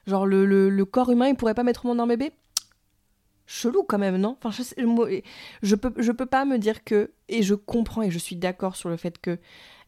Genre, 0.07 0.25
le, 0.25 0.45
le- 0.45 0.69
le 0.69 0.85
corps 0.85 1.11
humain, 1.11 1.29
il 1.29 1.35
pourrait 1.35 1.53
pas 1.53 1.63
mettre 1.63 1.85
au 1.85 1.89
monde 1.89 2.01
un 2.01 2.07
bébé? 2.07 2.31
Chelou 3.45 3.83
quand 3.83 3.97
même, 3.99 4.17
non? 4.17 4.37
Enfin, 4.39 4.51
je, 4.51 4.63
sais- 4.63 4.75
je 5.61 5.75
peux, 5.75 5.93
je 5.97 6.11
peux 6.11 6.25
pas 6.25 6.45
me 6.45 6.57
dire 6.57 6.83
que. 6.83 7.11
Et 7.29 7.43
je 7.43 7.55
comprends 7.55 8.01
et 8.01 8.11
je 8.11 8.17
suis 8.19 8.35
d'accord 8.35 8.75
sur 8.75 8.89
le 8.89 8.97
fait 8.97 9.19
que. 9.19 9.39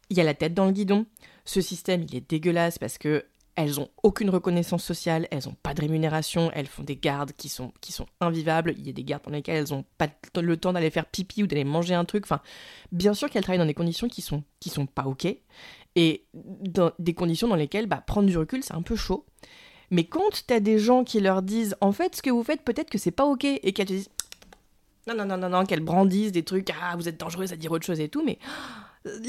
Il 0.10 0.18
y 0.18 0.22
a 0.22 0.24
la 0.24 0.34
tête 0.36 0.54
dans 0.54 0.66
le 0.66 0.72
guidon. 0.72 1.06
Ce 1.46 1.62
système, 1.62 2.04
il 2.04 2.16
est 2.16 2.30
dégueulasse 2.30 2.78
parce 2.80 2.98
que. 2.98 3.26
Elles 3.58 3.80
ont 3.80 3.88
aucune 4.04 4.30
reconnaissance 4.30 4.84
sociale, 4.84 5.30
elles 5.32 5.48
ont 5.48 5.56
pas 5.64 5.74
de 5.74 5.80
rémunération, 5.80 6.52
elles 6.54 6.68
font 6.68 6.84
des 6.84 6.98
gardes 6.98 7.32
qui 7.32 7.48
sont, 7.48 7.72
qui 7.80 7.94
sont 7.94 8.06
invivables. 8.20 8.76
Il 8.78 8.86
y 8.86 8.90
a 8.90 8.92
des 8.92 9.06
gardes 9.06 9.24
dans 9.24 9.32
lesquelles 9.32 9.56
elles 9.56 9.74
ont 9.74 9.86
pas 9.98 10.10
le 10.42 10.58
temps 10.58 10.74
d'aller 10.74 10.90
faire 10.90 11.06
pipi 11.06 11.42
ou 11.42 11.48
d'aller 11.48 11.64
manger 11.64 11.94
un 11.94 12.04
truc. 12.04 12.26
Enfin, 12.26 12.42
bien 12.92 13.14
sûr 13.14 13.30
qu'elles 13.30 13.44
travaillent 13.44 13.60
dans 13.60 13.66
des 13.66 13.74
conditions 13.74 14.10
qui 14.10 14.22
sont, 14.22 14.44
qui 14.60 14.70
sont 14.70 14.86
pas 14.86 15.04
ok 15.06 15.38
et 15.96 16.26
dans 16.34 16.92
des 17.00 17.14
conditions 17.14 17.48
dans 17.48 17.56
lesquelles 17.56 17.86
bah, 17.88 18.04
prendre 18.06 18.28
du 18.28 18.38
recul, 18.38 18.62
c'est 18.62 18.74
un 18.76 18.82
peu 18.82 18.98
chaud. 18.98 19.26
Mais 19.92 20.04
quand 20.06 20.46
t'as 20.48 20.60
des 20.60 20.80
gens 20.80 21.04
qui 21.04 21.20
leur 21.20 21.42
disent 21.42 21.76
en 21.82 21.92
fait 21.92 22.16
ce 22.16 22.22
que 22.22 22.30
vous 22.30 22.44
faites 22.44 22.62
peut-être 22.64 22.90
que 22.90 22.98
c'est 22.98 23.12
pas 23.12 23.26
ok 23.26 23.44
et 23.46 23.74
qu'elles 23.74 23.86
te 23.88 23.94
disent 23.94 24.10
non 25.08 25.16
non 25.16 25.26
non 25.26 25.38
non 25.38 25.50
non 25.50 25.66
qu'elles 25.66 25.84
brandissent 25.84 26.32
des 26.32 26.44
trucs 26.44 26.72
ah 26.82 26.96
vous 26.96 27.08
êtes 27.08 27.20
dangereuse 27.20 27.54
à 27.54 27.56
dire 27.56 27.72
autre 27.72 27.86
chose 27.86 28.00
et 28.00 28.10
tout 28.10 28.24
mais 28.26 28.40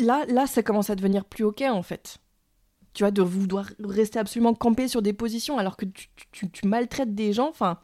là 0.01 0.24
là 0.28 0.47
ça 0.47 0.62
commence 0.62 0.89
à 0.91 0.95
devenir 0.95 1.24
plus 1.27 1.45
ok 1.45 1.62
en 1.69 1.83
fait 1.83 2.16
Tu 2.95 3.03
vois, 3.03 3.11
de 3.11 3.20
vouloir 3.20 3.66
rester 3.85 4.19
absolument 4.19 4.55
campé 4.55 4.89
sur 4.89 5.03
des 5.03 5.12
positions 5.12 5.59
alors 5.59 5.77
que 5.77 5.85
tu, 5.85 6.09
tu- 6.33 6.51
tu 6.51 6.66
maltraites 6.66 7.15
des 7.15 7.35
gens. 7.35 7.49
Enfin, 7.51 7.77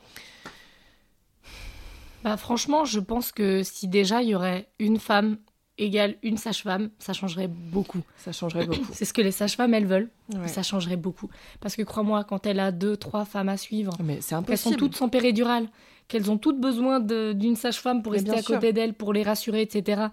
Bah, 2.25 2.37
franchement, 2.37 2.85
je 2.87 3.01
pense 3.01 3.33
que 3.33 3.63
si 3.63 3.89
déjà 3.89 4.23
il 4.23 4.29
y 4.31 4.35
aurait 4.35 4.69
une 4.79 4.99
femme 4.99 5.37
égale 5.83 6.17
une 6.23 6.37
sage-femme, 6.37 6.91
ça 6.99 7.13
changerait 7.13 7.49
beaucoup. 7.49 8.03
ça 8.17 8.33
changerait 8.33 8.67
beaucoup. 8.67 8.93
C'est 8.93 9.05
ce 9.05 9.13
que 9.13 9.23
les 9.23 9.33
sages-femmes, 9.33 9.75
elles 9.75 9.87
veulent. 9.87 10.11
Ouais. 10.35 10.49
Ça 10.49 10.63
changerait 10.63 10.97
beaucoup. 10.97 11.29
Parce 11.61 11.77
que 11.77 11.83
crois-moi, 11.83 12.25
quand 12.25 12.47
elle 12.47 12.61
a 12.61 12.73
deux, 12.73 12.97
trois 12.97 13.25
femmes 13.25 13.49
à 13.49 13.57
suivre, 13.57 13.93
Mais 14.03 14.21
c'est 14.21 14.43
qu'elles 14.45 14.59
sont 14.59 14.73
toutes 14.73 14.97
sans 14.97 15.09
péridurale, 15.09 15.69
qu'elles 16.09 16.31
ont 16.31 16.39
toutes 16.39 16.61
besoin 16.61 17.01
d'une 17.01 17.57
sage-femme 17.57 18.03
pour 18.03 18.13
Mais 18.13 18.19
rester 18.19 18.33
à 18.33 18.43
sûr. 18.43 18.55
côté 18.55 18.73
d'elles, 18.73 18.95
pour 18.95 19.13
les 19.13 19.23
rassurer, 19.23 19.63
etc. 19.63 20.09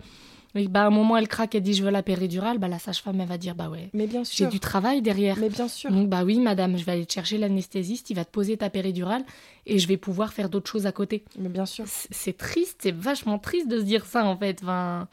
Et 0.56 0.68
bah, 0.68 0.84
à 0.84 0.88
un 0.88 0.90
moment, 0.90 1.16
elle 1.16 1.28
craque, 1.28 1.54
elle 1.54 1.62
dit 1.62 1.74
je 1.74 1.84
veux 1.84 1.92
la 1.92 2.02
péridurale, 2.02 2.58
bah, 2.58 2.68
la 2.68 2.80
sage-femme, 2.80 3.22
elle 3.22 3.28
va 3.28 3.38
dire 3.38 3.54
bah 3.54 3.70
ouais, 3.70 3.90
Mais 3.94 4.08
bien 4.08 4.24
j'ai 4.24 4.48
du 4.48 4.60
travail 4.60 5.02
derrière. 5.02 5.38
Mais 5.38 5.50
bien 5.50 5.68
sûr. 5.68 5.92
Donc 5.92 6.10
bah 6.10 6.24
oui, 6.24 6.40
madame, 6.40 6.76
je 6.78 6.86
vais 6.86 6.94
aller 6.94 7.06
te 7.06 7.14
chercher 7.14 7.38
l'anesthésiste, 7.38 8.10
il 8.10 8.16
va 8.16 8.26
te 8.26 8.32
poser 8.32 8.58
ta 8.58 8.70
péridurale 8.72 9.24
et 9.68 9.78
je 9.78 9.88
vais 9.88 9.98
pouvoir 9.98 10.34
faire 10.34 10.50
d'autres 10.50 10.70
choses 10.70 10.88
à 10.88 10.92
côté. 10.92 11.24
Mais 11.38 11.50
bien 11.50 11.68
sûr. 11.68 11.86
C'est 11.88 12.10
c'est 12.12 12.38
triste, 12.38 12.80
c'est 12.82 12.96
vachement 12.96 13.38
triste 13.38 13.68
de 13.68 13.80
se 13.80 13.84
dire 13.84 14.06
ça 14.06 14.26
en 14.26 14.36
fait. 14.36 14.60
Enfin, 14.64 15.08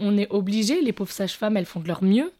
on 0.00 0.16
est 0.18 0.28
obligé, 0.30 0.80
les 0.82 0.92
pauvres 0.92 1.12
sages-femmes, 1.12 1.56
elles 1.56 1.66
font 1.66 1.80
de 1.80 1.88
leur 1.88 2.02
mieux. 2.02 2.32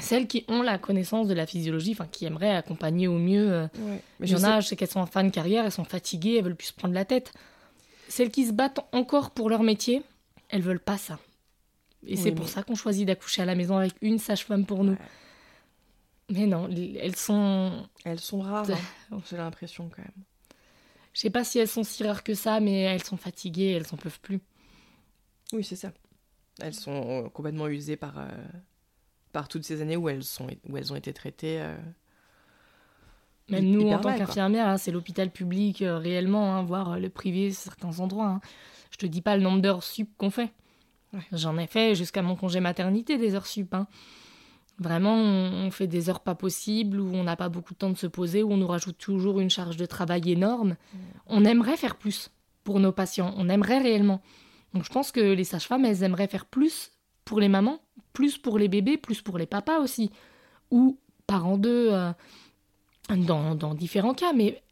Celles 0.00 0.26
qui 0.26 0.44
ont 0.48 0.62
la 0.62 0.78
connaissance 0.78 1.28
de 1.28 1.34
la 1.34 1.46
physiologie, 1.46 1.92
enfin 1.92 2.06
qui 2.10 2.24
aimeraient 2.24 2.54
accompagner 2.56 3.08
au 3.08 3.18
mieux. 3.18 3.52
euh, 3.52 3.62
Ouais. 3.78 4.00
Mais 4.20 4.26
il 4.28 4.32
y 4.32 4.36
en 4.36 4.42
a, 4.44 4.60
je 4.60 4.68
sais 4.68 4.76
qu'elles 4.76 4.88
sont 4.88 5.00
en 5.00 5.06
fin 5.06 5.22
de 5.22 5.28
carrière, 5.30 5.66
elles 5.66 5.72
sont 5.72 5.84
fatiguées, 5.84 6.36
elles 6.38 6.44
veulent 6.44 6.56
plus 6.56 6.68
se 6.68 6.72
prendre 6.72 6.94
la 6.94 7.04
tête. 7.04 7.32
Celles 8.08 8.30
qui 8.30 8.46
se 8.46 8.52
battent 8.52 8.80
encore 8.92 9.32
pour 9.32 9.50
leur 9.50 9.62
métier, 9.62 10.02
elles 10.48 10.62
veulent 10.62 10.80
pas 10.80 10.96
ça. 10.96 11.18
Et 12.06 12.12
Oui, 12.14 12.16
c'est 12.16 12.32
pour 12.32 12.48
ça 12.48 12.62
qu'on 12.62 12.74
choisit 12.74 13.06
d'accoucher 13.06 13.42
à 13.42 13.44
la 13.44 13.54
maison 13.54 13.76
avec 13.76 13.92
une 14.00 14.18
sage-femme 14.18 14.64
pour 14.64 14.82
nous. 14.82 14.92
Ouais. 14.92 14.98
Mais 16.30 16.46
non, 16.46 16.66
les- 16.68 16.96
elles 17.00 17.16
sont. 17.16 17.86
Elles 18.04 18.18
sont 18.20 18.40
rares, 18.40 18.70
hein. 18.70 19.20
j'ai 19.30 19.36
l'impression 19.36 19.90
quand 19.94 20.00
même. 20.02 20.24
Je 21.12 21.20
sais 21.20 21.30
pas 21.30 21.44
si 21.44 21.58
elles 21.58 21.68
sont 21.68 21.84
si 21.84 22.02
rares 22.04 22.24
que 22.24 22.32
ça, 22.34 22.60
mais 22.60 22.80
elles 22.80 23.02
sont 23.04 23.18
fatiguées, 23.18 23.72
elles 23.72 23.86
en 23.92 23.98
peuvent 23.98 24.20
plus. 24.20 24.40
Oui, 25.52 25.62
c'est 25.62 25.76
ça. 25.76 25.92
Elles 26.60 26.74
sont 26.74 27.24
euh, 27.24 27.28
complètement 27.28 27.66
usées 27.68 27.96
par, 27.96 28.18
euh, 28.18 28.28
par 29.32 29.48
toutes 29.48 29.64
ces 29.64 29.80
années 29.80 29.96
où 29.96 30.08
elles, 30.08 30.22
sont, 30.24 30.46
où 30.68 30.76
elles 30.76 30.92
ont 30.92 30.96
été 30.96 31.12
traitées. 31.12 31.60
euh, 31.60 31.76
Même 33.48 33.64
nous, 33.66 33.88
en 33.88 33.98
tant 34.00 34.16
qu'infirmières, 34.16 34.68
hein, 34.68 34.76
c'est 34.78 34.92
l'hôpital 34.92 35.30
public 35.30 35.82
euh, 35.82 35.98
réellement, 35.98 36.54
hein, 36.56 36.62
voire 36.62 36.98
le 36.98 37.08
privé, 37.08 37.50
certains 37.52 38.00
endroits. 38.00 38.28
hein. 38.28 38.40
Je 38.90 38.96
te 38.98 39.06
dis 39.06 39.22
pas 39.22 39.36
le 39.36 39.42
nombre 39.42 39.60
d'heures 39.62 39.82
sup 39.82 40.10
qu'on 40.18 40.30
fait. 40.30 40.52
Ouais. 41.12 41.20
J'en 41.32 41.56
ai 41.58 41.66
fait 41.66 41.94
jusqu'à 41.94 42.22
mon 42.22 42.36
congé 42.36 42.60
maternité 42.60 43.18
des 43.18 43.34
heures 43.34 43.46
sup. 43.46 43.72
hein. 43.74 43.86
Vraiment, 44.78 45.14
on, 45.14 45.66
on 45.66 45.70
fait 45.70 45.86
des 45.86 46.08
heures 46.10 46.20
pas 46.20 46.34
possibles, 46.34 47.00
où 47.00 47.14
on 47.14 47.24
n'a 47.24 47.36
pas 47.36 47.48
beaucoup 47.48 47.72
de 47.74 47.78
temps 47.78 47.90
de 47.90 47.96
se 47.98 48.06
poser, 48.06 48.42
où 48.42 48.52
on 48.52 48.56
nous 48.56 48.66
rajoute 48.66 48.98
toujours 48.98 49.40
une 49.40 49.50
charge 49.50 49.76
de 49.76 49.86
travail 49.86 50.30
énorme. 50.30 50.76
On 51.26 51.44
aimerait 51.44 51.76
faire 51.76 51.96
plus 51.96 52.30
pour 52.64 52.80
nos 52.80 52.92
patients, 52.92 53.34
on 53.36 53.48
aimerait 53.48 53.78
réellement. 53.80 54.22
Donc 54.74 54.84
je 54.84 54.90
pense 54.90 55.12
que 55.12 55.20
les 55.20 55.44
sages-femmes, 55.44 55.84
elles 55.84 56.02
aimeraient 56.02 56.28
faire 56.28 56.46
plus 56.46 56.92
pour 57.24 57.40
les 57.40 57.48
mamans, 57.48 57.80
plus 58.12 58.38
pour 58.38 58.58
les 58.58 58.68
bébés, 58.68 58.96
plus 58.96 59.22
pour 59.22 59.38
les 59.38 59.46
papas 59.46 59.78
aussi. 59.80 60.10
Ou 60.70 60.98
parents 61.26 61.58
d'eux, 61.58 61.92
euh, 61.92 62.12
dans, 63.08 63.54
dans 63.54 63.74
différents 63.74 64.14
cas, 64.14 64.32
mais 64.32 64.62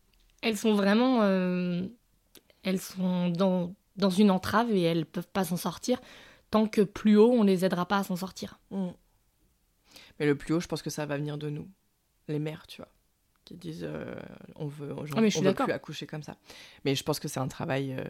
elles 0.43 0.57
sont 0.57 0.75
vraiment... 0.75 1.23
euh, 1.23 1.87
elles 2.63 2.81
sont 2.81 3.29
dans, 3.31 3.75
dans 3.97 4.11
une 4.11 4.31
entrave 4.31 4.71
et 4.71 4.83
elles 4.83 5.07
peuvent 5.07 5.29
pas 5.29 5.45
s'en 5.45 5.57
sortir 5.57 6.01
tant 6.51 6.67
que 6.67 6.83
plus 6.83 7.17
haut, 7.17 7.31
on 7.31 7.43
les 7.43 7.65
aidera 7.65 7.87
pas 7.87 7.99
à 7.99 8.05
s'en 8.05 8.17
sortir. 8.17 8.59
Mm. 8.71 8.89
Mais 10.19 10.27
le 10.27 10.35
plus 10.35 10.55
haut, 10.55 10.61
je 10.61 10.67
pense 10.67 10.83
que 10.83 10.91
ça 10.91 11.07
va 11.07 11.17
venir 11.17 11.39
de 11.39 11.49
nous, 11.49 11.69
les 12.29 12.39
mères, 12.39 12.67
tu 12.67 12.79
vois, 12.79 12.93
qui 13.45 13.57
disent 13.57 13.85
euh, 13.89 14.15
on 14.57 14.67
veut, 14.67 14.93
on, 14.93 15.05
Ah, 15.17 15.21
mais 15.21 15.31
je 15.31 15.37
suis 15.37 15.47
veut 15.47 15.55
plus 15.55 15.73
accoucher 15.73 16.07
comme 16.07 16.23
ça. 16.23 16.37
Mais 16.85 16.95
je 16.95 17.03
pense 17.03 17.19
que 17.19 17.29
c'est 17.29 17.41
un 17.41 17.49
travail 17.49 17.95
euh, 17.99 18.05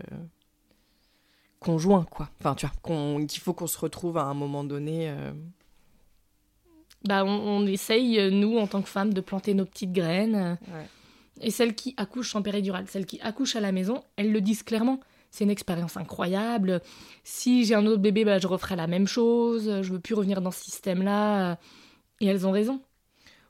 conjoint, 1.60 2.04
quoi. 2.10 2.28
Enfin, 2.40 2.54
tu 2.54 2.66
vois, 2.66 3.20
qu'il 3.26 3.40
faut 3.40 3.52
qu'on 3.52 3.66
se 3.68 3.78
retrouve 3.78 4.18
à 4.18 4.24
un 4.24 4.34
moment 4.34 4.64
donné. 4.64 5.08
euh, 5.10 5.30
Bah, 7.06 7.24
on, 7.24 7.28
on 7.30 7.66
essaye, 7.66 8.18
euh, 8.18 8.30
nous, 8.30 8.58
en 8.58 8.66
tant 8.66 8.82
que 8.82 8.88
femmes, 8.88 9.14
de 9.14 9.20
planter 9.20 9.54
nos 9.54 9.64
petites 9.64 9.92
graines. 9.92 10.34
euh, 10.34 10.52
Ouais. 10.74 10.86
Et 11.42 11.50
celles 11.50 11.74
qui 11.74 11.94
accouchent 11.96 12.34
en 12.36 12.42
péridurale, 12.42 12.84
celles 12.88 13.06
qui 13.06 13.18
accouchent 13.22 13.56
à 13.56 13.60
la 13.60 13.72
maison, 13.72 14.02
elles 14.16 14.30
le 14.32 14.40
disent 14.42 14.62
clairement. 14.62 15.00
C'est 15.30 15.44
une 15.44 15.50
expérience 15.50 15.96
incroyable. 15.96 16.82
Si 17.24 17.64
j'ai 17.64 17.74
un 17.76 17.86
autre 17.86 18.02
bébé, 18.02 18.24
bah, 18.24 18.38
je 18.38 18.46
referai 18.46 18.76
la 18.76 18.86
même 18.88 19.06
chose. 19.06 19.80
Je 19.82 19.92
veux 19.92 20.00
plus 20.00 20.14
revenir 20.14 20.42
dans 20.42 20.50
ce 20.50 20.62
système-là. 20.64 21.56
Et 22.20 22.26
elles 22.26 22.46
ont 22.46 22.50
raison. 22.50 22.80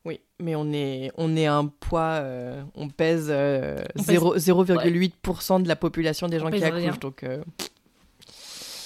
Oui, 0.04 0.20
mais 0.38 0.54
on 0.54 0.72
est, 0.72 1.10
on 1.16 1.36
est 1.36 1.46
un 1.46 1.66
poids, 1.66 2.20
euh, 2.22 2.62
on 2.74 2.88
pèse 2.88 3.26
euh, 3.30 3.82
pèse- 3.96 4.06
0 4.06 4.36
0,8% 4.38 5.62
de 5.62 5.68
la 5.68 5.76
population 5.76 6.26
des 6.28 6.38
On 6.38 6.44
gens 6.44 6.50
qui 6.50 6.62
accouchent. 6.62 7.00
Donc, 7.00 7.22
euh, 7.24 7.42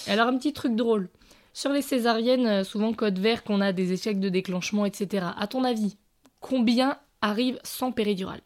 Alors, 0.08 0.28
un 0.28 0.36
petit 0.36 0.52
truc 0.52 0.74
drôle. 0.76 1.08
Sur 1.52 1.70
les 1.70 1.82
césariennes, 1.82 2.46
euh, 2.46 2.64
souvent 2.64 2.92
code 2.92 3.18
vert 3.18 3.44
qu'on 3.44 3.60
a 3.60 3.72
des 3.72 3.92
échecs 3.92 4.18
de 4.20 4.28
déclenchement, 4.28 4.84
etc. 4.86 5.26
À 5.36 5.46
ton 5.46 5.62
avis, 5.64 5.96
combien 6.40 6.98
arrivent 7.20 7.60
sans 7.62 7.92
péridurale? 7.92 8.40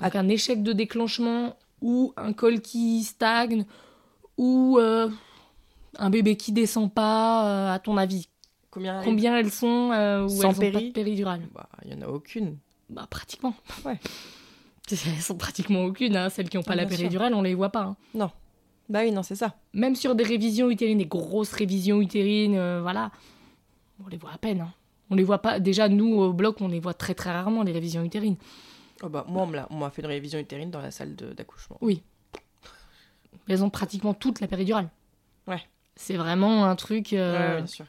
Donc, 0.00 0.16
un 0.16 0.28
échec 0.28 0.62
de 0.62 0.72
déclenchement 0.72 1.56
ou 1.80 2.12
un 2.16 2.32
col 2.32 2.60
qui 2.60 3.04
stagne 3.04 3.64
ou 4.36 4.78
euh, 4.80 5.08
un 5.98 6.10
bébé 6.10 6.36
qui 6.36 6.52
descend 6.52 6.92
pas, 6.92 7.46
euh, 7.46 7.74
à 7.74 7.78
ton 7.78 7.96
avis, 7.96 8.28
combien 8.70 9.02
combien 9.04 9.36
elles 9.36 9.52
sont 9.52 9.92
euh, 9.92 10.24
où 10.24 10.28
Sans 10.30 10.42
elles 10.42 10.48
ont 10.48 10.52
pas 10.54 10.60
péri 10.60 10.88
de 10.88 10.92
péridurale? 10.92 11.42
Bah, 11.54 11.68
Il 11.84 11.92
y 11.92 11.94
en 11.94 12.02
a 12.02 12.08
aucune. 12.08 12.58
Bah, 12.90 13.06
pratiquement. 13.08 13.54
Ouais. 13.84 13.98
Elles 14.90 15.22
sont 15.22 15.36
pratiquement 15.38 15.84
aucune, 15.84 16.14
hein. 16.14 16.28
celles 16.28 16.50
qui 16.50 16.58
n'ont 16.58 16.62
pas 16.62 16.72
Ah, 16.74 16.76
la 16.76 16.84
bien 16.84 16.90
sûr. 16.90 16.98
péridurale, 17.04 17.32
on 17.32 17.40
les 17.40 17.54
voit 17.54 17.70
pas. 17.70 17.84
hein. 17.84 17.96
Non. 18.12 18.30
Bah 18.88 19.00
oui, 19.02 19.12
non, 19.12 19.22
c'est 19.22 19.34
ça. 19.34 19.54
Même 19.72 19.96
sur 19.96 20.14
des 20.14 20.24
révisions 20.24 20.68
utérines, 20.70 20.98
des 20.98 21.06
grosses 21.06 21.52
révisions 21.52 22.00
utérines, 22.00 22.56
euh, 22.56 22.80
voilà, 22.82 23.10
on 24.04 24.08
les 24.08 24.16
voit 24.18 24.32
à 24.32 24.38
peine. 24.38 24.60
hein. 24.60 24.72
On 25.10 25.14
les 25.14 25.22
voit 25.24 25.38
pas. 25.40 25.60
Déjà, 25.60 25.88
nous, 25.88 26.14
au 26.14 26.32
bloc, 26.32 26.60
on 26.60 26.68
les 26.68 26.80
voit 26.80 26.94
très 26.94 27.14
très 27.14 27.30
rarement, 27.30 27.62
les 27.62 27.72
révisions 27.72 28.02
utérines. 28.02 28.36
Oh 29.02 29.08
bah, 29.08 29.24
moi, 29.28 29.42
on 29.42 29.46
me 29.46 29.56
l'a- 29.56 29.66
on 29.70 29.76
m'a 29.76 29.90
fait 29.90 30.02
une 30.02 30.08
révision 30.08 30.38
utérine 30.38 30.70
dans 30.70 30.80
la 30.80 30.90
salle 30.90 31.14
d'accouchement. 31.14 31.78
Elles 33.48 33.62
ont 33.64 33.70
pratiquement 33.70 34.14
toute 34.14 34.40
la 34.40 34.48
péridurale. 34.48 34.88
Ouais. 35.46 35.60
C'est 35.96 36.16
vraiment 36.16 36.64
un 36.64 36.76
truc. 36.76 37.12
euh, 37.12 37.50
Ouais, 37.50 37.56
bien 37.58 37.66
sûr. 37.66 37.84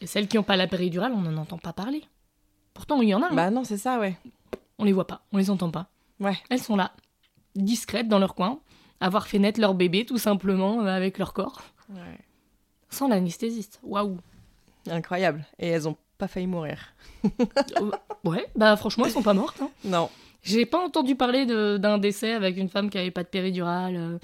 Et 0.00 0.06
celles 0.06 0.28
qui 0.28 0.36
n'ont 0.36 0.42
pas 0.42 0.56
la 0.56 0.66
péridurale, 0.66 1.12
on 1.12 1.20
n'en 1.22 1.36
entend 1.40 1.58
pas 1.58 1.72
parler. 1.72 2.02
Pourtant, 2.74 3.00
il 3.00 3.08
y 3.08 3.14
en 3.14 3.22
a. 3.22 3.26
hein. 3.26 3.34
Bah 3.34 3.50
non, 3.50 3.64
c'est 3.64 3.78
ça, 3.78 3.98
ouais. 3.98 4.16
On 4.78 4.84
les 4.84 4.92
voit 4.92 5.06
pas, 5.06 5.22
on 5.32 5.38
les 5.38 5.50
entend 5.50 5.70
pas. 5.70 5.88
Ouais. 6.20 6.36
Elles 6.50 6.60
sont 6.62 6.76
là, 6.76 6.92
discrètes 7.54 8.08
dans 8.08 8.18
leur 8.18 8.34
coin, 8.34 8.58
avoir 9.00 9.26
fait 9.26 9.38
naître 9.38 9.60
leur 9.60 9.74
bébé 9.74 10.04
tout 10.06 10.18
simplement 10.18 10.82
euh, 10.82 10.86
avec 10.86 11.18
leur 11.18 11.32
corps, 11.32 11.62
ouais. 11.90 12.18
sans 12.90 13.08
l'anesthésiste. 13.08 13.80
Waouh. 13.82 14.18
Incroyable. 14.90 15.44
Et 15.58 15.68
elles 15.68 15.88
ont 15.88 15.96
pas 16.18 16.28
failli 16.28 16.46
mourir. 16.46 16.78
Euh, 17.24 17.90
ouais, 18.24 18.46
bah 18.56 18.76
franchement, 18.76 19.04
elles 19.06 19.12
sont 19.12 19.22
pas 19.22 19.34
mortes. 19.34 19.60
hein. 19.60 19.70
Non. 19.84 20.08
J'ai 20.42 20.64
pas 20.64 20.78
entendu 20.78 21.16
parler 21.16 21.44
d'un 21.46 21.98
décès 21.98 22.32
avec 22.32 22.56
une 22.56 22.68
femme 22.68 22.88
qui 22.88 22.98
avait 22.98 23.10
pas 23.10 23.24
de 23.24 23.28
péridurale. 23.28 23.96
euh, 23.96 24.18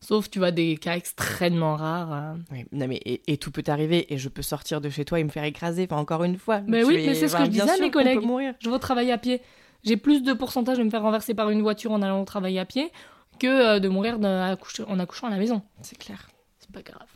sauf, 0.00 0.30
tu 0.30 0.38
vois, 0.38 0.50
des 0.50 0.76
cas 0.78 0.96
extrêmement 0.96 1.76
rares. 1.76 2.12
euh. 2.12 2.34
Oui, 2.50 2.64
non 2.72 2.88
mais 2.88 2.96
et, 3.04 3.22
et 3.26 3.36
tout 3.36 3.50
peut 3.50 3.62
arriver 3.66 4.12
et 4.12 4.16
je 4.18 4.28
peux 4.30 4.42
sortir 4.42 4.80
de 4.80 4.88
chez 4.88 5.04
toi 5.04 5.20
et 5.20 5.24
me 5.24 5.28
faire 5.28 5.44
écraser. 5.44 5.86
Enfin 5.90 6.00
encore 6.00 6.24
une 6.24 6.38
fois. 6.38 6.60
Mais 6.66 6.82
oui, 6.82 6.94
es- 6.96 7.06
mais 7.06 7.14
c'est 7.14 7.28
ce 7.28 7.36
que 7.36 7.44
je 7.44 7.50
disais 7.50 7.68
à 7.70 7.76
mes 7.78 7.90
collègues. 7.90 8.20
Je 8.60 8.70
vais 8.70 8.78
travailler 8.78 9.12
à 9.12 9.18
pied. 9.18 9.42
J'ai 9.84 9.96
plus 9.98 10.22
de 10.22 10.32
pourcentage 10.32 10.78
de 10.78 10.82
me 10.82 10.90
faire 10.90 11.02
renverser 11.02 11.34
par 11.34 11.50
une 11.50 11.60
voiture 11.62 11.92
en 11.92 12.00
allant 12.02 12.22
au 12.22 12.24
travail 12.24 12.58
à 12.58 12.64
pied 12.64 12.90
que 13.38 13.46
euh, 13.76 13.80
de 13.80 13.88
mourir 13.88 14.18
en 14.18 14.98
accouchant 14.98 15.26
à 15.26 15.30
la 15.30 15.38
maison. 15.38 15.62
C'est 15.82 15.98
clair. 15.98 16.28
C'est 16.58 16.70
pas 16.70 16.82
grave. 16.82 17.06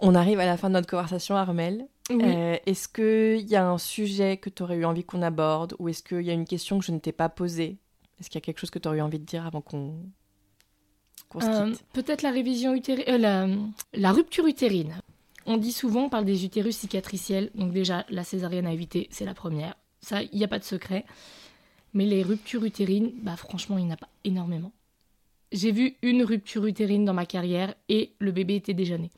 On 0.00 0.14
arrive 0.14 0.40
à 0.40 0.46
la 0.46 0.56
fin 0.56 0.68
de 0.68 0.74
notre 0.74 0.88
conversation, 0.88 1.36
Armel. 1.36 1.86
Oui. 2.10 2.22
Euh, 2.22 2.56
est-ce 2.66 2.86
qu'il 2.88 3.48
y 3.48 3.56
a 3.56 3.66
un 3.66 3.78
sujet 3.78 4.36
que 4.36 4.50
tu 4.50 4.62
aurais 4.62 4.76
eu 4.76 4.84
envie 4.84 5.04
qu'on 5.04 5.22
aborde 5.22 5.74
ou 5.78 5.88
est-ce 5.88 6.02
qu'il 6.02 6.20
y 6.22 6.30
a 6.30 6.34
une 6.34 6.44
question 6.44 6.78
que 6.78 6.84
je 6.84 6.92
ne 6.92 6.98
t'ai 6.98 7.12
pas 7.12 7.28
posée? 7.28 7.78
Est-ce 8.20 8.28
qu'il 8.30 8.38
y 8.38 8.42
a 8.42 8.44
quelque 8.44 8.58
chose 8.58 8.70
que 8.70 8.78
tu 8.78 8.88
aurais 8.88 8.98
eu 8.98 9.02
envie 9.02 9.18
de 9.18 9.24
dire 9.24 9.46
avant 9.46 9.60
qu'on 9.60 9.94
se 11.40 11.46
Euh, 11.46 11.72
Peut-être 11.92 12.22
la 12.22 12.30
révision 12.30 12.74
utérine, 12.74 13.04
euh, 13.08 13.18
la, 13.18 13.48
la 13.94 14.12
rupture 14.12 14.46
utérine. 14.46 14.94
On 15.46 15.56
dit 15.56 15.72
souvent, 15.72 16.04
on 16.04 16.08
parle 16.08 16.24
des 16.24 16.44
utérus 16.44 16.76
cicatriciels. 16.76 17.50
Donc 17.54 17.72
déjà, 17.72 18.04
la 18.08 18.24
césarienne 18.24 18.66
à 18.66 18.72
éviter, 18.72 19.08
c'est 19.10 19.24
la 19.24 19.34
première. 19.34 19.74
Ça, 20.00 20.22
il 20.22 20.36
n'y 20.36 20.44
a 20.44 20.48
pas 20.48 20.58
de 20.58 20.64
secret. 20.64 21.04
Mais 21.94 22.04
les 22.04 22.22
ruptures 22.22 22.64
utérines, 22.64 23.12
bah 23.22 23.36
franchement, 23.36 23.78
il 23.78 23.84
n'y 23.86 23.90
en 23.90 23.94
a 23.94 23.96
pas 23.96 24.08
énormément. 24.24 24.72
J'ai 25.52 25.72
vu 25.72 25.96
une 26.02 26.22
rupture 26.22 26.66
utérine 26.66 27.04
dans 27.04 27.14
ma 27.14 27.26
carrière 27.26 27.74
et 27.88 28.12
le 28.18 28.32
bébé 28.32 28.56
était 28.56 28.74
déjà 28.74 28.98
né. 28.98 29.10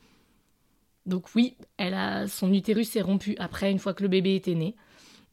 Donc 1.05 1.33
oui, 1.35 1.55
elle 1.77 1.95
a, 1.95 2.27
son 2.27 2.53
utérus 2.53 2.91
s'est 2.91 3.01
rompu 3.01 3.35
après, 3.39 3.71
une 3.71 3.79
fois 3.79 3.93
que 3.93 4.03
le 4.03 4.09
bébé 4.09 4.35
était 4.35 4.53
né. 4.53 4.75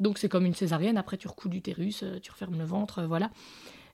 Donc 0.00 0.18
c'est 0.18 0.28
comme 0.28 0.46
une 0.46 0.54
césarienne, 0.54 0.96
après 0.96 1.18
tu 1.18 1.28
recouds 1.28 1.50
l'utérus, 1.50 2.02
euh, 2.02 2.18
tu 2.20 2.30
refermes 2.30 2.58
le 2.58 2.64
ventre, 2.64 3.00
euh, 3.00 3.06
voilà. 3.06 3.30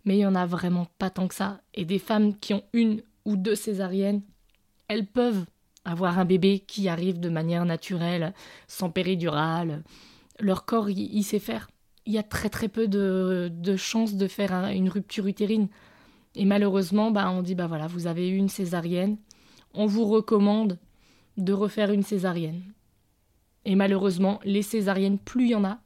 Mais 0.05 0.16
il 0.16 0.20
y 0.20 0.27
en 0.27 0.35
a 0.35 0.47
vraiment 0.47 0.87
pas 0.99 1.11
tant 1.11 1.29
que 1.29 1.35
ça. 1.35 1.61
Et 1.74 1.85
des 1.85 1.99
femmes 1.99 2.39
qui 2.39 2.55
ont 2.55 2.65
une 2.73 3.03
ou 3.24 3.37
deux 3.37 3.55
césariennes, 3.55 4.23
elles 4.89 5.07
peuvent 5.07 5.45
avoir 5.85 6.19
un 6.19 6.24
bébé 6.24 6.61
qui 6.61 6.89
arrive 6.89 7.19
de 7.19 7.29
manière 7.29 7.65
naturelle, 7.65 8.33
sans 8.69 8.91
péridurale. 8.91 9.83
Leur 10.39 10.65
corps, 10.65 10.91
il, 10.91 11.23
sait 11.23 11.39
faire. 11.39 11.69
Il 12.07 12.12
y 12.12 12.19
a 12.19 12.23
très 12.23 12.49
très 12.49 12.69
peu 12.69 12.89
de 12.89 13.77
chances 13.77 14.15
de 14.15 14.27
faire 14.29 14.53
une 14.66 14.89
rupture 14.89 15.27
utérine. 15.27 15.69
Et 16.34 16.44
malheureusement, 16.44 17.10
bah, 17.10 17.30
on 17.30 17.42
dit, 17.42 17.54
bah 17.54 17.66
voilà, 17.66 17.86
vous 17.86 18.06
avez 18.06 18.28
eu 18.28 18.36
une 18.36 18.48
césarienne, 18.48 19.16
on 19.74 19.86
vous 19.86 20.04
recommande 20.04 20.78
de 21.36 21.52
refaire 21.52 21.90
une 21.92 22.02
césarienne. 22.02 22.62
Et 23.64 23.74
malheureusement, 23.74 24.40
les 24.44 24.62
césariennes, 24.62 25.18
plus 25.18 25.46
il 25.46 25.50
y 25.50 25.54
en 25.54 25.64
a, 25.64 25.78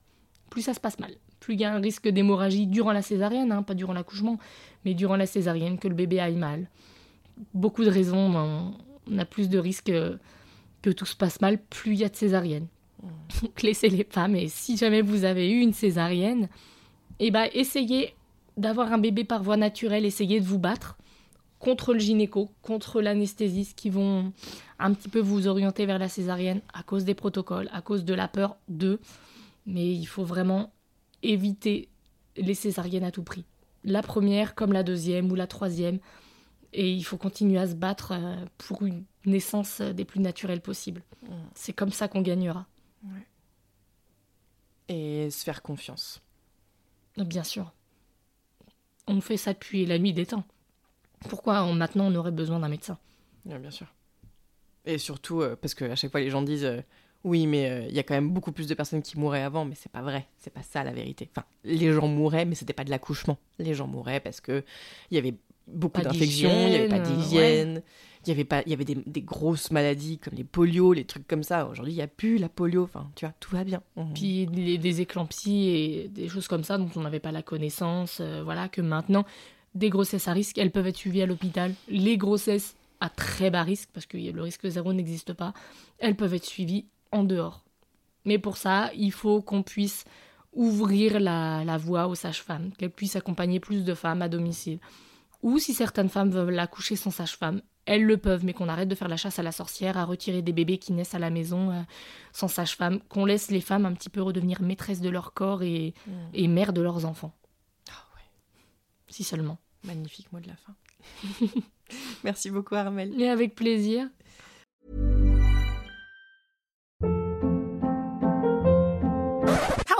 plus 0.51 0.63
ça 0.63 0.75
se 0.75 0.81
passe 0.81 0.99
mal. 0.99 1.13
Plus 1.41 1.55
il 1.55 1.61
y 1.61 1.65
a 1.65 1.75
un 1.75 1.81
risque 1.81 2.09
d'hémorragie 2.09 2.67
durant 2.67 2.93
la 2.93 3.03
césarienne, 3.03 3.53
hein, 3.53 3.63
pas 3.63 3.75
durant 3.75 3.93
l'accouchement, 3.93 4.39
mais 4.85 4.95
durant 4.95 5.17
la 5.17 5.27
césarienne, 5.27 5.79
que 5.79 5.89
le 5.89 5.95
bébé 5.95 6.21
aille 6.21 6.37
mal. 6.37 6.69
Beaucoup 7.53 7.85
de 7.85 7.91
raisons, 7.91 8.75
on 9.11 9.19
a 9.19 9.25
plus 9.25 9.49
de 9.49 9.59
risques 9.59 9.93
que 10.83 10.91
tout 10.91 11.05
se 11.05 11.17
passe 11.17 11.41
mal, 11.41 11.59
plus 11.59 11.93
il 11.93 11.99
y 11.99 12.05
a 12.05 12.09
de 12.09 12.17
césariennes. 12.17 12.69
Donc 13.43 13.63
laissez 13.63 13.89
les 13.89 14.07
femmes, 14.09 14.37
et 14.37 14.49
si 14.49 14.77
jamais 14.77 15.03
vous 15.03 15.25
avez 15.25 15.51
eu 15.51 15.61
une 15.61 15.75
césarienne, 15.75 16.49
eh 17.19 17.31
ben, 17.31 17.49
essayez 17.53 18.15
d'avoir 18.57 18.93
un 18.93 18.99
bébé 18.99 19.25
par 19.25 19.43
voie 19.43 19.57
naturelle, 19.57 20.05
essayez 20.05 20.41
de 20.41 20.47
vous 20.47 20.59
battre 20.59 20.97
contre 21.59 21.95
le 21.95 21.99
gynéco, 21.99 22.51
contre 22.63 23.01
l'anesthésiste 23.01 23.79
qui 23.79 23.91
vont 23.91 24.33
un 24.79 24.93
petit 24.95 25.09
peu 25.09 25.21
vous 25.21 25.47
orienter 25.47 25.87
vers 25.87 25.99
la 25.99 26.09
césarienne 26.09 26.61
à 26.73 26.83
cause 26.83 27.05
des 27.05 27.15
protocoles, 27.15 27.69
à 27.73 27.81
cause 27.81 28.05
de 28.05 28.15
la 28.15 28.29
peur 28.29 28.57
d'eux. 28.69 29.01
Mais 29.67 29.93
il 29.93 30.07
faut 30.07 30.25
vraiment 30.25 30.73
éviter 31.23 31.89
les 32.37 32.55
césariennes 32.55 33.05
à 33.05 33.11
tout 33.11 33.23
prix. 33.23 33.45
La 33.85 34.03
première 34.03 34.55
comme 34.55 34.73
la 34.73 34.83
deuxième 34.83 35.31
ou 35.31 35.35
la 35.35 35.47
troisième. 35.47 35.99
Et 36.73 36.93
il 36.93 37.03
faut 37.05 37.17
continuer 37.17 37.59
à 37.59 37.67
se 37.67 37.75
battre 37.75 38.13
euh, 38.13 38.37
pour 38.59 38.85
une 38.85 39.05
naissance 39.25 39.81
des 39.81 40.05
plus 40.05 40.21
naturelles 40.21 40.61
possibles. 40.61 41.03
Mmh. 41.23 41.35
C'est 41.55 41.73
comme 41.73 41.93
ça 41.93 42.07
qu'on 42.09 42.21
gagnera. 42.21 42.67
Et 44.89 45.31
se 45.31 45.43
faire 45.43 45.63
confiance. 45.63 46.23
Bien 47.17 47.43
sûr. 47.43 47.73
On 49.07 49.21
fait 49.21 49.37
ça 49.37 49.53
depuis 49.53 49.87
la 49.87 49.99
nuit 49.99 50.13
des 50.13 50.27
temps. 50.27 50.45
Pourquoi 51.29 51.73
maintenant 51.73 52.11
on 52.11 52.15
aurait 52.15 52.33
besoin 52.33 52.59
d'un 52.61 52.69
médecin? 52.69 52.99
Bien 53.45 53.71
sûr. 53.71 53.87
Et 54.85 54.99
surtout, 54.99 55.41
euh, 55.43 55.57
parce 55.61 55.75
qu'à 55.75 55.97
chaque 55.97 56.11
fois 56.11 56.21
les 56.21 56.31
gens 56.31 56.43
disent 56.43 56.65
euh, 56.65 56.81
oui, 57.27 57.49
mais 57.49 57.69
euh, 57.69 57.87
il 57.89 57.95
y 57.95 57.99
a 57.99 58.05
quand 58.05 58.15
même 58.15 58.31
beaucoup 58.31 58.53
plus 58.53 58.69
de 58.69 58.75
personnes 58.75 59.03
qui 59.03 59.19
mouraient 59.19 59.43
avant, 59.43 59.65
mais 59.65 59.75
c'est 59.75 59.91
pas 59.91 60.01
vrai, 60.01 60.29
c'est 60.39 60.53
pas 60.53 60.63
ça 60.63 60.85
la 60.85 60.93
vérité. 60.93 61.29
Enfin, 61.33 61.45
les 61.65 61.93
gens 61.93 62.07
mouraient, 62.07 62.45
mais 62.45 62.55
c'était 62.55 62.73
pas 62.73 62.85
de 62.85 62.91
l'accouchement. 62.91 63.37
Les 63.59 63.75
gens 63.75 63.89
mouraient 63.89 64.21
parce 64.21 64.41
que 64.41 64.63
il 65.11 65.17
y 65.17 65.19
avait 65.19 65.35
beaucoup 65.67 66.01
d'infections, 66.01 66.67
il 66.67 66.71
n'y 66.71 66.77
avait 66.77 66.89
pas 66.89 67.01
d'hygiène, 67.01 67.83
il 68.25 68.29
y 68.29 68.31
avait 68.31 68.45
pas, 68.45 68.63
il 68.65 68.71
y 68.71 68.75
avait 68.75 68.85
des, 68.85 69.23
grosses 69.23 69.73
maladies 69.73 70.19
comme 70.19 70.35
les 70.35 70.45
polios, 70.45 70.93
les 70.93 71.05
trucs 71.05 71.27
comme 71.27 71.43
ça. 71.43 71.67
Aujourd'hui, 71.67 71.95
il 71.95 71.97
y 71.97 72.03
a 72.03 72.07
plus 72.07 72.39
la 72.39 72.49
polio. 72.49 72.85
Enfin, 72.85 73.11
tu 73.17 73.25
vois, 73.25 73.35
tout 73.41 73.51
va 73.57 73.65
bien. 73.65 73.83
Puis 74.15 74.47
des 74.47 75.01
éclampsies 75.01 75.69
et 75.69 76.09
des 76.09 76.29
choses 76.29 76.47
comme 76.47 76.63
ça 76.63 76.79
dont 76.79 76.91
on 76.95 77.01
n'avait 77.01 77.19
pas 77.19 77.33
la 77.33 77.43
connaissance. 77.43 78.21
voilà, 78.45 78.69
que 78.69 78.83
maintenant, 78.83 79.25
des 79.75 79.91
grossesses 79.91 80.29
à 80.29 80.33
risque, 80.33 80.59
elles 80.59 80.71
peuvent 80.71 80.87
être 80.87 80.97
suivies 80.97 81.23
à 81.23 81.27
l'hôpital. 81.27 81.75
Les 81.89 82.19
grossesses 82.19 82.77
à 83.01 83.09
très 83.09 83.51
bas 83.51 83.65
risque, 83.65 83.89
parce 83.93 84.07
que 84.07 84.17
le 84.17 84.43
risque 84.43 84.69
zéro 84.69 84.93
n'existe 84.93 85.33
pas, 85.33 85.55
elles 85.99 86.15
peuvent 86.15 86.33
être 86.33 86.45
suivies 86.45 86.87
en 87.17 87.25
dehors. 87.25 87.65
Mais 88.25 88.39
pour 88.39 88.57
ça, 88.57 88.91
il 88.95 89.13
faut 89.13 89.41
qu'on 89.41 89.63
puisse 89.63 90.05
ouvrir 90.53 91.21
la, 91.21 91.77
voie 91.79 92.09
aux 92.09 92.15
sages-femmes, 92.15 92.73
qu'elles 92.77 92.91
puissent 92.91 93.17
accompagner 93.17 93.61
plus 93.61 93.85
de 93.85 93.95
femmes 93.95 94.23
à 94.23 94.29
domicile. 94.29 94.79
Ou 95.43 95.59
si 95.59 95.75
certaines 95.75 96.09
femmes 96.09 96.31
veulent 96.31 96.55
l'accoucher 96.55 96.97
sans 96.97 97.11
sage-femme, 97.11 97.61
elles 97.85 98.05
le 98.05 98.17
peuvent, 98.17 98.45
mais 98.45 98.53
qu'on 98.53 98.69
arrête 98.69 98.89
de 98.89 98.95
faire 98.97 99.07
la 99.07 99.17
chasse 99.17 99.39
à 99.39 99.45
la 99.45 99.53
sorcière, 99.53 99.97
à 99.97 100.05
retirer 100.05 100.43
des 100.43 100.53
bébés 100.53 100.79
qui 100.79 100.93
naissent 100.93 101.15
à 101.15 101.21
la 101.21 101.31
maison 101.31 101.71
euh, 101.71 101.83
sans 102.33 102.49
sage-femme, 102.49 103.01
qu'on 103.09 103.27
laisse 103.27 103.51
les 103.51 103.61
femmes 103.61 103.87
un 103.87 103.93
petit 103.93 104.09
peu 104.09 104.23
redevenir 104.23 104.61
maîtresses 104.61 105.01
de 105.01 105.09
leur 105.09 105.35
corps 105.35 105.63
et, 105.63 105.95
mmh. 106.07 106.11
et 106.35 106.49
mères 106.49 106.73
de 106.73 106.81
leurs 106.81 107.05
enfants. 107.05 107.33
Ah 107.91 108.05
ouais. 108.17 108.25
Si 109.09 109.23
seulement. 109.23 109.59
Magnifique 109.85 110.33
mot 110.33 110.41
de 110.41 110.49
la 110.49 110.57
fin. 110.57 110.75
Merci 112.25 112.51
beaucoup 112.51 112.75
Armel. 112.75 113.21
Et 113.21 113.29
avec 113.29 113.55
plaisir. 113.55 114.09